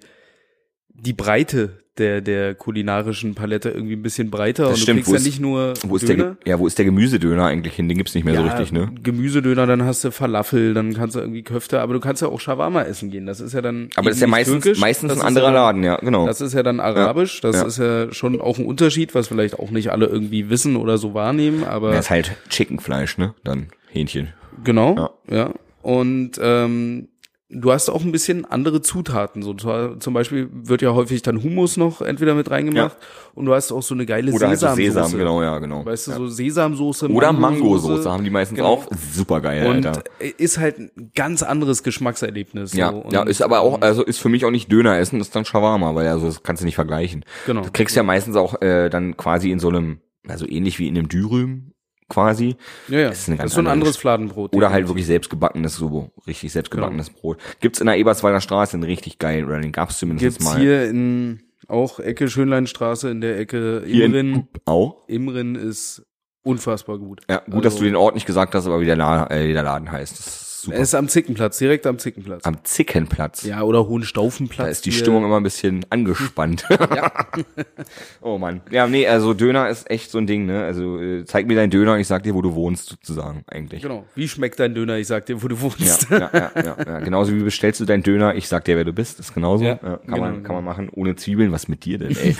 die 0.93 1.13
Breite 1.13 1.79
der, 1.99 2.21
der 2.21 2.55
kulinarischen 2.55 3.35
Palette 3.35 3.69
irgendwie 3.69 3.93
ein 3.95 4.01
bisschen 4.01 4.31
breiter. 4.31 4.63
Das 4.63 4.71
und 4.73 4.77
stimmt, 4.79 5.01
du 5.01 5.03
kriegst 5.03 5.09
wo 5.09 5.13
ja 5.13 5.17
ist- 5.19 5.25
nicht 5.25 5.39
nur 5.39 5.73
Wo 5.85 5.95
ist 5.95 6.07
der, 6.09 6.15
Döner. 6.15 6.37
Ge- 6.43 6.49
ja, 6.51 6.57
wo 6.59 6.65
ist 6.65 6.79
der 6.79 6.85
Gemüsedöner 6.85 7.45
eigentlich 7.45 7.75
hin? 7.75 7.87
Den 7.87 7.99
gibt's 7.99 8.15
nicht 8.15 8.23
mehr 8.23 8.35
so 8.35 8.41
richtig, 8.41 8.71
ne? 8.71 8.89
Gemüsedöner, 9.03 9.67
dann 9.67 9.83
hast 9.85 10.03
du 10.03 10.09
Falafel, 10.11 10.73
dann 10.73 10.95
kannst 10.95 11.15
du 11.15 11.19
irgendwie 11.19 11.43
Köfte, 11.43 11.81
aber 11.81 11.93
du 11.93 11.99
kannst 11.99 12.23
ja 12.23 12.29
auch 12.29 12.39
Shawarma 12.39 12.81
essen 12.81 13.11
gehen. 13.11 13.27
Das 13.27 13.39
ist 13.39 13.53
ja 13.53 13.61
dann. 13.61 13.89
Aber 13.95 14.09
das 14.09 14.17
ist 14.17 14.21
ja 14.21 14.27
meistens, 14.27 14.63
türkisch, 14.63 14.81
meistens 14.81 15.09
das 15.09 15.19
ein 15.19 15.27
anderer 15.27 15.49
ja 15.49 15.53
Laden, 15.53 15.83
ja, 15.83 15.97
genau. 15.97 16.25
Das 16.25 16.41
ist 16.41 16.53
ja 16.53 16.63
dann 16.63 16.79
arabisch, 16.79 17.41
das 17.41 17.57
Ja. 17.57 17.65
ist 17.67 17.77
ja 17.77 18.11
schon 18.11 18.41
auch 18.41 18.57
ein 18.57 18.65
Unterschied, 18.65 19.13
was 19.13 19.27
vielleicht 19.27 19.59
auch 19.59 19.69
nicht 19.69 19.91
alle 19.91 20.07
irgendwie 20.07 20.49
wissen 20.49 20.75
oder 20.77 20.97
so 20.97 21.13
wahrnehmen, 21.13 21.63
aber 21.63 21.93
Ja, 21.93 21.99
ist 21.99 22.09
halt 22.09 22.35
Chickenfleisch, 22.49 23.19
ne? 23.19 23.35
Dann 23.43 23.67
Hähnchen. 23.91 24.29
Genau, 24.63 25.11
ja. 25.29 25.51
Und 25.83 26.31
ähm, 26.41 27.09
du 27.53 27.71
hast 27.71 27.89
auch 27.89 28.03
ein 28.03 28.11
bisschen 28.11 28.45
andere 28.45 28.81
Zutaten. 28.81 29.41
So 29.43 29.53
zwar- 29.53 29.99
zum 29.99 30.13
Beispiel 30.13 30.49
wird 30.51 30.81
ja 30.81 30.93
häufig 30.93 31.21
dann 31.21 31.41
Hummus 31.43 31.77
noch 31.77 32.01
entweder 32.01 32.35
mit 32.35 32.49
reingemacht 32.49 32.97
und 33.35 33.45
du 33.45 33.53
hast 33.53 33.71
auch 33.71 33.83
so 33.83 33.93
eine 33.93 34.05
geile 34.05 34.31
Oder 34.31 34.47
halt 34.49 34.59
so 34.59 34.67
Sesamsoße. 34.67 34.91
Sesam, 35.07 35.19
genau, 35.19 35.41
ja, 35.43 35.59
genau. 35.59 35.85
Weißt 35.85 36.07
du, 36.07 36.11
ja. 36.11 36.17
so 36.17 36.27
Sesamsoße, 36.27 37.09
Oder 37.09 37.31
Mangosoße. 37.31 38.09
Haben 38.11 38.23
die 38.23 38.29
meistens 38.29 38.57
Genau. 38.57 38.69
auch. 38.69 38.87
Super 39.13 39.41
geil, 39.41 39.65
Und 39.67 39.85
Alter. 39.85 40.03
ist 40.37 40.57
halt 40.57 40.79
ein 40.79 41.11
ganz 41.15 41.43
anderes 41.43 41.83
Geschmackserlebnis. 41.83 42.73
Ja, 42.73 42.91
so. 42.91 42.97
Und, 42.97 43.13
ja, 43.13 43.23
ist 43.23 43.41
aber 43.41 43.61
auch, 43.61 43.81
also 43.81 44.03
ist 44.03 44.19
für 44.19 44.29
mich 44.29 44.45
auch 44.45 44.51
nicht 44.51 44.71
Döner 44.71 44.97
essen, 44.97 45.19
ist 45.21 45.35
dann 45.35 45.45
Shawarma, 45.45 45.95
weil 45.95 46.07
also 46.07 46.25
das 46.27 46.43
kannst 46.43 46.61
du 46.61 46.65
nicht 46.65 46.75
vergleichen. 46.75 47.25
Genau. 47.45 47.61
Du 47.61 47.71
kriegst 47.71 47.95
ja 47.95 48.03
meistens 48.03 48.35
auch 48.35 48.61
äh, 48.61 48.89
dann 48.89 49.17
quasi 49.17 49.51
in 49.51 49.59
so 49.59 49.69
einem, 49.69 49.99
also 50.27 50.47
ähnlich 50.47 50.79
wie 50.79 50.87
in 50.87 50.97
einem 50.97 51.09
Dürüm 51.09 51.72
quasi. 52.13 52.55
ja, 52.87 52.99
ja. 52.99 53.09
das 53.09 53.19
ist 53.19 53.27
eine 53.29 53.37
ganz 53.37 53.53
so 53.53 53.59
ein 53.59 53.65
andere 53.67 53.73
anderes 53.73 53.97
Fladenbrot. 53.97 54.55
Oder 54.55 54.69
halt 54.71 54.87
wirklich 54.87 55.05
selbstgebackenes, 55.05 55.75
so 55.75 56.11
richtig 56.27 56.51
selbstgebackenes 56.51 57.07
Genau. 57.07 57.19
Brot. 57.19 57.37
Gibt's 57.59 57.79
in 57.79 57.87
der 57.87 57.97
Eberswalder 57.97 58.41
Straße 58.41 58.75
einen 58.75 58.83
richtig 58.83 59.19
geilen, 59.19 59.45
oder 59.45 59.59
den 59.59 59.71
gab's 59.71 59.97
zumindest 59.97 60.37
Gibt's 60.39 60.45
mal. 60.45 60.59
hier 60.59 60.89
in 60.89 61.41
auch 61.67 61.99
Ecke 61.99 62.29
Schönleinstraße 62.29 63.09
in 63.09 63.21
der 63.21 63.39
Ecke 63.39 63.83
Hier 63.85 64.05
Imrin. 64.05 64.47
Auch? 64.65 65.07
Imrin 65.07 65.55
ist 65.55 66.03
unfassbar 66.43 66.97
gut. 66.99 67.21
Ja, 67.29 67.37
gut, 67.49 67.63
dass 67.65 67.73
Also- 67.73 67.85
du 67.85 67.89
den 67.89 67.95
Ort 67.95 68.15
nicht 68.15 68.25
gesagt 68.27 68.53
hast, 68.53 68.67
aber 68.67 68.81
wie 68.81 68.85
der, 68.85 68.97
La 68.97 69.27
äh, 69.31 69.47
wie 69.47 69.53
der 69.53 69.63
Laden 69.63 69.89
heißt. 69.91 70.19
Das 70.19 70.27
ist 70.27 70.52
super. 70.63 70.77
Er 70.77 70.83
ist 70.83 70.95
am 70.95 71.07
Zickenplatz, 71.07 71.57
direkt 71.57 71.85
am 71.87 71.99
Zickenplatz. 71.99 72.43
Am 72.45 72.63
Zickenplatz. 72.63 73.43
Ja, 73.43 73.61
oder 73.63 73.87
Hohenstaufenplatz. 73.87 74.65
Da 74.65 74.71
ist 74.71 74.85
die 74.85 74.91
hier. 74.91 74.99
Stimmung 74.99 75.23
immer 75.25 75.37
ein 75.37 75.43
bisschen 75.43 75.85
angespannt. 75.89 76.65
oh 78.21 78.37
Mann. 78.37 78.61
Ja, 78.71 78.87
nee, 78.87 79.07
also 79.07 79.33
Döner 79.33 79.69
ist 79.69 79.89
echt 79.89 80.11
so 80.11 80.17
ein 80.17 80.27
Ding, 80.27 80.45
ne? 80.45 80.63
Also 80.63 80.99
äh, 80.99 81.25
zeig 81.25 81.47
mir 81.47 81.55
deinen 81.55 81.69
Döner 81.69 81.97
ich 81.97 82.07
sag 82.07 82.23
dir, 82.23 82.33
wo 82.33 82.41
du 82.41 82.53
wohnst, 82.55 82.89
sozusagen, 82.89 83.43
eigentlich. 83.47 83.81
Genau. 83.81 84.05
Wie 84.15 84.27
schmeckt 84.27 84.59
dein 84.59 84.73
Döner? 84.75 84.97
Ich 84.97 85.07
sag 85.07 85.25
dir, 85.25 85.41
wo 85.41 85.47
du 85.47 85.55
Ja, 85.55 85.61
wohnst. 85.61 86.07
ja, 86.09 86.29
ja, 86.33 86.51
ja, 86.55 86.77
ja. 86.85 86.99
Genauso 87.03 87.33
wie 87.33 87.43
bestellst 87.43 87.79
du 87.79 87.85
deinen 87.85 88.03
Döner, 88.03 88.35
ich 88.35 88.47
sag 88.47 88.65
dir, 88.65 88.75
wer 88.75 88.83
du 88.83 88.93
bist, 88.93 89.19
ist 89.19 89.33
genauso. 89.33 89.63
Ja, 89.63 89.71
Ja, 89.71 89.77
kann, 89.77 89.99
genau, 90.05 90.17
man, 90.19 90.33
genau. 90.35 90.45
kann 90.47 90.55
man 90.55 90.65
machen, 90.65 90.89
ohne 90.93 91.15
Zwiebeln. 91.15 91.51
Was 91.51 91.67
mit 91.67 91.85
dir 91.85 91.97
denn, 91.97 92.15
ey? 92.15 92.35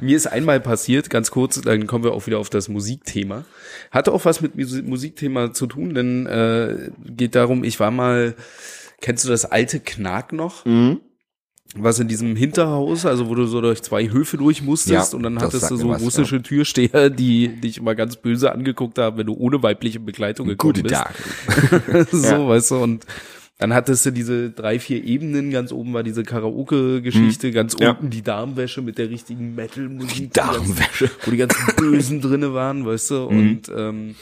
Mir 0.00 0.16
ist 0.16 0.26
einmal 0.26 0.60
passiert, 0.60 1.10
ganz 1.10 1.30
kurz, 1.30 1.60
dann 1.60 1.86
kommen 1.86 2.04
wir 2.04 2.12
auch 2.12 2.26
wieder 2.26 2.38
auf 2.38 2.50
das 2.50 2.68
Musikthema. 2.68 3.44
Hatte 3.92 4.10
auch 4.10 4.24
was 4.24 4.40
mit 4.40 4.56
Musi- 4.56 4.82
Musikthema 4.82 5.52
zu 5.52 5.66
tun, 5.68 5.94
denn 5.94 6.26
äh, 6.26 6.90
geht 7.06 7.36
darum, 7.36 7.62
ich 7.62 7.78
war 7.78 7.90
mal, 7.92 8.34
kennst 9.00 9.24
du 9.24 9.28
das 9.28 9.44
alte 9.44 9.78
Knack 9.78 10.32
noch? 10.32 10.64
Mhm. 10.64 10.98
Was 11.74 11.98
in 12.00 12.08
diesem 12.08 12.36
Hinterhaus, 12.36 13.06
also 13.06 13.28
wo 13.30 13.34
du 13.34 13.46
so 13.46 13.60
durch 13.62 13.82
zwei 13.82 14.10
Höfe 14.10 14.36
durch 14.36 14.60
musstest 14.60 15.12
Ja, 15.12 15.16
und 15.16 15.22
dann 15.22 15.38
hattest 15.40 15.70
du 15.70 15.76
so 15.76 15.88
was, 15.88 16.02
russische 16.02 16.42
Türsteher, 16.42 17.08
die 17.08 17.48
dich 17.48 17.78
immer 17.78 17.94
ganz 17.94 18.16
böse 18.16 18.52
angeguckt 18.52 18.98
haben, 18.98 19.16
wenn 19.16 19.26
du 19.26 19.32
ohne 19.34 19.62
weibliche 19.62 19.98
Begleitung 20.00 20.48
gekommen 20.48 20.74
Gute 20.74 20.82
bist. 20.82 20.94
Tag. 20.94 21.14
so, 22.10 22.26
Ja. 22.26 22.46
weißt 22.48 22.72
du, 22.72 22.76
und 22.82 23.06
dann 23.62 23.72
hattest 23.74 24.04
du 24.06 24.10
diese 24.10 24.50
drei, 24.50 24.78
vier 24.80 25.02
Ebenen, 25.04 25.50
ganz 25.52 25.70
oben 25.72 25.94
war 25.94 26.02
diese 26.02 26.24
Karaoke-Geschichte, 26.24 27.52
ganz 27.52 27.76
Ja. 27.78 27.90
unten 27.90 28.10
die 28.10 28.22
Darmwäsche 28.22 28.82
mit 28.82 28.98
der 28.98 29.08
richtigen 29.08 29.54
Metal-Musik. 29.54 30.16
die 30.16 30.30
Darmwäsche. 30.30 31.08
Wo 31.24 31.30
die 31.30 31.36
ganzen 31.36 31.76
Bösen 31.76 32.20
drinne 32.20 32.52
waren, 32.54 32.84
weißt 32.84 33.10
du, 33.12 33.24
und 33.26 33.62
ähm, 33.74 34.14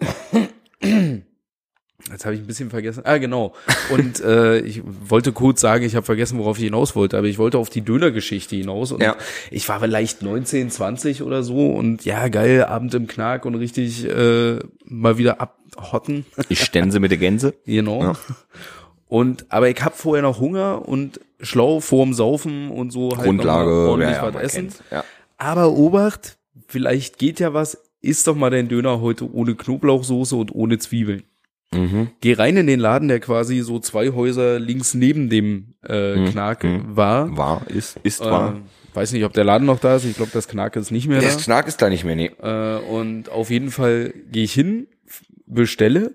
Jetzt 2.10 2.24
habe 2.24 2.34
ich 2.34 2.40
ein 2.40 2.46
bisschen 2.46 2.70
vergessen. 2.70 3.02
Ah, 3.04 3.18
genau. 3.18 3.54
Und 3.92 4.20
äh, 4.20 4.60
ich 4.60 4.80
wollte 4.84 5.32
kurz 5.32 5.60
sagen, 5.60 5.84
ich 5.84 5.94
habe 5.94 6.04
vergessen, 6.06 6.38
worauf 6.38 6.56
ich 6.58 6.64
hinaus 6.64 6.96
wollte, 6.96 7.16
aber 7.18 7.26
ich 7.28 7.36
wollte 7.38 7.58
auf 7.58 7.68
die 7.70 7.82
Dönergeschichte 7.82 8.56
hinaus. 8.56 8.90
Und 8.90 9.02
Ja. 9.02 9.16
ich 9.50 9.68
war 9.68 9.78
vielleicht 9.80 10.22
19, 10.22 10.70
20 10.70 11.22
oder 11.22 11.42
so 11.42 11.70
und 11.72 12.04
ja, 12.06 12.26
geil, 12.28 12.64
Abend 12.64 12.94
im 12.94 13.06
Knack 13.06 13.44
und 13.44 13.54
richtig 13.54 14.06
äh, 14.08 14.58
mal 14.84 15.18
wieder 15.18 15.40
abhotten. 15.80 16.24
Ich 16.48 16.62
stänse 16.64 17.00
mit 17.00 17.10
der 17.10 17.18
Gänse. 17.18 17.54
Genau. 17.66 18.02
Ja. 18.02 18.12
Und 19.08 19.46
aber 19.48 19.68
ich 19.68 19.82
hab 19.82 19.96
vorher 19.96 20.22
noch 20.22 20.38
Hunger 20.38 20.88
und 20.88 21.20
schlau 21.40 21.80
vorm 21.80 22.14
Saufen 22.14 22.70
und 22.70 22.92
so 22.92 23.10
halt 23.10 23.24
Grundlage, 23.24 23.88
ordentlich 23.88 24.10
ja, 24.10 24.16
ja, 24.18 24.26
was 24.26 24.34
man 24.34 24.42
essen. 24.44 24.68
Ja. 24.92 25.04
Aber 25.36 25.72
Obacht, 25.72 26.38
vielleicht 26.68 27.18
geht 27.18 27.40
ja 27.40 27.52
was. 27.52 27.78
Iss 28.02 28.22
doch 28.22 28.36
mal 28.36 28.50
dein 28.50 28.68
Döner 28.68 29.00
heute 29.00 29.30
ohne 29.32 29.54
Knoblauchsoße 29.56 30.36
und 30.36 30.54
ohne 30.54 30.78
Zwiebeln. 30.78 31.24
Mhm. 31.74 32.08
Geh 32.20 32.32
rein 32.34 32.56
in 32.56 32.66
den 32.66 32.80
Laden, 32.80 33.08
der 33.08 33.20
quasi 33.20 33.60
so 33.60 33.78
zwei 33.80 34.10
Häuser 34.12 34.58
links 34.58 34.94
neben 34.94 35.28
dem 35.28 35.74
äh, 35.88 36.16
Mhm. 36.16 36.26
Knack 36.30 36.64
Mhm. 36.64 36.96
war. 36.96 37.36
War, 37.36 37.62
ist, 37.68 37.98
ist 38.04 38.20
Äh, 38.20 38.24
wahr. 38.24 38.56
weiß 38.94 39.12
nicht, 39.12 39.24
ob 39.24 39.32
der 39.32 39.44
Laden 39.44 39.66
noch 39.66 39.80
da 39.80 39.96
ist. 39.96 40.04
Ich 40.04 40.16
glaube, 40.16 40.30
das 40.32 40.46
Knack 40.48 40.76
ist 40.76 40.90
nicht 40.92 41.08
mehr 41.08 41.20
Der 41.20 41.30
da. 41.30 41.36
Knack 41.36 41.66
ist 41.68 41.82
da 41.82 41.88
nicht 41.88 42.04
mehr, 42.04 42.16
nee. 42.16 42.30
Äh, 42.42 42.78
und 42.78 43.28
auf 43.28 43.50
jeden 43.50 43.70
Fall 43.70 44.14
gehe 44.30 44.44
ich 44.44 44.52
hin, 44.52 44.86
bestelle 45.54 46.14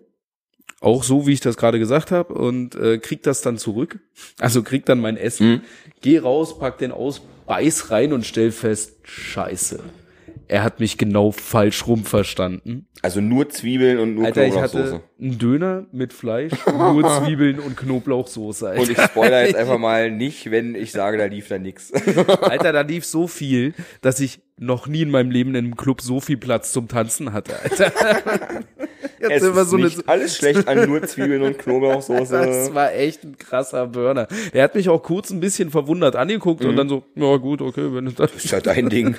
auch 0.81 1.03
so, 1.03 1.25
wie 1.25 1.33
ich 1.33 1.39
das 1.39 1.57
gerade 1.57 1.79
gesagt 1.79 2.11
habe, 2.11 2.33
und 2.33 2.75
äh, 2.75 2.97
krieg 2.99 3.23
das 3.23 3.41
dann 3.41 3.57
zurück. 3.57 3.99
Also 4.39 4.61
krieg 4.61 4.85
dann 4.85 4.99
mein 4.99 5.17
Essen, 5.17 5.47
Mhm. 5.47 5.61
geh 6.01 6.19
raus, 6.19 6.59
pack 6.59 6.77
den 6.77 6.91
aus, 6.91 7.21
beiß 7.47 7.89
rein 7.91 8.13
und 8.13 8.25
stell 8.25 8.51
fest, 8.51 8.93
scheiße. 9.03 9.79
Er 10.47 10.63
hat 10.63 10.79
mich 10.79 10.97
genau 10.99 11.31
falsch 11.31 11.87
rum 11.87 12.03
verstanden. 12.03 12.87
Also 13.01 13.19
nur 13.19 13.49
Zwiebeln 13.49 13.97
und 13.97 14.13
nur 14.15 14.25
Alter, 14.25 14.45
ich 14.45 14.51
Knoblauchsoße. 14.53 15.01
Einen 15.19 15.37
Döner 15.39 15.85
mit 15.91 16.11
Fleisch, 16.13 16.51
nur 16.67 17.03
Zwiebeln 17.23 17.59
und 17.59 17.77
Knoblauchsoße. 17.77 18.67
Alter. 18.69 18.81
Und 18.81 18.89
ich 18.91 18.99
spoiler 19.01 19.45
jetzt 19.45 19.55
einfach 19.57 19.77
mal 19.77 20.11
nicht, 20.11 20.51
wenn 20.51 20.75
ich 20.75 20.91
sage, 20.91 21.17
da 21.17 21.25
lief 21.25 21.47
da 21.47 21.57
nix. 21.57 21.91
Alter, 22.41 22.73
da 22.73 22.81
lief 22.81 23.05
so 23.05 23.27
viel, 23.27 23.73
dass 24.01 24.19
ich 24.19 24.41
noch 24.57 24.87
nie 24.87 25.01
in 25.01 25.11
meinem 25.11 25.31
Leben 25.31 25.51
in 25.51 25.57
einem 25.57 25.75
Club 25.77 26.01
so 26.01 26.19
viel 26.19 26.37
Platz 26.37 26.71
zum 26.71 26.87
Tanzen 26.87 27.33
hatte, 27.33 27.53
Alter. 27.61 27.91
Jetzt 29.19 29.31
Es 29.31 29.43
immer 29.43 29.61
ist 29.61 29.69
so 29.69 29.77
eine, 29.77 29.85
nicht 29.85 30.07
alles 30.07 30.37
schlecht 30.37 30.67
an 30.67 30.87
nur 30.87 31.01
Zwiebeln 31.03 31.41
und 31.41 31.57
das 31.57 31.63
Knoblauchsoße. 31.63 32.69
war 32.73 32.93
echt 32.93 33.23
ein 33.23 33.37
krasser 33.37 33.87
Burner. 33.87 34.27
Der 34.53 34.63
hat 34.63 34.75
mich 34.75 34.89
auch 34.89 35.01
kurz 35.01 35.29
ein 35.31 35.39
bisschen 35.39 35.71
verwundert 35.71 36.15
angeguckt 36.15 36.63
Mhm. 36.63 36.69
und 36.69 36.75
dann 36.75 36.89
so, 36.89 37.03
ja 37.15 37.35
gut, 37.37 37.61
okay, 37.61 37.93
wenn 37.93 38.07
es 38.07 38.15
das 38.15 38.33
Ist 38.35 38.51
ja 38.51 38.59
dein 38.61 38.89
Ding. 38.89 39.15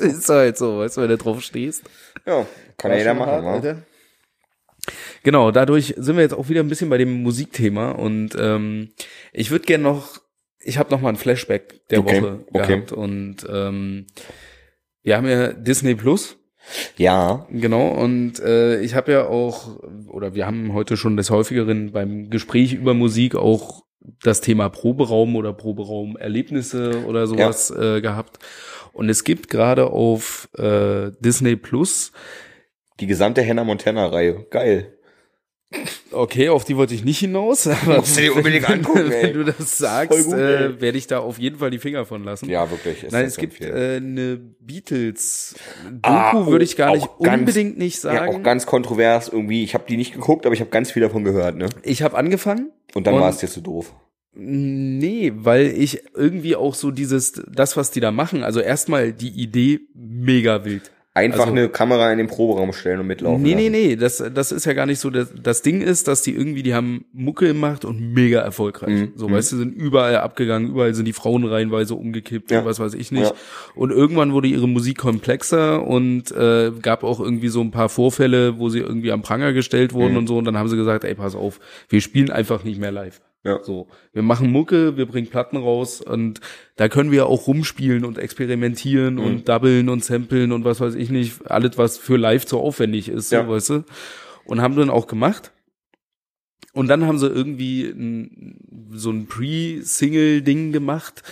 ist 0.00 0.28
halt 0.28 0.56
so, 0.58 0.78
weißt 0.78 0.96
du, 0.96 1.00
wenn 1.02 1.08
du 1.10 1.18
drauf 1.18 1.40
stehst. 1.42 1.84
Ja, 2.26 2.46
kann 2.76 2.90
ja 2.92 2.98
jeder 2.98 3.14
machen, 3.14 3.44
wa? 3.44 3.76
Genau, 5.22 5.50
dadurch 5.50 5.94
sind 5.96 6.16
wir 6.16 6.22
jetzt 6.22 6.34
auch 6.34 6.48
wieder 6.48 6.60
ein 6.60 6.68
bisschen 6.68 6.90
bei 6.90 6.98
dem 6.98 7.22
Musikthema 7.22 7.90
und 7.92 8.30
ähm, 8.38 8.90
ich 9.32 9.50
würde 9.50 9.64
gerne 9.64 9.84
noch, 9.84 10.20
ich 10.60 10.78
habe 10.78 10.90
noch 10.90 11.00
mal 11.00 11.10
ein 11.10 11.16
Flashback 11.16 11.86
der 11.88 12.00
Okay, 12.00 12.22
Woche 12.22 12.40
okay. 12.52 12.66
gehabt 12.66 12.92
und 12.92 13.36
ähm, 13.50 14.06
wir 15.02 15.16
haben 15.16 15.28
ja 15.28 15.52
Disney 15.52 15.94
Plus 15.94 16.36
Ja, 16.96 17.46
Genau, 17.50 17.88
und 17.88 18.40
äh, 18.40 18.80
ich 18.80 18.94
habe 18.94 19.12
ja 19.12 19.26
auch, 19.26 19.80
oder 20.08 20.34
wir 20.34 20.46
haben 20.46 20.72
heute 20.72 20.96
schon 20.96 21.16
des 21.16 21.30
Häufigeren 21.30 21.92
beim 21.92 22.30
Gespräch 22.30 22.74
über 22.74 22.94
Musik 22.94 23.34
auch 23.34 23.84
das 24.22 24.40
Thema 24.40 24.68
Proberaum 24.68 25.36
oder 25.36 25.52
Proberaumerlebnisse 25.52 27.04
oder 27.06 27.26
sowas 27.26 27.70
äh, 27.70 28.00
gehabt. 28.00 28.38
Und 28.92 29.08
es 29.08 29.24
gibt 29.24 29.48
gerade 29.48 29.90
auf 29.90 30.48
äh, 30.56 31.10
Disney 31.20 31.56
Plus, 31.56 32.12
die 33.00 33.06
gesamte 33.06 33.46
Hannah 33.46 33.64
Montana-Reihe. 33.64 34.46
Geil. 34.50 34.94
okay, 36.12 36.48
auf 36.48 36.64
die 36.64 36.76
wollte 36.78 36.94
ich 36.94 37.04
nicht 37.04 37.18
hinaus, 37.18 37.66
aber 37.66 37.98
Musst 37.98 38.16
du 38.16 38.22
dir 38.22 38.34
unbedingt 38.34 38.66
wenn, 38.68 38.78
angucken, 38.78 39.12
ey. 39.12 39.22
wenn 39.24 39.32
du 39.34 39.44
das 39.44 39.76
sagst, 39.76 40.24
gut, 40.24 40.32
äh, 40.34 40.80
werde 40.80 40.96
ich 40.96 41.06
da 41.06 41.18
auf 41.18 41.38
jeden 41.38 41.58
Fall 41.58 41.70
die 41.70 41.78
Finger 41.78 42.06
von 42.06 42.24
lassen. 42.24 42.48
Ja, 42.48 42.70
wirklich. 42.70 43.04
ist 43.04 43.12
Nein, 43.12 43.26
es 43.26 43.36
gibt 43.36 43.60
äh, 43.60 43.96
eine 43.96 44.38
Beatles-Doku, 44.60 45.98
Ah, 46.02 46.46
würde 46.46 46.64
ich 46.64 46.74
gar 46.76 46.94
nicht 46.94 47.06
ganz- 47.22 47.38
unbedingt 47.40 47.76
nicht 47.76 47.96
ja, 47.96 48.12
sagen. 48.14 48.36
auch 48.36 48.42
ganz 48.42 48.64
kontrovers 48.64 49.28
irgendwie. 49.28 49.62
Ich 49.62 49.74
habe 49.74 49.84
die 49.86 49.96
nicht 49.98 50.14
geguckt, 50.14 50.46
aber 50.46 50.54
ich 50.54 50.60
habe 50.60 50.70
ganz 50.70 50.90
viel 50.90 51.02
davon 51.02 51.24
gehört, 51.24 51.56
ne? 51.56 51.68
ich 51.82 52.02
habe 52.02 52.16
angefangen 52.16 52.70
Und 52.94 53.06
dann 53.06 53.14
war 53.14 53.28
es 53.28 53.36
dir 53.38 53.48
zu 53.48 53.60
doof. 53.60 53.94
Nee, 54.34 55.32
weil 55.34 55.66
ich 55.66 56.02
irgendwie 56.14 56.54
auch 56.56 56.74
so 56.74 56.90
dieses, 56.92 57.42
das, 57.52 57.76
was 57.76 57.90
die 57.90 58.00
da 58.00 58.10
machen, 58.12 58.42
also 58.44 58.60
erstmal 58.60 59.12
die 59.12 59.30
Idee 59.30 59.80
mega 59.94 60.64
wild. 60.64 60.92
Einfach 61.18 61.40
Also- 61.40 61.52
eine 61.52 61.68
Kamera 61.68 62.10
in 62.12 62.18
den 62.18 62.26
Proberaum 62.28 62.72
stellen 62.72 63.00
und 63.00 63.06
mitlaufen 63.06 63.42
Nee, 63.42 63.54
nee, 63.54 63.68
lassen. 63.68 63.72
nee, 63.72 63.96
das, 63.96 64.22
das 64.34 64.52
ist 64.52 64.64
ja 64.64 64.72
gar 64.72 64.86
nicht 64.86 65.00
so. 65.00 65.10
Das, 65.10 65.28
das 65.42 65.62
Ding 65.62 65.80
ist, 65.80 66.08
dass 66.08 66.22
die 66.22 66.34
irgendwie, 66.34 66.62
die 66.62 66.74
haben 66.74 67.04
Mucke 67.12 67.46
gemacht 67.48 67.84
und 67.84 68.12
mega 68.14 68.40
erfolgreich. 68.40 68.88
Mhm, 68.90 69.12
So, 69.16 69.28
mhm. 69.28 69.32
weißt 69.32 69.52
du, 69.52 69.56
sind 69.56 69.74
überall 69.74 70.16
abgegangen, 70.16 70.70
überall 70.70 70.94
sind 70.94 71.04
die 71.04 71.12
Frauen 71.12 71.44
reihenweise 71.44 71.94
umgekippt 71.94 72.50
Ja. 72.50 72.60
und 72.60 72.64
was 72.66 72.80
weiß 72.80 72.94
ich 72.94 73.10
nicht. 73.12 73.24
Ja. 73.24 73.32
Und 73.74 73.90
irgendwann 73.90 74.32
wurde 74.32 74.48
ihre 74.48 74.68
Musik 74.68 74.98
komplexer 74.98 75.86
und 75.86 76.30
äh, 76.32 76.70
gab 76.82 77.04
auch 77.04 77.20
irgendwie 77.20 77.48
so 77.48 77.60
ein 77.60 77.70
paar 77.70 77.88
Vorfälle, 77.88 78.58
wo 78.58 78.68
sie 78.68 78.78
irgendwie 78.80 79.12
am 79.12 79.22
Pranger 79.22 79.52
gestellt 79.52 79.92
wurden 79.92 80.12
Mhm. 80.12 80.18
und 80.18 80.26
so. 80.28 80.38
Und 80.38 80.44
dann 80.44 80.56
haben 80.56 80.68
sie 80.68 80.76
gesagt, 80.76 81.04
ey, 81.04 81.14
pass 81.14 81.34
auf, 81.34 81.60
wir 81.88 82.00
spielen 82.00 82.30
einfach 82.30 82.64
nicht 82.64 82.80
mehr 82.80 82.92
live. 82.92 83.20
Ja. 83.44 83.62
So, 83.62 83.86
wir 84.12 84.22
machen 84.22 84.50
Mucke, 84.50 84.96
wir 84.96 85.06
bringen 85.06 85.28
Platten 85.28 85.56
raus 85.56 86.00
und 86.00 86.40
da 86.76 86.88
können 86.88 87.12
wir 87.12 87.26
auch 87.26 87.46
rumspielen 87.46 88.04
und 88.04 88.18
experimentieren 88.18 89.14
Mhm. 89.14 89.20
und 89.24 89.48
doublen 89.48 89.88
und 89.88 90.04
samplen 90.04 90.52
und 90.52 90.64
was 90.64 90.80
weiß 90.80 90.94
ich 90.96 91.10
nicht, 91.10 91.48
alles 91.50 91.78
was 91.78 91.98
für 91.98 92.16
live 92.16 92.46
zu 92.46 92.58
aufwendig 92.58 93.08
ist, 93.08 93.28
so, 93.30 93.36
Ja. 93.36 93.48
weißt 93.48 93.70
du? 93.70 93.84
Und 94.44 94.60
haben 94.60 94.76
dann 94.76 94.90
auch 94.90 95.06
gemacht. 95.06 95.52
Und 96.74 96.88
dann 96.88 97.06
haben 97.06 97.18
sie 97.18 97.28
irgendwie 97.28 97.84
ein, 97.86 98.58
so 98.92 99.10
ein 99.10 99.26
Pre-Single-Ding 99.26 100.72
gemacht, 100.72 101.22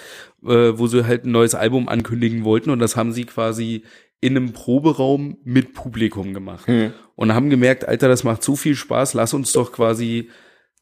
äh, 0.44 0.72
wo 0.78 0.86
sie 0.86 1.06
halt 1.06 1.24
ein 1.24 1.30
neues 1.32 1.54
Album 1.54 1.88
ankündigen 1.88 2.44
wollten 2.44 2.70
und 2.70 2.78
das 2.78 2.96
haben 2.96 3.12
sie 3.12 3.24
quasi 3.24 3.82
in 4.20 4.36
einem 4.36 4.52
Proberaum 4.52 5.36
mit 5.44 5.74
Publikum 5.74 6.32
gemacht. 6.34 6.66
Hm. 6.66 6.92
Und 7.16 7.34
haben 7.34 7.50
gemerkt, 7.50 7.86
Alter, 7.86 8.08
das 8.08 8.24
macht 8.24 8.42
so 8.42 8.56
viel 8.56 8.74
Spaß, 8.74 9.14
lass 9.14 9.34
uns 9.34 9.52
doch 9.52 9.72
quasi 9.72 10.30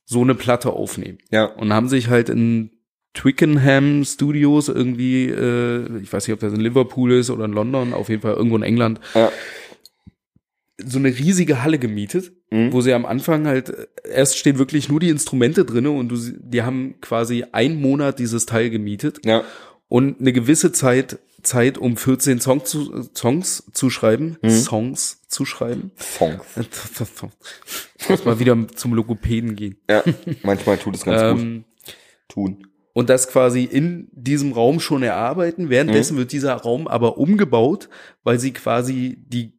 so 0.04 0.20
eine 0.22 0.34
Platte 0.34 0.70
aufnehmen. 0.72 1.18
Ja. 1.30 1.44
Und 1.46 1.72
haben 1.72 1.88
sich 1.88 2.08
halt 2.08 2.28
in 2.28 2.70
Twickenham 3.14 4.04
Studios 4.04 4.68
irgendwie, 4.68 5.26
äh, 5.28 5.98
ich 6.02 6.12
weiß 6.12 6.26
nicht, 6.26 6.34
ob 6.34 6.40
das 6.40 6.52
in 6.52 6.60
Liverpool 6.60 7.12
ist 7.12 7.30
oder 7.30 7.44
in 7.44 7.52
London, 7.52 7.92
auf 7.94 8.08
jeden 8.08 8.22
Fall 8.22 8.34
irgendwo 8.34 8.56
in 8.56 8.62
England, 8.64 9.00
Ja. 9.14 9.30
so 10.78 10.98
eine 10.98 11.08
riesige 11.16 11.62
Halle 11.62 11.78
gemietet, 11.78 12.32
Mhm. 12.50 12.72
wo 12.72 12.80
sie 12.80 12.92
am 12.92 13.06
Anfang 13.06 13.46
halt, 13.46 13.68
äh, 13.70 13.86
erst 14.12 14.36
stehen 14.38 14.58
wirklich 14.58 14.88
nur 14.88 14.98
die 15.00 15.08
Instrumente 15.08 15.64
drinne 15.64 15.90
und 15.90 16.08
du, 16.08 16.16
die 16.16 16.62
haben 16.62 16.96
quasi 17.00 17.44
einen 17.52 17.80
Monat 17.80 18.18
dieses 18.18 18.46
Teil 18.46 18.70
gemietet 18.70 19.24
Ja. 19.24 19.44
und 19.88 20.20
eine 20.20 20.32
gewisse 20.32 20.72
Zeit, 20.72 21.18
Zeit 21.44 21.78
um 21.78 21.96
14 21.96 22.40
Songs 22.40 22.64
zu, 22.68 23.08
Songs 23.14 23.64
zu 23.72 23.90
schreiben, 23.90 24.36
Mhm. 24.42 24.50
Songs 24.50 25.22
zu 25.28 25.44
schreiben. 25.44 25.92
Songs. 25.96 26.42
Muss 28.08 28.24
mal 28.24 28.38
wieder 28.38 28.56
zum 28.74 28.94
Logopäden 28.94 29.56
gehen. 29.56 29.76
Ja. 29.88 30.02
Manchmal 30.42 30.78
tut 30.78 30.96
es 30.96 31.04
ganz 31.04 31.20
gut. 31.20 31.40
Ähm, 31.42 31.64
Tun. 32.28 32.66
und 32.92 33.08
das 33.10 33.28
quasi 33.28 33.64
in 33.64 34.08
diesem 34.12 34.52
Raum 34.52 34.80
schon 34.80 35.02
erarbeiten. 35.02 35.68
Währenddessen 35.70 36.16
wird 36.16 36.32
dieser 36.32 36.54
Raum 36.54 36.86
aber 36.88 37.16
umgebaut, 37.18 37.88
weil 38.24 38.38
sie 38.38 38.52
quasi 38.52 39.18
die 39.26 39.52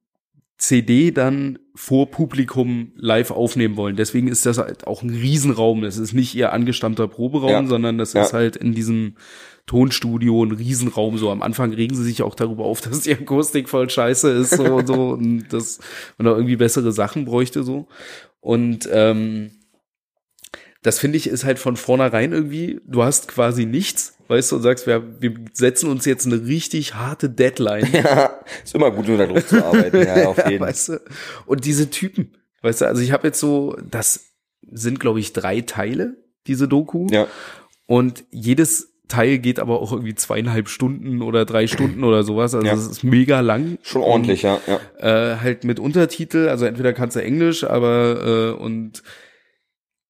CD 0.67 1.11
dann 1.11 1.59
vor 1.75 2.09
Publikum 2.09 2.91
live 2.95 3.31
aufnehmen 3.31 3.75
wollen. 3.77 3.95
Deswegen 3.95 4.27
ist 4.27 4.45
das 4.45 4.57
halt 4.57 4.87
auch 4.87 5.03
ein 5.03 5.09
Riesenraum. 5.09 5.81
Das 5.81 5.97
ist 5.97 6.13
nicht 6.13 6.33
ihr 6.35 6.53
angestammter 6.53 7.07
Proberaum, 7.07 7.49
Ja. 7.49 7.67
sondern 7.67 7.97
das 7.97 8.13
Ja. 8.13 8.23
ist 8.23 8.33
halt 8.33 8.55
in 8.55 8.73
diesem 8.73 9.15
Tonstudio 9.65 10.43
ein 10.43 10.51
Riesenraum. 10.51 11.17
So 11.17 11.31
am 11.31 11.41
Anfang 11.41 11.73
regen 11.73 11.95
sie 11.95 12.03
sich 12.03 12.21
auch 12.23 12.35
darüber 12.35 12.65
auf, 12.65 12.81
dass 12.81 13.01
die 13.01 13.13
Akustik 13.13 13.67
voll 13.67 13.89
scheiße 13.89 14.29
ist 14.31 14.51
so 14.51 14.63
und 14.75 14.87
so 14.87 15.09
und 15.09 15.47
dass 15.51 15.79
man 16.17 16.25
da 16.25 16.31
irgendwie 16.35 16.55
bessere 16.55 16.91
Sachen 16.91 17.25
bräuchte 17.25 17.63
so. 17.63 17.87
Und 18.39 18.87
ähm, 18.91 19.51
das 20.85 20.99
finde 20.99 21.17
ich 21.17 21.27
ist 21.27 21.45
halt 21.45 21.57
von 21.57 21.77
vornherein 21.77 22.31
irgendwie, 22.31 22.79
du 22.85 23.01
hast 23.03 23.27
quasi 23.27 23.65
nichts, 23.65 24.15
weißt 24.27 24.51
du, 24.51 24.57
und 24.57 24.61
sagst, 24.61 24.85
wir, 24.85 25.03
wir 25.19 25.33
setzen 25.51 25.89
uns 25.89 26.05
jetzt 26.05 26.27
eine 26.27 26.45
richtig 26.45 26.93
harte 26.93 27.27
Deadline. 27.27 27.87
Ja. 27.91 28.39
Ist 28.63 28.75
immer 28.75 28.91
gut, 28.91 29.09
unter 29.09 29.25
Druck 29.25 29.47
zu 29.47 29.65
arbeiten. 29.65 29.97
Ja, 30.05 30.27
auf 30.27 30.37
jeden 30.37 30.59
Fall. 30.59 30.67
weißt 30.69 30.89
du? 30.89 31.01
Und 31.47 31.65
diese 31.65 31.89
Typen, 31.89 32.35
weißt 32.61 32.81
du, 32.81 32.85
also 32.85 33.01
ich 33.01 33.11
habe 33.11 33.25
jetzt 33.25 33.39
so, 33.39 33.75
das 33.89 34.25
sind, 34.71 34.99
glaube 34.99 35.19
ich, 35.19 35.33
drei 35.33 35.61
Teile, 35.61 36.17
diese 36.45 36.67
Doku. 36.67 37.07
Ja. 37.09 37.25
Und 37.87 38.23
jedes 38.29 38.91
Teil 39.07 39.39
geht 39.39 39.59
aber 39.59 39.81
auch 39.81 39.91
irgendwie 39.91 40.13
zweieinhalb 40.13 40.69
Stunden 40.69 41.23
oder 41.23 41.45
drei 41.45 41.65
Stunden 41.65 42.03
oder 42.03 42.21
sowas. 42.23 42.53
Also 42.53 42.67
Ja. 42.67 42.73
es 42.73 42.85
ist 42.85 43.03
mega 43.03 43.39
lang. 43.39 43.79
Schon 43.81 44.03
ordentlich, 44.03 44.43
ja. 44.43 44.59
ja. 44.67 44.79
äh, 45.33 45.37
halt 45.37 45.63
mit 45.63 45.79
Untertitel, 45.79 46.47
also 46.47 46.65
entweder 46.65 46.93
kannst 46.93 47.15
du 47.15 47.23
Englisch, 47.23 47.63
aber 47.63 48.53
äh, 48.59 48.61
und 48.61 49.01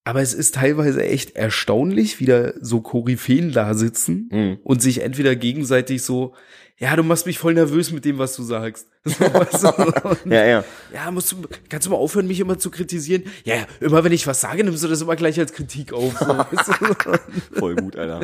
aber 0.06 0.22
es 0.22 0.34
ist 0.34 0.56
teilweise 0.56 1.04
echt 1.04 1.36
erstaunlich, 1.36 2.20
wie 2.22 2.26
da 2.26 2.54
so 2.62 2.80
Koryphäen 2.80 3.52
da 3.52 3.74
sitzen 3.74 4.30
Mhm. 4.32 4.58
und 4.64 4.82
sich 4.82 5.02
entweder 5.02 5.36
gegenseitig 5.36 6.04
so, 6.04 6.34
ja, 6.78 6.96
du 6.96 7.04
machst 7.04 7.26
mich 7.26 7.40
voll 7.40 7.54
nervös 7.56 7.92
mit 7.92 8.06
dem, 8.06 8.18
was 8.18 8.36
du 8.36 8.44
sagst. 8.44 8.88
So, 9.52 9.72
Ja, 10.26 10.46
ja. 10.46 10.64
ja, 10.94 11.12
musst 11.12 11.32
du, 11.32 11.38
kannst 11.70 11.86
du 11.86 11.92
mal 11.92 11.98
aufhören, 11.98 12.28
mich 12.28 12.40
immer 12.40 12.58
zu 12.58 12.72
kritisieren? 12.72 13.24
Ja, 13.44 13.56
ja, 13.56 13.66
immer 13.80 14.04
wenn 14.04 14.12
ich 14.12 14.26
was 14.26 14.42
sage, 14.42 14.64
nimmst 14.64 14.84
du 14.84 14.88
das 14.88 15.02
immer 15.02 15.16
gleich 15.16 15.40
als 15.40 15.54
Kritik 15.54 15.94
auf. 15.94 16.18
So, 16.18 16.28
weißt 16.28 16.70
du? 16.70 17.14
Voll 17.60 17.76
gut, 17.76 17.96
Alter. 17.96 18.22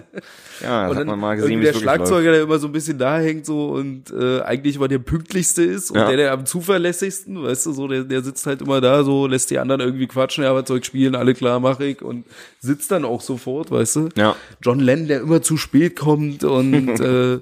Ja, 0.61 0.87
das 0.89 0.97
hat 0.97 1.05
man 1.05 1.19
mal 1.19 1.35
gesehen, 1.35 1.59
wie 1.59 1.63
der 1.63 1.73
wirklich 1.73 1.83
läuft. 1.85 1.97
Schlagzeuger, 1.97 2.31
der 2.31 2.41
immer 2.41 2.57
so 2.59 2.67
ein 2.67 2.71
bisschen 2.73 2.97
da 2.97 3.19
hängt 3.19 3.45
so 3.45 3.69
und 3.69 4.11
äh, 4.11 4.41
eigentlich 4.41 4.75
immer 4.77 4.87
der 4.87 4.99
pünktlichste 4.99 5.63
ist 5.63 5.91
und 5.91 5.97
Ja. 5.97 6.07
der, 6.07 6.17
der 6.17 6.31
am 6.31 6.45
zuverlässigsten, 6.45 7.43
weißt 7.43 7.67
du, 7.67 7.73
so, 7.73 7.87
der, 7.87 8.03
der 8.03 8.23
sitzt 8.23 8.45
halt 8.47 8.61
immer 8.61 8.81
da, 8.81 9.03
so 9.03 9.27
lässt 9.27 9.51
die 9.51 9.59
anderen 9.59 9.81
irgendwie 9.81 10.07
quatschen, 10.07 10.43
ja, 10.43 10.53
was 10.55 10.65
Zeug 10.65 10.85
spielen, 10.85 11.15
alle 11.15 11.33
klar, 11.35 11.59
mach 11.59 11.79
ich 11.79 12.01
und 12.01 12.25
sitzt 12.59 12.89
dann 12.91 13.05
auch 13.05 13.21
sofort, 13.21 13.69
weißt 13.71 13.95
du. 13.97 14.09
Ja. 14.15 14.35
John 14.61 14.79
Lennon, 14.79 15.07
der 15.07 15.21
immer 15.21 15.41
zu 15.41 15.57
spät 15.57 15.95
kommt 15.99 16.43
und 16.43 16.99
äh, 16.99 17.39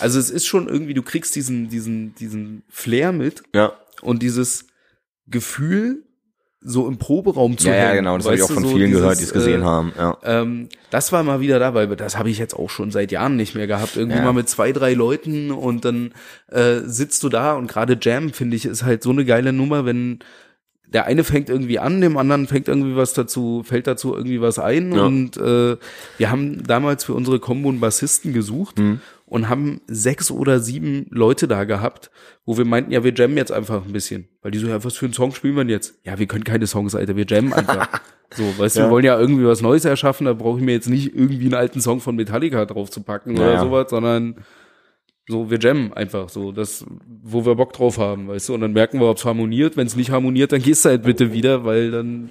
also 0.00 0.18
es 0.18 0.30
ist 0.30 0.46
schon 0.46 0.68
irgendwie, 0.68 0.94
du 0.94 1.02
kriegst 1.02 1.34
diesen, 1.34 1.68
diesen, 1.68 2.14
diesen 2.14 2.62
Flair 2.78 3.12
mit 3.12 3.42
Ja. 3.54 3.72
und 4.02 4.22
dieses 4.22 4.66
Gefühl, 5.26 6.04
so 6.60 6.88
im 6.88 6.98
Proberaum 6.98 7.56
zu 7.56 7.68
Ja, 7.68 7.74
ja, 7.76 7.94
genau. 7.94 8.16
Das 8.16 8.26
habe 8.26 8.36
ich 8.36 8.42
auch 8.42 8.50
von 8.50 8.64
so 8.64 8.70
vielen 8.70 8.86
dieses, 8.86 9.00
gehört, 9.00 9.20
die 9.20 9.24
es 9.24 9.32
gesehen 9.32 9.62
äh, 9.62 9.64
haben. 9.64 9.92
Ja. 9.96 10.18
ähm, 10.24 10.68
das 10.90 11.12
war 11.12 11.22
mal 11.22 11.40
wieder 11.40 11.58
da, 11.60 11.72
weil 11.74 11.86
das 11.94 12.18
habe 12.18 12.30
ich 12.30 12.38
jetzt 12.38 12.54
auch 12.54 12.68
schon 12.68 12.90
seit 12.90 13.12
Jahren 13.12 13.36
nicht 13.36 13.54
mehr 13.54 13.66
gehabt. 13.68 13.96
Irgendwie 13.96 14.18
Ja. 14.18 14.24
mal 14.24 14.32
mit 14.32 14.48
zwei, 14.48 14.72
drei 14.72 14.94
Leuten 14.94 15.50
und 15.52 15.84
dann 15.84 16.12
äh, 16.48 16.80
sitzt 16.84 17.22
du 17.22 17.28
da 17.28 17.54
und 17.54 17.68
gerade 17.68 17.96
Jam, 18.00 18.32
finde 18.32 18.56
ich, 18.56 18.64
ist 18.64 18.82
halt 18.82 19.02
so 19.04 19.10
eine 19.10 19.24
geile 19.24 19.52
Nummer, 19.52 19.84
wenn 19.86 20.18
der 20.88 21.04
eine 21.06 21.22
fängt 21.22 21.48
irgendwie 21.50 21.78
an, 21.78 22.00
dem 22.00 22.16
anderen 22.16 22.46
fängt 22.48 22.66
irgendwie 22.66 22.96
was 22.96 23.12
dazu, 23.12 23.62
fällt 23.64 23.86
dazu 23.86 24.14
irgendwie 24.14 24.40
was 24.40 24.58
ein. 24.58 24.92
Ja. 24.92 25.04
Und 25.04 25.36
äh, 25.36 25.76
wir 26.16 26.30
haben 26.30 26.64
damals 26.66 27.04
für 27.04 27.12
unsere 27.14 27.38
Combo 27.38 27.68
einen 27.68 27.80
Bassisten 27.80 28.32
gesucht 28.32 28.78
Mhm. 28.78 29.00
Und 29.28 29.48
haben 29.48 29.80
sechs 29.86 30.30
oder 30.30 30.60
sieben 30.60 31.06
Leute 31.10 31.46
da 31.48 31.64
gehabt, 31.64 32.10
wo 32.44 32.56
wir 32.56 32.64
meinten, 32.64 32.90
ja, 32.92 33.04
wir 33.04 33.12
jammen 33.14 33.36
jetzt 33.36 33.52
einfach 33.52 33.84
ein 33.84 33.92
bisschen. 33.92 34.28
Weil 34.42 34.50
die 34.52 34.58
so, 34.58 34.66
ja, 34.68 34.82
was 34.82 34.96
für 34.96 35.06
einen 35.06 35.12
Song 35.14 35.32
spielen 35.32 35.54
wir 35.54 35.64
denn 35.64 35.70
jetzt? 35.70 35.98
Ja, 36.04 36.18
wir 36.18 36.26
können 36.26 36.44
keine 36.44 36.66
Songs, 36.66 36.94
Alter, 36.94 37.16
wir 37.16 37.26
jammen 37.26 37.52
einfach. 37.52 37.88
so, 38.34 38.42
weißt 38.58 38.76
du, 38.76 38.80
Ja. 38.80 38.86
wir 38.86 38.90
wollen 38.90 39.04
ja 39.04 39.18
irgendwie 39.20 39.44
was 39.44 39.60
Neues 39.62 39.84
erschaffen, 39.84 40.24
da 40.26 40.32
brauche 40.32 40.58
ich 40.58 40.64
mir 40.64 40.72
jetzt 40.72 40.88
nicht 40.88 41.14
irgendwie 41.14 41.44
einen 41.44 41.54
alten 41.54 41.80
Song 41.80 42.00
von 42.00 42.16
Metallica 42.16 42.64
drauf 42.64 42.90
zu 42.90 43.02
packen 43.02 43.36
Ja, 43.36 43.42
oder 43.42 43.60
sowas, 43.60 43.90
sondern 43.90 44.36
so, 45.28 45.50
wir 45.50 45.58
jammen 45.58 45.92
einfach 45.92 46.30
so, 46.30 46.52
das, 46.52 46.86
wo 47.22 47.44
wir 47.44 47.54
Bock 47.54 47.74
drauf 47.74 47.98
haben, 47.98 48.28
weißt 48.28 48.48
du, 48.48 48.54
und 48.54 48.62
dann 48.62 48.72
merken 48.72 48.98
wir, 48.98 49.08
ob 49.10 49.18
es 49.18 49.26
harmoniert. 49.26 49.76
Wenn 49.76 49.86
es 49.86 49.94
nicht 49.94 50.10
harmoniert, 50.10 50.52
dann 50.52 50.62
gehst 50.62 50.84
du 50.86 50.88
halt 50.88 51.02
bitte 51.02 51.32
wieder, 51.34 51.64
weil 51.66 51.90
dann 51.90 52.30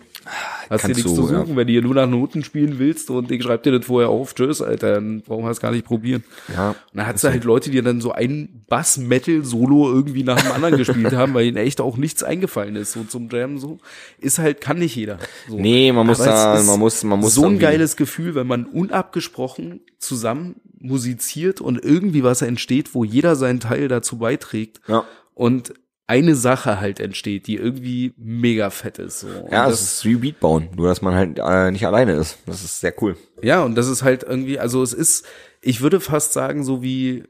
hast 0.70 0.84
du 0.84 0.88
Kannst 0.88 1.04
nichts 1.04 1.04
du, 1.04 1.16
zu 1.16 1.28
suchen. 1.28 1.56
Wenn 1.56 1.68
du 1.68 1.74
hier 1.74 1.82
nur 1.82 1.96
nach 1.96 2.08
Noten 2.08 2.44
spielen 2.44 2.80
willst 2.80 3.10
und 3.10 3.32
ich 3.32 3.44
schreib 3.44 3.64
dir 3.64 3.72
das 3.72 3.86
vorher 3.86 4.10
auf, 4.10 4.36
tschüss, 4.36 4.62
Alter, 4.62 4.96
dann 4.96 5.22
brauchen 5.22 5.44
wir 5.44 5.52
es 5.52 5.60
gar 5.60 5.72
nicht 5.72 5.86
probieren. 5.86 6.24
Ja. 6.54 6.70
Und 6.70 6.78
dann 6.94 7.08
hat's 7.08 7.22
da 7.22 7.30
halt 7.30 7.44
Leute, 7.44 7.70
die 7.70 7.82
dann 7.82 8.02
so 8.02 8.12
ein 8.12 8.64
Bass-Metal-Solo 8.68 9.92
irgendwie 9.92 10.24
nach 10.24 10.42
dem 10.42 10.52
anderen 10.52 10.78
gespielt 10.78 11.14
haben, 11.14 11.34
weil 11.34 11.46
ihnen 11.48 11.58
echt 11.58 11.82
auch 11.82 11.98
nichts 11.98 12.24
eingefallen 12.24 12.76
ist, 12.76 12.94
so 12.94 13.04
zum 13.04 13.30
Jam 13.30 13.58
so. 13.58 13.80
Ist 14.20 14.40
halt, 14.40 14.62
kann 14.62 14.80
nicht 14.80 14.96
jeder. 14.96 15.20
So. 15.50 15.58
Nee, 15.58 15.92
man 15.92 16.06
muss 16.08 16.20
da, 16.20 16.62
man 16.66 16.80
muss, 16.80 17.04
man 17.04 17.20
muss 17.20 17.34
so 17.36 17.46
ein 17.46 17.60
geiles 17.60 17.96
Gefühl, 17.96 18.36
wenn 18.36 18.48
man 18.48 18.66
unabgesprochen 18.66 19.82
zusammen 20.00 20.56
musiziert 20.80 21.62
und 21.62 21.84
irgendwie 21.84 22.24
was 22.24 22.42
entsteht, 22.42 22.94
wo 22.94 23.04
jeder 23.04 23.36
seinen 23.36 23.60
Teil 23.60 23.88
dazu 23.88 24.18
beiträgt 24.18 24.82
Ja. 24.88 25.06
und 25.34 25.74
eine 26.08 26.36
Sache 26.36 26.80
halt 26.80 27.00
entsteht, 27.02 27.48
die 27.48 27.56
irgendwie 27.56 28.14
mega 28.18 28.70
fett 28.70 28.98
ist. 28.98 29.20
So. 29.22 29.28
Und 29.28 29.52
Ja, 29.52 29.70
es 29.70 29.82
ist 29.82 30.06
wie 30.06 30.16
Beat 30.16 30.40
bauen, 30.40 30.70
nur 30.76 30.88
dass 30.88 31.02
man 31.02 31.14
halt 31.16 31.38
äh, 31.38 31.70
nicht 31.72 31.86
alleine 31.86 32.14
ist. 32.14 32.38
Das 32.46 32.64
ist 32.64 32.80
sehr 32.80 32.94
cool. 33.02 33.18
ja, 33.42 33.62
und 33.64 33.76
das 33.76 33.88
ist 33.88 34.04
halt 34.04 34.24
irgendwie, 34.24 34.58
also 34.60 34.82
es 34.84 34.94
ist, 34.94 35.26
ich 35.62 35.82
würde 35.82 36.00
fast 36.00 36.32
sagen, 36.34 36.64
so 36.64 36.82
wie 36.82 37.24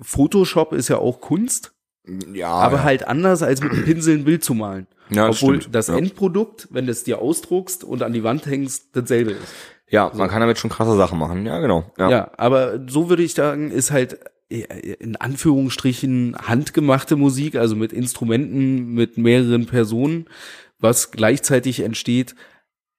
Photoshop 0.00 0.72
ist 0.72 0.88
ja 0.88 0.98
auch 0.98 1.20
Kunst, 1.20 1.72
Ja, 2.32 2.48
aber 2.48 2.78
ja. 2.78 2.82
halt 2.84 3.06
anders 3.08 3.42
als 3.42 3.60
mit 3.62 3.72
einem 3.72 3.84
Pinsel 3.84 4.16
ein 4.18 4.24
Bild 4.24 4.42
zu 4.44 4.54
malen. 4.54 4.86
Ja, 5.10 5.26
das 5.28 5.42
Obwohl 5.42 5.60
stimmt. 5.60 5.74
das 5.74 5.88
Ja. 5.88 5.96
Endprodukt, 5.96 6.68
wenn 6.70 6.86
du 6.86 6.92
es 6.92 7.04
dir 7.04 7.18
ausdruckst 7.20 7.84
und 7.84 8.02
an 8.02 8.12
die 8.12 8.24
Wand 8.24 8.46
hängst, 8.46 8.86
dasselbe 8.96 9.32
ist. 9.32 9.52
ja, 9.88 10.10
man 10.14 10.28
kann 10.30 10.40
damit 10.40 10.58
schon 10.58 10.70
krasse 10.70 10.96
Sachen 10.96 11.18
machen. 11.18 11.44
Ja, 11.44 11.58
genau. 11.60 11.90
Ja. 11.98 12.10
Ja, 12.10 12.30
aber 12.38 12.80
so 12.88 13.08
würde 13.10 13.22
ich 13.22 13.34
sagen, 13.34 13.70
ist 13.70 13.90
halt 13.90 14.18
in 14.60 15.16
Anführungsstrichen 15.16 16.36
handgemachte 16.36 17.16
Musik, 17.16 17.56
also 17.56 17.76
mit 17.76 17.92
Instrumenten, 17.92 18.94
mit 18.94 19.18
mehreren 19.18 19.66
Personen, 19.66 20.26
was 20.78 21.10
gleichzeitig 21.10 21.80
entsteht, 21.80 22.34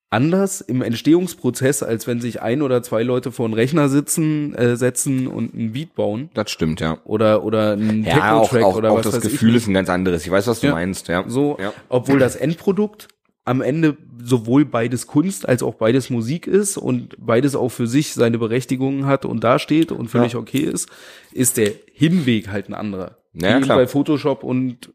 anders 0.10 0.62
im 0.62 0.82
Entstehungsprozess, 0.84 1.82
als 1.82 2.06
wenn 2.06 2.22
sich 2.22 2.42
ein 2.42 2.62
oder 2.62 2.84
zwei 2.84 3.02
Leute 3.02 3.32
vor 3.32 3.46
einen 3.46 3.56
Rechner 3.56 3.90
sitzen, 3.90 4.54
äh, 4.54 4.78
setzen 4.78 5.28
und 5.28 5.56
einen 5.56 5.74
Beat 5.74 5.96
bauen 5.96 6.30
Das 6.36 6.52
stimmt, 6.52 6.80
ja. 6.82 7.00
oder 7.04 7.44
oder 7.44 7.72
einen 7.72 8.04
Ja, 8.04 8.36
auch, 8.36 8.50
Techno-Track 8.50 8.64
auch, 8.64 8.76
oder 8.78 8.92
auch 8.92 8.98
was 9.04 9.10
das 9.10 9.22
Gefühl 9.22 9.56
ist 9.56 9.68
ein 9.68 9.74
ganz 9.74 9.90
anderes. 9.90 10.24
Ich 10.24 10.32
weiß, 10.32 10.46
was 10.48 10.60
du 10.60 10.68
Ja. 10.68 10.74
meinst, 10.74 11.08
ja. 11.08 11.24
so, 11.28 11.58
Ja. 11.60 11.74
obwohl 11.90 12.20
das 12.20 12.36
Endprodukt 12.36 13.08
am 13.46 13.62
Ende 13.62 13.98
sowohl 14.24 14.64
beides 14.66 15.06
Kunst 15.08 15.48
als 15.48 15.64
auch 15.64 15.76
beides 15.76 16.10
Musik 16.10 16.48
ist 16.48 16.78
und 16.78 17.16
beides 17.18 17.56
auch 17.56 17.70
für 17.70 17.88
sich 17.88 18.14
seine 18.14 18.38
Berechtigungen 18.38 19.06
hat 19.06 19.26
und 19.26 19.44
dasteht 19.44 19.92
und 19.92 20.08
völlig 20.08 20.34
Ja. 20.34 20.40
okay 20.40 20.60
ist, 20.60 20.90
ist 21.32 21.58
der 21.58 21.74
Hinweg 21.94 22.48
halt 22.50 22.70
ein 22.70 22.74
anderer. 22.74 23.18
Ja, 23.34 23.58
Wie 23.60 23.64
klar. 23.64 23.78
bei 23.78 23.88
Photoshop 23.88 24.44
und 24.44 24.94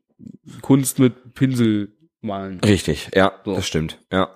Kunst 0.63 0.99
mit 0.99 1.35
Pinsel 1.35 1.93
malen. 2.21 2.61
Richtig, 2.61 3.11
ja, 3.15 3.33
So. 3.45 3.55
das 3.55 3.67
stimmt, 3.67 3.99
ja. 4.11 4.33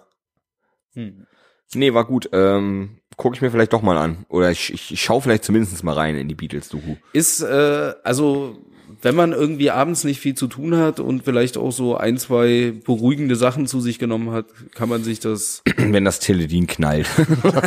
Hm. 0.95 1.27
Nee, 1.75 1.95
war 1.95 2.05
gut. 2.05 2.29
Ähm, 2.33 2.99
guck 3.17 3.35
ich 3.35 3.41
mir 3.41 3.51
vielleicht 3.51 3.73
doch 3.73 3.81
mal 3.81 3.97
an. 3.97 4.27
Oder 4.29 4.51
ich, 4.51 4.73
ich, 4.75 4.93
ich 4.93 5.01
schau 5.03 5.21
vielleicht 5.21 5.43
zumindest 5.45 5.83
mal 5.85 5.95
rein 5.95 6.17
in 6.17 6.29
die 6.29 6.35
Beatles-Doku. 6.35 6.97
Ist, 7.15 7.41
äh, 7.41 7.95
also, 8.05 8.59
wenn 9.03 9.15
man 9.15 9.33
irgendwie 9.33 9.71
abends 9.71 10.05
nicht 10.05 10.21
viel 10.21 10.35
zu 10.35 10.47
tun 10.47 10.77
hat 10.77 11.01
und 11.01 11.25
vielleicht 11.25 11.57
auch 11.57 11.73
so 11.73 11.97
ein, 11.97 12.19
zwei 12.19 12.73
beruhigende 12.85 13.37
Sachen 13.37 13.67
zu 13.67 13.81
sich 13.81 13.99
genommen 13.99 14.31
hat, 14.31 14.47
kann 14.75 14.89
man 14.89 15.03
sich 15.05 15.21
das, 15.21 15.63
Wenn 15.77 16.05
das 16.05 16.21
Teledin 16.21 16.67
knallt. 16.67 17.09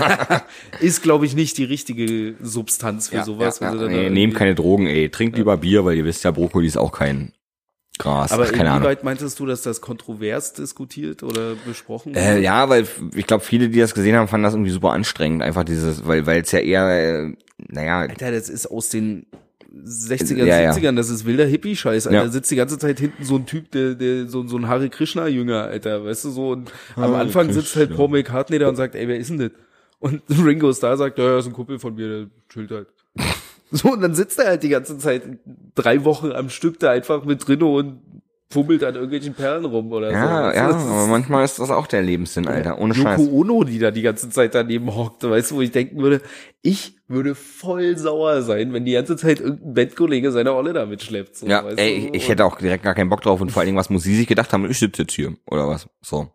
ist 0.80 1.03
glaube 1.03 1.26
ich 1.26 1.36
nicht 1.36 1.57
die 1.57 1.64
richtige 1.66 2.36
Substanz 2.41 3.10
für 3.10 3.24
sowas. 3.24 3.60
ja, 3.60 3.72
wenn 3.72 3.78
ja. 3.80 3.84
dann 3.86 3.91
Nee, 3.91 4.10
nehmt 4.10 4.36
keine 4.36 4.56
Drogen, 4.56 4.88
ey. 4.88 5.10
Trinkt 5.10 5.38
lieber 5.38 5.57
Bier, 5.57 5.86
weil 5.86 5.95
ihr 5.98 6.06
wisst 6.06 6.24
ja, 6.24 6.32
Brokkoli 6.32 6.68
ist 6.68 6.78
auch 6.78 6.91
kein 6.91 7.32
Gras. 7.98 8.32
Aber 8.34 8.44
Ach, 8.44 8.52
keine 8.52 8.70
Ahnung. 8.72 8.80
inwieweit 8.84 9.03
meintest 9.06 9.40
du, 9.40 9.45
dass 9.45 9.62
das 9.62 9.80
kontrovers 9.80 10.52
diskutiert 10.53 11.24
oder 11.24 11.56
besprochen 11.66 12.14
Äh, 12.14 12.32
wurde? 12.34 12.41
ja, 12.41 12.68
weil 12.70 12.88
ich 13.16 13.26
glaube, 13.26 13.44
viele, 13.44 13.70
die 13.70 13.80
das 13.80 13.94
gesehen 13.94 14.16
haben, 14.18 14.28
fanden 14.28 14.44
das 14.44 14.53
irgendwie 14.53 14.72
super 14.72 14.91
anstrengend. 14.91 15.41
Einfach 15.41 15.64
dieses, 15.64 16.06
weil 16.06 16.26
weil 16.26 16.41
es 16.41 16.52
ja 16.52 16.60
eher, 16.60 16.90
äh, 17.28 17.34
naja, 17.70 17.99
Alter, 18.02 18.32
das 18.32 18.49
ist 18.49 18.68
aus 18.68 18.90
den 18.90 19.28
60er, 19.84 20.45
Ja, 20.45 20.61
ja. 20.61 20.72
70ern, 20.72 20.95
das 20.95 21.10
ist 21.10 21.26
wilder 21.26 21.45
Hippie-Scheiß, 21.45 22.07
Alter. 22.07 22.18
Ja. 22.18 22.23
Da 22.26 22.31
sitzt 22.31 22.52
die 22.52 22.56
ganze 22.56 22.77
Zeit 22.77 22.99
hinten 22.99 23.23
so 23.23 23.35
ein 23.35 23.45
Typ, 23.45 23.72
der, 23.72 23.95
der 23.95 24.27
so, 24.27 24.47
so 24.47 24.57
ein 24.57 24.68
Hare 24.68 24.89
Krishna-Jünger, 24.89 25.64
Alter, 25.64 26.06
weißt 26.06 26.26
du, 26.26 26.30
so. 26.30 26.49
Und 26.52 26.72
am 26.95 27.14
Anfang 27.14 27.52
sitzt 27.52 27.76
halt 27.76 27.89
Krishna. 27.89 28.06
Paul 28.06 28.10
McCartney 28.10 28.60
da 28.60 28.69
und 28.69 28.76
sagt, 28.76 28.95
ey, 28.95 29.07
wer 29.07 29.18
ist 29.18 29.30
denn 29.30 29.39
das? 29.39 29.52
Und 29.99 30.22
Ringo 30.30 30.72
Starr 30.73 30.97
sagt, 30.97 31.18
ja, 31.18 31.26
ja, 31.26 31.39
ist 31.39 31.47
ein 31.47 31.53
Kumpel 31.53 31.80
von 31.80 31.95
mir, 31.95 32.07
der 32.07 32.27
chillt 32.49 32.72
halt. 32.72 32.88
So, 33.72 33.91
und 33.91 34.02
dann 34.02 34.14
sitzt 34.14 34.39
er 34.39 34.45
halt 34.45 34.64
die 34.64 34.69
ganze 34.69 34.97
Zeit 34.99 35.23
drei 35.73 36.06
Wochen 36.06 36.31
am 36.31 36.49
Stück 36.49 36.80
da 36.80 36.91
einfach 36.91 37.26
mit 37.26 37.45
drin 37.45 37.64
und 37.64 37.99
fummelt 38.51 38.84
an 38.84 38.93
irgendwelchen 38.95 39.34
Perlen 39.34 39.65
rum 39.65 39.91
oder 39.91 40.09
so. 40.09 40.13
ja, 40.15 40.51
du, 40.51 40.55
ja, 40.57 40.69
ist- 40.69 40.76
aber 40.76 41.07
manchmal 41.07 41.43
ist 41.43 41.59
das 41.59 41.69
auch 41.72 41.88
der 41.88 42.01
Lebenssinn, 42.03 42.47
Alter. 42.47 42.80
Ohne 42.80 42.93
Scheiß. 42.93 43.19
Yoko 43.19 43.31
Ono, 43.39 43.63
die 43.63 43.80
da 43.80 43.91
die 43.91 44.01
ganze 44.03 44.30
Zeit 44.30 44.53
daneben 44.55 44.93
hockt, 44.95 45.23
weißt 45.23 45.51
du, 45.51 45.55
wo 45.55 45.61
ich 45.61 45.72
denken 45.72 46.01
würde, 46.01 46.22
ich 46.61 46.95
würde 47.07 47.35
voll 47.35 47.97
sauer 47.97 48.41
sein, 48.43 48.72
wenn 48.73 48.85
die 48.85 48.93
ganze 48.93 49.17
Zeit 49.17 49.39
irgendein 49.39 49.73
Bandkollege 49.73 50.31
seine 50.31 50.53
Olle 50.53 50.73
da 50.73 50.85
mitschleppt. 50.85 51.35
So, 51.38 51.47
Ja, 51.47 51.63
weißt 51.65 51.80
ey, 51.80 52.09
du? 52.11 52.17
ich 52.17 52.30
hätte 52.30 52.45
auch 52.45 52.57
direkt 52.57 52.84
gar 52.84 52.93
keinen 52.93 53.09
Bock 53.09 53.22
drauf 53.22 53.41
und 53.41 53.51
vor 53.51 53.61
allen 53.61 53.67
Dingen, 53.67 53.77
was 53.77 53.89
muss 53.89 54.03
sie 54.03 54.15
sich 54.15 54.27
gedacht 54.27 54.53
haben, 54.53 54.69
ich 54.69 54.77
sitze 54.80 55.01
jetzt 55.03 55.13
hier, 55.13 55.34
oder 55.47 55.67
was? 55.67 55.88
So. 56.01 56.27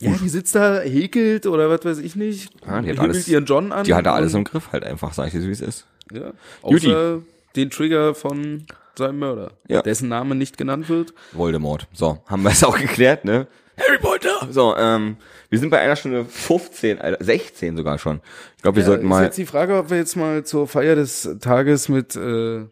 Ja, 0.00 0.12
die 0.22 0.28
sitzt 0.28 0.54
da, 0.54 0.80
häkelt 0.80 1.46
oder 1.46 1.70
was 1.70 1.84
weiß 1.84 1.98
ich 1.98 2.14
nicht. 2.14 2.50
Ja, 2.66 2.80
die 2.82 2.90
hat 2.90 3.00
alles- 3.00 3.26
ihren 3.26 3.46
John 3.46 3.72
an. 3.72 3.84
Die 3.84 3.94
hat 3.94 4.06
da 4.06 4.14
alles 4.14 4.34
im 4.34 4.44
Griff 4.44 4.70
halt 4.72 4.84
einfach, 4.84 5.12
sag 5.12 5.26
ich 5.26 5.32
dir, 5.32 5.40
so, 5.40 5.48
wie 5.48 5.52
es 5.52 5.60
ist. 5.60 5.86
ja, 6.12 6.32
außer 6.62 7.20
den 7.56 7.70
Trigger 7.70 8.14
von 8.14 8.64
seinem 8.98 9.18
Mörder, 9.18 9.52
Ja. 9.68 9.80
dessen 9.82 10.08
Name 10.08 10.34
nicht 10.34 10.58
genannt 10.58 10.88
wird. 10.88 11.14
Voldemort. 11.32 11.88
So, 11.92 12.18
haben 12.26 12.42
wir 12.42 12.50
es 12.50 12.62
auch 12.64 12.78
geklärt, 12.78 13.24
ne? 13.24 13.46
Harry 13.78 13.98
Potter! 13.98 14.48
So, 14.50 14.76
ähm, 14.76 15.16
wir 15.50 15.58
sind 15.60 15.70
bei 15.70 15.78
einer 15.78 15.94
Stunde 15.96 16.24
15, 16.24 17.00
Alter, 17.00 17.24
16 17.24 17.76
sogar 17.76 17.98
schon. 17.98 18.20
Ich 18.56 18.62
glaube, 18.62 18.76
wir 18.76 18.84
sollten 18.84 19.04
ist 19.04 19.08
mal. 19.08 19.24
jetzt 19.24 19.38
die 19.38 19.46
Frage, 19.46 19.76
ob 19.78 19.90
wir 19.90 19.96
jetzt 19.96 20.16
mal 20.16 20.44
zur 20.44 20.66
Feier 20.66 20.96
des 20.96 21.36
Tages 21.40 21.88
mit 21.88 22.16
äh, 22.16 22.66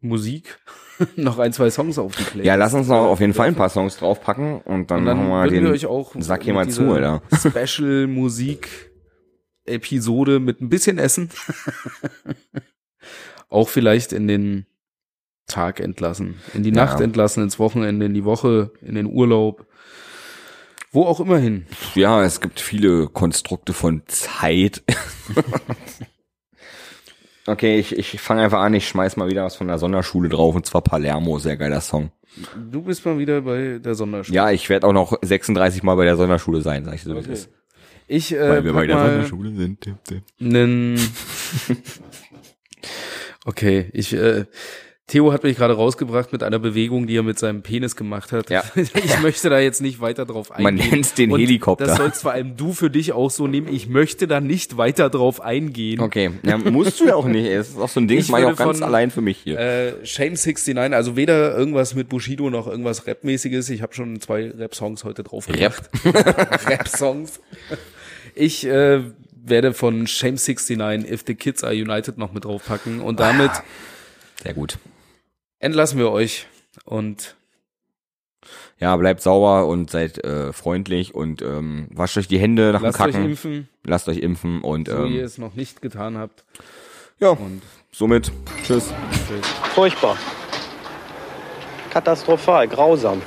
Musik 0.00 0.58
noch 1.16 1.38
ein, 1.38 1.52
zwei 1.52 1.70
Songs 1.70 1.96
auf 1.98 2.16
die 2.16 2.24
Playlist. 2.24 2.44
Ja, 2.46 2.56
lass 2.56 2.74
uns 2.74 2.88
noch 2.88 3.06
auf 3.06 3.20
jeden 3.20 3.34
Fall 3.34 3.46
ein 3.48 3.54
paar 3.54 3.68
Songs 3.68 3.96
draufpacken 3.98 4.60
und 4.62 4.90
dann, 4.90 5.00
Und 5.00 5.06
dann 5.06 5.28
machen 5.28 5.44
wir 5.44 5.50
den 5.50 5.64
wir 5.64 5.70
euch 5.70 5.86
auch 5.86 6.12
Sack 6.18 6.42
hier 6.42 6.54
mal 6.54 6.68
zu, 6.68 6.90
Alter. 6.92 7.22
Special 7.66 8.08
Musik 8.08 8.90
Episode 9.64 10.40
mit 10.40 10.60
ein 10.60 10.68
bisschen 10.68 10.98
Essen 10.98 11.30
auch 13.48 13.68
vielleicht 13.68 14.12
in 14.12 14.26
den 14.28 14.66
Tag 15.46 15.80
entlassen, 15.80 16.36
in 16.54 16.62
die 16.62 16.70
Ja. 16.70 16.76
Nacht 16.86 17.00
entlassen, 17.00 17.42
ins 17.42 17.58
Wochenende, 17.58 18.06
in 18.06 18.14
die 18.14 18.24
Woche, 18.24 18.70
in 18.82 18.94
den 18.96 19.06
Urlaub, 19.06 19.66
wo 20.92 21.04
auch 21.04 21.20
immer 21.20 21.38
hin. 21.38 21.66
Ja, 21.94 22.22
es 22.24 22.40
gibt 22.40 22.60
viele 22.60 23.06
Konstrukte 23.08 23.72
von 23.72 24.02
Zeit. 24.06 24.82
okay, 27.46 27.78
ich, 27.78 27.96
ich 27.96 28.20
fange 28.20 28.42
einfach 28.42 28.60
an, 28.60 28.74
ich 28.74 28.88
schmeiß 28.88 29.16
mal 29.16 29.28
wieder 29.28 29.44
was 29.44 29.56
von 29.56 29.68
der 29.68 29.78
Sonderschule 29.78 30.28
drauf 30.28 30.54
und 30.54 30.66
zwar 30.66 30.82
Palermo, 30.82 31.38
sehr 31.38 31.56
geiler 31.56 31.80
Song. 31.80 32.10
Du 32.70 32.82
bist 32.82 33.04
mal 33.06 33.18
wieder 33.18 33.40
bei 33.42 33.78
der 33.78 33.94
Sonderschule. 33.94 34.34
Ja, 34.36 34.50
ich 34.50 34.68
werde 34.68 34.86
auch 34.86 34.92
noch 34.92 35.16
36 35.22 35.82
Mal 35.82 35.94
bei 35.94 36.04
der 36.04 36.16
Sonderschule 36.16 36.60
sein, 36.60 36.84
sag 36.84 36.94
ich 36.94 37.02
so, 37.02 37.14
wie 37.14 37.18
Okay. 37.18 37.32
ist. 37.32 37.48
Ich 38.08 38.32
äh, 38.34 38.48
Weil 38.48 38.64
wir 38.64 38.72
bei 38.72 38.86
der 38.86 38.98
Sonderschule 38.98 39.54
sind. 39.54 39.86
Einen 40.40 40.96
Okay, 43.44 43.90
ich 43.92 44.12
äh, 44.12 44.44
Theo 45.08 45.32
hat 45.32 45.44
mich 45.44 45.56
gerade 45.56 45.74
rausgebracht 45.74 46.32
mit 46.32 46.42
einer 46.42 46.58
Bewegung, 46.58 47.06
die 47.06 47.16
er 47.16 47.22
mit 47.22 47.38
seinem 47.38 47.62
Penis 47.62 47.94
gemacht 47.94 48.32
hat. 48.32 48.50
Ja. 48.50 48.64
Ich 48.74 49.20
möchte 49.20 49.48
da 49.48 49.60
jetzt 49.60 49.80
nicht 49.80 50.00
weiter 50.00 50.26
drauf 50.26 50.50
eingehen. 50.50 50.64
Man 50.64 50.74
nennt's 50.74 51.14
den 51.14 51.30
Und 51.30 51.38
Helikopter. 51.38 51.86
Das 51.86 51.96
sollst 51.96 52.22
vor 52.22 52.32
allem 52.32 52.56
du 52.56 52.72
für 52.72 52.90
dich 52.90 53.12
auch 53.12 53.30
so 53.30 53.46
nehmen. 53.46 53.68
Ich 53.72 53.88
möchte 53.88 54.26
da 54.26 54.40
nicht 54.40 54.76
weiter 54.78 55.08
drauf 55.08 55.40
eingehen. 55.40 56.00
Okay, 56.00 56.32
ja, 56.42 56.58
musst 56.58 56.98
du 56.98 57.06
ja 57.06 57.14
auch 57.14 57.26
nicht. 57.26 57.46
Es 57.46 57.68
ist 57.68 57.78
auch 57.78 57.88
so 57.88 58.00
ein 58.00 58.08
Ding, 58.08 58.18
Ich 58.26 58.28
mache 58.30 58.40
ich 58.42 58.46
auch 58.48 58.56
ganz 58.56 58.78
von- 58.78 58.82
allein 58.82 59.12
für 59.12 59.20
mich 59.20 59.38
hier. 59.38 59.56
Äh, 59.60 60.04
Shame 60.04 60.34
69, 60.34 60.76
also 60.92 61.14
weder 61.14 61.56
irgendwas 61.56 61.94
mit 61.94 62.08
Bushido 62.08 62.50
noch 62.50 62.66
irgendwas 62.66 63.06
Rap-mäßiges. 63.06 63.70
Ich 63.70 63.82
habe 63.82 63.94
schon 63.94 64.20
zwei 64.20 64.50
Rap-Songs 64.50 65.04
heute 65.04 65.22
drauf 65.22 65.46
gemacht. 65.46 65.88
Rap-Songs. 66.66 67.38
Ich 68.34 68.66
äh, 68.66 69.02
werde 69.44 69.72
von 69.72 70.08
Shame 70.08 70.34
69 70.34 71.08
If 71.12 71.22
the 71.28 71.36
Kids 71.36 71.62
Are 71.62 71.72
United 71.74 72.18
noch 72.18 72.32
mit 72.32 72.44
draufpacken 72.44 73.00
und 73.00 73.20
damit 73.20 73.52
Sehr 74.42 74.52
gut. 74.54 74.78
Entlassen 75.58 75.98
wir 75.98 76.10
euch 76.10 76.46
und 76.84 77.36
Ja, 78.78 78.94
bleibt 78.96 79.22
sauber 79.22 79.66
und 79.66 79.90
seid 79.90 80.22
äh, 80.24 80.52
freundlich 80.52 81.14
und 81.14 81.42
ähm, 81.42 81.88
wascht 81.90 82.16
euch 82.18 82.28
die 82.28 82.38
Hände 82.38 82.72
nach 82.72 82.82
Lasst 82.82 82.98
dem 82.98 83.06
euch 83.06 83.12
Kacken. 83.12 83.30
impfen, 83.30 83.68
Lasst 83.84 84.08
euch 84.08 84.18
impfen 84.18 84.60
und 84.62 84.88
so 84.88 85.04
wie 85.08 85.14
ihr 85.14 85.20
ähm, 85.20 85.24
es 85.26 85.38
noch 85.38 85.54
nicht 85.54 85.80
getan 85.82 86.18
habt. 86.18 86.44
ja, 87.18 87.30
Und 87.30 87.62
somit 87.92 88.30
tschüss. 88.64 88.92
Furchtbar. 89.74 90.16
Katastrophal, 91.90 92.68
grausam. 92.68 93.22